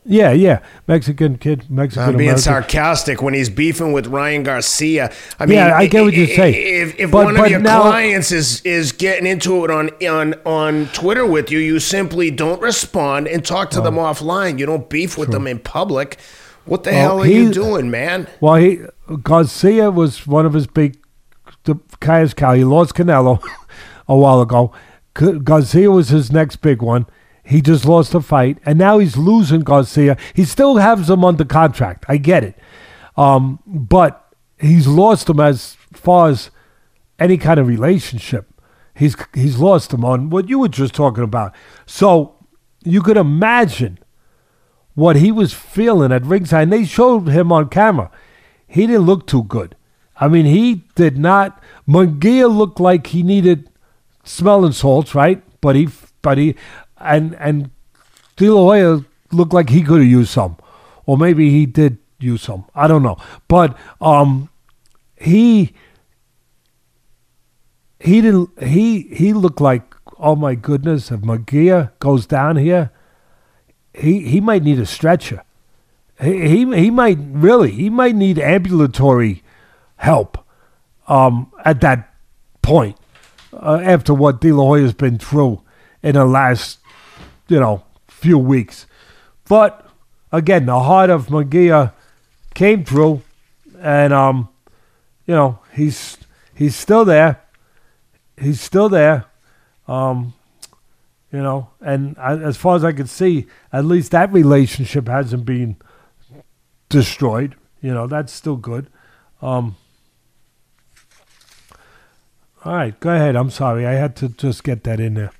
Yeah, 0.06 0.32
yeah, 0.32 0.60
Mexican 0.88 1.38
kid, 1.38 1.70
Mexican 1.70 2.04
I'm 2.10 2.18
being 2.18 2.30
American. 2.30 2.42
sarcastic 2.42 3.22
when 3.22 3.34
he's 3.34 3.50
beefing 3.50 3.92
with 3.92 4.08
Ryan 4.08 4.44
Garcia. 4.44 5.12
I 5.40 5.46
mean, 5.46 5.58
Yeah, 5.58 5.78
I 5.78 5.88
get 5.88 6.04
what 6.04 6.14
you're 6.14 6.26
i- 6.26 6.36
saying. 6.36 6.56
If, 6.58 7.00
if 7.00 7.12
But- 7.12 7.26
one 7.26 7.36
but 7.36 7.46
of 7.46 7.52
your 7.52 7.60
now- 7.60 7.82
clients 7.82 8.32
is 8.32 8.62
is 8.64 8.92
getting 8.92 9.28
into 9.28 9.64
it 9.66 9.70
on 9.72 9.90
on 10.10 10.36
on 10.46 10.90
Twitter 10.94 11.26
with 11.26 11.52
you, 11.52 11.60
you 11.60 11.80
simply 11.80 12.32
don't 12.32 12.62
respond 12.62 13.28
and 13.28 13.46
talk 13.46 13.70
to 13.72 13.82
them 13.82 13.96
offline. 13.96 14.58
You 14.58 14.66
don't 14.66 14.90
beef 14.90 15.18
with 15.18 15.32
them 15.32 15.46
in 15.46 15.60
public. 15.60 16.18
What 16.66 16.84
the 16.86 16.92
Well, 16.92 17.00
hell 17.00 17.22
are 17.22 17.28
you 17.28 17.52
doing, 17.52 17.92
man? 17.92 18.28
Well, 18.40 18.56
he 18.56 18.80
Garcia 19.24 19.92
was 19.92 20.26
one 20.26 20.46
of 20.46 20.54
his 20.54 20.66
big 20.66 20.98
the 21.66 21.76
cash 22.00 22.34
cow. 22.34 22.54
He 22.54 22.64
lost 22.64 22.94
Canelo 22.96 23.42
a 24.08 24.16
while 24.16 24.42
ago. 24.42 24.72
Garcia 25.14 25.92
was 25.92 26.10
his 26.10 26.32
next 26.32 26.58
big 26.58 26.82
one. 26.82 27.06
He 27.50 27.62
just 27.62 27.86
lost 27.86 28.12
the 28.12 28.22
fight, 28.22 28.60
and 28.66 28.78
now 28.78 29.00
he's 29.00 29.18
losing 29.18 29.62
Garcia. 29.62 30.18
He 30.36 30.46
still 30.46 30.78
has 30.78 31.10
him 31.10 31.26
under 31.26 31.44
contract. 31.46 32.06
I 32.08 32.18
get 32.18 32.44
it, 32.44 32.56
um, 33.18 33.60
but 33.66 34.34
he's 34.60 34.88
lost 34.88 35.30
him 35.30 35.40
as 35.40 35.76
far 35.92 36.30
as 36.30 36.52
any 37.18 37.38
kind 37.38 37.60
of 37.60 37.68
relationship. 37.68 38.54
He's 38.94 39.16
he's 39.34 39.58
lost 39.58 39.94
him 39.94 40.06
on 40.06 40.30
what 40.30 40.48
you 40.48 40.60
were 40.60 40.68
just 40.68 40.94
talking 40.94 41.24
about. 41.24 41.54
So 41.86 42.36
you 42.84 43.02
could 43.02 43.18
imagine 43.18 43.98
what 45.00 45.16
he 45.16 45.32
was 45.32 45.54
feeling 45.54 46.12
at 46.12 46.26
ringside. 46.26 46.64
And 46.64 46.74
they 46.74 46.86
showed 46.86 47.30
him 47.30 47.52
on 47.52 47.70
camera. 47.70 48.12
He 48.68 48.86
didn't 48.86 49.04
look 49.04 49.26
too 49.26 49.44
good. 49.44 49.76
I 50.18 50.28
mean, 50.28 50.46
he 50.46 50.84
did 50.96 51.18
not. 51.18 51.64
Munguia 51.88 52.54
looked 52.54 52.80
like 52.80 53.08
he 53.08 53.24
needed 53.24 53.70
smelling 54.24 54.74
salts, 54.74 55.16
right? 55.16 55.42
But 55.62 55.76
he, 55.76 55.88
but 56.22 56.38
he, 56.38 56.56
and 57.00 57.36
and 57.36 57.72
De 58.36 58.50
La 58.50 58.62
Hoya 58.62 59.06
looked 59.32 59.54
like 59.54 59.70
he 59.70 59.82
could 59.82 60.02
have 60.02 60.10
used 60.10 60.32
some, 60.32 60.58
or 61.06 61.18
maybe 61.18 61.50
he 61.50 61.66
did 61.66 61.98
use 62.20 62.42
some. 62.42 62.66
I 62.76 62.88
don't 62.88 63.04
know. 63.04 63.18
But 63.48 63.78
um, 64.02 64.50
he 65.16 65.74
he 68.00 68.22
didn't. 68.22 68.64
He 68.64 69.02
he 69.02 69.34
looked 69.34 69.62
like 69.62 69.96
oh 70.18 70.36
my 70.36 70.56
goodness. 70.56 71.12
If 71.12 71.22
Munguia 71.22 71.92
goes 72.00 72.26
down 72.26 72.58
here, 72.58 72.92
he 73.94 74.22
he 74.22 74.42
might 74.42 74.64
need 74.64 74.80
a 74.80 74.86
stretcher. 74.86 75.44
He 76.22 76.48
he, 76.48 76.76
he 76.76 76.92
might 76.92 77.18
really 77.20 77.72
he 77.72 77.90
might 77.90 78.16
need 78.16 78.40
ambulatory 78.40 79.44
help 79.98 80.38
um, 81.08 81.52
at 81.66 81.82
that 81.82 82.14
point 82.62 82.98
uh, 83.54 83.80
after 83.84 84.14
what 84.14 84.42
De 84.42 84.52
La 84.52 84.64
Hoya's 84.64 84.94
been 84.94 85.18
through 85.18 85.62
in 86.02 86.14
the 86.14 86.26
last 86.26 86.78
you 87.50 87.60
know 87.60 87.84
few 88.08 88.38
weeks. 88.38 88.86
But 89.48 89.86
again, 90.32 90.66
the 90.66 90.80
heart 90.80 91.10
of 91.10 91.28
Munguia 91.28 91.94
came 92.54 92.84
through, 92.84 93.22
and 93.80 94.14
um, 94.14 94.50
you 95.26 95.34
know 95.34 95.60
he's 95.74 96.18
he's 96.54 96.76
still 96.76 97.06
there. 97.06 97.42
He's 98.40 98.62
still 98.62 98.90
there. 98.90 99.26
Um, 99.88 100.34
you 101.32 101.40
know, 101.40 101.70
and 101.82 102.16
I, 102.18 102.38
as 102.38 102.58
far 102.58 102.76
as 102.76 102.84
I 102.84 102.92
can 102.92 103.08
see, 103.08 103.48
at 103.72 103.86
least 103.86 104.12
that 104.12 104.32
relationship 104.32 105.08
hasn't 105.08 105.46
been 105.46 105.78
destroyed. 106.90 107.56
You 107.82 107.94
know, 107.94 108.08
that's 108.08 108.34
still 108.34 108.56
good. 108.56 108.88
Um, 109.42 109.76
all 112.66 112.74
right, 112.74 113.00
go 113.00 113.12
ahead. 113.12 113.36
I'm 113.36 113.52
sorry. 113.52 113.86
I 113.86 113.94
had 113.94 114.16
to 114.18 114.30
just 114.30 114.64
get 114.64 114.84
that 114.84 115.00
in 115.00 115.14
there. 115.14 115.32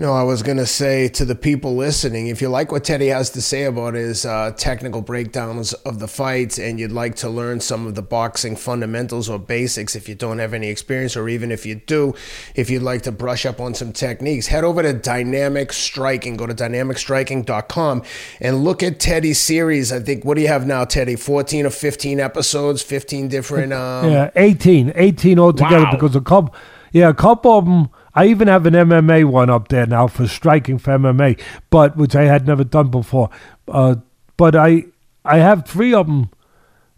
No, 0.00 0.12
I 0.12 0.22
was 0.22 0.44
going 0.44 0.58
to 0.58 0.66
say 0.66 1.08
to 1.08 1.24
the 1.24 1.34
people 1.34 1.74
listening, 1.74 2.28
if 2.28 2.40
you 2.40 2.48
like 2.48 2.70
what 2.70 2.84
Teddy 2.84 3.08
has 3.08 3.30
to 3.30 3.42
say 3.42 3.64
about 3.64 3.94
his 3.94 4.24
uh, 4.24 4.52
technical 4.56 5.02
breakdowns 5.02 5.72
of 5.72 5.98
the 5.98 6.06
fights 6.06 6.56
and 6.56 6.78
you'd 6.78 6.92
like 6.92 7.16
to 7.16 7.28
learn 7.28 7.58
some 7.58 7.84
of 7.84 7.96
the 7.96 8.02
boxing 8.02 8.54
fundamentals 8.54 9.28
or 9.28 9.40
basics 9.40 9.96
if 9.96 10.08
you 10.08 10.14
don't 10.14 10.38
have 10.38 10.54
any 10.54 10.68
experience, 10.68 11.16
or 11.16 11.28
even 11.28 11.50
if 11.50 11.66
you 11.66 11.74
do, 11.74 12.14
if 12.54 12.70
you'd 12.70 12.84
like 12.84 13.02
to 13.02 13.10
brush 13.10 13.44
up 13.44 13.60
on 13.60 13.74
some 13.74 13.92
techniques, 13.92 14.46
head 14.46 14.62
over 14.62 14.82
to 14.82 14.92
Dynamic 14.92 15.72
Striking. 15.72 16.36
Go 16.36 16.46
to 16.46 16.54
dynamicstriking.com 16.54 18.04
and 18.40 18.62
look 18.62 18.84
at 18.84 19.00
Teddy's 19.00 19.40
series. 19.40 19.90
I 19.90 19.98
think, 19.98 20.24
what 20.24 20.36
do 20.36 20.42
you 20.42 20.48
have 20.48 20.64
now, 20.64 20.84
Teddy? 20.84 21.16
14 21.16 21.66
or 21.66 21.70
15 21.70 22.20
episodes, 22.20 22.82
15 22.82 23.26
different. 23.26 23.72
Um, 23.78 24.10
yeah, 24.10 24.30
18, 24.36 24.92
18 24.94 25.38
altogether 25.38 25.84
Wow. 25.84 25.90
because 25.92 26.14
a 26.16 26.20
couple, 26.20 26.54
yeah, 26.92 27.08
a 27.08 27.14
couple 27.14 27.58
of 27.58 27.64
them. 27.64 27.88
I 28.14 28.26
even 28.26 28.48
have 28.48 28.66
an 28.66 28.74
MMA 28.74 29.24
one 29.24 29.50
up 29.50 29.68
there 29.68 29.86
now 29.86 30.06
for 30.06 30.26
striking 30.26 30.78
for 30.78 30.98
MMA, 30.98 31.40
but 31.70 31.96
which 31.96 32.16
I 32.16 32.24
had 32.24 32.46
never 32.46 32.64
done 32.64 32.90
before. 32.90 33.30
Uh, 33.66 33.96
but 34.36 34.56
I 34.56 34.84
I 35.24 35.38
have 35.38 35.66
three 35.66 35.94
of 35.94 36.06
them. 36.06 36.30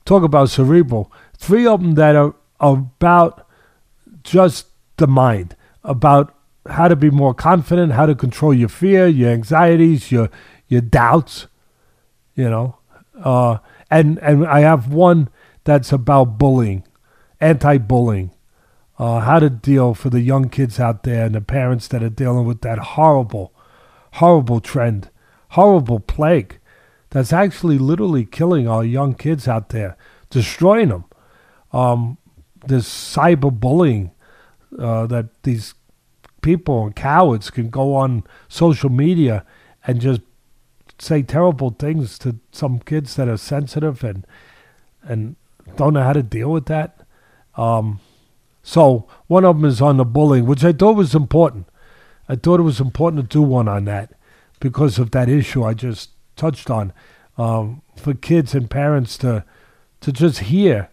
Talk 0.04 0.22
about 0.22 0.50
cerebral. 0.50 1.12
Three 1.36 1.66
of 1.66 1.82
them 1.82 1.94
that 1.94 2.16
are 2.16 2.34
about 2.60 3.46
just 4.22 4.66
the 4.96 5.06
mind, 5.06 5.56
about 5.84 6.34
how 6.68 6.88
to 6.88 6.96
be 6.96 7.10
more 7.10 7.34
confident, 7.34 7.92
how 7.92 8.06
to 8.06 8.14
control 8.14 8.54
your 8.54 8.68
fear, 8.68 9.06
your 9.06 9.30
anxieties, 9.30 10.12
your 10.12 10.30
your 10.68 10.80
doubts. 10.80 11.46
You 12.34 12.48
know, 12.48 12.78
uh, 13.22 13.58
and 13.90 14.18
and 14.18 14.46
I 14.46 14.60
have 14.60 14.92
one 14.92 15.28
that's 15.64 15.92
about 15.92 16.38
bullying, 16.38 16.84
anti-bullying, 17.40 18.30
uh, 19.00 19.20
how 19.20 19.38
to 19.38 19.48
deal 19.48 19.94
for 19.94 20.10
the 20.10 20.20
young 20.20 20.50
kids 20.50 20.78
out 20.78 21.04
there 21.04 21.24
and 21.24 21.34
the 21.34 21.40
parents 21.40 21.88
that 21.88 22.02
are 22.02 22.10
dealing 22.10 22.44
with 22.44 22.60
that 22.60 22.78
horrible, 22.78 23.50
horrible 24.12 24.60
trend, 24.60 25.08
horrible 25.52 25.98
plague 25.98 26.58
that's 27.08 27.32
actually 27.32 27.78
literally 27.78 28.26
killing 28.26 28.68
our 28.68 28.84
young 28.84 29.14
kids 29.14 29.48
out 29.48 29.70
there, 29.70 29.96
destroying 30.28 30.90
them. 30.90 31.06
Um, 31.72 32.18
this 32.66 32.86
cyberbullying 32.86 34.10
uh, 34.78 35.06
that 35.06 35.42
these 35.44 35.72
people 36.42 36.84
and 36.84 36.94
cowards 36.94 37.48
can 37.48 37.70
go 37.70 37.94
on 37.94 38.22
social 38.50 38.90
media 38.90 39.46
and 39.86 39.98
just 39.98 40.20
say 40.98 41.22
terrible 41.22 41.70
things 41.70 42.18
to 42.18 42.38
some 42.52 42.78
kids 42.80 43.16
that 43.16 43.28
are 43.28 43.38
sensitive 43.38 44.04
and 44.04 44.26
and 45.02 45.36
don't 45.76 45.94
know 45.94 46.02
how 46.02 46.12
to 46.12 46.22
deal 46.22 46.52
with 46.52 46.66
that. 46.66 47.06
Um, 47.56 48.00
so 48.62 49.08
one 49.26 49.44
of 49.44 49.56
them 49.56 49.64
is 49.64 49.80
on 49.80 49.96
the 49.96 50.04
bullying, 50.04 50.46
which 50.46 50.64
I 50.64 50.72
thought 50.72 50.96
was 50.96 51.14
important. 51.14 51.66
I 52.28 52.36
thought 52.36 52.60
it 52.60 52.64
was 52.64 52.80
important 52.80 53.22
to 53.22 53.38
do 53.38 53.42
one 53.42 53.68
on 53.68 53.84
that 53.86 54.12
because 54.60 54.98
of 54.98 55.10
that 55.12 55.28
issue 55.28 55.64
I 55.64 55.74
just 55.74 56.10
touched 56.36 56.70
on. 56.70 56.92
Um, 57.38 57.82
for 57.96 58.14
kids 58.14 58.54
and 58.54 58.70
parents 58.70 59.16
to 59.18 59.44
to 60.00 60.12
just 60.12 60.40
hear 60.40 60.90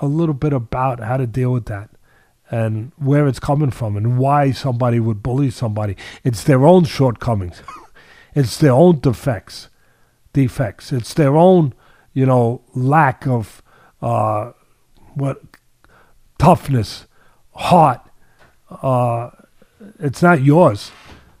a 0.00 0.06
little 0.06 0.34
bit 0.34 0.52
about 0.52 1.00
how 1.00 1.16
to 1.16 1.26
deal 1.26 1.52
with 1.52 1.66
that 1.66 1.90
and 2.50 2.92
where 2.96 3.26
it's 3.26 3.40
coming 3.40 3.70
from 3.70 3.96
and 3.96 4.18
why 4.18 4.52
somebody 4.52 5.00
would 5.00 5.22
bully 5.22 5.50
somebody. 5.50 5.96
It's 6.24 6.44
their 6.44 6.64
own 6.64 6.84
shortcomings. 6.84 7.62
it's 8.34 8.56
their 8.56 8.72
own 8.72 9.00
defects. 9.00 9.68
Defects. 10.32 10.92
It's 10.92 11.12
their 11.12 11.36
own, 11.36 11.74
you 12.14 12.24
know, 12.24 12.62
lack 12.74 13.26
of 13.26 13.62
uh, 14.00 14.52
what 15.14 15.47
toughness, 16.38 17.06
heart. 17.54 18.00
Uh, 18.70 19.30
it's 19.98 20.22
not 20.22 20.42
yours. 20.42 20.90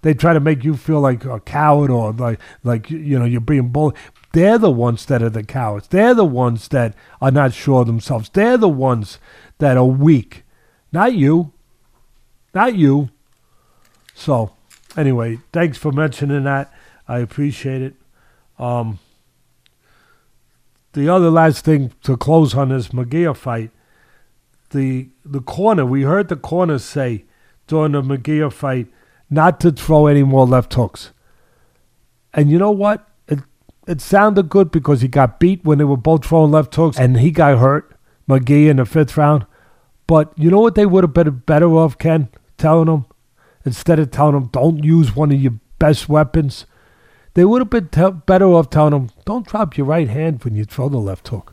They 0.02 0.14
try 0.14 0.32
to 0.32 0.40
make 0.40 0.64
you 0.64 0.76
feel 0.76 1.00
like 1.00 1.24
a 1.24 1.40
coward 1.40 1.90
or 1.90 2.12
like 2.12 2.38
like 2.62 2.90
you 2.90 3.18
know 3.18 3.24
you're 3.24 3.40
being 3.40 3.68
bullied. 3.68 3.96
They're 4.32 4.58
the 4.58 4.70
ones 4.70 5.06
that 5.06 5.22
are 5.22 5.30
the 5.30 5.42
cowards. 5.42 5.88
They're 5.88 6.14
the 6.14 6.24
ones 6.24 6.68
that 6.68 6.94
are 7.20 7.30
not 7.30 7.52
sure 7.52 7.80
of 7.80 7.86
themselves. 7.86 8.28
They're 8.28 8.58
the 8.58 8.68
ones 8.68 9.18
that 9.58 9.76
are 9.76 9.84
weak. 9.84 10.44
Not 10.92 11.14
you. 11.14 11.52
Not 12.54 12.76
you. 12.76 13.10
So, 14.14 14.52
anyway, 14.96 15.38
thanks 15.52 15.78
for 15.78 15.92
mentioning 15.92 16.44
that. 16.44 16.72
I 17.06 17.18
appreciate 17.18 17.82
it. 17.82 17.94
Um, 18.58 18.98
the 20.92 21.08
other 21.08 21.30
last 21.30 21.64
thing 21.64 21.92
to 22.02 22.16
close 22.16 22.54
on 22.54 22.70
this 22.70 22.88
Munguia 22.88 23.36
fight, 23.36 23.70
the 24.70 25.08
the 25.24 25.40
corner, 25.40 25.84
we 25.84 26.02
heard 26.02 26.28
the 26.28 26.36
corner 26.36 26.78
say 26.78 27.24
during 27.66 27.92
the 27.92 28.02
Munguia 28.02 28.52
fight 28.52 28.88
not 29.30 29.60
to 29.60 29.72
throw 29.72 30.06
any 30.06 30.22
more 30.22 30.46
left 30.46 30.74
hooks. 30.74 31.12
And 32.32 32.50
you 32.50 32.58
know 32.58 32.70
what? 32.70 33.08
It 33.26 33.40
it 33.86 34.00
sounded 34.00 34.48
good 34.48 34.70
because 34.70 35.00
he 35.00 35.08
got 35.08 35.40
beat 35.40 35.64
when 35.64 35.78
they 35.78 35.84
were 35.84 35.96
both 35.96 36.26
throwing 36.26 36.50
left 36.50 36.74
hooks 36.74 36.98
and 36.98 37.18
he 37.18 37.30
got 37.30 37.58
hurt, 37.58 37.94
McGee 38.28 38.68
in 38.68 38.76
the 38.76 38.84
fifth 38.84 39.16
round. 39.16 39.46
But 40.06 40.32
you 40.36 40.50
know 40.50 40.60
what 40.60 40.74
they 40.74 40.86
would 40.86 41.04
have 41.04 41.12
been 41.12 41.42
better 41.46 41.68
off, 41.68 41.98
Ken? 41.98 42.28
Telling 42.56 42.88
him, 42.88 43.04
instead 43.64 43.98
of 43.98 44.10
telling 44.10 44.34
him, 44.34 44.46
don't 44.46 44.82
use 44.82 45.14
one 45.14 45.30
of 45.30 45.40
your 45.40 45.60
best 45.78 46.08
weapons, 46.08 46.64
they 47.34 47.44
would 47.44 47.60
have 47.60 47.70
been 47.70 47.88
te- 47.88 48.22
better 48.26 48.46
off 48.46 48.70
telling 48.70 48.94
him, 48.94 49.10
don't 49.26 49.46
drop 49.46 49.76
your 49.76 49.86
right 49.86 50.08
hand 50.08 50.42
when 50.42 50.56
you 50.56 50.64
throw 50.64 50.88
the 50.88 50.98
left 50.98 51.28
hook. 51.28 51.52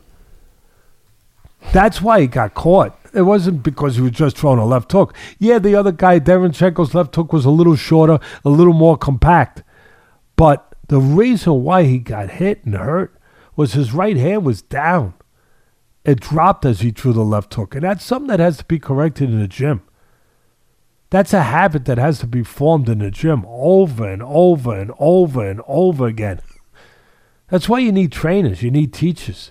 That's 1.72 2.00
why 2.00 2.22
he 2.22 2.26
got 2.26 2.54
caught. 2.54 2.98
It 3.16 3.22
wasn't 3.22 3.62
because 3.62 3.96
he 3.96 4.02
was 4.02 4.12
just 4.12 4.36
throwing 4.36 4.58
a 4.58 4.66
left 4.66 4.92
hook. 4.92 5.16
Yeah, 5.38 5.58
the 5.58 5.74
other 5.74 5.92
guy, 5.92 6.20
Derevyanchenko's 6.20 6.94
left 6.94 7.14
hook 7.14 7.32
was 7.32 7.44
a 7.44 7.50
little 7.50 7.76
shorter, 7.76 8.20
a 8.44 8.50
little 8.50 8.74
more 8.74 8.96
compact. 8.96 9.62
But 10.36 10.74
the 10.88 11.00
reason 11.00 11.64
why 11.64 11.84
he 11.84 11.98
got 11.98 12.32
hit 12.32 12.64
and 12.64 12.74
hurt 12.74 13.18
was 13.56 13.72
his 13.72 13.92
right 13.92 14.16
hand 14.16 14.44
was 14.44 14.62
down 14.62 15.14
it 16.06 16.20
dropped 16.20 16.64
as 16.64 16.80
he 16.80 16.92
threw 16.92 17.12
the 17.12 17.24
left 17.24 17.52
hook. 17.54 17.74
And 17.74 17.82
that's 17.82 18.04
something 18.04 18.28
that 18.28 18.38
has 18.38 18.58
to 18.58 18.64
be 18.64 18.78
corrected 18.78 19.28
in 19.28 19.40
the 19.40 19.48
gym. 19.48 19.82
That's 21.10 21.34
a 21.34 21.42
habit 21.42 21.84
that 21.86 21.98
has 21.98 22.20
to 22.20 22.28
be 22.28 22.44
formed 22.44 22.88
in 22.88 23.00
the 23.00 23.10
gym 23.10 23.44
over 23.48 24.08
and 24.08 24.22
over 24.22 24.74
and 24.78 24.92
over 25.00 25.44
and 25.44 25.60
over 25.66 26.06
again. 26.06 26.40
That's 27.48 27.68
why 27.68 27.80
you 27.80 27.90
need 27.90 28.12
trainers, 28.12 28.62
you 28.62 28.70
need 28.70 28.92
teachers. 28.92 29.50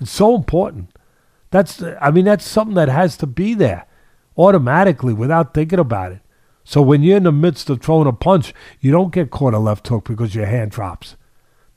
It's 0.00 0.10
so 0.10 0.34
important. 0.34 0.96
That's 1.52 1.82
I 2.00 2.10
mean 2.10 2.24
that's 2.24 2.44
something 2.44 2.74
that 2.74 2.88
has 2.88 3.16
to 3.18 3.26
be 3.26 3.54
there 3.54 3.86
automatically 4.36 5.12
without 5.12 5.54
thinking 5.54 5.78
about 5.78 6.12
it. 6.12 6.20
So 6.64 6.80
when 6.80 7.02
you're 7.02 7.18
in 7.18 7.24
the 7.24 7.32
midst 7.32 7.70
of 7.70 7.80
throwing 7.80 8.08
a 8.08 8.12
punch, 8.12 8.54
you 8.80 8.90
don't 8.90 9.12
get 9.12 9.30
caught 9.30 9.54
a 9.54 9.58
left 9.58 9.86
hook 9.86 10.08
because 10.08 10.34
your 10.34 10.46
hand 10.46 10.70
drops. 10.70 11.16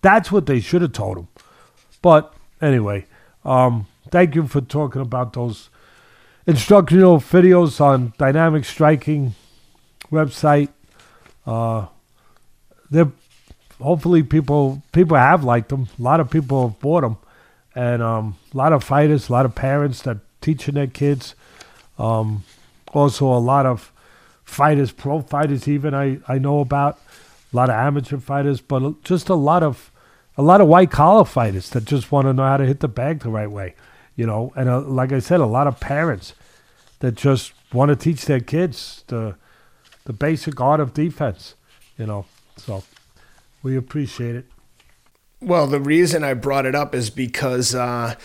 That's 0.02 0.32
what 0.32 0.46
they 0.46 0.60
should 0.60 0.82
have 0.82 0.94
told 0.94 1.18
him. 1.18 1.28
But 2.02 2.34
anyway, 2.62 3.06
um, 3.44 3.88
thank 4.10 4.34
you 4.34 4.48
for 4.48 4.62
talking 4.62 5.02
about 5.02 5.34
those 5.34 5.70
instructional 6.48 7.18
videos 7.18 7.82
on 7.82 8.14
dynamic 8.18 8.64
striking 8.64 9.36
website. 10.10 10.70
Uh, 11.46 11.88
they're 12.90 13.12
hopefully 13.82 14.24
people 14.24 14.82
people 14.94 15.18
have 15.18 15.44
liked 15.44 15.70
them. 15.70 15.90
A 16.00 16.02
lot 16.02 16.22
of 16.22 16.30
people 16.30 16.70
have 16.70 16.80
bought 16.80 17.02
them, 17.02 17.18
and 17.76 18.02
um, 18.02 18.38
a 18.54 18.58
lot 18.58 18.74
of 18.74 18.84
fighters, 18.84 19.30
a 19.30 19.32
lot 19.34 19.46
of 19.46 19.54
parents 19.54 20.02
that 20.04 20.18
teaching 20.42 20.76
their 20.76 20.88
kids. 20.88 21.36
Um, 22.00 22.44
also, 22.94 23.26
a 23.26 23.40
lot 23.40 23.66
of 23.66 23.92
fighters, 24.44 24.92
pro 24.92 25.22
fighters, 25.22 25.68
even 25.68 25.94
I 25.94 26.20
I 26.28 26.38
know 26.40 26.60
about. 26.60 27.00
A 27.54 27.56
lot 27.56 27.70
of 27.70 27.76
amateur 27.76 28.18
fighters, 28.18 28.60
but 28.60 29.04
just 29.04 29.30
a 29.30 29.36
lot 29.36 29.64
of 29.64 29.92
a 30.38 30.42
lot 30.42 30.60
of 30.60 30.68
white 30.68 30.92
collar 30.92 31.24
fighters 31.24 31.70
that 31.70 31.86
just 31.86 32.12
want 32.12 32.28
to 32.28 32.34
know 32.34 32.44
how 32.44 32.58
to 32.58 32.66
hit 32.66 32.82
the 32.82 32.90
bag 32.90 33.20
the 33.20 33.30
right 33.30 33.50
way 33.50 33.76
you 34.16 34.26
know, 34.26 34.54
and 34.56 34.70
uh, 34.70 34.82
like 34.82 35.12
I 35.12 35.20
said, 35.20 35.40
a 35.40 35.46
lot 35.46 35.68
of 35.68 35.80
parents 35.80 36.34
that 37.00 37.16
just 37.16 37.54
want 37.74 37.90
to 37.90 37.96
teach 37.96 38.26
their 38.26 38.40
kids 38.40 39.04
the 39.08 39.36
the 40.06 40.14
basic 40.14 40.60
art 40.62 40.80
of 40.80 40.94
defense, 40.94 41.56
you 41.98 42.06
know. 42.06 42.26
So 42.58 42.84
we 43.62 43.76
appreciate 43.76 44.36
it. 44.36 44.46
Well, 45.42 45.68
the 45.68 45.82
reason 45.82 46.24
I 46.24 46.34
brought 46.34 46.66
it 46.66 46.76
up 46.76 46.96
is 46.96 47.10
because 47.10 47.76
uh, 47.76 48.16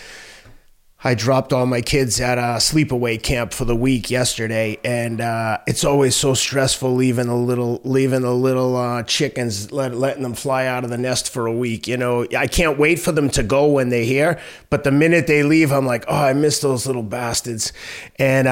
I 1.03 1.15
dropped 1.15 1.53
all 1.53 1.67
my 1.67 1.81
kids 1.81 2.21
at 2.21 2.39
a 2.39 2.59
sleepaway 2.59 3.23
camp 3.23 3.53
for 3.53 3.65
the 3.65 3.75
week 3.75 4.11
yesterday, 4.11 4.79
and 4.85 5.21
uh, 5.21 5.59
it's 5.67 5.83
always 5.83 6.15
so 6.15 6.35
stressful 6.35 6.95
leaving 6.95 7.27
the 7.27 7.35
little 7.35 7.81
leaving 7.85 8.21
the 8.21 8.35
little 8.35 8.77
uh, 8.77 9.03
chickens, 9.03 9.73
let, 9.73 9.95
letting 9.95 10.23
them 10.23 10.35
fly 10.35 10.67
out 10.67 10.85
of 10.85 10.91
the 10.91 10.99
nest 10.99 11.33
for 11.33 11.47
a 11.47 11.53
week. 11.53 11.89
You 11.89 11.97
know, 11.97 12.27
I 12.37 12.47
can't 12.47 12.79
wait 12.79 13.01
for 13.01 13.13
them 13.13 13.29
to 13.31 13.43
go 13.43 13.67
when 13.67 13.89
they're 13.89 14.05
here, 14.05 14.39
but 14.69 14.85
the 14.85 14.93
minute 14.93 15.27
they 15.27 15.43
leave, 15.43 15.73
I'm 15.73 15.87
like, 15.87 16.05
oh, 16.07 16.15
I 16.15 16.33
miss 16.33 16.61
those 16.61 16.87
little 16.87 17.03
bastards, 17.03 17.73
and. 18.19 18.47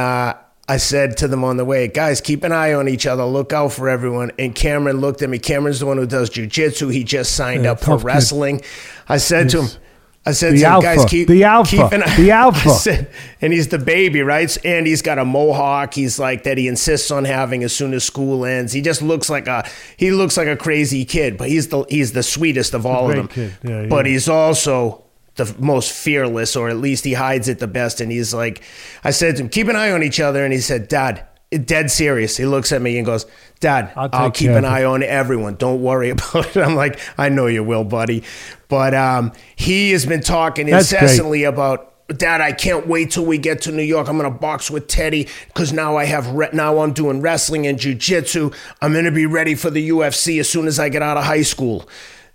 I 0.69 0.77
said 0.77 1.17
to 1.19 1.29
them 1.29 1.45
on 1.45 1.57
the 1.57 1.65
way, 1.65 1.89
guys, 1.89 2.21
keep 2.21 2.45
an 2.45 2.53
eye 2.53 2.75
on 2.75 2.89
each 2.89 3.07
other. 3.07 3.25
Look 3.25 3.55
out 3.55 3.73
for 3.73 3.89
everyone. 3.89 4.33
And 4.39 4.55
Cameron 4.55 4.99
looked 4.99 5.23
at 5.23 5.31
me. 5.31 5.39
Cameron's 5.39 5.81
the 5.81 5.87
one 5.87 5.97
who 5.97 6.07
does 6.07 6.29
jujitsu. 6.29 6.93
He 6.93 7.05
just 7.05 7.35
signed 7.35 7.65
yeah, 7.65 7.73
up 7.73 7.81
for 7.81 7.97
wrestling. 7.97 8.59
Kid. 8.59 8.69
I 9.09 9.17
said 9.17 9.45
yes. 9.45 9.53
to 9.53 9.63
him, 9.63 9.83
I 10.27 10.33
said 10.33 10.53
the 10.53 10.61
to 10.61 10.67
alpha, 10.67 10.91
him, 10.91 10.97
guys, 10.99 11.07
keep 11.07 11.29
the 11.29 11.45
alpha, 11.45 11.71
keep 11.71 11.93
an, 11.93 12.01
the 12.23 12.31
alpha. 12.33 12.71
Said, 12.71 13.11
and 13.41 13.51
he's 13.51 13.69
the 13.69 13.79
baby, 13.79 14.21
right? 14.21 14.55
And 14.63 14.87
he's 14.87 15.01
got 15.01 15.19
a 15.19 15.25
mohawk. 15.25 15.95
He's 15.95 16.19
like 16.19 16.45
that. 16.45 16.59
He 16.59 16.69
insists 16.69 17.11
on 17.11 17.25
having 17.25 17.65
as 17.65 17.75
soon 17.75 17.95
as 17.95 18.05
school 18.05 18.45
ends. 18.45 18.75
He 18.75 18.83
just 18.83 19.01
looks 19.01 19.31
like 19.31 19.47
a 19.47 19.67
he 19.97 20.11
looks 20.11 20.37
like 20.37 20.49
a 20.49 20.57
crazy 20.57 21.07
kid, 21.07 21.39
but 21.39 21.49
he's 21.49 21.69
the 21.69 21.85
he's 21.89 22.13
the 22.13 22.23
sweetest 22.23 22.75
of 22.75 22.85
all 22.85 23.11
of 23.11 23.17
them. 23.17 23.55
Yeah, 23.65 23.83
yeah. 23.83 23.87
But 23.87 24.05
he's 24.05 24.29
also 24.29 25.03
the 25.39 25.55
most 25.59 25.91
fearless, 25.91 26.55
or 26.55 26.69
at 26.69 26.77
least 26.77 27.05
he 27.05 27.15
hides 27.15 27.49
it 27.49 27.59
the 27.59 27.67
best. 27.67 28.01
And 28.03 28.13
he's 28.13 28.35
like, 28.35 28.63
I 29.03 29.11
said 29.11 29.37
to 29.37 29.43
him, 29.45 29.49
keep 29.49 29.69
an 29.69 29.77
eye 29.77 29.91
on 29.91 30.03
each 30.03 30.21
other. 30.21 30.45
And 30.45 30.53
he 30.53 30.61
said, 30.61 30.89
Dad, 30.89 31.27
dead 31.65 31.91
serious. 31.91 32.37
He 32.37 32.45
looks 32.45 32.73
at 32.73 32.83
me 32.83 32.99
and 32.99 33.07
goes, 33.07 33.25
Dad, 33.61 33.91
I'll, 33.97 34.11
I'll 34.13 34.31
keep 34.31 34.51
an 34.51 34.65
eye 34.65 34.85
on 34.85 35.03
everyone. 35.03 35.55
Don't 35.57 35.81
worry 35.81 36.11
about 36.11 36.55
it. 36.55 36.59
I'm 36.59 36.75
like, 36.75 37.01
I 37.17 37.31
know 37.31 37.47
you 37.47 37.65
will, 37.65 37.85
buddy. 37.85 38.23
But 38.69 38.95
um, 38.95 39.33
he 39.57 39.93
has 39.93 40.05
been 40.05 40.21
talking 40.23 40.67
That's 40.67 40.93
incessantly 40.93 41.41
great. 41.41 41.47
about 41.49 41.95
Dad, 42.09 42.41
I 42.41 42.53
can't 42.53 42.87
wait 42.87 43.11
till 43.11 43.27
we 43.27 43.37
get 43.37 43.61
to 43.63 43.71
New 43.71 43.83
York. 43.83 44.09
I'm 44.09 44.17
gonna 44.17 44.31
box 44.31 44.71
with 44.71 44.87
Teddy 44.89 45.29
because 45.49 45.75
now 45.75 45.99
I 45.99 46.07
have 46.07 46.27
re- 46.29 46.49
now 46.55 46.79
I'm 46.79 46.95
doing 46.95 47.21
wrestling 47.21 47.67
and 47.67 47.79
jujitsu. 47.79 48.55
I'm 48.81 48.95
gonna 48.95 49.11
be 49.13 49.27
ready 49.27 49.55
for 49.55 49.69
the 49.69 49.91
UFC 49.91 50.41
as 50.41 50.49
soon 50.49 50.67
as 50.67 50.81
I 50.81 50.89
get 50.89 51.03
out 51.03 51.19
of 51.19 51.25
high 51.25 51.43
school. 51.43 51.87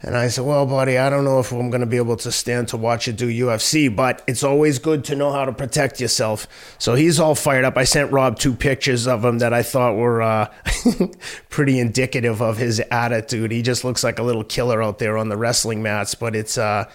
And 0.06 0.18
I 0.18 0.28
said, 0.28 0.44
Well, 0.44 0.66
buddy, 0.66 0.98
I 0.98 1.10
don't 1.10 1.24
know 1.24 1.40
if 1.40 1.52
I'm 1.54 1.70
going 1.70 1.82
to 1.82 1.88
be 1.88 1.96
able 1.96 2.18
to 2.18 2.32
stand 2.32 2.68
to 2.70 2.78
watch 2.78 3.08
you 3.08 3.14
do 3.14 3.30
UFC, 3.30 3.94
but 3.94 4.22
it's 4.28 4.44
always 4.44 4.78
good 4.78 5.06
to 5.06 5.16
know 5.16 5.32
how 5.32 5.46
to 5.46 5.54
protect 5.54 6.02
yourself. 6.02 6.46
So 6.78 6.96
he's 6.96 7.22
all 7.22 7.36
fired 7.36 7.64
up. 7.64 7.78
I 7.78 7.86
sent 7.86 8.12
Rob 8.12 8.38
two 8.38 8.54
pictures 8.54 9.08
of 9.08 9.24
him 9.24 9.40
that 9.40 9.54
I 9.54 9.64
thought 9.64 9.96
were 9.96 10.22
uh, 10.22 10.54
pretty 11.50 11.80
indicative 11.80 12.42
of 12.42 12.58
his 12.58 12.82
attitude. 12.92 13.52
He 13.52 13.62
just 13.62 13.86
looks 13.86 14.04
like 14.04 14.20
a 14.20 14.24
little 14.24 14.44
killer 14.44 14.84
out 14.84 15.00
there 15.00 15.18
on 15.18 15.30
the 15.30 15.38
wrestling 15.38 15.82
mats, 15.82 16.16
but 16.16 16.36
it's, 16.36 16.58
uh, 16.58 16.90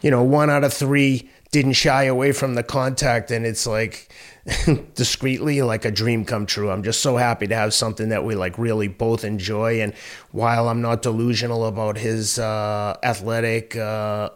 you 0.00 0.10
know, 0.10 0.24
one 0.24 0.50
out 0.50 0.64
of 0.64 0.74
three 0.74 1.30
didn't 1.52 1.74
shy 1.74 2.04
away 2.04 2.32
from 2.32 2.54
the 2.54 2.64
contact. 2.64 3.30
And 3.30 3.46
it's 3.46 3.68
like, 3.68 4.12
discreetly 4.94 5.62
like 5.62 5.84
a 5.84 5.90
dream 5.90 6.24
come 6.24 6.46
true. 6.46 6.70
I'm 6.70 6.82
just 6.82 7.00
so 7.00 7.16
happy 7.16 7.46
to 7.46 7.54
have 7.54 7.74
something 7.74 8.08
that 8.10 8.24
we 8.24 8.34
like 8.34 8.58
really 8.58 8.88
both 8.88 9.24
enjoy. 9.24 9.80
And 9.80 9.94
while 10.30 10.68
I'm 10.68 10.80
not 10.80 11.02
delusional 11.02 11.66
about 11.66 11.98
his 11.98 12.38
uh, 12.38 12.96
athletic 13.02 13.76
uh, 13.76 14.30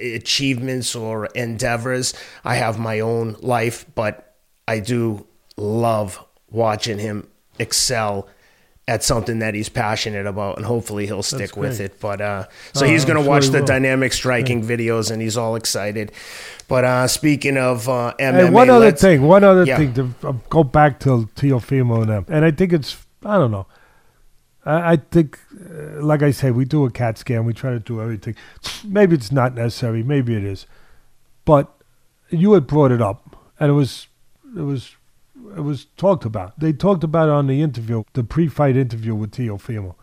achievements 0.00 0.94
or 0.94 1.26
endeavors, 1.26 2.14
I 2.44 2.56
have 2.56 2.78
my 2.78 3.00
own 3.00 3.36
life, 3.40 3.84
but 3.94 4.36
I 4.66 4.80
do 4.80 5.26
love 5.56 6.24
watching 6.50 6.98
him 6.98 7.28
excel 7.58 8.28
at 8.88 9.02
something 9.02 9.40
that 9.40 9.54
he's 9.54 9.68
passionate 9.68 10.26
about, 10.26 10.56
and 10.56 10.64
hopefully 10.64 11.06
he'll 11.06 11.22
stick 11.22 11.56
with 11.56 11.80
it. 11.80 11.98
But 12.00 12.20
uh, 12.20 12.46
so 12.72 12.86
he's 12.86 13.04
going 13.04 13.20
to 13.20 13.28
watch 13.28 13.48
the 13.48 13.58
will. 13.58 13.66
dynamic 13.66 14.12
striking 14.12 14.62
yeah. 14.62 14.76
videos, 14.76 15.10
and 15.10 15.20
he's 15.20 15.36
all 15.36 15.56
excited. 15.56 16.12
But 16.68 16.84
uh, 16.84 17.06
speaking 17.06 17.56
of 17.56 17.88
uh, 17.88 18.14
MMA, 18.18 18.46
hey, 18.46 18.50
one 18.50 18.70
other 18.70 18.92
thing, 18.92 19.22
one 19.22 19.44
other 19.44 19.64
yeah. 19.64 19.76
thing 19.76 19.94
to 19.94 20.14
uh, 20.24 20.32
go 20.50 20.64
back 20.64 20.98
to 21.00 21.28
Teofimo 21.36 22.00
and 22.00 22.10
them, 22.10 22.26
and 22.28 22.44
I 22.44 22.50
think 22.50 22.72
it's 22.72 22.96
I 23.24 23.38
don't 23.38 23.50
know. 23.50 23.66
I, 24.64 24.92
I 24.92 24.96
think, 24.96 25.38
uh, 25.54 26.02
like 26.02 26.22
I 26.22 26.32
say, 26.32 26.50
we 26.50 26.64
do 26.64 26.84
a 26.84 26.90
CAT 26.90 27.18
scan. 27.18 27.44
We 27.44 27.54
try 27.54 27.70
to 27.70 27.78
do 27.78 28.02
everything. 28.02 28.34
Maybe 28.84 29.14
it's 29.14 29.30
not 29.30 29.54
necessary. 29.54 30.02
Maybe 30.02 30.34
it 30.34 30.44
is, 30.44 30.66
but 31.44 31.72
you 32.30 32.52
had 32.54 32.66
brought 32.66 32.90
it 32.90 33.00
up, 33.00 33.36
and 33.60 33.70
it 33.70 33.74
was 33.74 34.08
it 34.56 34.62
was 34.62 34.96
it 35.56 35.60
was 35.60 35.86
talked 35.96 36.24
about. 36.24 36.58
They 36.58 36.72
talked 36.72 37.04
about 37.04 37.28
it 37.28 37.32
on 37.32 37.46
the 37.46 37.62
interview, 37.62 38.02
the 38.14 38.24
pre-fight 38.24 38.76
interview 38.76 39.14
with 39.14 39.30
Teofimo, 39.30 39.94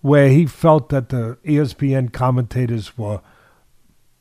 where 0.00 0.28
he 0.28 0.46
felt 0.46 0.90
that 0.90 1.08
the 1.08 1.38
ESPN 1.44 2.12
commentators 2.12 2.96
were 2.96 3.20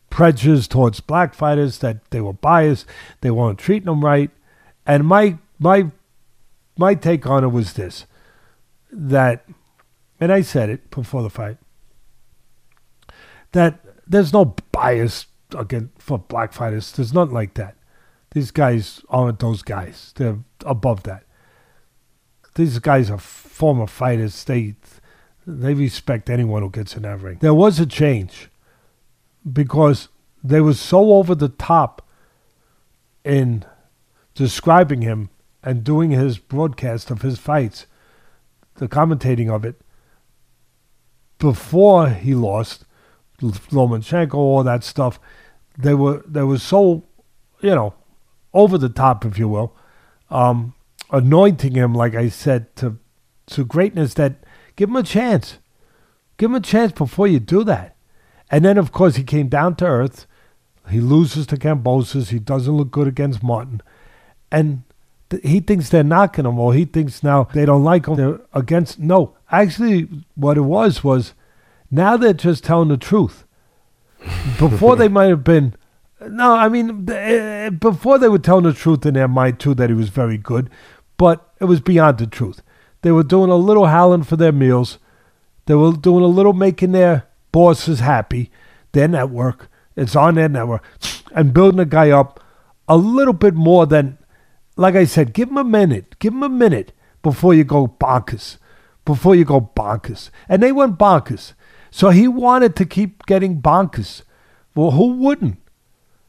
prejudiced 0.10 0.72
towards 0.72 1.00
black 1.00 1.34
fighters, 1.34 1.80
that 1.80 2.10
they 2.12 2.22
were 2.22 2.34
biased, 2.34 2.86
they 3.22 3.32
weren't 3.32 3.60
treating 3.60 3.86
them 3.86 4.04
right. 4.04 4.32
And 4.86 5.06
my 5.06 5.38
my 5.60 5.92
my 6.78 6.96
take 6.96 7.26
on 7.26 7.44
it 7.44 7.50
was 7.50 7.74
this 7.74 8.06
that 8.92 9.46
and 10.20 10.32
I 10.32 10.42
said 10.42 10.70
it 10.70 10.90
before 10.90 11.24
the 11.24 11.30
fight 11.30 11.58
that 13.52 13.80
there's 14.08 14.34
no 14.34 14.56
bias 14.72 15.28
again 15.56 15.92
for 15.98 16.18
black 16.18 16.54
fighters. 16.54 16.92
There's 16.92 17.14
nothing 17.14 17.34
like 17.34 17.56
that. 17.56 17.76
These 18.32 18.52
guys 18.52 19.02
aren't 19.10 19.40
those 19.40 19.62
guys. 19.62 20.14
They're 20.16 20.40
above 20.66 21.04
that. 21.04 21.24
These 22.56 22.80
guys 22.80 23.10
are 23.10 23.18
former 23.18 23.88
fighters. 23.88 24.44
They 24.44 24.76
they 25.46 25.74
respect 25.74 26.30
anyone 26.30 26.62
who 26.62 26.70
gets 26.70 26.96
in 26.96 27.04
that 27.04 27.22
ring. 27.22 27.38
There 27.40 27.54
was 27.54 27.80
a 27.80 27.86
change 27.86 28.50
because 29.52 30.10
they 30.44 30.62
were 30.62 30.74
so 30.74 31.14
over 31.14 31.36
the 31.36 31.50
top 31.50 32.08
in 33.24 33.66
describing 34.34 35.02
him 35.02 35.30
and 35.64 35.84
doing 35.84 36.12
his 36.12 36.38
broadcast 36.38 37.12
of 37.12 37.22
his 37.22 37.38
fights, 37.38 37.88
the 38.76 38.88
commentating 38.88 39.54
of 39.54 39.66
it, 39.66 39.82
before 41.40 42.10
he 42.10 42.34
lost, 42.34 42.86
Lomachenko, 43.42 44.36
all 44.36 44.64
that 44.64 44.84
stuff, 44.84 45.20
they 45.78 45.94
were 45.94 46.24
they 46.26 46.44
were 46.44 46.58
so, 46.58 47.04
you 47.62 47.76
know, 47.76 47.94
over 48.54 48.78
the 48.78 48.90
top, 48.90 49.26
if 49.26 49.38
you 49.38 49.48
will, 49.48 49.76
um, 50.30 50.74
anointing 51.12 51.74
him, 51.74 51.94
like 51.94 52.16
I 52.16 52.30
said, 52.30 52.76
to 52.78 52.98
to 53.48 53.66
greatness 53.66 54.14
that 54.16 54.44
give 54.76 54.90
him 54.90 54.96
a 54.96 55.04
chance. 55.04 55.60
Give 56.38 56.52
him 56.52 56.56
a 56.56 56.62
chance 56.62 56.92
before 56.92 57.28
you 57.28 57.40
do 57.40 57.64
that. 57.66 57.97
And 58.50 58.64
then, 58.64 58.78
of 58.78 58.92
course, 58.92 59.16
he 59.16 59.24
came 59.24 59.48
down 59.48 59.76
to 59.76 59.86
earth. 59.86 60.26
He 60.90 61.02
loses 61.02 61.48
to 61.48 61.58
Kambosos. 61.58 62.30
He 62.30 62.40
doesn't 62.40 62.74
look 62.74 62.92
good 62.92 63.08
against 63.08 63.44
Martin. 63.44 63.82
And 64.52 64.84
th- 65.30 65.44
he 65.44 65.60
thinks 65.60 65.90
they're 65.90 66.04
knocking 66.04 66.46
him, 66.46 66.58
or 66.58 66.74
he 66.74 66.86
thinks 66.86 67.24
now 67.24 67.46
they 67.54 67.66
don't 67.66 67.84
like 67.84 68.08
him. 68.08 68.16
They're 68.16 68.40
against. 68.54 69.00
No, 69.00 69.36
actually, 69.52 70.08
what 70.36 70.58
it 70.58 70.62
was 70.62 71.04
was 71.04 71.34
now 71.92 72.16
they're 72.16 72.34
just 72.34 72.64
telling 72.64 72.88
the 72.90 72.98
truth. 72.98 73.46
Before 74.60 74.96
they 74.96 75.10
might 75.10 75.30
have 75.30 75.44
been 75.44 75.76
no, 76.20 76.56
I 76.56 76.68
mean, 76.68 77.10
uh, 77.10 77.70
before 77.70 78.18
they 78.18 78.28
were 78.28 78.40
telling 78.40 78.64
the 78.64 78.74
truth 78.74 79.06
in 79.06 79.14
their 79.14 79.28
mind 79.28 79.60
too 79.60 79.76
that 79.76 79.90
he 79.90 79.96
was 79.96 80.10
very 80.10 80.38
good, 80.38 80.70
but 81.18 81.54
it 81.60 81.66
was 81.66 81.80
beyond 81.80 82.18
the 82.18 82.28
truth. 82.28 82.62
They 83.02 83.12
were 83.12 83.24
doing 83.24 83.52
a 83.52 83.56
little 83.56 83.86
howling 83.86 84.24
for 84.24 84.36
their 84.36 84.52
meals. 84.52 84.98
They 85.66 85.76
were 85.76 85.94
doing 85.94 86.24
a 86.24 86.28
little 86.28 86.54
making 86.54 86.94
their 86.94 87.27
bosses 87.58 88.02
happy, 88.02 88.52
their 88.92 89.08
network. 89.08 89.68
It's 89.96 90.16
on 90.16 90.36
their 90.36 90.48
network, 90.48 90.84
and 91.32 91.56
building 91.56 91.80
a 91.80 91.86
guy 91.86 92.12
up 92.12 92.40
a 92.88 92.96
little 92.96 93.34
bit 93.34 93.56
more 93.56 93.88
than, 93.88 94.20
like 94.76 94.94
I 94.94 95.06
said, 95.06 95.34
give 95.34 95.50
him 95.50 95.58
a 95.58 95.64
minute. 95.64 96.20
Give 96.20 96.34
him 96.34 96.44
a 96.44 96.50
minute 96.50 96.92
before 97.24 97.56
you 97.56 97.64
go 97.64 97.88
bonkers. 97.88 98.58
Before 99.06 99.34
you 99.34 99.44
go 99.44 99.72
bonkers. 99.76 100.30
And 100.48 100.62
they 100.62 100.72
went 100.72 101.00
bonkers. 101.00 101.54
So 101.90 102.12
he 102.12 102.28
wanted 102.28 102.76
to 102.76 102.86
keep 102.86 103.26
getting 103.26 103.60
bonkers. 103.60 104.22
Well, 104.76 104.92
who 104.92 105.14
wouldn't? 105.14 105.58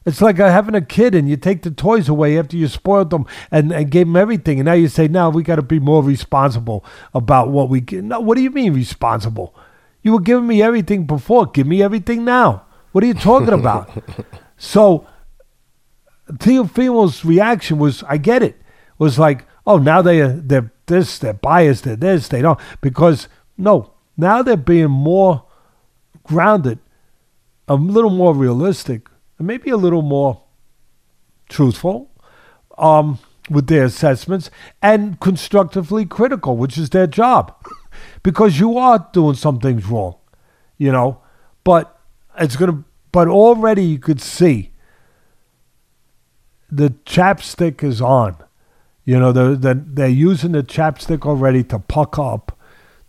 It's 0.07 0.21
like 0.21 0.37
having 0.37 0.73
a 0.73 0.81
kid 0.81 1.13
and 1.13 1.29
you 1.29 1.37
take 1.37 1.61
the 1.61 1.69
toys 1.69 2.09
away 2.09 2.39
after 2.39 2.57
you 2.57 2.67
spoiled 2.67 3.11
them 3.11 3.27
and, 3.51 3.71
and 3.71 3.91
gave 3.91 4.07
them 4.07 4.15
everything. 4.15 4.59
And 4.59 4.65
now 4.65 4.73
you 4.73 4.87
say, 4.87 5.07
now 5.07 5.29
we 5.29 5.43
got 5.43 5.57
to 5.57 5.61
be 5.61 5.79
more 5.79 6.01
responsible 6.01 6.83
about 7.13 7.49
what 7.49 7.69
we 7.69 7.81
get. 7.81 8.03
No, 8.03 8.19
what 8.19 8.35
do 8.35 8.41
you 8.41 8.49
mean 8.49 8.73
responsible? 8.73 9.53
You 10.01 10.13
were 10.13 10.21
giving 10.21 10.47
me 10.47 10.61
everything 10.61 11.05
before. 11.05 11.45
Give 11.47 11.67
me 11.67 11.83
everything 11.83 12.25
now. 12.25 12.65
What 12.91 13.03
are 13.03 13.07
you 13.07 13.13
talking 13.13 13.53
about? 13.53 13.89
so 14.57 15.05
Teofimo's 16.31 17.25
reaction 17.25 17.77
was, 17.77 18.03
I 18.03 18.17
get 18.17 18.41
it, 18.43 18.59
was 18.97 19.19
like, 19.19 19.45
oh, 19.67 19.77
now 19.77 20.01
they, 20.01 20.21
they're 20.21 20.71
this, 20.87 21.19
they're 21.19 21.33
biased, 21.33 21.83
they're 21.83 21.95
this, 21.95 22.27
they 22.27 22.41
don't. 22.41 22.59
Because, 22.81 23.27
no, 23.57 23.93
now 24.17 24.41
they're 24.41 24.57
being 24.57 24.89
more 24.91 25.45
grounded, 26.23 26.79
a 27.67 27.75
little 27.75 28.09
more 28.09 28.33
realistic 28.33 29.07
and 29.37 29.47
maybe 29.47 29.69
a 29.69 29.77
little 29.77 30.01
more 30.01 30.43
truthful 31.47 32.11
um, 32.77 33.19
with 33.49 33.67
their 33.67 33.85
assessments 33.85 34.51
and 34.81 35.19
constructively 35.19 36.05
critical, 36.05 36.57
which 36.57 36.77
is 36.77 36.89
their 36.91 37.07
job. 37.07 37.55
Because 38.23 38.59
you 38.59 38.77
are 38.77 39.07
doing 39.13 39.35
some 39.35 39.59
things 39.59 39.85
wrong, 39.85 40.15
you 40.77 40.91
know. 40.91 41.21
But 41.63 41.99
it's 42.37 42.55
to, 42.55 42.83
but 43.11 43.27
already 43.27 43.83
you 43.83 43.99
could 43.99 44.21
see 44.21 44.71
the 46.71 46.89
chapstick 47.05 47.83
is 47.83 48.01
on. 48.01 48.37
You 49.05 49.19
know, 49.19 49.31
they're, 49.31 49.55
they're, 49.55 49.73
they're 49.73 50.07
using 50.07 50.51
the 50.51 50.61
chapstick 50.61 51.25
already 51.25 51.63
to 51.65 51.79
puck 51.79 52.19
up, 52.19 52.57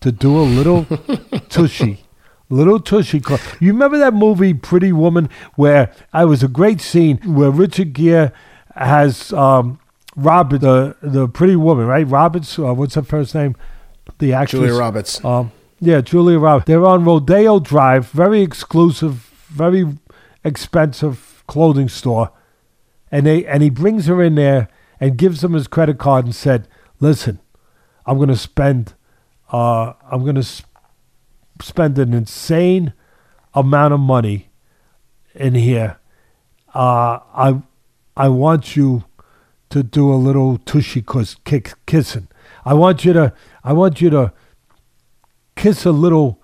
to 0.01 0.11
do 0.11 0.39
a 0.39 0.43
little 0.43 0.85
tushy 1.49 2.05
Little 2.51 2.81
Tushy. 2.81 3.23
You 3.61 3.73
remember 3.73 3.97
that 3.99 4.13
movie 4.13 4.55
Pretty 4.55 4.93
Woman 4.93 5.31
where 5.55 5.93
I 6.13 6.25
was 6.25 6.43
a 6.43 6.49
great 6.49 6.81
scene 6.81 7.19
where 7.19 7.51
Richard 7.51 7.93
Gere 7.93 8.33
has 8.75 9.33
um, 9.33 9.79
Robert, 10.17 10.61
the 10.61 10.97
the 11.01 11.29
Pretty 11.29 11.55
Woman, 11.55 11.87
right? 11.87 12.07
Roberts. 12.07 12.59
Uh, 12.59 12.75
what's 12.75 12.97
her 12.97 13.03
first 13.03 13.37
name? 13.37 13.55
The 14.19 14.33
actress. 14.33 14.61
Julia 14.61 14.75
Roberts. 14.75 15.25
Um, 15.25 15.53
yeah, 15.81 16.01
Julia 16.01 16.39
Roberts. 16.39 16.67
They're 16.67 16.85
on 16.85 17.05
Rodeo 17.05 17.59
Drive, 17.61 18.09
very 18.11 18.43
exclusive, 18.43 19.15
very 19.49 19.87
expensive 20.45 21.43
clothing 21.47 21.89
store, 21.89 22.31
and 23.11 23.27
they 23.27 23.47
and 23.47 23.63
he 23.63 23.71
brings 23.71 24.07
her 24.07 24.23
in 24.23 24.35
there 24.35 24.69
and 24.99 25.17
gives 25.17 25.43
him 25.43 25.55
his 25.55 25.67
credit 25.67 25.99
card 25.99 26.25
and 26.27 26.35
said, 26.35 26.69
"Listen, 27.01 27.41
I'm 28.05 28.17
going 28.17 28.29
to 28.29 28.37
spend, 28.37 28.95
uh, 29.53 29.95
I'm 30.11 30.23
going 30.23 30.37
to." 30.37 30.43
Sp- 30.43 30.69
spend 31.63 31.99
an 31.99 32.15
insane 32.15 32.93
amount 33.55 33.95
of 33.95 34.01
money 34.01 34.51
in 35.35 35.55
here. 35.55 35.99
Uh, 36.75 37.19
I 37.35 37.63
I 38.17 38.29
want 38.29 38.77
you 38.77 39.05
to 39.71 39.83
do 39.83 40.13
a 40.13 40.17
little 40.17 40.59
tushy 40.59 41.03
kiss, 41.03 41.37
kick, 41.45 41.75
kissing. 41.87 42.29
I 42.65 42.75
want 42.75 43.05
you 43.05 43.13
to 43.13 43.33
I 43.63 43.73
want 43.73 44.01
you 44.01 44.11
to 44.11 44.33
kiss 45.57 45.85
a 45.85 45.93
little 45.93 46.41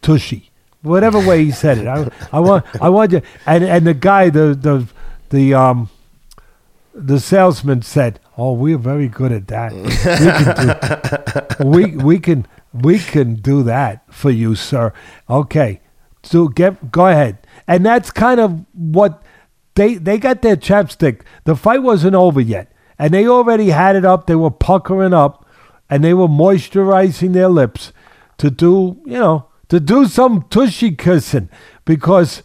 tushy. 0.00 0.50
Whatever 0.82 1.18
way 1.18 1.44
he 1.44 1.50
said 1.50 1.78
it. 1.78 1.86
I, 1.86 2.08
I 2.32 2.40
want 2.40 2.64
I 2.80 2.88
want 2.88 3.12
you 3.12 3.22
and 3.46 3.64
and 3.64 3.86
the 3.86 3.94
guy 3.94 4.30
the 4.30 4.54
the 4.54 4.86
the 5.30 5.54
um 5.54 5.90
the 6.94 7.20
salesman 7.20 7.82
said, 7.82 8.18
"Oh, 8.36 8.52
we're 8.52 8.78
very 8.78 9.08
good 9.08 9.32
at 9.32 9.48
that. 9.48 9.72
We 9.72 9.86
can 10.36 11.58
do, 11.58 11.64
we 11.64 11.96
we 11.96 12.18
can 12.18 12.46
we 12.72 12.98
can 12.98 13.34
do 13.36 13.62
that 13.64 14.02
for 14.12 14.30
you, 14.30 14.54
sir. 14.54 14.92
Okay. 15.28 15.80
So 16.22 16.48
get 16.48 16.90
go 16.90 17.06
ahead. 17.06 17.38
And 17.66 17.84
that's 17.84 18.10
kind 18.10 18.40
of 18.40 18.64
what 18.72 19.22
they 19.74 19.94
they 19.94 20.18
got 20.18 20.42
their 20.42 20.56
chapstick. 20.56 21.22
The 21.44 21.56
fight 21.56 21.82
wasn't 21.82 22.14
over 22.14 22.40
yet. 22.40 22.72
And 22.98 23.14
they 23.14 23.28
already 23.28 23.70
had 23.70 23.94
it 23.94 24.04
up. 24.04 24.26
They 24.26 24.34
were 24.34 24.50
puckering 24.50 25.14
up 25.14 25.46
and 25.90 26.04
they 26.04 26.14
were 26.14 26.28
moisturizing 26.28 27.32
their 27.32 27.48
lips 27.48 27.92
to 28.38 28.50
do, 28.50 29.00
you 29.04 29.18
know, 29.18 29.46
to 29.68 29.80
do 29.80 30.06
some 30.06 30.46
tushy 30.50 30.92
kissing 30.92 31.48
because 31.84 32.42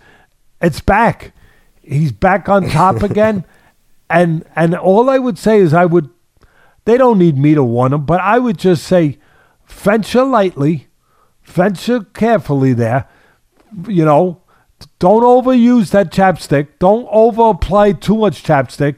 it's 0.62 0.82
back. 0.82 1.34
He's 1.82 2.12
back 2.12 2.48
on 2.50 2.70
top 2.70 3.04
again. 3.10 3.46
and 4.10 4.46
and 4.56 4.76
all 4.76 5.10
I 5.10 5.20
would 5.20 5.38
say 5.38 5.60
is 5.60 5.74
I 5.74 5.86
would 5.86 6.10
they 6.86 6.98
don't 6.98 7.18
need 7.18 7.38
me 7.38 7.54
to 7.56 7.64
warn 7.64 7.92
them, 7.92 8.06
but 8.06 8.20
I 8.20 8.40
would 8.40 8.58
just 8.58 8.84
say 8.84 9.18
venture 9.68 10.24
lightly, 10.24 10.88
venture 11.44 12.02
carefully 12.02 12.74
there. 12.74 13.08
You 13.88 14.06
know, 14.06 14.42
don't 15.00 15.24
overuse 15.24 15.92
that 15.92 16.12
chapstick. 16.12 16.68
Don't 16.80 17.08
over 17.10 17.44
apply 17.44 17.94
too 17.94 18.18
much 18.18 18.44
chapstick 18.44 18.98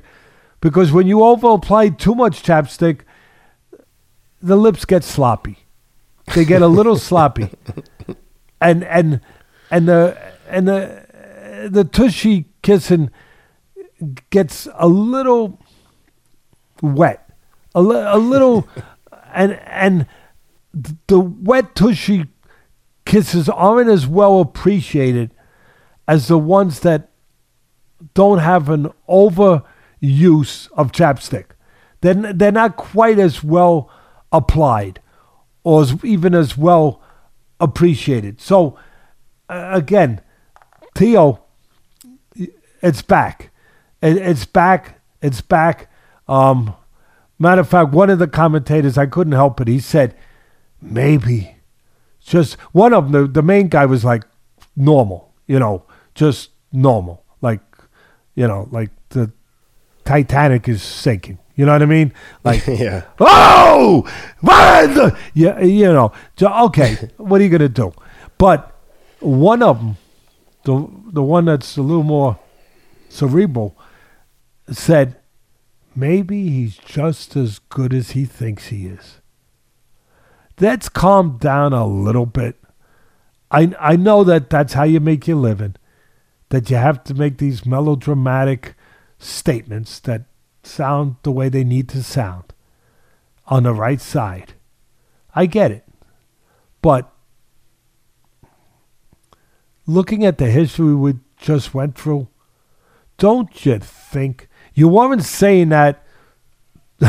because 0.61 0.91
when 0.91 1.07
you 1.07 1.23
over 1.23 1.49
apply 1.49 1.89
too 1.89 2.15
much 2.15 2.41
chapstick, 2.41 3.01
the 4.45 4.55
lips 4.55 4.85
get 4.85 5.03
sloppy. 5.03 5.57
They 6.33 6.45
get 6.45 6.61
a 6.61 6.67
little 6.67 6.97
sloppy. 6.97 7.49
And 8.61 8.85
and 8.85 9.19
and 9.69 9.87
the 9.87 10.17
and 10.49 10.67
the 10.67 11.67
the 11.69 11.83
tushy 11.83 12.45
kissing 12.63 13.11
gets 14.29 14.67
a 14.75 14.87
little 14.87 15.59
wet. 16.81 17.29
A, 17.75 17.81
li- 17.81 18.05
a 18.07 18.17
little 18.17 18.67
and 19.35 19.59
and 19.67 20.07
the 21.07 21.19
wet 21.19 21.75
tushy 21.75 22.27
kisses 23.05 23.49
aren't 23.49 23.89
as 23.89 24.07
well 24.07 24.39
appreciated 24.39 25.31
as 26.07 26.29
the 26.29 26.39
ones 26.39 26.79
that 26.79 27.09
don't 28.13 28.39
have 28.39 28.69
an 28.69 28.89
overuse 29.07 30.69
of 30.71 30.91
chapstick. 30.93 31.47
They're, 32.01 32.33
they're 32.33 32.51
not 32.51 32.77
quite 32.77 33.19
as 33.19 33.43
well 33.43 33.91
applied 34.37 34.99
or 35.63 35.81
as, 35.81 36.03
even 36.03 36.35
as 36.35 36.57
well 36.57 37.01
appreciated. 37.59 38.41
So, 38.41 38.77
uh, 39.49 39.69
again, 39.73 40.21
Theo, 40.95 41.43
it's 42.81 43.01
back. 43.01 43.51
It, 44.01 44.17
it's 44.17 44.45
back. 44.45 45.01
It's 45.21 45.41
back. 45.41 45.89
Um, 46.27 46.75
matter 47.39 47.61
of 47.61 47.69
fact, 47.69 47.91
one 47.91 48.09
of 48.09 48.19
the 48.19 48.27
commentators, 48.27 48.97
I 48.97 49.05
couldn't 49.05 49.33
help 49.33 49.59
it. 49.61 49.67
He 49.67 49.79
said, 49.79 50.15
maybe. 50.81 51.57
Just 52.19 52.55
one 52.71 52.93
of 52.93 53.11
them, 53.11 53.23
the, 53.23 53.27
the 53.27 53.41
main 53.41 53.67
guy 53.67 53.85
was 53.85 54.03
like 54.03 54.23
normal, 54.75 55.33
you 55.47 55.59
know, 55.59 55.85
just 56.15 56.49
normal. 56.71 57.23
Like, 57.41 57.61
you 58.33 58.47
know, 58.47 58.67
like 58.71 58.89
the 59.09 59.31
Titanic 60.03 60.67
is 60.67 60.81
sinking. 60.81 61.39
You 61.55 61.65
know 61.65 61.71
what 61.71 61.81
I 61.81 61.85
mean? 61.85 62.13
Like, 62.43 62.65
yeah. 62.67 63.03
Oh, 63.19 64.07
what? 64.41 65.17
Yeah, 65.33 65.59
you 65.61 65.91
know. 65.91 66.11
Okay, 66.41 67.09
what 67.17 67.39
are 67.41 67.43
you 67.43 67.49
gonna 67.49 67.69
do? 67.69 67.93
But 68.37 68.75
one 69.19 69.63
of 69.63 69.79
them, 69.79 69.97
the 70.63 70.87
the 71.07 71.23
one 71.23 71.45
that's 71.45 71.77
a 71.77 71.81
little 71.81 72.03
more 72.03 72.37
cerebral, 73.09 73.77
said 74.69 75.15
maybe 75.95 76.49
he's 76.49 76.77
just 76.77 77.35
as 77.35 77.59
good 77.59 77.93
as 77.93 78.11
he 78.11 78.25
thinks 78.25 78.67
he 78.67 78.87
is. 78.87 79.21
That's 80.57 80.89
calmed 80.89 81.39
down 81.39 81.73
a 81.73 81.87
little 81.87 82.25
bit. 82.25 82.57
I 83.49 83.73
I 83.79 83.95
know 83.95 84.23
that 84.25 84.49
that's 84.49 84.73
how 84.73 84.83
you 84.83 84.99
make 84.99 85.27
your 85.27 85.37
living. 85.37 85.75
That 86.49 86.69
you 86.69 86.75
have 86.77 87.03
to 87.05 87.13
make 87.13 87.37
these 87.37 87.65
melodramatic 87.65 88.75
statements 89.17 89.99
that 90.01 90.25
sound 90.65 91.17
the 91.23 91.31
way 91.31 91.49
they 91.49 91.63
need 91.63 91.89
to 91.89 92.03
sound 92.03 92.53
on 93.47 93.63
the 93.63 93.73
right 93.73 94.01
side. 94.01 94.53
I 95.35 95.45
get 95.45 95.71
it. 95.71 95.85
But 96.81 97.11
looking 99.85 100.25
at 100.25 100.37
the 100.37 100.47
history 100.47 100.95
we 100.95 101.15
just 101.37 101.73
went 101.73 101.97
through, 101.97 102.27
don't 103.17 103.65
you 103.65 103.79
think 103.79 104.47
you 104.73 104.87
weren't 104.87 105.23
saying 105.23 105.69
that 105.69 106.03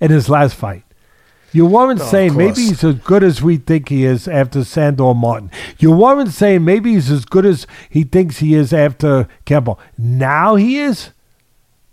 in 0.00 0.10
his 0.10 0.28
last 0.28 0.54
fight? 0.54 0.84
You 1.52 1.64
weren't 1.64 2.00
saying 2.00 2.36
maybe 2.36 2.60
he's 2.60 2.84
as 2.84 2.96
good 2.96 3.24
as 3.24 3.42
we 3.42 3.56
think 3.56 3.88
he 3.88 4.04
is 4.04 4.28
after 4.28 4.64
Sandor 4.64 5.14
Martin. 5.14 5.50
You 5.78 5.92
weren't 5.92 6.30
saying 6.30 6.64
maybe 6.64 6.92
he's 6.92 7.10
as 7.10 7.24
good 7.24 7.46
as 7.46 7.66
he 7.88 8.04
thinks 8.04 8.38
he 8.38 8.54
is 8.54 8.72
after 8.72 9.26
Campbell. 9.46 9.80
Now 9.96 10.56
he 10.56 10.78
is. 10.78 11.10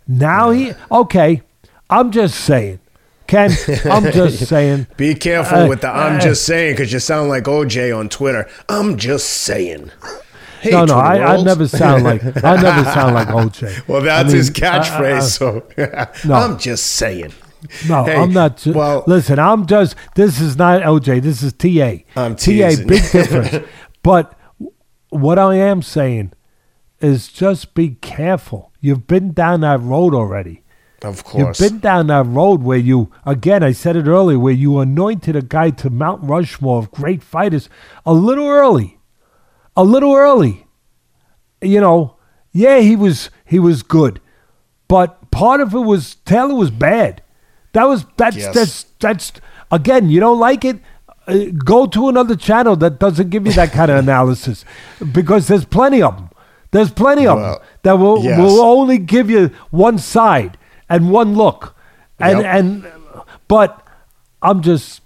Now 0.08 0.50
he 0.50 0.72
okay. 0.90 1.42
I'm 1.90 2.10
just 2.10 2.40
saying, 2.44 2.80
Ken. 3.26 3.50
I'm 3.84 4.04
just 4.12 4.46
saying. 4.46 4.86
Be 4.96 5.14
careful 5.14 5.58
Uh, 5.58 5.68
with 5.68 5.80
the 5.82 5.88
I'm 5.88 6.16
uh, 6.16 6.20
just 6.20 6.44
saying 6.44 6.74
because 6.74 6.92
you 6.92 6.98
sound 6.98 7.28
like 7.28 7.44
OJ 7.44 7.96
on 7.96 8.08
Twitter. 8.08 8.48
I'm 8.68 8.96
just 8.96 9.28
saying. 9.28 9.90
Hey, 10.60 10.70
no, 10.70 10.84
no, 10.84 10.94
I, 10.98 11.34
I 11.36 11.42
never 11.42 11.68
sound 11.68 12.02
like 12.04 12.22
I 12.44 12.60
never 12.60 12.84
sound 12.90 13.14
like 13.14 13.28
OJ. 13.28 13.86
Well, 13.86 14.02
that's 14.02 14.24
I 14.24 14.26
mean, 14.28 14.36
his 14.36 14.50
uh, 14.50 14.52
catchphrase. 14.52 15.18
uh, 15.18 15.20
so 15.20 15.66
No. 16.28 16.34
I'm 16.34 16.58
just 16.58 16.86
saying. 16.86 17.32
No, 17.88 18.04
Hey, 18.04 18.16
I'm 18.16 18.32
not. 18.32 18.56
Ju- 18.58 18.72
well- 18.72 19.04
listen, 19.06 19.38
I'm 19.38 19.66
just. 19.66 19.96
This 20.14 20.40
is 20.40 20.56
not 20.56 20.82
OJ. 20.82 21.22
This 21.22 21.42
is 21.42 21.52
TA. 21.52 22.04
I'm 22.20 22.34
TA. 22.36 22.44
teasing. 22.44 22.86
Big 22.86 23.02
difference. 23.10 23.66
but 24.02 24.38
what 25.10 25.38
I 25.38 25.56
am 25.56 25.82
saying 25.82 26.32
is 27.00 27.28
just 27.28 27.74
be 27.74 27.90
careful. 28.00 28.72
You've 28.80 29.06
been 29.06 29.32
down 29.32 29.60
that 29.60 29.80
road 29.80 30.14
already. 30.14 30.62
Of 31.02 31.24
course. 31.24 31.60
You've 31.60 31.70
been 31.72 31.80
down 31.80 32.06
that 32.06 32.24
road 32.26 32.62
where 32.62 32.78
you, 32.78 33.12
again, 33.26 33.62
I 33.62 33.72
said 33.72 33.96
it 33.96 34.06
earlier, 34.06 34.38
where 34.38 34.52
you 34.54 34.78
anointed 34.78 35.36
a 35.36 35.42
guy 35.42 35.70
to 35.70 35.90
Mount 35.90 36.22
Rushmore 36.24 36.78
of 36.78 36.90
great 36.90 37.22
fighters 37.22 37.68
a 38.06 38.14
little 38.14 38.48
early. 38.48 38.98
A 39.76 39.84
little 39.84 40.14
early. 40.14 40.66
You 41.60 41.80
know, 41.80 42.16
yeah, 42.52 42.78
he 42.80 42.96
was 42.96 43.28
he 43.44 43.58
was 43.58 43.82
good. 43.82 44.20
But 44.88 45.30
part 45.30 45.60
of 45.60 45.74
it 45.74 45.80
was 45.80 46.14
Taylor 46.24 46.54
was 46.54 46.70
bad. 46.70 47.22
That 47.72 47.84
was 47.84 48.06
that's 48.16 48.36
Yes. 48.36 48.54
that's 48.54 48.82
that's 49.00 49.32
again, 49.70 50.08
you 50.08 50.18
don't 50.20 50.38
like 50.40 50.64
it? 50.64 50.78
Uh, 51.26 51.46
go 51.64 51.86
to 51.86 52.08
another 52.08 52.36
channel 52.36 52.76
that 52.76 52.98
doesn't 53.00 53.28
give 53.30 53.46
you 53.46 53.52
that 53.52 53.72
kind 53.72 53.90
of 53.90 53.98
analysis 54.04 54.64
because 55.12 55.48
there's 55.48 55.64
plenty 55.66 56.00
of 56.00 56.16
them. 56.16 56.30
There's 56.72 56.90
plenty 56.90 57.26
of 57.26 57.38
Well, 57.38 57.52
them 57.58 57.62
that 57.82 57.92
will 57.98 58.22
yes. 58.24 58.38
will 58.38 58.60
only 58.60 58.98
give 58.98 59.30
you 59.30 59.50
one 59.70 59.98
side 59.98 60.58
and 60.88 61.10
one 61.10 61.34
look. 61.34 61.74
And 62.18 62.38
Yep. 62.40 62.54
and 62.54 62.86
but 63.48 63.82
I'm 64.42 64.60
just 64.62 65.02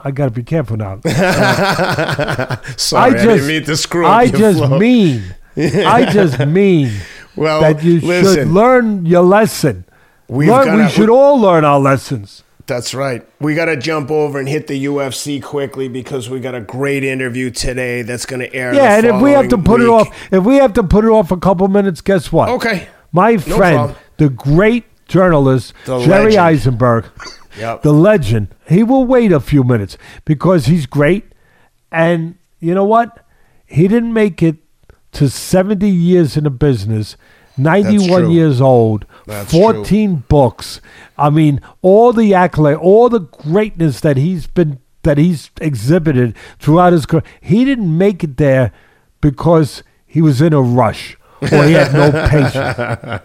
I 0.00 0.10
got 0.10 0.26
to 0.26 0.30
be 0.30 0.42
careful 0.44 0.76
now. 0.76 1.00
Sorry, 1.04 3.02
I, 3.02 3.06
I 3.06 3.10
just 3.10 3.24
didn't 3.24 3.46
mean 3.46 3.64
to 3.64 3.76
screw 3.76 4.06
up 4.06 4.12
I 4.12 4.26
just 4.28 4.58
flow. 4.58 4.78
mean 4.78 5.34
I 5.56 6.04
just 6.12 6.38
mean 6.46 6.92
Well, 7.36 7.60
that 7.60 7.82
you 7.82 8.00
should 8.00 8.48
learn 8.48 9.06
your 9.06 9.22
lesson. 9.22 9.84
Learn- 10.28 10.38
we 10.38 10.46
gotta- 10.46 10.88
should 10.90 11.08
all 11.10 11.38
learn 11.40 11.64
our 11.64 11.80
lessons. 11.80 12.42
That's 12.68 12.94
right. 12.94 13.26
We 13.40 13.54
got 13.54 13.64
to 13.64 13.76
jump 13.76 14.10
over 14.10 14.38
and 14.38 14.46
hit 14.48 14.66
the 14.68 14.84
UFC 14.84 15.42
quickly 15.42 15.88
because 15.88 16.28
we 16.30 16.38
got 16.38 16.54
a 16.54 16.60
great 16.60 17.02
interview 17.02 17.50
today 17.50 18.02
that's 18.02 18.26
going 18.26 18.40
to 18.40 18.54
air. 18.54 18.74
Yeah, 18.74 18.98
and 18.98 19.06
if 19.06 19.20
we 19.22 19.32
have 19.32 19.48
to 19.48 19.58
put 19.58 19.80
it 19.80 19.88
off, 19.88 20.14
if 20.30 20.44
we 20.44 20.56
have 20.56 20.74
to 20.74 20.82
put 20.84 21.04
it 21.04 21.08
off 21.08 21.32
a 21.32 21.38
couple 21.38 21.66
minutes, 21.68 22.00
guess 22.02 22.30
what? 22.30 22.50
Okay. 22.50 22.86
My 23.10 23.38
friend, 23.38 23.76
problem. 23.78 23.96
the 24.18 24.28
great 24.28 24.84
journalist 25.08 25.72
The 25.86 25.98
Jerry 26.00 26.36
legend. 26.36 26.78
Izenberg, 26.78 27.06
Yep. 27.58 27.82
the 27.82 27.92
legend, 27.92 28.48
he 28.68 28.82
will 28.82 29.04
wait 29.06 29.32
a 29.32 29.40
few 29.40 29.64
minutes 29.64 29.96
because 30.26 30.66
he's 30.66 30.84
great. 30.86 31.24
And 31.90 32.36
you 32.60 32.74
know 32.74 32.84
what? 32.84 33.24
He 33.64 33.88
didn't 33.88 34.12
make 34.12 34.42
it 34.42 34.56
to 35.12 35.30
70 35.30 35.88
years 35.88 36.36
in 36.36 36.44
the 36.44 36.50
business, 36.50 37.16
91 37.56 38.30
years 38.30 38.60
old, 38.60 39.06
That's 39.28 39.52
14 39.52 40.24
books. 40.28 40.80
I 41.18 41.28
mean, 41.28 41.60
all 41.82 42.12
the 42.14 42.32
accolade, 42.32 42.76
all 42.78 43.08
the 43.08 43.20
greatness 43.20 44.00
that 44.00 44.16
he's 44.16 44.46
been 44.46 44.80
that 45.02 45.18
he's 45.18 45.50
exhibited 45.60 46.34
throughout 46.58 46.92
his 46.92 47.06
career. 47.06 47.22
He 47.40 47.64
didn't 47.64 47.96
make 47.96 48.24
it 48.24 48.36
there 48.38 48.72
because 49.20 49.82
he 50.06 50.20
was 50.22 50.40
in 50.40 50.52
a 50.52 50.62
rush 50.62 51.16
or 51.40 51.64
he 51.64 51.72
had 51.72 51.92
no 51.92 52.10
patience. 52.28 53.22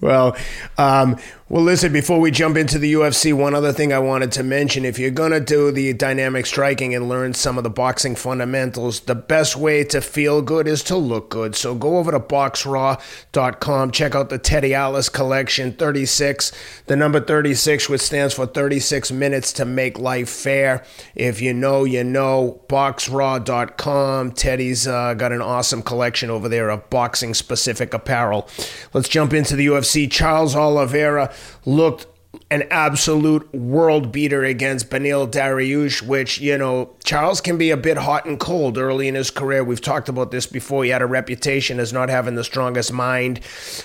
Well, 0.00 0.36
um, 0.78 1.18
well, 1.50 1.62
listen, 1.62 1.92
before 1.92 2.20
we 2.20 2.30
jump 2.30 2.56
into 2.56 2.78
the 2.78 2.94
UFC, 2.94 3.34
one 3.34 3.54
other 3.54 3.70
thing 3.70 3.92
I 3.92 3.98
wanted 3.98 4.32
to 4.32 4.42
mention 4.42 4.86
if 4.86 4.98
you're 4.98 5.10
going 5.10 5.32
to 5.32 5.40
do 5.40 5.70
the 5.70 5.92
dynamic 5.92 6.46
striking 6.46 6.94
and 6.94 7.06
learn 7.06 7.34
some 7.34 7.58
of 7.58 7.64
the 7.64 7.70
boxing 7.70 8.16
fundamentals, 8.16 9.00
the 9.00 9.14
best 9.14 9.54
way 9.54 9.84
to 9.84 10.00
feel 10.00 10.40
good 10.40 10.66
is 10.66 10.82
to 10.84 10.96
look 10.96 11.28
good. 11.28 11.54
So 11.54 11.74
go 11.74 11.98
over 11.98 12.10
to 12.12 12.18
boxraw.com, 12.18 13.90
check 13.90 14.14
out 14.14 14.30
the 14.30 14.38
Teddy 14.38 14.72
Atlas 14.72 15.10
collection 15.10 15.74
36, 15.74 16.50
the 16.86 16.96
number 16.96 17.20
36, 17.20 17.90
which 17.90 18.00
stands 18.00 18.32
for 18.32 18.46
36 18.46 19.12
minutes 19.12 19.52
to 19.52 19.66
make 19.66 19.98
life 19.98 20.30
fair. 20.30 20.82
If 21.14 21.42
you 21.42 21.52
know, 21.52 21.84
you 21.84 22.04
know, 22.04 22.62
boxraw.com. 22.68 24.32
Teddy's 24.32 24.88
uh, 24.88 25.12
got 25.12 25.30
an 25.30 25.42
awesome 25.42 25.82
collection 25.82 26.30
over 26.30 26.48
there 26.48 26.70
of 26.70 26.88
boxing 26.88 27.34
specific 27.34 27.92
apparel. 27.92 28.48
Let's 28.94 29.10
jump 29.10 29.34
into 29.34 29.56
the 29.56 29.66
UFC. 29.66 30.10
Charles 30.10 30.56
Oliveira 30.56 31.33
looked 31.64 32.06
an 32.50 32.64
absolute 32.70 33.52
world 33.54 34.12
beater 34.12 34.44
against 34.44 34.90
Beneil 34.90 35.30
Dariush, 35.30 36.02
which, 36.02 36.40
you 36.40 36.56
know, 36.58 36.90
Charles 37.04 37.40
can 37.40 37.58
be 37.58 37.70
a 37.70 37.76
bit 37.76 37.96
hot 37.96 38.26
and 38.26 38.38
cold 38.38 38.78
early 38.78 39.08
in 39.08 39.14
his 39.14 39.30
career. 39.30 39.64
We've 39.64 39.80
talked 39.80 40.08
about 40.08 40.30
this 40.30 40.46
before. 40.46 40.84
He 40.84 40.90
had 40.90 41.02
a 41.02 41.06
reputation 41.06 41.80
as 41.80 41.92
not 41.92 42.08
having 42.08 42.34
the 42.34 42.44
strongest 42.44 42.92
mind. 42.92 43.40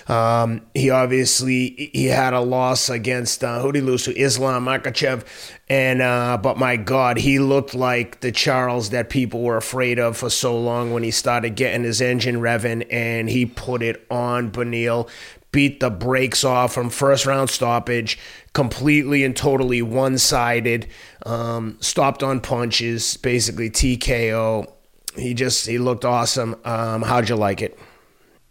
Um, 0.08 0.62
he 0.74 0.90
obviously 0.90 1.90
he 1.94 2.06
had 2.06 2.34
a 2.34 2.42
loss 2.42 2.90
against 2.90 3.44
uh, 3.44 3.60
who 3.62 3.72
did 3.72 3.80
he 3.80 3.86
lose 3.86 4.06
to? 4.06 4.18
Islam 4.18 4.66
Makhachev. 4.66 5.26
And 5.72 6.02
uh, 6.02 6.38
but 6.42 6.58
my 6.58 6.78
God, 6.78 7.18
he 7.18 7.38
looked 7.38 7.76
like 7.76 8.22
the 8.22 8.32
Charles 8.32 8.90
that 8.90 9.10
people 9.10 9.42
were 9.42 9.58
afraid 9.58 10.00
of 10.00 10.18
for 10.18 10.30
so 10.30 10.60
long 10.60 10.94
when 10.94 11.04
he 11.04 11.12
started 11.12 11.56
getting 11.56 11.84
his 11.84 12.02
engine 12.02 12.38
revving 12.38 12.88
and 12.90 13.30
he 13.30 13.46
put 13.46 13.84
it 13.84 14.06
on 14.10 14.52
Beneil 14.52 15.08
beat 15.52 15.80
the 15.80 15.90
brakes 15.90 16.44
off 16.44 16.74
from 16.74 16.90
first 16.90 17.26
round 17.26 17.50
stoppage, 17.50 18.18
completely 18.54 19.24
and 19.24 19.36
totally 19.36 19.82
one 19.82 20.18
sided, 20.18 20.88
um, 21.26 21.78
stopped 21.82 22.24
on 22.24 22.40
punches, 22.40 23.18
basically 23.18 23.70
TKO. 23.70 24.72
He 25.16 25.34
just 25.34 25.66
he 25.66 25.78
looked 25.78 26.06
awesome. 26.06 26.56
Um, 26.64 27.02
how'd 27.02 27.30
you 27.30 27.36
like 27.36 27.62
it? 27.62 27.78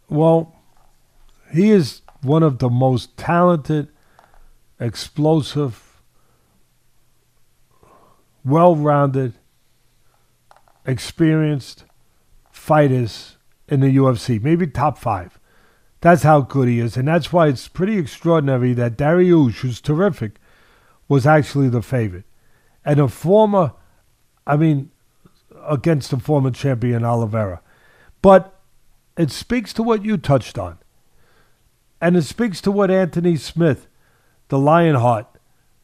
Well, 0.09 0.57
he 1.53 1.71
is 1.71 2.03
one 2.23 2.43
of 2.43 2.59
the 2.59 2.69
most 2.69 3.17
talented, 3.17 3.89
explosive, 4.81 6.01
well 8.45 8.75
rounded, 8.75 9.35
experienced 10.85 11.85
fighters 12.51 13.37
in 13.69 13.81
the 13.81 13.97
UFC. 13.97 14.43
Maybe 14.43 14.67
top 14.67 14.99
five. 14.99 15.38
That's 16.01 16.23
how 16.23 16.41
good 16.43 16.69
he 16.69 16.79
is. 16.79 16.97
And 16.97 17.09
that's 17.09 17.33
why 17.33 17.49
it's 17.49 17.69
pretty 17.69 17.99
extraordinary 17.99 18.73
that 18.75 18.97
Dariush, 18.97 19.61
who's 19.61 19.81
terrific, 19.81 20.37
was 21.09 21.27
actually 21.27 21.69
the 21.69 21.83
favorite. 21.83 22.25
And 22.85 23.01
a 23.01 23.09
former, 23.09 23.73
I 24.47 24.57
mean, 24.57 24.91
against 25.67 26.11
the 26.11 26.19
former 26.19 26.51
champion 26.51 27.05
Oliveira. 27.05 27.61
But 28.23 28.55
it 29.17 29.31
speaks 29.31 29.73
to 29.75 29.83
what 29.83 30.05
you 30.05 30.17
touched 30.17 30.59
on. 30.59 30.79
And 32.01 32.17
it 32.17 32.23
speaks 32.23 32.61
to 32.61 32.71
what 32.71 32.91
Anthony 32.91 33.37
Smith, 33.37 33.89
the 34.49 34.59
Lionheart, 34.59 35.27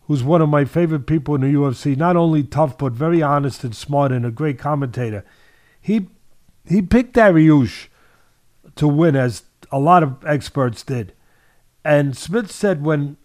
who's 0.07 0.23
one 0.23 0.43
of 0.43 0.49
my 0.49 0.65
favorite 0.65 1.07
people 1.07 1.35
in 1.35 1.41
the 1.41 1.53
UFC, 1.53 1.97
not 1.97 2.16
only 2.16 2.43
tough 2.43 2.78
but 2.78 2.93
very 2.93 3.23
honest 3.23 3.65
and 3.65 3.74
smart 3.74 4.12
and 4.12 4.24
a 4.24 4.31
great 4.31 4.59
commentator. 4.59 5.24
He 5.81 6.09
he 6.66 6.81
picked 6.81 7.15
Dariush 7.15 7.89
to 8.77 8.89
win 8.89 9.16
as 9.16 9.43
a 9.74 9.80
lot 9.80 10.05
of 10.05 10.24
experts 10.24 10.84
did. 10.84 11.12
And 11.84 12.16
Smith 12.16 12.48
said 12.48 12.84
when 12.84 13.16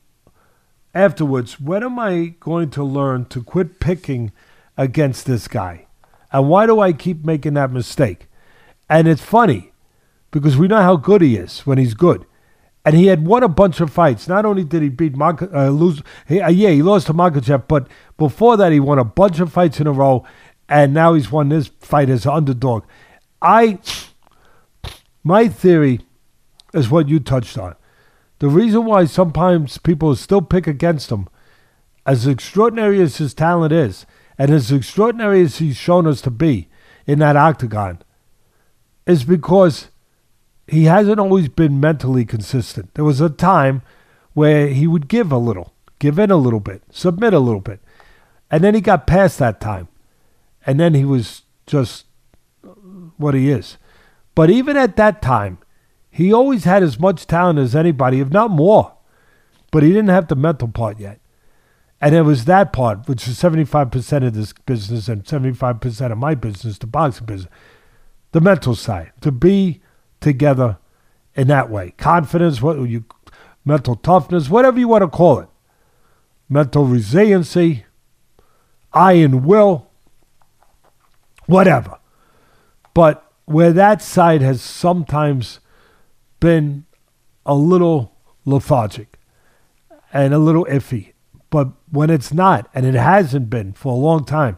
afterwards, 0.95 1.59
when 1.59 1.84
am 1.84 1.99
I 1.99 2.34
going 2.39 2.71
to 2.71 2.84
learn 2.84 3.26
to 3.26 3.43
quit 3.43 3.80
picking 3.80 4.31
against 4.76 5.27
this 5.27 5.47
guy? 5.47 5.85
And 6.31 6.49
why 6.49 6.65
do 6.65 6.80
I 6.80 6.91
keep 6.91 7.23
making 7.23 7.53
that 7.53 7.71
mistake? 7.71 8.26
And 8.89 9.07
it's 9.07 9.21
funny 9.21 9.73
because 10.31 10.57
we 10.57 10.67
know 10.67 10.81
how 10.81 10.95
good 10.95 11.21
he 11.21 11.38
is 11.38 11.67
when 11.67 11.77
he's 11.77 11.93
good. 11.93 12.26
And 12.84 12.95
he 12.95 13.07
had 13.07 13.27
won 13.27 13.43
a 13.43 13.47
bunch 13.47 13.80
of 13.80 13.93
fights. 13.93 14.27
Not 14.27 14.43
only 14.43 14.63
did 14.63 14.81
he 14.81 14.89
beat 14.89 15.15
Mak- 15.15 15.53
uh, 15.53 15.69
lose, 15.69 16.01
he, 16.27 16.41
uh, 16.41 16.49
yeah, 16.49 16.71
he 16.71 16.81
lost 16.81 17.05
to 17.07 17.13
Makhachev, 17.13 17.67
but 17.67 17.88
before 18.17 18.57
that 18.57 18.71
he 18.71 18.80
won 18.80 18.97
a 18.97 19.03
bunch 19.03 19.39
of 19.39 19.53
fights 19.53 19.80
in 19.80 19.85
a 19.85 19.91
row, 19.91 20.26
and 20.67 20.95
now 20.95 21.13
he's 21.13 21.31
won 21.31 21.49
this 21.49 21.67
fight 21.80 22.09
as 22.09 22.26
an 22.26 22.31
underdog. 22.31 22.85
I, 23.39 23.77
my 25.23 25.47
theory 25.47 25.99
is 26.73 26.89
what 26.89 27.09
you 27.09 27.19
touched 27.19 27.57
on. 27.57 27.75
The 28.39 28.47
reason 28.47 28.85
why 28.85 29.05
sometimes 29.05 29.77
people 29.77 30.15
still 30.15 30.41
pick 30.41 30.67
against 30.67 31.11
him, 31.11 31.27
as 32.05 32.25
extraordinary 32.25 33.01
as 33.01 33.17
his 33.17 33.33
talent 33.33 33.73
is, 33.73 34.05
and 34.37 34.49
as 34.51 34.71
extraordinary 34.71 35.41
as 35.41 35.57
he's 35.57 35.75
shown 35.75 36.07
us 36.07 36.21
to 36.21 36.31
be 36.31 36.69
in 37.05 37.19
that 37.19 37.35
octagon, 37.35 37.99
is 39.05 39.23
because 39.23 39.89
he 40.67 40.85
hasn't 40.85 41.19
always 41.19 41.49
been 41.49 41.79
mentally 41.79 42.23
consistent. 42.23 42.93
There 42.93 43.03
was 43.03 43.19
a 43.19 43.29
time 43.29 43.81
where 44.33 44.67
he 44.67 44.87
would 44.87 45.07
give 45.07 45.31
a 45.31 45.37
little, 45.37 45.73
give 45.97 46.17
in 46.19 46.31
a 46.31 46.37
little 46.37 46.59
bit, 46.59 46.83
submit 46.91 47.33
a 47.33 47.39
little 47.39 47.61
bit. 47.61 47.81
And 48.49 48.63
then 48.63 48.75
he 48.75 48.81
got 48.81 49.07
past 49.07 49.39
that 49.39 49.59
time. 49.59 49.87
And 50.65 50.79
then 50.79 50.93
he 50.93 51.05
was 51.05 51.43
just 51.65 52.05
what 53.17 53.33
he 53.33 53.49
is. 53.49 53.77
But 54.35 54.49
even 54.49 54.77
at 54.77 54.95
that 54.95 55.21
time, 55.21 55.57
he 56.10 56.34
always 56.34 56.64
had 56.64 56.84
as 56.84 56.99
much 56.99 57.27
talent 57.27 57.60
as 57.60 57.76
anybody, 57.76 58.19
if 58.19 58.30
not 58.30 58.49
more. 58.49 58.94
But 59.72 59.84
he 59.84 59.90
didn't 59.90 60.10
have 60.10 60.27
the 60.27 60.36
mental 60.36 60.68
part 60.68 60.99
yet. 60.99 61.19
And 62.02 62.15
it 62.15 62.22
was 62.22 62.45
that 62.45 62.72
part, 62.73 63.07
which 63.07 63.27
is 63.27 63.40
75% 63.40 64.26
of 64.26 64.34
this 64.34 64.53
business 64.65 65.07
and 65.07 65.23
75% 65.23 66.11
of 66.11 66.18
my 66.18 66.34
business, 66.34 66.77
the 66.77 66.88
boxing 66.88 67.26
business, 67.26 67.52
the 68.31 68.41
mental 68.41 68.73
side, 68.73 69.11
to 69.22 69.31
be 69.31 69.81
together 70.22 70.77
in 71.36 71.48
that 71.49 71.69
way. 71.69 71.91
Confidence, 71.98 72.61
what 72.61 72.77
you, 72.77 73.06
mental 73.65 73.95
toughness, 73.95 74.49
whatever 74.49 74.80
you 74.80 74.88
want 74.88 75.02
to 75.02 75.07
call 75.07 75.40
it. 75.40 75.49
Mental 76.48 76.86
resiliency, 76.86 77.86
iron 78.94 79.44
will, 79.44 79.90
whatever. 81.45 81.99
But 82.94 83.31
where 83.45 83.73
that 83.73 84.02
side 84.02 84.41
has 84.41 84.61
sometimes 84.61 85.60
been 86.40 86.86
a 87.45 87.56
little 87.56 88.16
lethargic 88.45 89.18
and 90.14 90.34
a 90.34 90.40
little 90.40 90.66
iffy, 90.66 91.14
but 91.49 91.70
when 91.91 92.10
it's 92.10 92.34
not, 92.34 92.70
and 92.74 92.86
it 92.86 92.95
hasn't 92.95 93.49
been 93.49 93.74
for 93.74 93.94
a 93.94 93.98
long 93.98 94.26
time, 94.26 94.57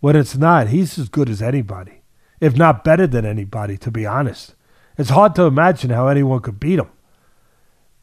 when 0.00 0.16
it's 0.16 0.36
not, 0.36 0.68
he's 0.68 0.98
as 0.98 1.08
good 1.08 1.28
as 1.28 1.42
anybody, 1.42 2.02
if 2.40 2.56
not 2.56 2.84
better 2.84 3.06
than 3.06 3.24
anybody, 3.24 3.76
to 3.78 3.90
be 3.90 4.06
honest. 4.06 4.54
It's 4.98 5.10
hard 5.10 5.34
to 5.34 5.42
imagine 5.42 5.90
how 5.90 6.08
anyone 6.08 6.40
could 6.40 6.60
beat 6.60 6.78
him. 6.78 6.90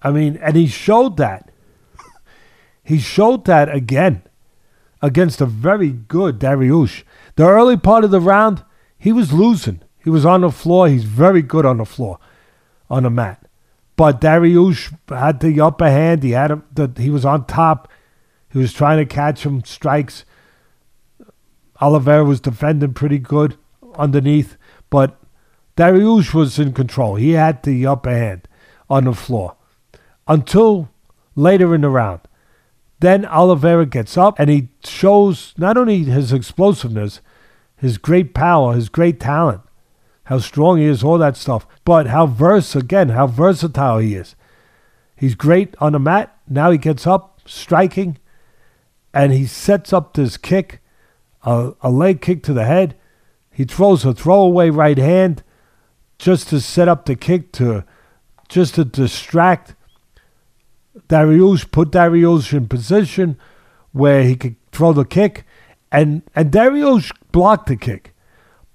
I 0.02 0.12
mean, 0.12 0.38
and 0.38 0.56
he 0.56 0.68
showed 0.68 1.18
that. 1.18 1.52
he 2.84 3.00
showed 3.00 3.46
that 3.46 3.74
again 3.74 4.24
against 5.02 5.42
a 5.42 5.46
very 5.46 5.90
good 5.90 6.40
Dariush. 6.40 7.04
The 7.36 7.48
early 7.48 7.78
part 7.78 8.04
of 8.04 8.12
the 8.12 8.22
round, 8.22 8.64
he 8.98 9.12
was 9.12 9.34
losing. 9.34 9.82
He 10.04 10.10
was 10.10 10.26
on 10.26 10.42
the 10.42 10.52
floor. 10.52 10.88
He's 10.88 11.06
very 11.06 11.42
good 11.42 11.66
on 11.66 11.78
the 11.78 11.86
floor, 11.86 12.20
on 12.94 13.04
the 13.04 13.10
mat. 13.10 13.48
But 13.96 14.22
Dariush 14.22 14.96
had 15.10 15.40
the 15.40 15.60
upper 15.62 15.90
hand. 15.90 16.24
He 16.24 16.32
had 16.32 16.52
him. 16.52 16.64
The, 16.74 16.92
he 16.98 17.10
was 17.10 17.26
on 17.26 17.46
top. 17.46 17.90
He 18.52 18.60
was 18.60 18.72
trying 18.72 19.00
to 19.00 19.06
catch 19.06 19.46
him 19.46 19.64
strikes. 19.64 20.26
Oliveira 21.82 22.24
was 22.24 22.40
defending 22.40 22.94
pretty 22.94 23.18
good 23.18 23.58
underneath, 23.96 24.58
but 24.90 25.20
Dariush 25.76 26.34
was 26.34 26.60
in 26.60 26.74
control. 26.74 27.16
He 27.16 27.32
had 27.32 27.64
the 27.64 27.86
upper 27.88 28.12
hand 28.12 28.48
on 28.90 29.06
the 29.06 29.14
floor 29.14 29.56
until 30.28 30.90
later 31.36 31.74
in 31.74 31.82
the 31.82 31.90
round. 31.90 32.22
Then 33.00 33.26
Oliveira 33.26 33.88
gets 33.88 34.18
up 34.18 34.40
and 34.40 34.50
he 34.50 34.70
shows 34.86 35.54
not 35.58 35.78
only 35.78 36.04
his 36.04 36.32
explosiveness, 36.32 37.22
his 37.76 37.98
great 37.98 38.34
power, 38.34 38.76
his 38.76 38.88
great 38.88 39.20
talent, 39.20 39.62
how 40.26 40.40
strong 40.40 40.78
he 40.78 40.86
is, 40.86 41.04
all 41.04 41.18
that 41.18 41.38
stuff, 41.38 41.68
but 41.84 42.08
how 42.08 42.26
verse 42.26 42.76
again, 42.76 43.10
how 43.10 43.28
versatile 43.28 44.00
he 44.00 44.16
is. 44.16 44.36
He's 45.16 45.36
great 45.36 45.76
on 45.80 45.94
the 45.94 46.00
mat. 46.00 46.38
Now 46.48 46.72
he 46.72 46.78
gets 46.78 47.06
up, 47.06 47.42
striking, 47.46 48.18
and 49.14 49.32
he 49.32 49.46
sets 49.46 49.94
up 49.94 50.14
this 50.14 50.38
kick, 50.38 50.82
a, 51.44 51.74
a 51.82 51.90
leg 51.90 52.22
kick 52.22 52.44
to 52.44 52.54
the 52.54 52.66
head. 52.66 52.96
He 53.52 53.66
throws 53.66 54.04
a 54.06 54.14
throwaway 54.14 54.70
right 54.70 54.98
hand 54.98 55.44
just 56.18 56.50
to 56.50 56.60
set 56.60 56.88
up 56.88 57.06
the 57.06 57.16
kick 57.16 57.52
to 57.54 57.86
just 58.50 58.76
to 58.76 58.86
distract 58.86 59.76
Dariush, 61.10 61.72
put 61.72 61.92
Dariush 61.92 62.54
in 62.54 62.68
position 62.68 63.38
where 63.92 64.24
he 64.24 64.36
could 64.36 64.56
throw 64.72 64.94
the 64.94 65.06
kick, 65.06 65.46
and 65.92 66.24
and 66.36 66.52
Dariush 66.52 67.12
blocked 67.32 67.68
the 67.68 67.76
kick. 67.76 68.16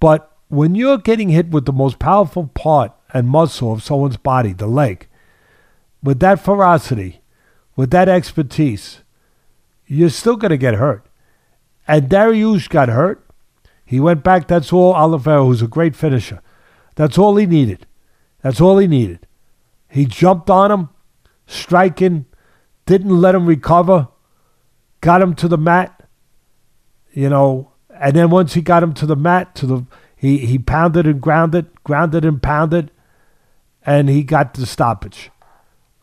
But 0.00 0.27
when 0.48 0.74
you're 0.74 0.98
getting 0.98 1.28
hit 1.28 1.50
with 1.50 1.66
the 1.66 1.72
most 1.72 1.98
powerful 1.98 2.48
part 2.48 2.92
and 3.12 3.28
muscle 3.28 3.72
of 3.72 3.82
someone's 3.82 4.16
body, 4.16 4.52
the 4.52 4.66
leg, 4.66 5.06
with 6.02 6.20
that 6.20 6.40
ferocity, 6.40 7.20
with 7.76 7.90
that 7.90 8.08
expertise, 8.08 9.02
you're 9.86 10.10
still 10.10 10.36
going 10.36 10.50
to 10.50 10.56
get 10.56 10.74
hurt. 10.74 11.06
And 11.86 12.08
Dariush 12.08 12.68
got 12.68 12.88
hurt. 12.88 13.24
He 13.84 14.00
went 14.00 14.22
back. 14.22 14.48
That's 14.48 14.72
all 14.72 14.94
Oliveira, 14.94 15.44
who's 15.44 15.62
a 15.62 15.68
great 15.68 15.96
finisher. 15.96 16.42
That's 16.94 17.16
all 17.16 17.36
he 17.36 17.46
needed. 17.46 17.86
That's 18.42 18.60
all 18.60 18.78
he 18.78 18.86
needed. 18.86 19.26
He 19.88 20.04
jumped 20.04 20.50
on 20.50 20.70
him, 20.70 20.88
striking, 21.46 22.26
didn't 22.84 23.20
let 23.20 23.34
him 23.34 23.46
recover, 23.46 24.08
got 25.00 25.22
him 25.22 25.34
to 25.36 25.48
the 25.48 25.58
mat, 25.58 26.06
you 27.12 27.28
know, 27.28 27.72
and 27.94 28.14
then 28.14 28.30
once 28.30 28.54
he 28.54 28.60
got 28.60 28.82
him 28.82 28.94
to 28.94 29.06
the 29.06 29.16
mat, 29.16 29.54
to 29.56 29.66
the 29.66 29.86
he, 30.18 30.38
he 30.38 30.58
pounded 30.58 31.06
and 31.06 31.20
grounded, 31.20 31.66
grounded 31.84 32.24
and 32.24 32.42
pounded, 32.42 32.90
and 33.86 34.08
he 34.08 34.22
got 34.22 34.54
the 34.54 34.66
stoppage. 34.66 35.30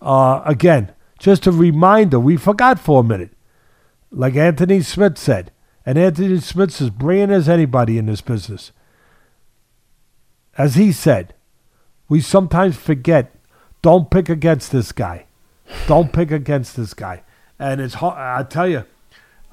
Uh, 0.02 0.42
again, 0.46 0.94
just 1.20 1.46
a 1.46 1.52
reminder, 1.52 2.20
we 2.20 2.38
forgot 2.38 2.80
for 2.80 3.02
a 3.02 3.04
minute. 3.04 3.32
Like 4.12 4.36
Anthony 4.36 4.82
Smith 4.82 5.18
said, 5.18 5.52
and 5.86 5.98
Anthony 5.98 6.40
Smith's 6.40 6.82
as 6.82 6.90
brilliant 6.90 7.32
as 7.32 7.50
anybody 7.50 7.98
in 7.98 8.06
this 8.06 8.22
business 8.22 8.72
as 10.58 10.76
he 10.76 10.92
said, 10.92 11.34
we 12.08 12.22
sometimes 12.22 12.78
forget 12.78 13.36
don't 13.82 14.10
pick 14.10 14.30
against 14.30 14.72
this 14.72 14.92
guy. 14.92 15.26
Don't 15.88 16.14
pick 16.14 16.32
against 16.32 16.76
this 16.76 16.94
guy. 16.94 17.24
And 17.60 17.82
it's 17.82 17.96
hard. 17.96 18.18
I 18.18 18.48
tell 18.48 18.68
you, 18.68 18.86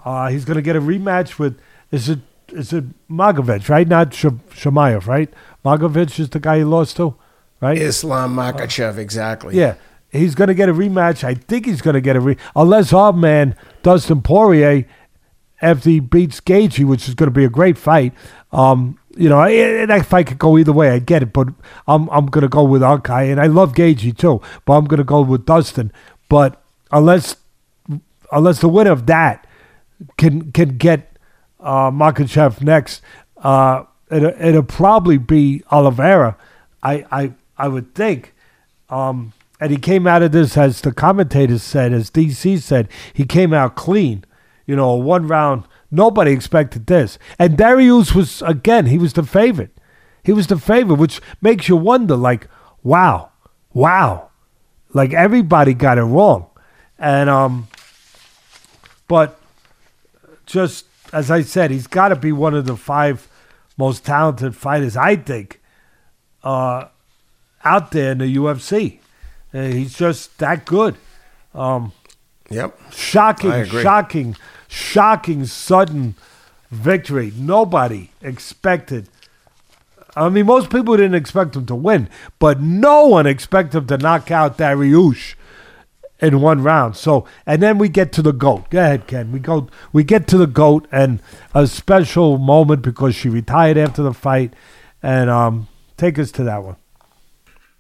uh, 0.05 0.29
he's 0.29 0.45
going 0.45 0.57
to 0.57 0.63
get 0.63 0.77
a 0.77 0.81
rematch 0.81 1.39
with, 1.39 1.59
is 1.91 2.09
it 2.09 2.21
is 2.53 2.73
it 2.73 2.85
Magovic, 3.09 3.69
right? 3.69 3.87
Not 3.87 4.15
Sh- 4.15 4.27
right? 4.67 5.33
Magovic 5.65 6.19
is 6.19 6.29
the 6.31 6.41
guy 6.41 6.59
he 6.59 6.65
lost 6.65 6.97
to, 6.97 7.15
right? 7.61 7.79
Islam 7.79 8.35
Makhachev, 8.35 8.99
exactly. 8.99 9.57
Yeah. 9.57 9.75
He's 10.11 10.35
going 10.35 10.49
to 10.49 10.55
get 10.55 10.69
a 10.69 10.75
rematch. 10.75 11.25
I 11.25 11.35
think 11.35 11.65
he's 11.65 11.81
going 11.81 11.95
to 11.95 12.01
get 12.01 12.17
a 12.17 12.21
re 12.21 12.37
unless 12.55 12.93
our 12.93 13.15
man 13.15 13.57
Dustin 13.83 14.21
Poirier, 14.21 14.87
after 15.63 15.89
he 15.89 16.01
beats 16.01 16.41
Gaethje, 16.41 16.85
which 16.85 17.09
is 17.09 17.15
going 17.15 17.29
to 17.29 17.35
be 17.35 17.45
a 17.45 17.49
great 17.49 17.79
fight. 17.79 18.13
Um, 18.51 18.99
you 19.17 19.29
know, 19.29 19.43
that 19.87 20.07
fight 20.07 20.27
could 20.27 20.39
go 20.39 20.59
either 20.59 20.73
way. 20.73 20.91
I 20.91 20.99
get 20.99 21.23
it, 21.23 21.33
but 21.33 21.49
I'm 21.87 22.09
I'm 22.11 22.27
gonna 22.27 22.49
go 22.49 22.65
with 22.65 22.83
Arkai, 22.83 23.31
and 23.31 23.41
I 23.41 23.47
love 23.47 23.75
Gaethje 23.75 24.17
too, 24.17 24.41
but 24.65 24.75
I'm 24.75 24.87
gonna 24.87 25.05
go 25.05 25.21
with 25.21 25.45
Dustin. 25.45 25.93
But 26.29 26.63
unless 26.91 27.37
unless 28.31 28.61
the 28.61 28.69
winner 28.69 28.91
of 28.91 29.07
that 29.07 29.47
can 30.17 30.51
can 30.53 30.79
get 30.79 31.12
uh, 31.63 31.91
Makhachev 31.91 32.63
next, 32.63 33.03
uh, 33.39 33.85
it, 34.11 34.23
it'll 34.23 34.63
probably 34.63 35.19
be 35.19 35.63
Oliveira. 35.71 36.37
I 36.83 37.05
I 37.11 37.33
I 37.57 37.69
would 37.69 37.95
think. 37.95 38.35
Um, 38.91 39.33
and 39.63 39.71
he 39.71 39.77
came 39.77 40.09
out 40.09 40.23
of 40.23 40.33
this, 40.33 40.57
as 40.57 40.81
the 40.81 40.91
commentators 40.91 41.63
said, 41.63 41.93
as 41.93 42.11
DC 42.11 42.61
said, 42.61 42.89
he 43.13 43.25
came 43.25 43.55
out 43.55 43.77
clean. 43.77 44.25
You 44.67 44.75
know, 44.75 44.95
one 44.95 45.29
round, 45.29 45.65
nobody 45.89 46.33
expected 46.33 46.87
this. 46.89 47.17
And 47.39 47.57
Dariush 47.57 48.13
was, 48.13 48.43
again, 48.43 48.87
he 48.87 48.99
was 48.99 49.13
the 49.13 49.23
favorite. 49.23 49.71
He 50.25 50.33
was 50.33 50.49
the 50.49 50.59
favorite, 50.59 50.97
which 50.97 51.21
makes 51.41 51.69
you 51.69 51.77
wonder, 51.77 52.17
like, 52.17 52.49
wow, 52.83 53.31
wow. 53.73 54.31
Like, 54.93 55.13
everybody 55.13 55.75
got 55.75 55.97
it 55.97 56.03
wrong. 56.03 56.47
And, 56.99 57.31
um, 57.31 57.69
but 59.07 59.39
just 60.45 60.87
as 61.13 61.31
I 61.31 61.43
said, 61.43 61.71
he's 61.71 61.87
got 61.87 62.09
to 62.09 62.17
be 62.17 62.33
one 62.33 62.55
of 62.55 62.67
the 62.67 62.77
five 62.77 63.29
most 63.77 64.05
talented 64.05 64.57
fighters, 64.57 64.97
I 64.97 65.17
think, 65.17 65.61
uh, 66.43 66.87
out 67.65 67.91
there 67.91 68.13
in 68.13 68.19
the 68.19 68.37
UFC. 68.37 68.99
Uh, 69.53 69.63
he's 69.65 69.95
just 69.97 70.39
that 70.39 70.65
good. 70.65 70.97
Um, 71.55 71.93
yep. 72.51 72.79
Shocking, 72.93 73.65
shocking, 73.67 74.37
shocking, 74.69 75.45
sudden 75.45 76.15
victory. 76.71 77.33
Nobody 77.37 78.11
expected. 78.23 79.09
I 80.17 80.29
mean, 80.29 80.47
most 80.47 80.71
people 80.71 80.97
didn't 80.97 81.15
expect 81.15 81.57
him 81.57 81.67
to 81.67 81.75
win, 81.75 82.09
but 82.39 82.61
no 82.61 83.07
one 83.07 83.27
expected 83.27 83.79
him 83.79 83.87
to 83.89 83.99
knock 83.99 84.31
out 84.31 84.59
Dariush 84.59 85.35
in 86.23 86.41
one 86.41 86.63
round. 86.63 86.97
So, 86.97 87.27
and 87.45 87.61
then 87.61 87.77
we 87.77 87.89
get 87.89 88.13
to 88.13 88.23
the 88.23 88.33
goat. 88.33 88.71
Go 88.71 88.79
ahead, 88.79 89.07
Ken. 89.07 89.33
We 89.33 89.41
go. 89.41 89.69
We 89.93 90.05
get 90.05 90.27
to 90.29 90.39
the 90.39 90.47
goat, 90.47 90.87
and 90.91 91.21
a 91.53 91.67
special 91.67 92.39
moment 92.39 92.81
because 92.81 93.15
she 93.15 93.29
retired 93.29 93.77
after 93.77 94.03
the 94.03 94.15
fight, 94.15 94.55
and 95.03 95.29
um, 95.29 95.69
take 95.97 96.19
us 96.19 96.31
to 96.33 96.45
that 96.45 96.63
one. 96.63 96.77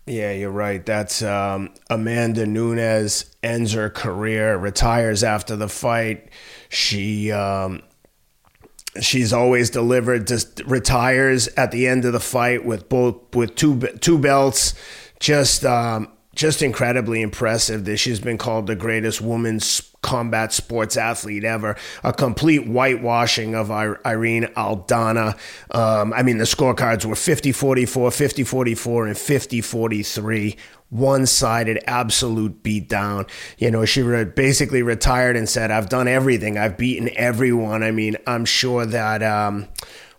Yeah, 0.04 0.32
you're 0.32 0.50
right. 0.50 0.84
That's 0.84 1.22
um, 1.22 1.70
Amanda 1.88 2.44
Nunes 2.44 3.24
ends 3.42 3.72
her 3.72 3.88
career, 3.88 4.56
retires 4.56 5.22
after 5.22 5.54
the 5.54 5.68
fight. 5.68 6.28
She 6.68 7.30
um, 7.30 7.82
she's 9.00 9.32
always 9.32 9.70
delivered. 9.70 10.26
Just 10.26 10.60
retires 10.66 11.46
at 11.56 11.70
the 11.70 11.86
end 11.86 12.04
of 12.04 12.12
the 12.12 12.20
fight 12.20 12.64
with 12.64 12.88
both 12.88 13.34
with 13.34 13.54
two 13.54 13.78
two 14.00 14.18
belts. 14.18 14.74
Just 15.20 15.64
um, 15.64 16.08
just 16.34 16.62
incredibly 16.62 17.20
impressive 17.20 17.84
that 17.84 17.98
she's 17.98 18.20
been 18.20 18.38
called 18.38 18.66
the 18.66 18.76
greatest 18.76 19.20
women's 19.20 19.92
combat 20.02 20.52
sports 20.52 20.96
athlete 20.96 21.44
ever. 21.44 21.76
A 22.02 22.12
complete 22.12 22.66
whitewashing 22.66 23.54
of 23.54 23.70
Irene 23.70 24.44
Aldana. 24.56 25.38
Um, 25.70 26.12
I 26.12 26.22
mean, 26.22 26.38
the 26.38 26.44
scorecards 26.44 27.04
were 27.04 27.14
50 27.14 27.52
44, 27.52 28.10
50 28.10 28.44
44, 28.44 29.06
and 29.06 29.18
50 29.18 29.60
43. 29.60 30.56
One 30.90 31.24
sided, 31.24 31.82
absolute 31.86 32.62
beatdown. 32.62 33.28
You 33.56 33.70
know, 33.70 33.86
she 33.86 34.02
re- 34.02 34.24
basically 34.24 34.82
retired 34.82 35.36
and 35.36 35.48
said, 35.48 35.70
I've 35.70 35.88
done 35.88 36.06
everything. 36.06 36.58
I've 36.58 36.76
beaten 36.76 37.08
everyone. 37.16 37.82
I 37.82 37.92
mean, 37.92 38.16
I'm 38.26 38.44
sure 38.44 38.84
that. 38.84 39.22
Um, 39.22 39.68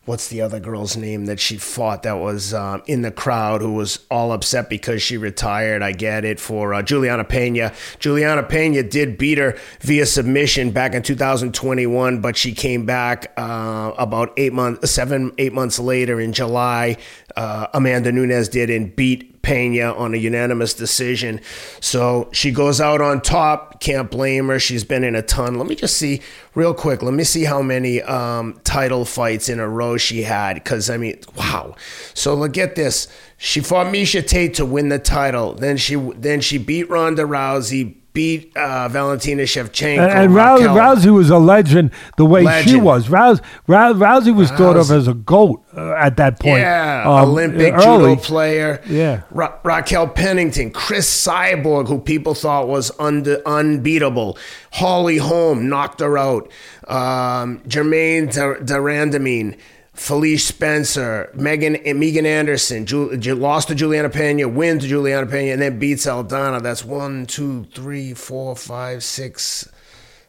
what's 0.06 0.28
the 0.28 0.42
other 0.42 0.60
girl's 0.60 0.98
name 0.98 1.26
that 1.26 1.40
she 1.40 1.58
fought 1.58 2.04
that 2.04 2.18
was 2.18 2.54
um, 2.54 2.84
in 2.88 3.02
the 3.04 3.12
crowd 3.12 3.62
who 3.62 3.74
was 3.74 4.06
all 4.12 4.32
upset 4.34 4.70
because 4.70 5.02
she 5.02 5.18
retired. 5.18 5.82
I 5.82 5.94
get 5.94 6.26
it 6.26 6.40
for 6.40 6.74
uh, 6.74 6.82
Juliana 6.82 7.24
Pena. 7.24 7.74
Juliana 8.00 8.44
Pena 8.44 8.84
did 8.84 9.18
beat 9.18 9.38
her 9.38 9.58
via 9.80 10.06
submission 10.06 10.72
back 10.72 10.94
in 10.94 11.04
2021, 11.04 12.20
but 12.20 12.36
she 12.36 12.54
came 12.54 12.86
back 12.86 13.32
uh, 13.38 13.94
about 13.98 14.34
eight 14.38 14.54
months, 14.54 14.92
seven, 14.92 15.32
eight 15.38 15.54
months 15.54 15.80
later 15.80 16.20
in 16.20 16.34
July. 16.34 16.98
Uh, 17.36 17.68
Amanda 17.74 18.12
Nunes 18.12 18.50
did 18.50 18.70
and 18.70 18.96
beat 18.96 19.33
Pena 19.44 19.94
on 19.94 20.14
a 20.14 20.18
unanimous 20.18 20.74
decision. 20.74 21.40
So 21.82 22.30
she 22.32 22.50
goes 22.50 22.82
out 22.82 23.02
on 23.02 23.22
top. 23.22 23.82
Can't 23.82 24.10
blame 24.10 24.48
her. 24.48 24.58
She's 24.58 24.86
been 24.86 25.04
in 25.04 25.16
a 25.16 25.22
ton. 25.22 25.58
Let 25.60 25.68
me 25.68 25.76
just 25.76 25.98
see 25.98 26.22
real 26.56 26.74
quick. 26.74 27.04
Let 27.04 27.14
me 27.14 27.26
see 27.26 27.44
how 27.44 27.62
many 27.62 28.02
um, 28.02 28.60
title 28.64 29.04
fights 29.04 29.50
in 29.50 29.60
a 29.60 29.68
row 29.68 29.98
she 29.98 30.24
had. 30.24 30.56
Because 30.56 30.90
I 30.90 30.98
mean, 30.98 31.20
wow. 31.36 31.76
So 32.14 32.34
look 32.34 32.58
at 32.58 32.76
this. 32.76 33.08
She 33.38 33.60
fought 33.60 33.88
Miesha 33.88 34.26
Tate 34.26 34.54
to 34.56 34.66
win 34.66 34.88
the 34.88 34.98
title. 34.98 35.54
Then 35.54 35.76
she 35.76 35.96
then 36.16 36.40
she 36.40 36.58
beat 36.58 36.90
Ronda 36.90 37.24
Rousey 37.24 37.98
beat 38.14 38.56
uh, 38.56 38.88
Valentina 38.90 39.44
Shevchenko. 39.44 40.00
And, 40.00 40.12
and 40.12 40.32
Rousey, 40.34 40.68
Rousey, 40.68 41.14
was 41.14 41.30
a 41.30 41.40
legend 41.40 41.92
the 42.18 42.26
way 42.26 42.44
legend. 42.44 42.70
she 42.70 42.76
was. 42.78 43.08
Rousey, 43.08 43.42
Rousey 43.68 44.36
was 44.36 44.52
Rousey. 44.52 44.58
thought 44.58 44.78
of 44.78 44.92
as 44.92 45.08
a 45.08 45.14
goat 45.16 45.64
uh, 45.76 45.94
at 45.94 46.18
that 46.18 46.40
point. 46.40 46.60
Yeah, 46.60 47.04
um, 47.06 47.30
Olympic 47.30 47.74
early. 47.74 48.16
judo 48.16 48.22
player. 48.22 48.82
Yeah. 48.88 49.24
Ra- 49.32 49.58
Raquel 49.64 50.08
Pennington, 50.08 50.72
Cris 50.72 51.10
Cyborg, 51.10 51.88
who 51.88 52.00
people 52.00 52.36
thought 52.36 52.68
was 52.68 52.92
un- 53.00 53.26
unbeatable. 53.46 54.38
Holly 54.74 55.18
Holm 55.18 55.68
knocked 55.68 56.00
her 56.00 56.18
out. 56.18 56.52
Um, 56.88 57.62
Germaine 57.68 58.28
de 58.28 58.76
Randamie. 58.76 59.58
Felice 59.94 60.46
Spencer, 60.46 61.30
Megan 61.36 61.78
Megan 62.00 62.26
Anderson, 62.26 62.86
lost 63.38 63.68
to 63.68 63.76
Juliana 63.76 64.10
Pena, 64.10 64.48
wins 64.48 64.84
to 64.84 64.90
Juliana 64.90 65.28
Pena, 65.28 65.54
and 65.54 65.62
then 65.62 65.78
beats 65.78 66.08
Aldana. 66.08 66.62
That's 66.62 66.84
one, 66.84 67.28
two, 67.28 67.66
three, 67.74 68.14
four, 68.14 68.56
five, 68.56 69.04
six, 69.04 69.70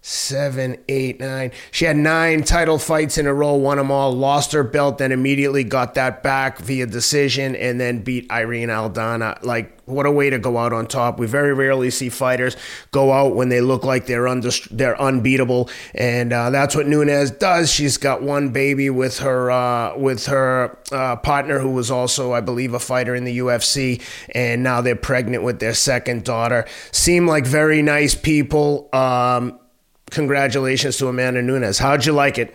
seven, 0.06 0.76
eight, 0.86 1.18
nine. 1.18 1.50
She 1.70 1.86
had 1.86 1.96
nine 1.96 2.44
title 2.44 2.78
fights 2.78 3.16
in 3.16 3.26
a 3.26 3.32
row, 3.32 3.54
won 3.54 3.78
them 3.78 3.90
all, 3.90 4.12
lost 4.12 4.52
her 4.52 4.62
belt, 4.62 4.98
then 4.98 5.12
immediately 5.12 5.64
got 5.64 5.94
that 5.94 6.22
back 6.22 6.58
via 6.58 6.86
decision, 6.86 7.56
and 7.56 7.80
then 7.80 8.02
beat 8.02 8.30
Irene 8.30 8.68
Aldana. 8.68 9.42
Like, 9.42 9.80
what 9.86 10.04
a 10.04 10.10
way 10.10 10.28
to 10.28 10.38
go 10.38 10.58
out 10.58 10.74
on 10.74 10.86
top. 10.86 11.18
We 11.18 11.26
very 11.26 11.54
rarely 11.54 11.88
see 11.88 12.10
fighters 12.10 12.54
go 12.90 13.12
out 13.12 13.34
when 13.34 13.48
they 13.48 13.62
look 13.62 13.82
like 13.82 14.04
they're 14.04 14.28
under, 14.28 14.50
they're 14.70 15.00
unbeatable, 15.00 15.70
and 15.94 16.34
uh, 16.34 16.50
that's 16.50 16.76
what 16.76 16.86
Nunes 16.86 17.30
does. 17.30 17.72
She's 17.72 17.96
got 17.96 18.20
one 18.20 18.50
baby 18.50 18.90
with 18.90 19.20
her 19.20 19.50
uh, 19.50 19.96
with 19.96 20.26
her 20.26 20.76
uh, 20.92 21.16
partner, 21.16 21.60
who 21.60 21.70
was 21.70 21.90
also, 21.90 22.34
I 22.34 22.42
believe, 22.42 22.74
a 22.74 22.78
fighter 22.78 23.14
in 23.14 23.24
the 23.24 23.38
UFC, 23.38 24.02
and 24.34 24.62
now 24.62 24.82
they're 24.82 24.96
pregnant 24.96 25.44
with 25.44 25.60
their 25.60 25.74
second 25.74 26.24
daughter. 26.24 26.66
Seem 26.92 27.26
like 27.26 27.46
very 27.46 27.80
nice 27.80 28.14
people. 28.14 28.90
Um, 28.92 29.60
congratulations 30.14 30.96
to 30.98 31.08
Amanda 31.08 31.42
Nunes. 31.42 31.78
How'd 31.78 32.06
you 32.06 32.12
like 32.12 32.38
it? 32.38 32.54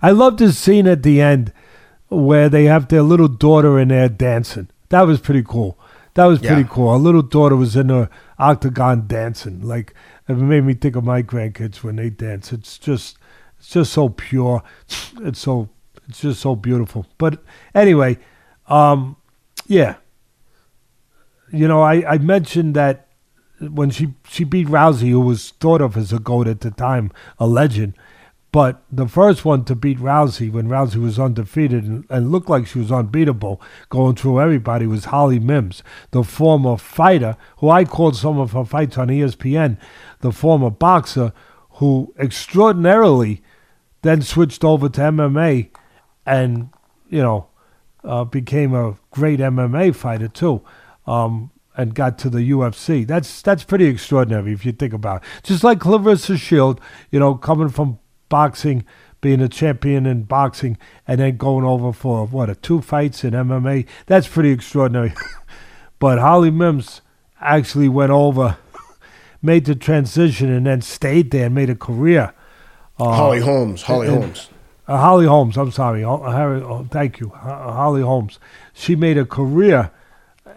I 0.00 0.10
loved 0.10 0.38
this 0.38 0.58
scene 0.58 0.86
at 0.86 1.02
the 1.02 1.20
end 1.20 1.52
where 2.08 2.48
they 2.48 2.64
have 2.64 2.88
their 2.88 3.02
little 3.02 3.28
daughter 3.28 3.78
in 3.78 3.88
there 3.88 4.08
dancing. 4.08 4.68
That 4.90 5.02
was 5.02 5.20
pretty 5.20 5.42
cool. 5.42 5.78
That 6.14 6.26
was 6.26 6.40
pretty 6.40 6.62
yeah. 6.62 6.68
cool. 6.68 6.88
Our 6.88 6.98
little 6.98 7.22
daughter 7.22 7.56
was 7.56 7.74
in 7.74 7.86
the 7.86 8.10
octagon 8.38 9.06
dancing. 9.06 9.62
Like 9.62 9.94
it 10.28 10.36
made 10.36 10.64
me 10.64 10.74
think 10.74 10.94
of 10.94 11.04
my 11.04 11.22
grandkids 11.22 11.82
when 11.82 11.96
they 11.96 12.10
dance. 12.10 12.52
It's 12.52 12.78
just 12.78 13.16
it's 13.58 13.70
just 13.70 13.92
so 13.92 14.10
pure. 14.10 14.62
It's 15.22 15.40
so 15.40 15.70
it's 16.08 16.20
just 16.20 16.40
so 16.40 16.54
beautiful. 16.54 17.06
But 17.16 17.42
anyway, 17.74 18.18
um, 18.66 19.16
yeah. 19.66 19.96
You 21.50 21.68
know, 21.68 21.82
I, 21.82 22.14
I 22.14 22.18
mentioned 22.18 22.74
that 22.76 23.08
when 23.70 23.90
she 23.90 24.14
she 24.28 24.44
beat 24.44 24.68
Rousey, 24.68 25.10
who 25.10 25.20
was 25.20 25.50
thought 25.60 25.80
of 25.80 25.96
as 25.96 26.12
a 26.12 26.18
goat 26.18 26.48
at 26.48 26.60
the 26.60 26.70
time, 26.70 27.10
a 27.38 27.46
legend. 27.46 27.94
But 28.52 28.82
the 28.92 29.08
first 29.08 29.46
one 29.46 29.64
to 29.64 29.74
beat 29.74 29.98
Rousey 29.98 30.52
when 30.52 30.68
Rousey 30.68 30.96
was 30.96 31.18
undefeated 31.18 31.84
and, 31.84 32.04
and, 32.10 32.30
looked 32.30 32.50
like 32.50 32.66
she 32.66 32.80
was 32.80 32.92
unbeatable, 32.92 33.62
going 33.88 34.14
through 34.14 34.42
everybody, 34.42 34.86
was 34.86 35.06
Holly 35.06 35.38
Mims, 35.38 35.82
the 36.10 36.22
former 36.22 36.76
fighter, 36.76 37.38
who 37.58 37.70
I 37.70 37.86
called 37.86 38.14
some 38.14 38.38
of 38.38 38.52
her 38.52 38.66
fights 38.66 38.98
on 38.98 39.08
ESPN, 39.08 39.78
the 40.20 40.32
former 40.32 40.68
boxer 40.68 41.32
who 41.76 42.12
extraordinarily 42.18 43.42
then 44.02 44.20
switched 44.20 44.64
over 44.64 44.90
to 44.90 45.00
MMA 45.00 45.70
and, 46.26 46.68
you 47.08 47.22
know, 47.22 47.46
uh, 48.04 48.24
became 48.24 48.74
a 48.74 48.98
great 49.10 49.40
MMA 49.40 49.94
fighter 49.94 50.28
too. 50.28 50.62
Um, 51.06 51.51
and 51.76 51.94
got 51.94 52.18
to 52.18 52.30
the 52.30 52.50
UFC. 52.50 53.06
That's 53.06 53.42
that's 53.42 53.64
pretty 53.64 53.86
extraordinary 53.86 54.52
if 54.52 54.64
you 54.64 54.72
think 54.72 54.92
about 54.92 55.22
it. 55.22 55.28
Just 55.42 55.64
like 55.64 55.78
Claressa 55.78 56.38
Shield, 56.38 56.80
you 57.10 57.18
know, 57.18 57.34
coming 57.34 57.68
from 57.68 57.98
boxing, 58.28 58.84
being 59.20 59.40
a 59.40 59.48
champion 59.48 60.06
in 60.06 60.24
boxing, 60.24 60.76
and 61.06 61.20
then 61.20 61.36
going 61.36 61.64
over 61.64 61.92
for 61.92 62.26
what 62.26 62.50
a 62.50 62.54
two 62.54 62.80
fights 62.80 63.24
in 63.24 63.32
MMA. 63.32 63.86
That's 64.06 64.28
pretty 64.28 64.50
extraordinary. 64.50 65.14
but 65.98 66.18
Holly 66.18 66.50
Mims 66.50 67.00
actually 67.40 67.88
went 67.88 68.10
over, 68.10 68.58
made 69.42 69.64
the 69.64 69.74
transition, 69.74 70.50
and 70.50 70.66
then 70.66 70.82
stayed 70.82 71.30
there 71.30 71.46
and 71.46 71.54
made 71.54 71.70
a 71.70 71.76
career. 71.76 72.34
Uh, 72.98 73.12
Holly 73.12 73.40
Holmes. 73.40 73.82
Holly 73.82 74.08
and, 74.08 74.22
Holmes. 74.22 74.48
Uh, 74.86 74.98
Holly 74.98 75.26
Holmes. 75.26 75.56
I'm 75.56 75.70
sorry. 75.70 76.02
Harry, 76.02 76.60
oh, 76.60 76.86
thank 76.90 77.20
you, 77.20 77.30
Holly 77.30 78.02
Holmes. 78.02 78.38
She 78.74 78.94
made 78.96 79.16
a 79.16 79.24
career 79.24 79.90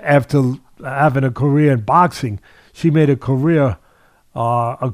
after 0.01 0.55
having 0.83 1.23
a 1.23 1.31
career 1.31 1.73
in 1.73 1.81
boxing, 1.81 2.39
she 2.73 2.89
made 2.89 3.09
a 3.09 3.15
career, 3.15 3.77
uh, 4.35 4.75
a 4.81 4.93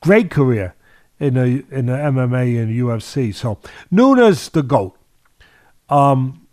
great 0.00 0.30
career 0.30 0.74
in 1.18 1.34
the 1.34 1.64
in 1.70 1.86
the 1.86 1.92
MMA 1.92 2.60
and 2.60 2.74
UFC. 2.74 3.34
So 3.34 3.58
Nunes 3.90 4.48
the 4.48 4.62
goat. 4.62 4.98
Um, 5.88 6.46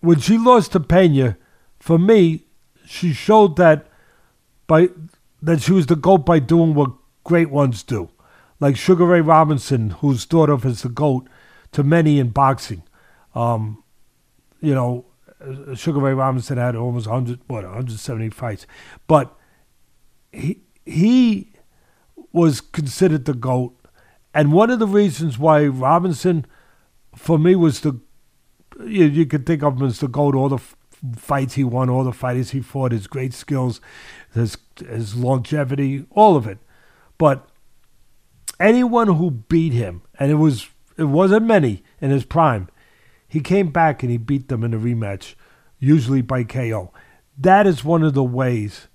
when 0.00 0.18
she 0.18 0.36
lost 0.36 0.72
to 0.72 0.80
Pena, 0.80 1.36
for 1.78 1.98
me, 1.98 2.44
she 2.86 3.12
showed 3.12 3.56
that 3.56 3.86
by 4.66 4.90
that 5.40 5.62
she 5.62 5.72
was 5.72 5.86
the 5.86 5.96
goat 5.96 6.18
by 6.18 6.38
doing 6.38 6.74
what 6.74 6.92
great 7.24 7.50
ones 7.50 7.82
do, 7.82 8.10
like 8.60 8.76
Sugar 8.76 9.06
Ray 9.06 9.20
Robinson, 9.20 9.90
who's 9.90 10.24
thought 10.24 10.50
of 10.50 10.64
as 10.66 10.82
the 10.82 10.88
goat 10.88 11.28
to 11.72 11.82
many 11.82 12.18
in 12.18 12.28
boxing. 12.28 12.82
Um, 13.34 13.82
you 14.60 14.74
know, 14.74 15.06
Uh, 15.42 15.74
Sugar 15.74 16.00
Ray 16.00 16.14
Robinson 16.14 16.58
had 16.58 16.76
almost 16.76 17.06
100, 17.06 17.40
what, 17.46 17.64
170 17.64 18.30
fights, 18.30 18.66
but 19.06 19.36
he 20.32 20.60
he 20.84 21.52
was 22.32 22.60
considered 22.60 23.24
the 23.24 23.34
goat, 23.34 23.76
and 24.34 24.52
one 24.52 24.70
of 24.70 24.78
the 24.78 24.86
reasons 24.86 25.38
why 25.38 25.66
Robinson, 25.66 26.46
for 27.14 27.38
me, 27.38 27.54
was 27.54 27.80
the 27.80 28.00
you, 28.80 29.04
you 29.04 29.26
could 29.26 29.46
think 29.46 29.62
of 29.62 29.78
him 29.78 29.86
as 29.86 30.00
the 30.00 30.08
goat. 30.08 30.34
All 30.34 30.48
the 30.48 30.56
f- 30.56 30.76
fights 31.16 31.54
he 31.54 31.64
won, 31.64 31.90
all 31.90 32.04
the 32.04 32.12
fighters 32.12 32.50
he 32.50 32.60
fought, 32.60 32.92
his 32.92 33.06
great 33.06 33.34
skills, 33.34 33.80
his 34.34 34.56
his 34.78 35.14
longevity, 35.14 36.06
all 36.10 36.36
of 36.36 36.46
it. 36.46 36.58
But 37.18 37.48
anyone 38.58 39.08
who 39.08 39.30
beat 39.30 39.72
him, 39.72 40.02
and 40.18 40.30
it 40.30 40.36
was 40.36 40.68
it 40.96 41.04
wasn't 41.04 41.46
many 41.46 41.82
in 42.00 42.10
his 42.10 42.24
prime, 42.24 42.68
he 43.32 43.40
came 43.40 43.70
back 43.70 44.02
and 44.02 44.12
he 44.12 44.18
beat 44.18 44.48
them 44.48 44.62
in 44.62 44.74
a 44.74 44.78
rematch, 44.78 45.36
usually 45.78 46.20
by 46.20 46.44
KO. 46.44 46.92
That 47.38 47.66
is 47.66 47.82
one 47.82 48.02
of 48.02 48.12
the 48.12 48.22
ways 48.22 48.88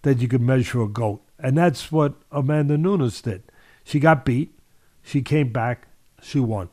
that 0.00 0.16
you 0.16 0.28
could 0.28 0.40
measure 0.40 0.80
a 0.80 0.88
goat, 0.88 1.20
and 1.38 1.58
that's 1.58 1.92
what 1.92 2.14
Amanda 2.30 2.78
Nunes 2.78 3.20
did. 3.20 3.42
She 3.84 4.00
got 4.00 4.24
beat, 4.24 4.58
she 5.02 5.20
came 5.20 5.52
back, 5.52 5.88
she 6.22 6.40
won. 6.40 6.70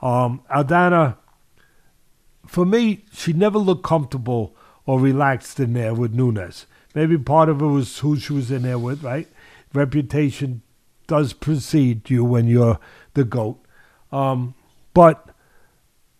Um, 0.00 0.40
Aldana, 0.50 1.18
for 2.46 2.64
me, 2.64 3.04
she 3.12 3.34
never 3.34 3.58
looked 3.58 3.84
comfortable 3.84 4.56
or 4.86 4.98
relaxed 4.98 5.60
in 5.60 5.74
there 5.74 5.92
with 5.92 6.14
Nunes. 6.14 6.64
Maybe 6.94 7.18
part 7.18 7.50
of 7.50 7.60
it 7.60 7.66
was 7.66 7.98
who 7.98 8.16
she 8.18 8.32
was 8.32 8.50
in 8.50 8.62
there 8.62 8.78
with, 8.78 9.02
right? 9.02 9.28
Reputation 9.74 10.62
does 11.06 11.34
precede 11.34 12.08
you 12.08 12.24
when 12.24 12.46
you're 12.46 12.80
the 13.12 13.24
GOAT. 13.24 13.62
Um, 14.10 14.54
but 14.94 15.31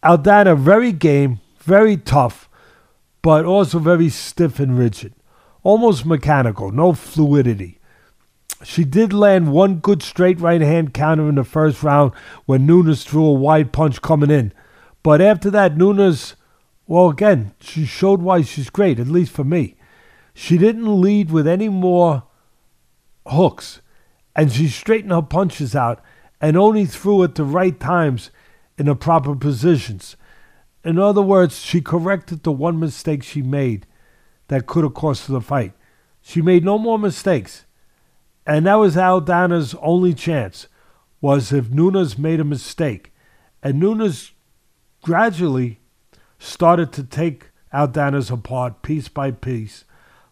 Aldana, 0.03 0.59
very 0.59 0.93
game, 0.93 1.41
very 1.59 1.97
tough, 1.97 2.49
but 3.23 3.45
also 3.45 3.79
very 3.79 4.09
stiff 4.09 4.59
and 4.59 4.77
rigid. 4.77 5.15
Almost 5.63 6.05
mechanical, 6.05 6.73
no 6.73 6.93
fluidity. 6.93 7.79
She 8.65 8.85
did 8.85 9.13
land 9.13 9.53
one 9.53 9.77
good 9.77 10.03
straight 10.03 10.41
right 10.41 10.61
hand 10.61 10.93
counter 10.95 11.29
in 11.29 11.37
the 11.37 11.45
first 11.45 11.83
round 11.83 12.13
when 12.47 12.67
Nunes 12.67 13.05
threw 13.05 13.25
a 13.25 13.33
wide 13.33 13.73
punch 13.73 14.03
coming 14.03 14.31
in. 14.31 14.53
But 15.03 15.21
after 15.21 15.51
that, 15.51 15.77
Nunes, 15.77 16.37
well, 16.87 17.09
again, 17.09 17.55
she 17.61 17.85
showed 17.85 18.23
why 18.23 18.43
she's 18.43 18.71
great, 18.71 18.99
at 18.99 19.09
least 19.09 19.33
for 19.33 19.45
me. 19.45 19.77
She 20.35 20.59
didn't 20.59 21.01
lead 21.01 21.31
with 21.31 21.47
any 21.47 21.69
more 21.69 22.25
hooks, 23.27 23.81
and 24.35 24.53
she 24.53 24.69
straightened 24.69 25.13
her 25.13 25.23
punches 25.23 25.77
out 25.77 26.03
and 26.41 26.57
only 26.57 26.87
threw 26.87 27.23
at 27.23 27.35
the 27.35 27.45
right 27.45 27.79
times 27.79 28.31
in 28.79 28.87
the 28.87 28.95
proper 28.95 29.35
positions. 29.35 30.17
In 30.85 30.99
other 30.99 31.23
words, 31.23 31.61
she 31.61 31.81
corrected 31.81 32.43
the 32.43 32.53
one 32.53 32.81
mistake 32.81 33.23
she 33.23 33.43
made 33.43 33.87
that 34.49 34.67
could 34.67 34.85
have 34.85 34.95
cost 34.95 35.27
her 35.27 35.35
the 35.35 35.41
fight. 35.41 35.73
She 36.21 36.43
made 36.43 36.65
no 36.65 36.79
more 36.79 36.99
mistakes. 36.99 37.65
And 38.47 38.67
that 38.67 38.75
was 38.75 38.97
Aldana's 38.97 39.75
only 39.81 40.15
chance, 40.15 40.67
was 41.21 41.53
if 41.53 41.71
Nunes 41.71 42.19
made 42.19 42.41
a 42.41 42.45
mistake. 42.45 43.13
And 43.63 43.79
Nunes 43.79 44.33
gradually 45.03 45.81
started 46.39 46.93
to 46.93 47.05
take 47.05 47.51
Aldana's 47.73 48.31
apart 48.31 48.83
piece 48.83 49.09
by 49.09 49.31
piece 49.31 49.85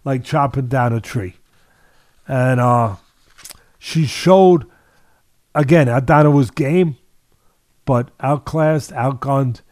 like 0.05 0.25
chopping 0.25 0.67
down 0.67 0.93
a 0.93 1.01
tree. 1.01 1.35
And 2.27 2.61
uh, 2.61 2.97
she 3.79 4.07
showed, 4.07 4.67
again, 5.55 5.87
Aldana 5.87 6.33
was 6.33 6.51
game, 6.51 6.97
but 7.85 8.11
outclassed, 8.20 8.93
outgunned. 8.93 9.62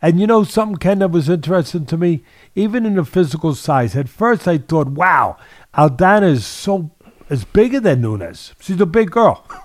And 0.00 0.18
you 0.18 0.26
know 0.26 0.42
something, 0.42 0.78
Ken, 0.78 0.98
that 0.98 1.10
was 1.12 1.28
interesting 1.28 1.86
to 1.86 1.96
me? 1.96 2.24
Even 2.54 2.84
in 2.84 2.96
the 2.96 3.04
physical 3.04 3.54
size. 3.54 3.94
At 3.94 4.08
first 4.08 4.48
I 4.48 4.58
thought, 4.58 4.88
wow, 4.88 5.36
Aldana 5.74 6.24
is 6.24 6.44
so 6.44 6.90
is 7.30 7.44
bigger 7.44 7.80
than 7.80 8.02
Nunes. 8.02 8.52
She's 8.60 8.80
a 8.80 8.86
big 8.86 9.10
girl. 9.10 9.46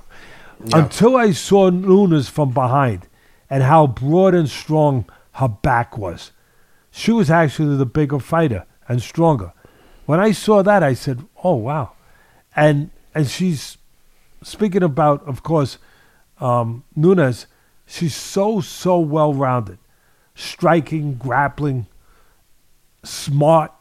Yeah. 0.65 0.79
Until 0.79 1.15
I 1.15 1.33
saw 1.33 1.69
Nunes 1.69 2.29
from 2.29 2.51
behind 2.51 3.07
and 3.47 3.61
how 3.61 3.85
broad 3.85 4.33
and 4.33 4.49
strong 4.49 5.05
her 5.33 5.47
back 5.47 5.99
was. 5.99 6.31
She 6.89 7.11
was 7.11 7.29
actually 7.29 7.77
the 7.77 7.85
bigger 7.85 8.19
fighter 8.19 8.65
and 8.87 8.99
stronger. 8.99 9.53
When 10.07 10.19
I 10.19 10.31
saw 10.31 10.63
that, 10.63 10.81
I 10.81 10.95
said, 10.95 11.23
"Oh 11.43 11.53
wow," 11.53 11.91
and 12.55 12.89
and 13.13 13.27
she's 13.27 13.77
speaking 14.41 14.81
about, 14.81 15.27
of 15.27 15.43
course, 15.43 15.77
um, 16.39 16.83
Nunes. 16.95 17.45
She's 17.87 18.15
so 18.15 18.59
so 18.59 18.99
well 18.99 19.33
rounded, 19.33 19.79
striking, 20.35 21.15
grappling, 21.15 21.87
smart. 23.03 23.71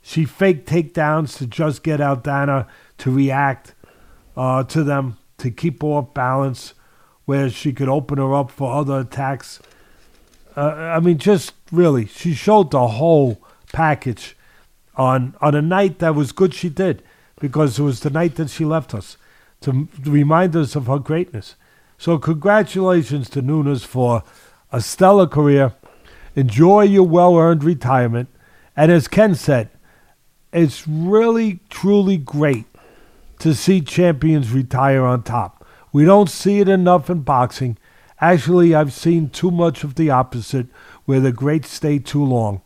She 0.00 0.24
faked 0.24 0.68
takedowns 0.68 1.36
to 1.36 1.46
just 1.46 1.82
get 1.82 2.00
Aldana 2.00 2.66
to 2.98 3.10
react 3.10 3.74
uh, 4.36 4.64
to 4.64 4.82
them 4.82 5.18
to 5.38 5.50
keep 5.50 5.82
her 5.82 5.88
off 5.88 6.14
balance, 6.14 6.72
where 7.26 7.50
she 7.50 7.72
could 7.72 7.88
open 7.88 8.18
her 8.18 8.34
up 8.34 8.50
for 8.50 8.72
other 8.72 9.00
attacks. 9.00 9.60
Uh, 10.56 10.70
I 10.70 11.00
mean, 11.00 11.18
just 11.18 11.52
really, 11.70 12.06
she 12.06 12.32
showed 12.32 12.70
the 12.70 12.88
whole 12.88 13.38
package 13.72 14.34
on 14.96 15.34
on 15.40 15.54
a 15.54 15.62
night 15.62 15.98
that 15.98 16.14
was 16.14 16.32
good 16.32 16.54
she 16.54 16.68
did 16.68 17.02
because 17.38 17.78
it 17.78 17.82
was 17.82 18.00
the 18.00 18.10
night 18.10 18.36
that 18.36 18.50
she 18.50 18.64
left 18.64 18.94
us 18.94 19.16
to 19.60 19.88
remind 20.04 20.56
us 20.56 20.74
of 20.74 20.86
her 20.86 20.98
greatness. 20.98 21.54
So 22.02 22.18
congratulations 22.18 23.30
to 23.30 23.42
Nunes 23.42 23.84
for 23.84 24.24
a 24.72 24.80
stellar 24.80 25.28
career. 25.28 25.74
Enjoy 26.34 26.82
your 26.82 27.06
well-earned 27.06 27.62
retirement. 27.62 28.28
And 28.76 28.90
as 28.90 29.06
Ken 29.06 29.36
said, 29.36 29.70
it's 30.52 30.88
really 30.88 31.60
truly 31.70 32.16
great 32.16 32.66
to 33.38 33.54
see 33.54 33.80
champions 33.80 34.50
retire 34.50 35.04
on 35.04 35.22
top. 35.22 35.64
We 35.92 36.04
don't 36.04 36.28
see 36.28 36.58
it 36.58 36.68
enough 36.68 37.08
in 37.08 37.20
boxing. 37.20 37.78
Actually, 38.20 38.74
I've 38.74 38.92
seen 38.92 39.30
too 39.30 39.52
much 39.52 39.84
of 39.84 39.94
the 39.94 40.10
opposite 40.10 40.66
where 41.04 41.20
the 41.20 41.30
greats 41.30 41.70
stay 41.70 42.00
too 42.00 42.24
long. 42.24 42.62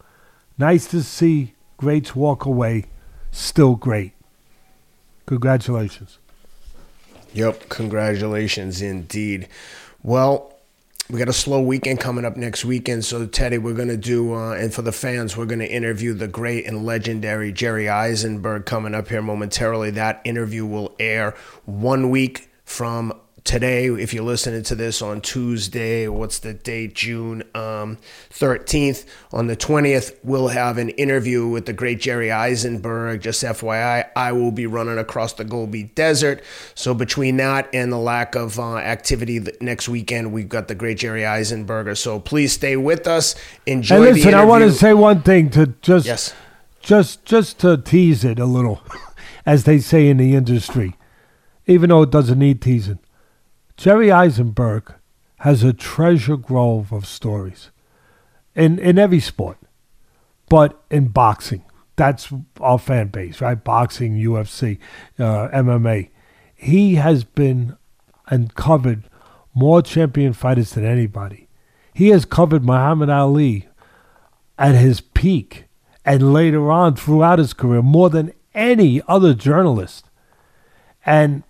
Nice 0.57 0.87
to 0.87 1.03
see 1.03 1.53
greats 1.77 2.17
walk 2.17 2.47
away 2.47 2.87
still 3.33 3.75
great. 3.75 4.15
Congratulations. 5.27 6.21
Yep, 7.37 7.69
congratulations 7.69 8.81
indeed. 8.81 9.49
Well, 10.03 10.55
we 11.11 11.19
got 11.19 11.29
a 11.29 11.35
slow 11.35 11.61
weekend 11.61 12.01
coming 12.01 12.25
up 12.25 12.35
next 12.35 12.65
weekend. 12.65 13.05
So, 13.05 13.27
Teddy, 13.27 13.59
we're 13.59 13.75
going 13.75 13.89
to 13.89 13.99
do, 13.99 14.33
uh, 14.33 14.55
and 14.55 14.73
for 14.73 14.81
the 14.81 14.91
fans, 14.91 15.37
we're 15.37 15.45
going 15.45 15.59
to 15.59 15.71
interview 15.71 16.15
the 16.15 16.29
great 16.29 16.65
and 16.65 16.87
legendary 16.87 17.53
Jerry 17.53 17.85
Izenberg 17.85 18.65
coming 18.65 18.95
up 18.95 19.09
here 19.09 19.21
momentarily. 19.21 19.91
That 19.91 20.23
interview 20.25 20.65
will 20.65 20.97
air 20.99 21.35
one 21.67 22.09
week 22.09 22.49
from 22.65 23.13
today, 23.47 23.87
if 23.87 24.13
you're 24.13 24.25
listening 24.25 24.65
to 24.65 24.75
this 24.75 25.01
on 25.01 25.21
Tuesday, 25.21 26.09
what's 26.09 26.41
the 26.41 26.53
date? 26.53 26.95
June 26.95 27.43
um, 27.55 27.97
13th. 28.31 29.07
On 29.33 29.47
the 29.47 29.57
20th, 29.57 30.17
we'll 30.25 30.49
have 30.49 30.77
an 30.77 30.91
interview 30.91 31.47
with 31.47 31.65
the 31.65 31.73
great 31.73 32.01
Jerry 32.01 32.29
Izenberg. 32.29 33.21
Just 33.21 33.43
FYI, 33.43 34.09
I 34.17 34.33
will 34.33 34.51
be 34.51 34.67
running 34.67 34.99
across 34.99 35.33
the 35.33 35.45
Gobi 35.45 35.85
Desert. 35.85 36.43
So 36.75 36.93
between 36.93 37.37
that 37.37 37.71
and 37.73 37.93
the 37.93 37.99
lack 37.99 38.35
of 38.35 38.59
uh, 38.59 38.77
activity 38.77 39.41
next 39.61 39.89
weekend, 39.89 40.33
we've 40.33 40.49
got 40.49 40.69
the 40.69 40.75
great 40.75 40.99
Jerry 40.99 41.23
Izenberger. 41.23 41.97
So 41.97 42.19
please 42.19 42.53
stay 42.53 42.77
with 42.77 43.07
us. 43.07 43.37
Enjoy 43.65 44.03
hey, 44.03 44.13
listen, 44.13 44.35
I 44.35 44.45
want 44.45 44.65
to 44.65 44.73
say 44.73 44.93
one 44.93 45.23
thing 45.23 45.51
to 45.51 45.69
just, 45.81 46.07
yes. 46.07 46.35
just, 46.81 47.25
just 47.25 47.61
to 47.61 47.79
tease 47.79 48.25
it 48.25 48.41
a 48.41 48.47
little, 48.47 48.83
as 49.47 49.65
they 49.65 49.79
say 49.79 50.09
in 50.09 50.17
the 50.17 50.35
industry, 50.35 50.97
even 51.67 51.91
though 51.91 52.03
it 52.03 52.11
doesn't 52.11 52.39
need 52.39 52.61
teasing. 52.61 52.99
Jerry 53.77 54.09
Izenberg 54.09 54.95
has 55.41 55.63
a 55.63 55.73
treasure 55.73 56.37
grove 56.37 56.93
of 56.93 57.07
stories 57.07 57.71
in, 58.55 58.79
in 58.79 58.99
every 58.99 59.21
sport, 59.21 59.59
but 60.49 60.83
in 60.91 61.09
boxing. 61.09 61.63
That's 61.97 62.33
our 62.61 62.79
fan 62.79 63.09
base, 63.09 63.41
right? 63.41 63.63
Boxing, 63.63 64.17
UFC, 64.17 64.79
uh, 65.19 65.49
MMA. 65.49 66.11
He 66.55 66.95
has 66.97 67.25
been 67.25 67.77
and 68.29 68.55
covered 68.55 69.05
more 69.55 69.83
champion 69.83 70.33
fighters 70.33 70.73
than 70.73 70.85
anybody. 70.85 71.49
He 71.95 72.09
has 72.09 72.25
covered 72.25 72.65
Muhammad 72.65 73.09
Ali 73.09 73.69
at 74.59 74.75
his 74.75 75.01
peak 75.01 75.65
and 76.05 76.33
later 76.33 76.71
on 76.71 76.97
throughout 76.97 77.39
his 77.39 77.53
career 77.53 77.83
more 77.83 78.11
than 78.11 78.33
any 78.55 79.01
other 79.09 79.35
journalist. 79.35 80.09
And 81.05 81.43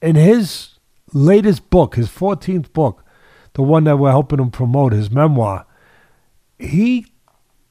in 0.00 0.16
his 0.16 0.77
latest 1.12 1.70
book, 1.70 1.96
his 1.96 2.08
14th 2.08 2.72
book, 2.72 3.04
the 3.54 3.62
one 3.62 3.84
that 3.84 3.96
we're 3.96 4.10
helping 4.10 4.38
him 4.38 4.50
promote, 4.50 4.92
his 4.92 5.10
memoir, 5.10 5.66
he 6.58 7.06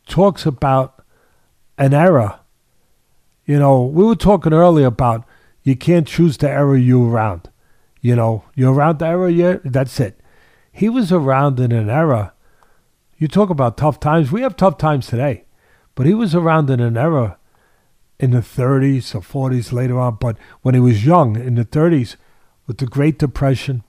talks 0.07 0.45
about 0.45 1.03
an 1.77 1.93
era. 1.93 2.41
You 3.45 3.59
know, 3.59 3.83
we 3.83 4.03
were 4.03 4.15
talking 4.15 4.53
earlier 4.53 4.87
about 4.87 5.25
you 5.63 5.75
can't 5.75 6.07
choose 6.07 6.37
the 6.37 6.49
era 6.49 6.79
you're 6.79 7.09
around. 7.09 7.49
You 8.01 8.15
know, 8.15 8.45
you're 8.55 8.73
around 8.73 8.99
the 8.99 9.07
era, 9.07 9.31
yeah, 9.31 9.57
that's 9.63 9.99
it. 9.99 10.19
He 10.71 10.89
was 10.89 11.11
around 11.11 11.59
in 11.59 11.71
an 11.71 11.89
era. 11.89 12.33
You 13.17 13.27
talk 13.27 13.49
about 13.49 13.77
tough 13.77 13.99
times. 13.99 14.31
We 14.31 14.41
have 14.41 14.55
tough 14.55 14.77
times 14.77 15.07
today, 15.07 15.45
but 15.95 16.05
he 16.05 16.13
was 16.13 16.35
around 16.35 16.69
in 16.69 16.79
an 16.79 16.97
era 16.97 17.37
in 18.19 18.31
the 18.31 18.39
30s 18.39 19.15
or 19.15 19.21
40s 19.21 19.71
later 19.71 19.99
on. 19.99 20.17
But 20.19 20.37
when 20.61 20.75
he 20.75 20.79
was 20.79 21.05
young, 21.05 21.35
in 21.35 21.55
the 21.55 21.65
30s, 21.65 22.15
with 22.67 22.77
the 22.77 22.85
Great 22.85 23.17
Depression, 23.17 23.83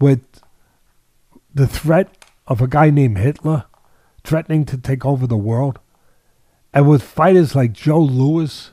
with 0.00 0.42
the 1.54 1.66
threat 1.66 2.24
of 2.46 2.60
a 2.60 2.66
guy 2.66 2.90
named 2.90 3.18
Hitler 3.18 3.66
threatening 4.24 4.64
to 4.64 4.78
take 4.78 5.04
over 5.04 5.26
the 5.26 5.36
world, 5.36 5.78
and 6.72 6.88
with 6.88 7.02
fighters 7.02 7.54
like 7.54 7.72
Joe 7.72 8.00
Louis 8.00 8.72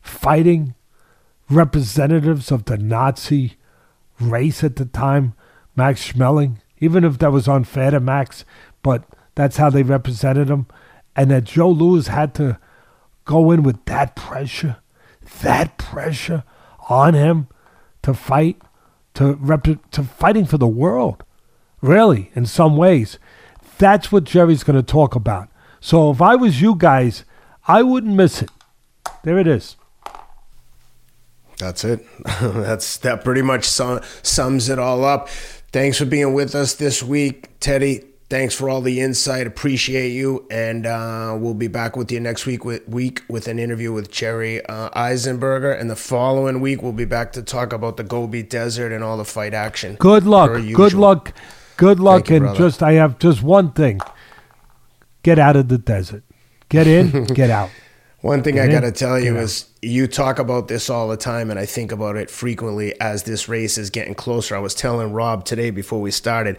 fighting 0.00 0.74
representatives 1.48 2.50
of 2.50 2.64
the 2.64 2.76
Nazi 2.76 3.56
race 4.20 4.64
at 4.64 4.76
the 4.76 4.84
time, 4.84 5.34
Max 5.76 6.12
Schmeling, 6.12 6.56
even 6.78 7.04
if 7.04 7.18
that 7.18 7.32
was 7.32 7.48
unfair 7.48 7.92
to 7.92 8.00
Max, 8.00 8.44
but 8.82 9.04
that's 9.36 9.56
how 9.56 9.70
they 9.70 9.82
represented 9.82 10.48
him, 10.48 10.66
and 11.14 11.30
that 11.30 11.44
Joe 11.44 11.70
Louis 11.70 12.08
had 12.08 12.34
to 12.34 12.58
go 13.24 13.50
in 13.52 13.62
with 13.62 13.84
that 13.84 14.16
pressure, 14.16 14.78
that 15.42 15.78
pressure 15.78 16.44
on 16.88 17.14
him 17.14 17.48
to 18.06 18.14
fight, 18.14 18.56
to 19.14 19.32
rep- 19.32 19.90
to 19.90 20.04
fighting 20.04 20.44
for 20.44 20.58
the 20.58 20.68
world. 20.68 21.24
Really, 21.80 22.30
in 22.36 22.46
some 22.46 22.76
ways, 22.76 23.18
that's 23.78 24.12
what 24.12 24.22
Jerry's 24.22 24.62
going 24.62 24.76
to 24.76 24.92
talk 24.92 25.16
about. 25.16 25.48
So 25.80 26.12
if 26.12 26.22
I 26.22 26.36
was 26.36 26.62
you 26.62 26.76
guys, 26.76 27.24
I 27.66 27.82
wouldn't 27.82 28.14
miss 28.14 28.42
it. 28.42 28.50
There 29.24 29.40
it 29.40 29.48
is. 29.48 29.74
That's 31.58 31.84
it. 31.84 32.06
That's 32.40 32.98
that 32.98 33.24
pretty 33.24 33.42
much 33.42 33.64
sum, 33.64 34.00
sums 34.22 34.68
it 34.68 34.78
all 34.78 35.04
up. 35.04 35.28
Thanks 35.72 35.98
for 35.98 36.04
being 36.04 36.32
with 36.32 36.54
us 36.54 36.74
this 36.74 37.02
week, 37.02 37.58
Teddy. 37.58 38.04
Thanks 38.28 38.56
for 38.56 38.68
all 38.68 38.80
the 38.80 39.00
insight. 39.00 39.46
Appreciate 39.46 40.08
you, 40.08 40.48
and 40.50 40.84
uh, 40.84 41.36
we'll 41.38 41.54
be 41.54 41.68
back 41.68 41.96
with 41.96 42.10
you 42.10 42.18
next 42.18 42.44
week 42.44 42.64
with 42.64 42.86
week 42.88 43.22
with 43.28 43.46
an 43.46 43.60
interview 43.60 43.92
with 43.92 44.10
Jerry 44.10 44.66
uh, 44.66 44.90
Eisenberger, 44.90 45.78
and 45.78 45.88
the 45.88 45.94
following 45.94 46.60
week 46.60 46.82
we'll 46.82 46.92
be 46.92 47.04
back 47.04 47.30
to 47.34 47.42
talk 47.42 47.72
about 47.72 47.96
the 47.98 48.02
Gobi 48.02 48.42
Desert 48.42 48.90
and 48.90 49.04
all 49.04 49.16
the 49.16 49.24
fight 49.24 49.54
action. 49.54 49.94
Good 49.94 50.24
luck. 50.24 50.50
Good 50.74 50.94
luck. 50.94 51.34
Good 51.76 52.00
luck. 52.00 52.28
You, 52.28 52.36
and 52.36 52.44
brother. 52.46 52.58
just 52.58 52.82
I 52.82 52.94
have 52.94 53.20
just 53.20 53.44
one 53.44 53.70
thing: 53.70 54.00
get 55.22 55.38
out 55.38 55.54
of 55.54 55.68
the 55.68 55.78
desert. 55.78 56.24
Get 56.68 56.88
in. 56.88 57.24
get 57.26 57.50
out. 57.50 57.70
One 58.22 58.42
thing 58.42 58.58
I 58.58 58.66
got 58.66 58.80
to 58.80 58.90
tell 58.90 59.20
you 59.20 59.36
is 59.36 59.66
you 59.82 60.08
talk 60.08 60.40
about 60.40 60.66
this 60.66 60.90
all 60.90 61.06
the 61.06 61.16
time, 61.16 61.48
and 61.48 61.60
I 61.60 61.66
think 61.66 61.92
about 61.92 62.16
it 62.16 62.28
frequently 62.28 63.00
as 63.00 63.22
this 63.22 63.48
race 63.48 63.78
is 63.78 63.88
getting 63.88 64.16
closer. 64.16 64.56
I 64.56 64.58
was 64.58 64.74
telling 64.74 65.12
Rob 65.12 65.44
today 65.44 65.70
before 65.70 66.00
we 66.00 66.10
started, 66.10 66.58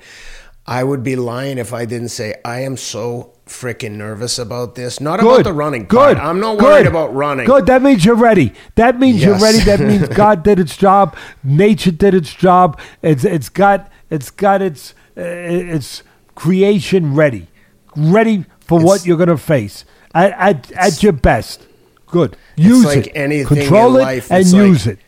I 0.68 0.84
would 0.84 1.02
be 1.02 1.16
lying 1.16 1.58
if 1.58 1.74
I 1.74 1.86
didn't 1.86 2.10
say 2.10 2.36
I 2.44 2.60
am 2.62 2.76
so 2.76 3.34
freaking 3.46 3.92
nervous 3.92 4.38
about 4.38 4.76
this. 4.76 5.00
Not 5.00 5.22
Good. 5.22 5.42
about 5.42 5.44
the 5.46 5.54
running 5.54 5.86
Good. 5.86 6.18
I'm 6.18 6.42
not 6.42 6.58
worried 6.58 6.84
Good. 6.84 6.88
about 6.88 7.16
running. 7.16 7.46
Good. 7.46 7.68
That 7.68 7.82
means 7.82 8.04
you're 8.04 8.16
ready. 8.16 8.54
That 8.76 9.00
means 9.00 9.22
yes. 9.22 9.26
you're 9.26 9.40
ready. 9.40 9.60
That 9.60 9.80
means 9.80 10.08
God 10.16 10.44
did 10.44 10.60
its 10.60 10.76
job. 10.76 11.16
Nature 11.44 11.92
did 11.92 12.14
its 12.14 12.34
job. 12.34 12.80
It's 13.02 13.24
it's 13.24 13.48
got 13.48 13.90
it's 14.10 14.30
got 14.30 14.62
its 14.62 14.94
uh, 15.16 15.22
its 15.22 16.04
creation 16.36 17.16
ready, 17.16 17.48
ready 17.96 18.46
for 18.60 18.80
it's, 18.80 18.86
what 18.86 19.06
you're 19.06 19.18
gonna 19.18 19.38
face 19.38 19.86
at 20.14 20.34
at, 20.34 20.72
at 20.74 21.02
your 21.02 21.14
best. 21.14 21.66
Good. 22.08 22.36
Use 22.58 22.84
like 22.86 23.08
it. 23.14 23.48
Control 23.48 23.98
it 23.98 24.30
and 24.30 24.46
use 24.46 24.86
it 24.86 25.00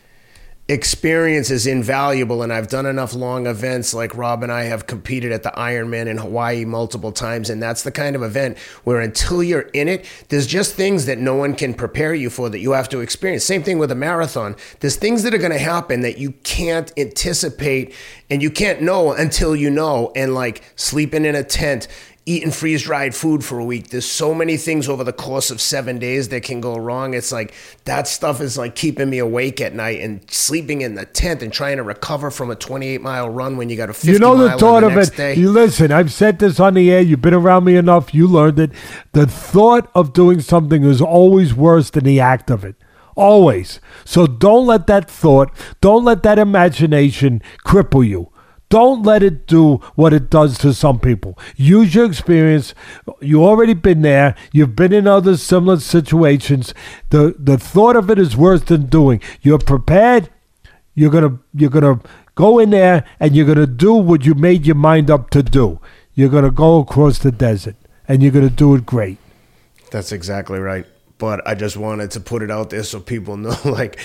experience 0.70 1.50
is 1.50 1.66
invaluable 1.66 2.42
and 2.44 2.52
I've 2.52 2.68
done 2.68 2.86
enough 2.86 3.12
long 3.12 3.48
events 3.48 3.92
like 3.92 4.16
Rob 4.16 4.44
and 4.44 4.52
I 4.52 4.64
have 4.64 4.86
competed 4.86 5.32
at 5.32 5.42
the 5.42 5.50
Ironman 5.50 6.06
in 6.06 6.16
Hawaii 6.16 6.64
multiple 6.64 7.10
times 7.10 7.50
and 7.50 7.60
that's 7.60 7.82
the 7.82 7.90
kind 7.90 8.14
of 8.14 8.22
event 8.22 8.56
where 8.84 9.00
until 9.00 9.42
you're 9.42 9.68
in 9.72 9.88
it 9.88 10.06
there's 10.28 10.46
just 10.46 10.76
things 10.76 11.06
that 11.06 11.18
no 11.18 11.34
one 11.34 11.56
can 11.56 11.74
prepare 11.74 12.14
you 12.14 12.30
for 12.30 12.48
that 12.50 12.60
you 12.60 12.70
have 12.70 12.88
to 12.90 13.00
experience. 13.00 13.42
Same 13.42 13.64
thing 13.64 13.78
with 13.78 13.90
a 13.90 13.96
marathon. 13.96 14.54
There's 14.78 14.94
things 14.94 15.24
that 15.24 15.34
are 15.34 15.38
going 15.38 15.50
to 15.50 15.58
happen 15.58 16.02
that 16.02 16.18
you 16.18 16.32
can't 16.44 16.92
anticipate 16.96 17.92
and 18.30 18.40
you 18.40 18.50
can't 18.52 18.80
know 18.80 19.12
until 19.12 19.56
you 19.56 19.70
know 19.70 20.12
and 20.14 20.34
like 20.34 20.62
sleeping 20.76 21.24
in 21.24 21.34
a 21.34 21.42
tent 21.42 21.88
eating 22.26 22.50
freeze 22.50 22.82
dried 22.82 23.14
food 23.14 23.44
for 23.44 23.58
a 23.58 23.64
week. 23.64 23.88
There's 23.88 24.10
so 24.10 24.34
many 24.34 24.56
things 24.56 24.88
over 24.88 25.02
the 25.02 25.12
course 25.12 25.50
of 25.50 25.60
seven 25.60 25.98
days 25.98 26.28
that 26.28 26.42
can 26.42 26.60
go 26.60 26.76
wrong. 26.76 27.14
It's 27.14 27.32
like 27.32 27.54
that 27.84 28.06
stuff 28.06 28.40
is 28.40 28.58
like 28.58 28.74
keeping 28.74 29.08
me 29.10 29.18
awake 29.18 29.60
at 29.60 29.74
night 29.74 30.00
and 30.00 30.28
sleeping 30.30 30.82
in 30.82 30.94
the 30.94 31.06
tent 31.06 31.42
and 31.42 31.52
trying 31.52 31.78
to 31.78 31.82
recover 31.82 32.30
from 32.30 32.50
a 32.50 32.56
28 32.56 33.00
mile 33.00 33.28
run 33.30 33.56
when 33.56 33.68
you 33.70 33.76
got 33.76 33.90
a 33.90 33.94
50 33.94 34.12
You 34.12 34.18
know 34.18 34.36
the 34.36 34.56
thought 34.58 34.80
the 34.80 34.88
of 34.88 34.96
it. 34.96 35.16
Day. 35.16 35.34
You 35.34 35.50
listen. 35.50 35.90
I've 35.90 36.12
said 36.12 36.38
this 36.38 36.60
on 36.60 36.74
the 36.74 36.90
air. 36.90 37.00
You've 37.00 37.22
been 37.22 37.34
around 37.34 37.64
me 37.64 37.76
enough. 37.76 38.14
You 38.14 38.26
learned 38.26 38.60
it. 38.60 38.72
The 39.12 39.26
thought 39.26 39.90
of 39.94 40.12
doing 40.12 40.40
something 40.40 40.84
is 40.84 41.00
always 41.00 41.54
worse 41.54 41.90
than 41.90 42.04
the 42.04 42.20
act 42.20 42.50
of 42.50 42.64
it. 42.64 42.76
Always. 43.16 43.80
So 44.04 44.26
don't 44.26 44.66
let 44.66 44.86
that 44.86 45.10
thought, 45.10 45.50
don't 45.80 46.04
let 46.04 46.22
that 46.22 46.38
imagination 46.38 47.42
cripple 47.64 48.06
you. 48.06 48.30
Don't 48.70 49.02
let 49.02 49.22
it 49.24 49.48
do 49.48 49.76
what 49.96 50.12
it 50.12 50.30
does 50.30 50.56
to 50.58 50.72
some 50.72 51.00
people. 51.00 51.36
Use 51.56 51.92
your 51.92 52.04
experience. 52.04 52.72
You've 53.20 53.42
already 53.42 53.74
been 53.74 54.02
there. 54.02 54.36
You've 54.52 54.76
been 54.76 54.92
in 54.92 55.08
other 55.08 55.36
similar 55.36 55.80
situations. 55.80 56.72
The 57.10 57.34
the 57.36 57.58
thought 57.58 57.96
of 57.96 58.10
it 58.10 58.18
is 58.18 58.36
worse 58.36 58.62
than 58.62 58.86
doing. 58.86 59.20
You're 59.42 59.58
prepared. 59.58 60.30
You're 60.94 61.10
gonna 61.10 61.38
you're 61.52 61.68
gonna 61.68 62.00
go 62.36 62.60
in 62.60 62.70
there 62.70 63.04
and 63.18 63.34
you're 63.34 63.46
gonna 63.46 63.66
do 63.66 63.92
what 63.92 64.24
you 64.24 64.34
made 64.34 64.64
your 64.64 64.76
mind 64.76 65.10
up 65.10 65.30
to 65.30 65.42
do. 65.42 65.80
You're 66.14 66.28
gonna 66.28 66.52
go 66.52 66.78
across 66.78 67.18
the 67.18 67.32
desert 67.32 67.76
and 68.06 68.22
you're 68.22 68.32
gonna 68.32 68.50
do 68.50 68.76
it 68.76 68.86
great. 68.86 69.18
That's 69.90 70.12
exactly 70.12 70.60
right 70.60 70.86
but 71.20 71.46
I 71.46 71.54
just 71.54 71.76
wanted 71.76 72.10
to 72.12 72.20
put 72.20 72.42
it 72.42 72.50
out 72.50 72.70
there 72.70 72.82
so 72.82 72.98
people 72.98 73.36
know 73.44 73.54
like 73.64 74.00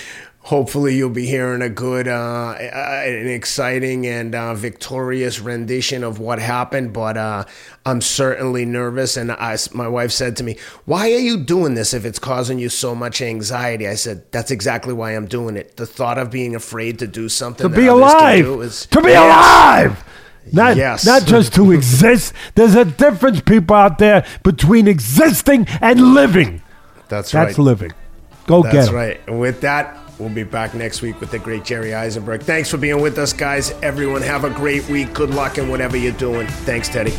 hopefully 0.45 0.95
you'll 0.95 1.09
be 1.09 1.25
hearing 1.25 1.63
a 1.63 1.69
good 1.69 2.07
uh, 2.07 2.55
an 2.59 3.27
exciting 3.27 4.05
and 4.05 4.35
uh, 4.35 4.53
victorious 4.53 5.39
rendition 5.39 6.03
of 6.03 6.19
what 6.19 6.37
happened 6.37 6.93
but 6.93 7.17
uh, 7.17 7.43
i'm 7.85 7.99
certainly 7.99 8.63
nervous 8.63 9.17
and 9.17 9.31
I, 9.31 9.57
my 9.73 9.87
wife 9.87 10.11
said 10.11 10.37
to 10.37 10.43
me 10.43 10.57
why 10.85 11.11
are 11.11 11.19
you 11.19 11.43
doing 11.43 11.73
this 11.73 11.93
if 11.95 12.05
it's 12.05 12.19
causing 12.19 12.59
you 12.59 12.69
so 12.69 12.93
much 12.93 13.21
anxiety 13.21 13.87
i 13.87 13.95
said 13.95 14.31
that's 14.31 14.51
exactly 14.51 14.93
why 14.93 15.15
i'm 15.15 15.25
doing 15.25 15.57
it 15.57 15.77
the 15.77 15.87
thought 15.87 16.19
of 16.19 16.29
being 16.29 16.53
afraid 16.53 16.99
to 16.99 17.07
do 17.07 17.27
something 17.27 17.67
to 17.67 17.75
be 17.75 17.87
alive 17.87 18.45
is, 18.45 18.85
to 18.85 19.01
be 19.01 19.09
yes. 19.09 19.23
alive 19.23 20.03
not, 20.53 20.77
yes. 20.77 21.07
not 21.07 21.25
just 21.25 21.55
to 21.55 21.71
exist. 21.71 22.31
There's 22.53 22.75
a 22.75 22.85
difference, 22.85 23.41
people 23.41 23.75
out 23.75 23.97
there, 23.97 24.23
between 24.43 24.87
existing 24.87 25.65
and 25.81 26.13
living. 26.13 26.61
That's, 27.09 27.33
right. 27.33 27.45
That's 27.45 27.57
living. 27.57 27.93
Go 28.45 28.61
That's 28.61 28.71
get 28.71 28.77
it. 28.77 28.81
That's 28.81 28.93
right. 28.93 29.21
And 29.25 29.39
with 29.39 29.61
that, 29.61 30.04
We'll 30.19 30.29
be 30.29 30.43
back 30.43 30.73
next 30.73 31.01
week 31.01 31.19
with 31.19 31.31
the 31.31 31.39
great 31.39 31.65
Jerry 31.65 31.89
Izenberg. 31.89 32.43
Thanks 32.43 32.69
for 32.69 32.77
being 32.77 33.01
with 33.01 33.17
us, 33.17 33.33
guys. 33.33 33.71
Everyone, 33.83 34.21
have 34.21 34.45
a 34.45 34.49
great 34.49 34.87
week. 34.87 35.13
Good 35.13 35.31
luck 35.31 35.57
in 35.57 35.69
whatever 35.69 35.97
you're 35.97 36.13
doing. 36.13 36.47
Thanks, 36.47 36.87
Teddy. 36.87 37.13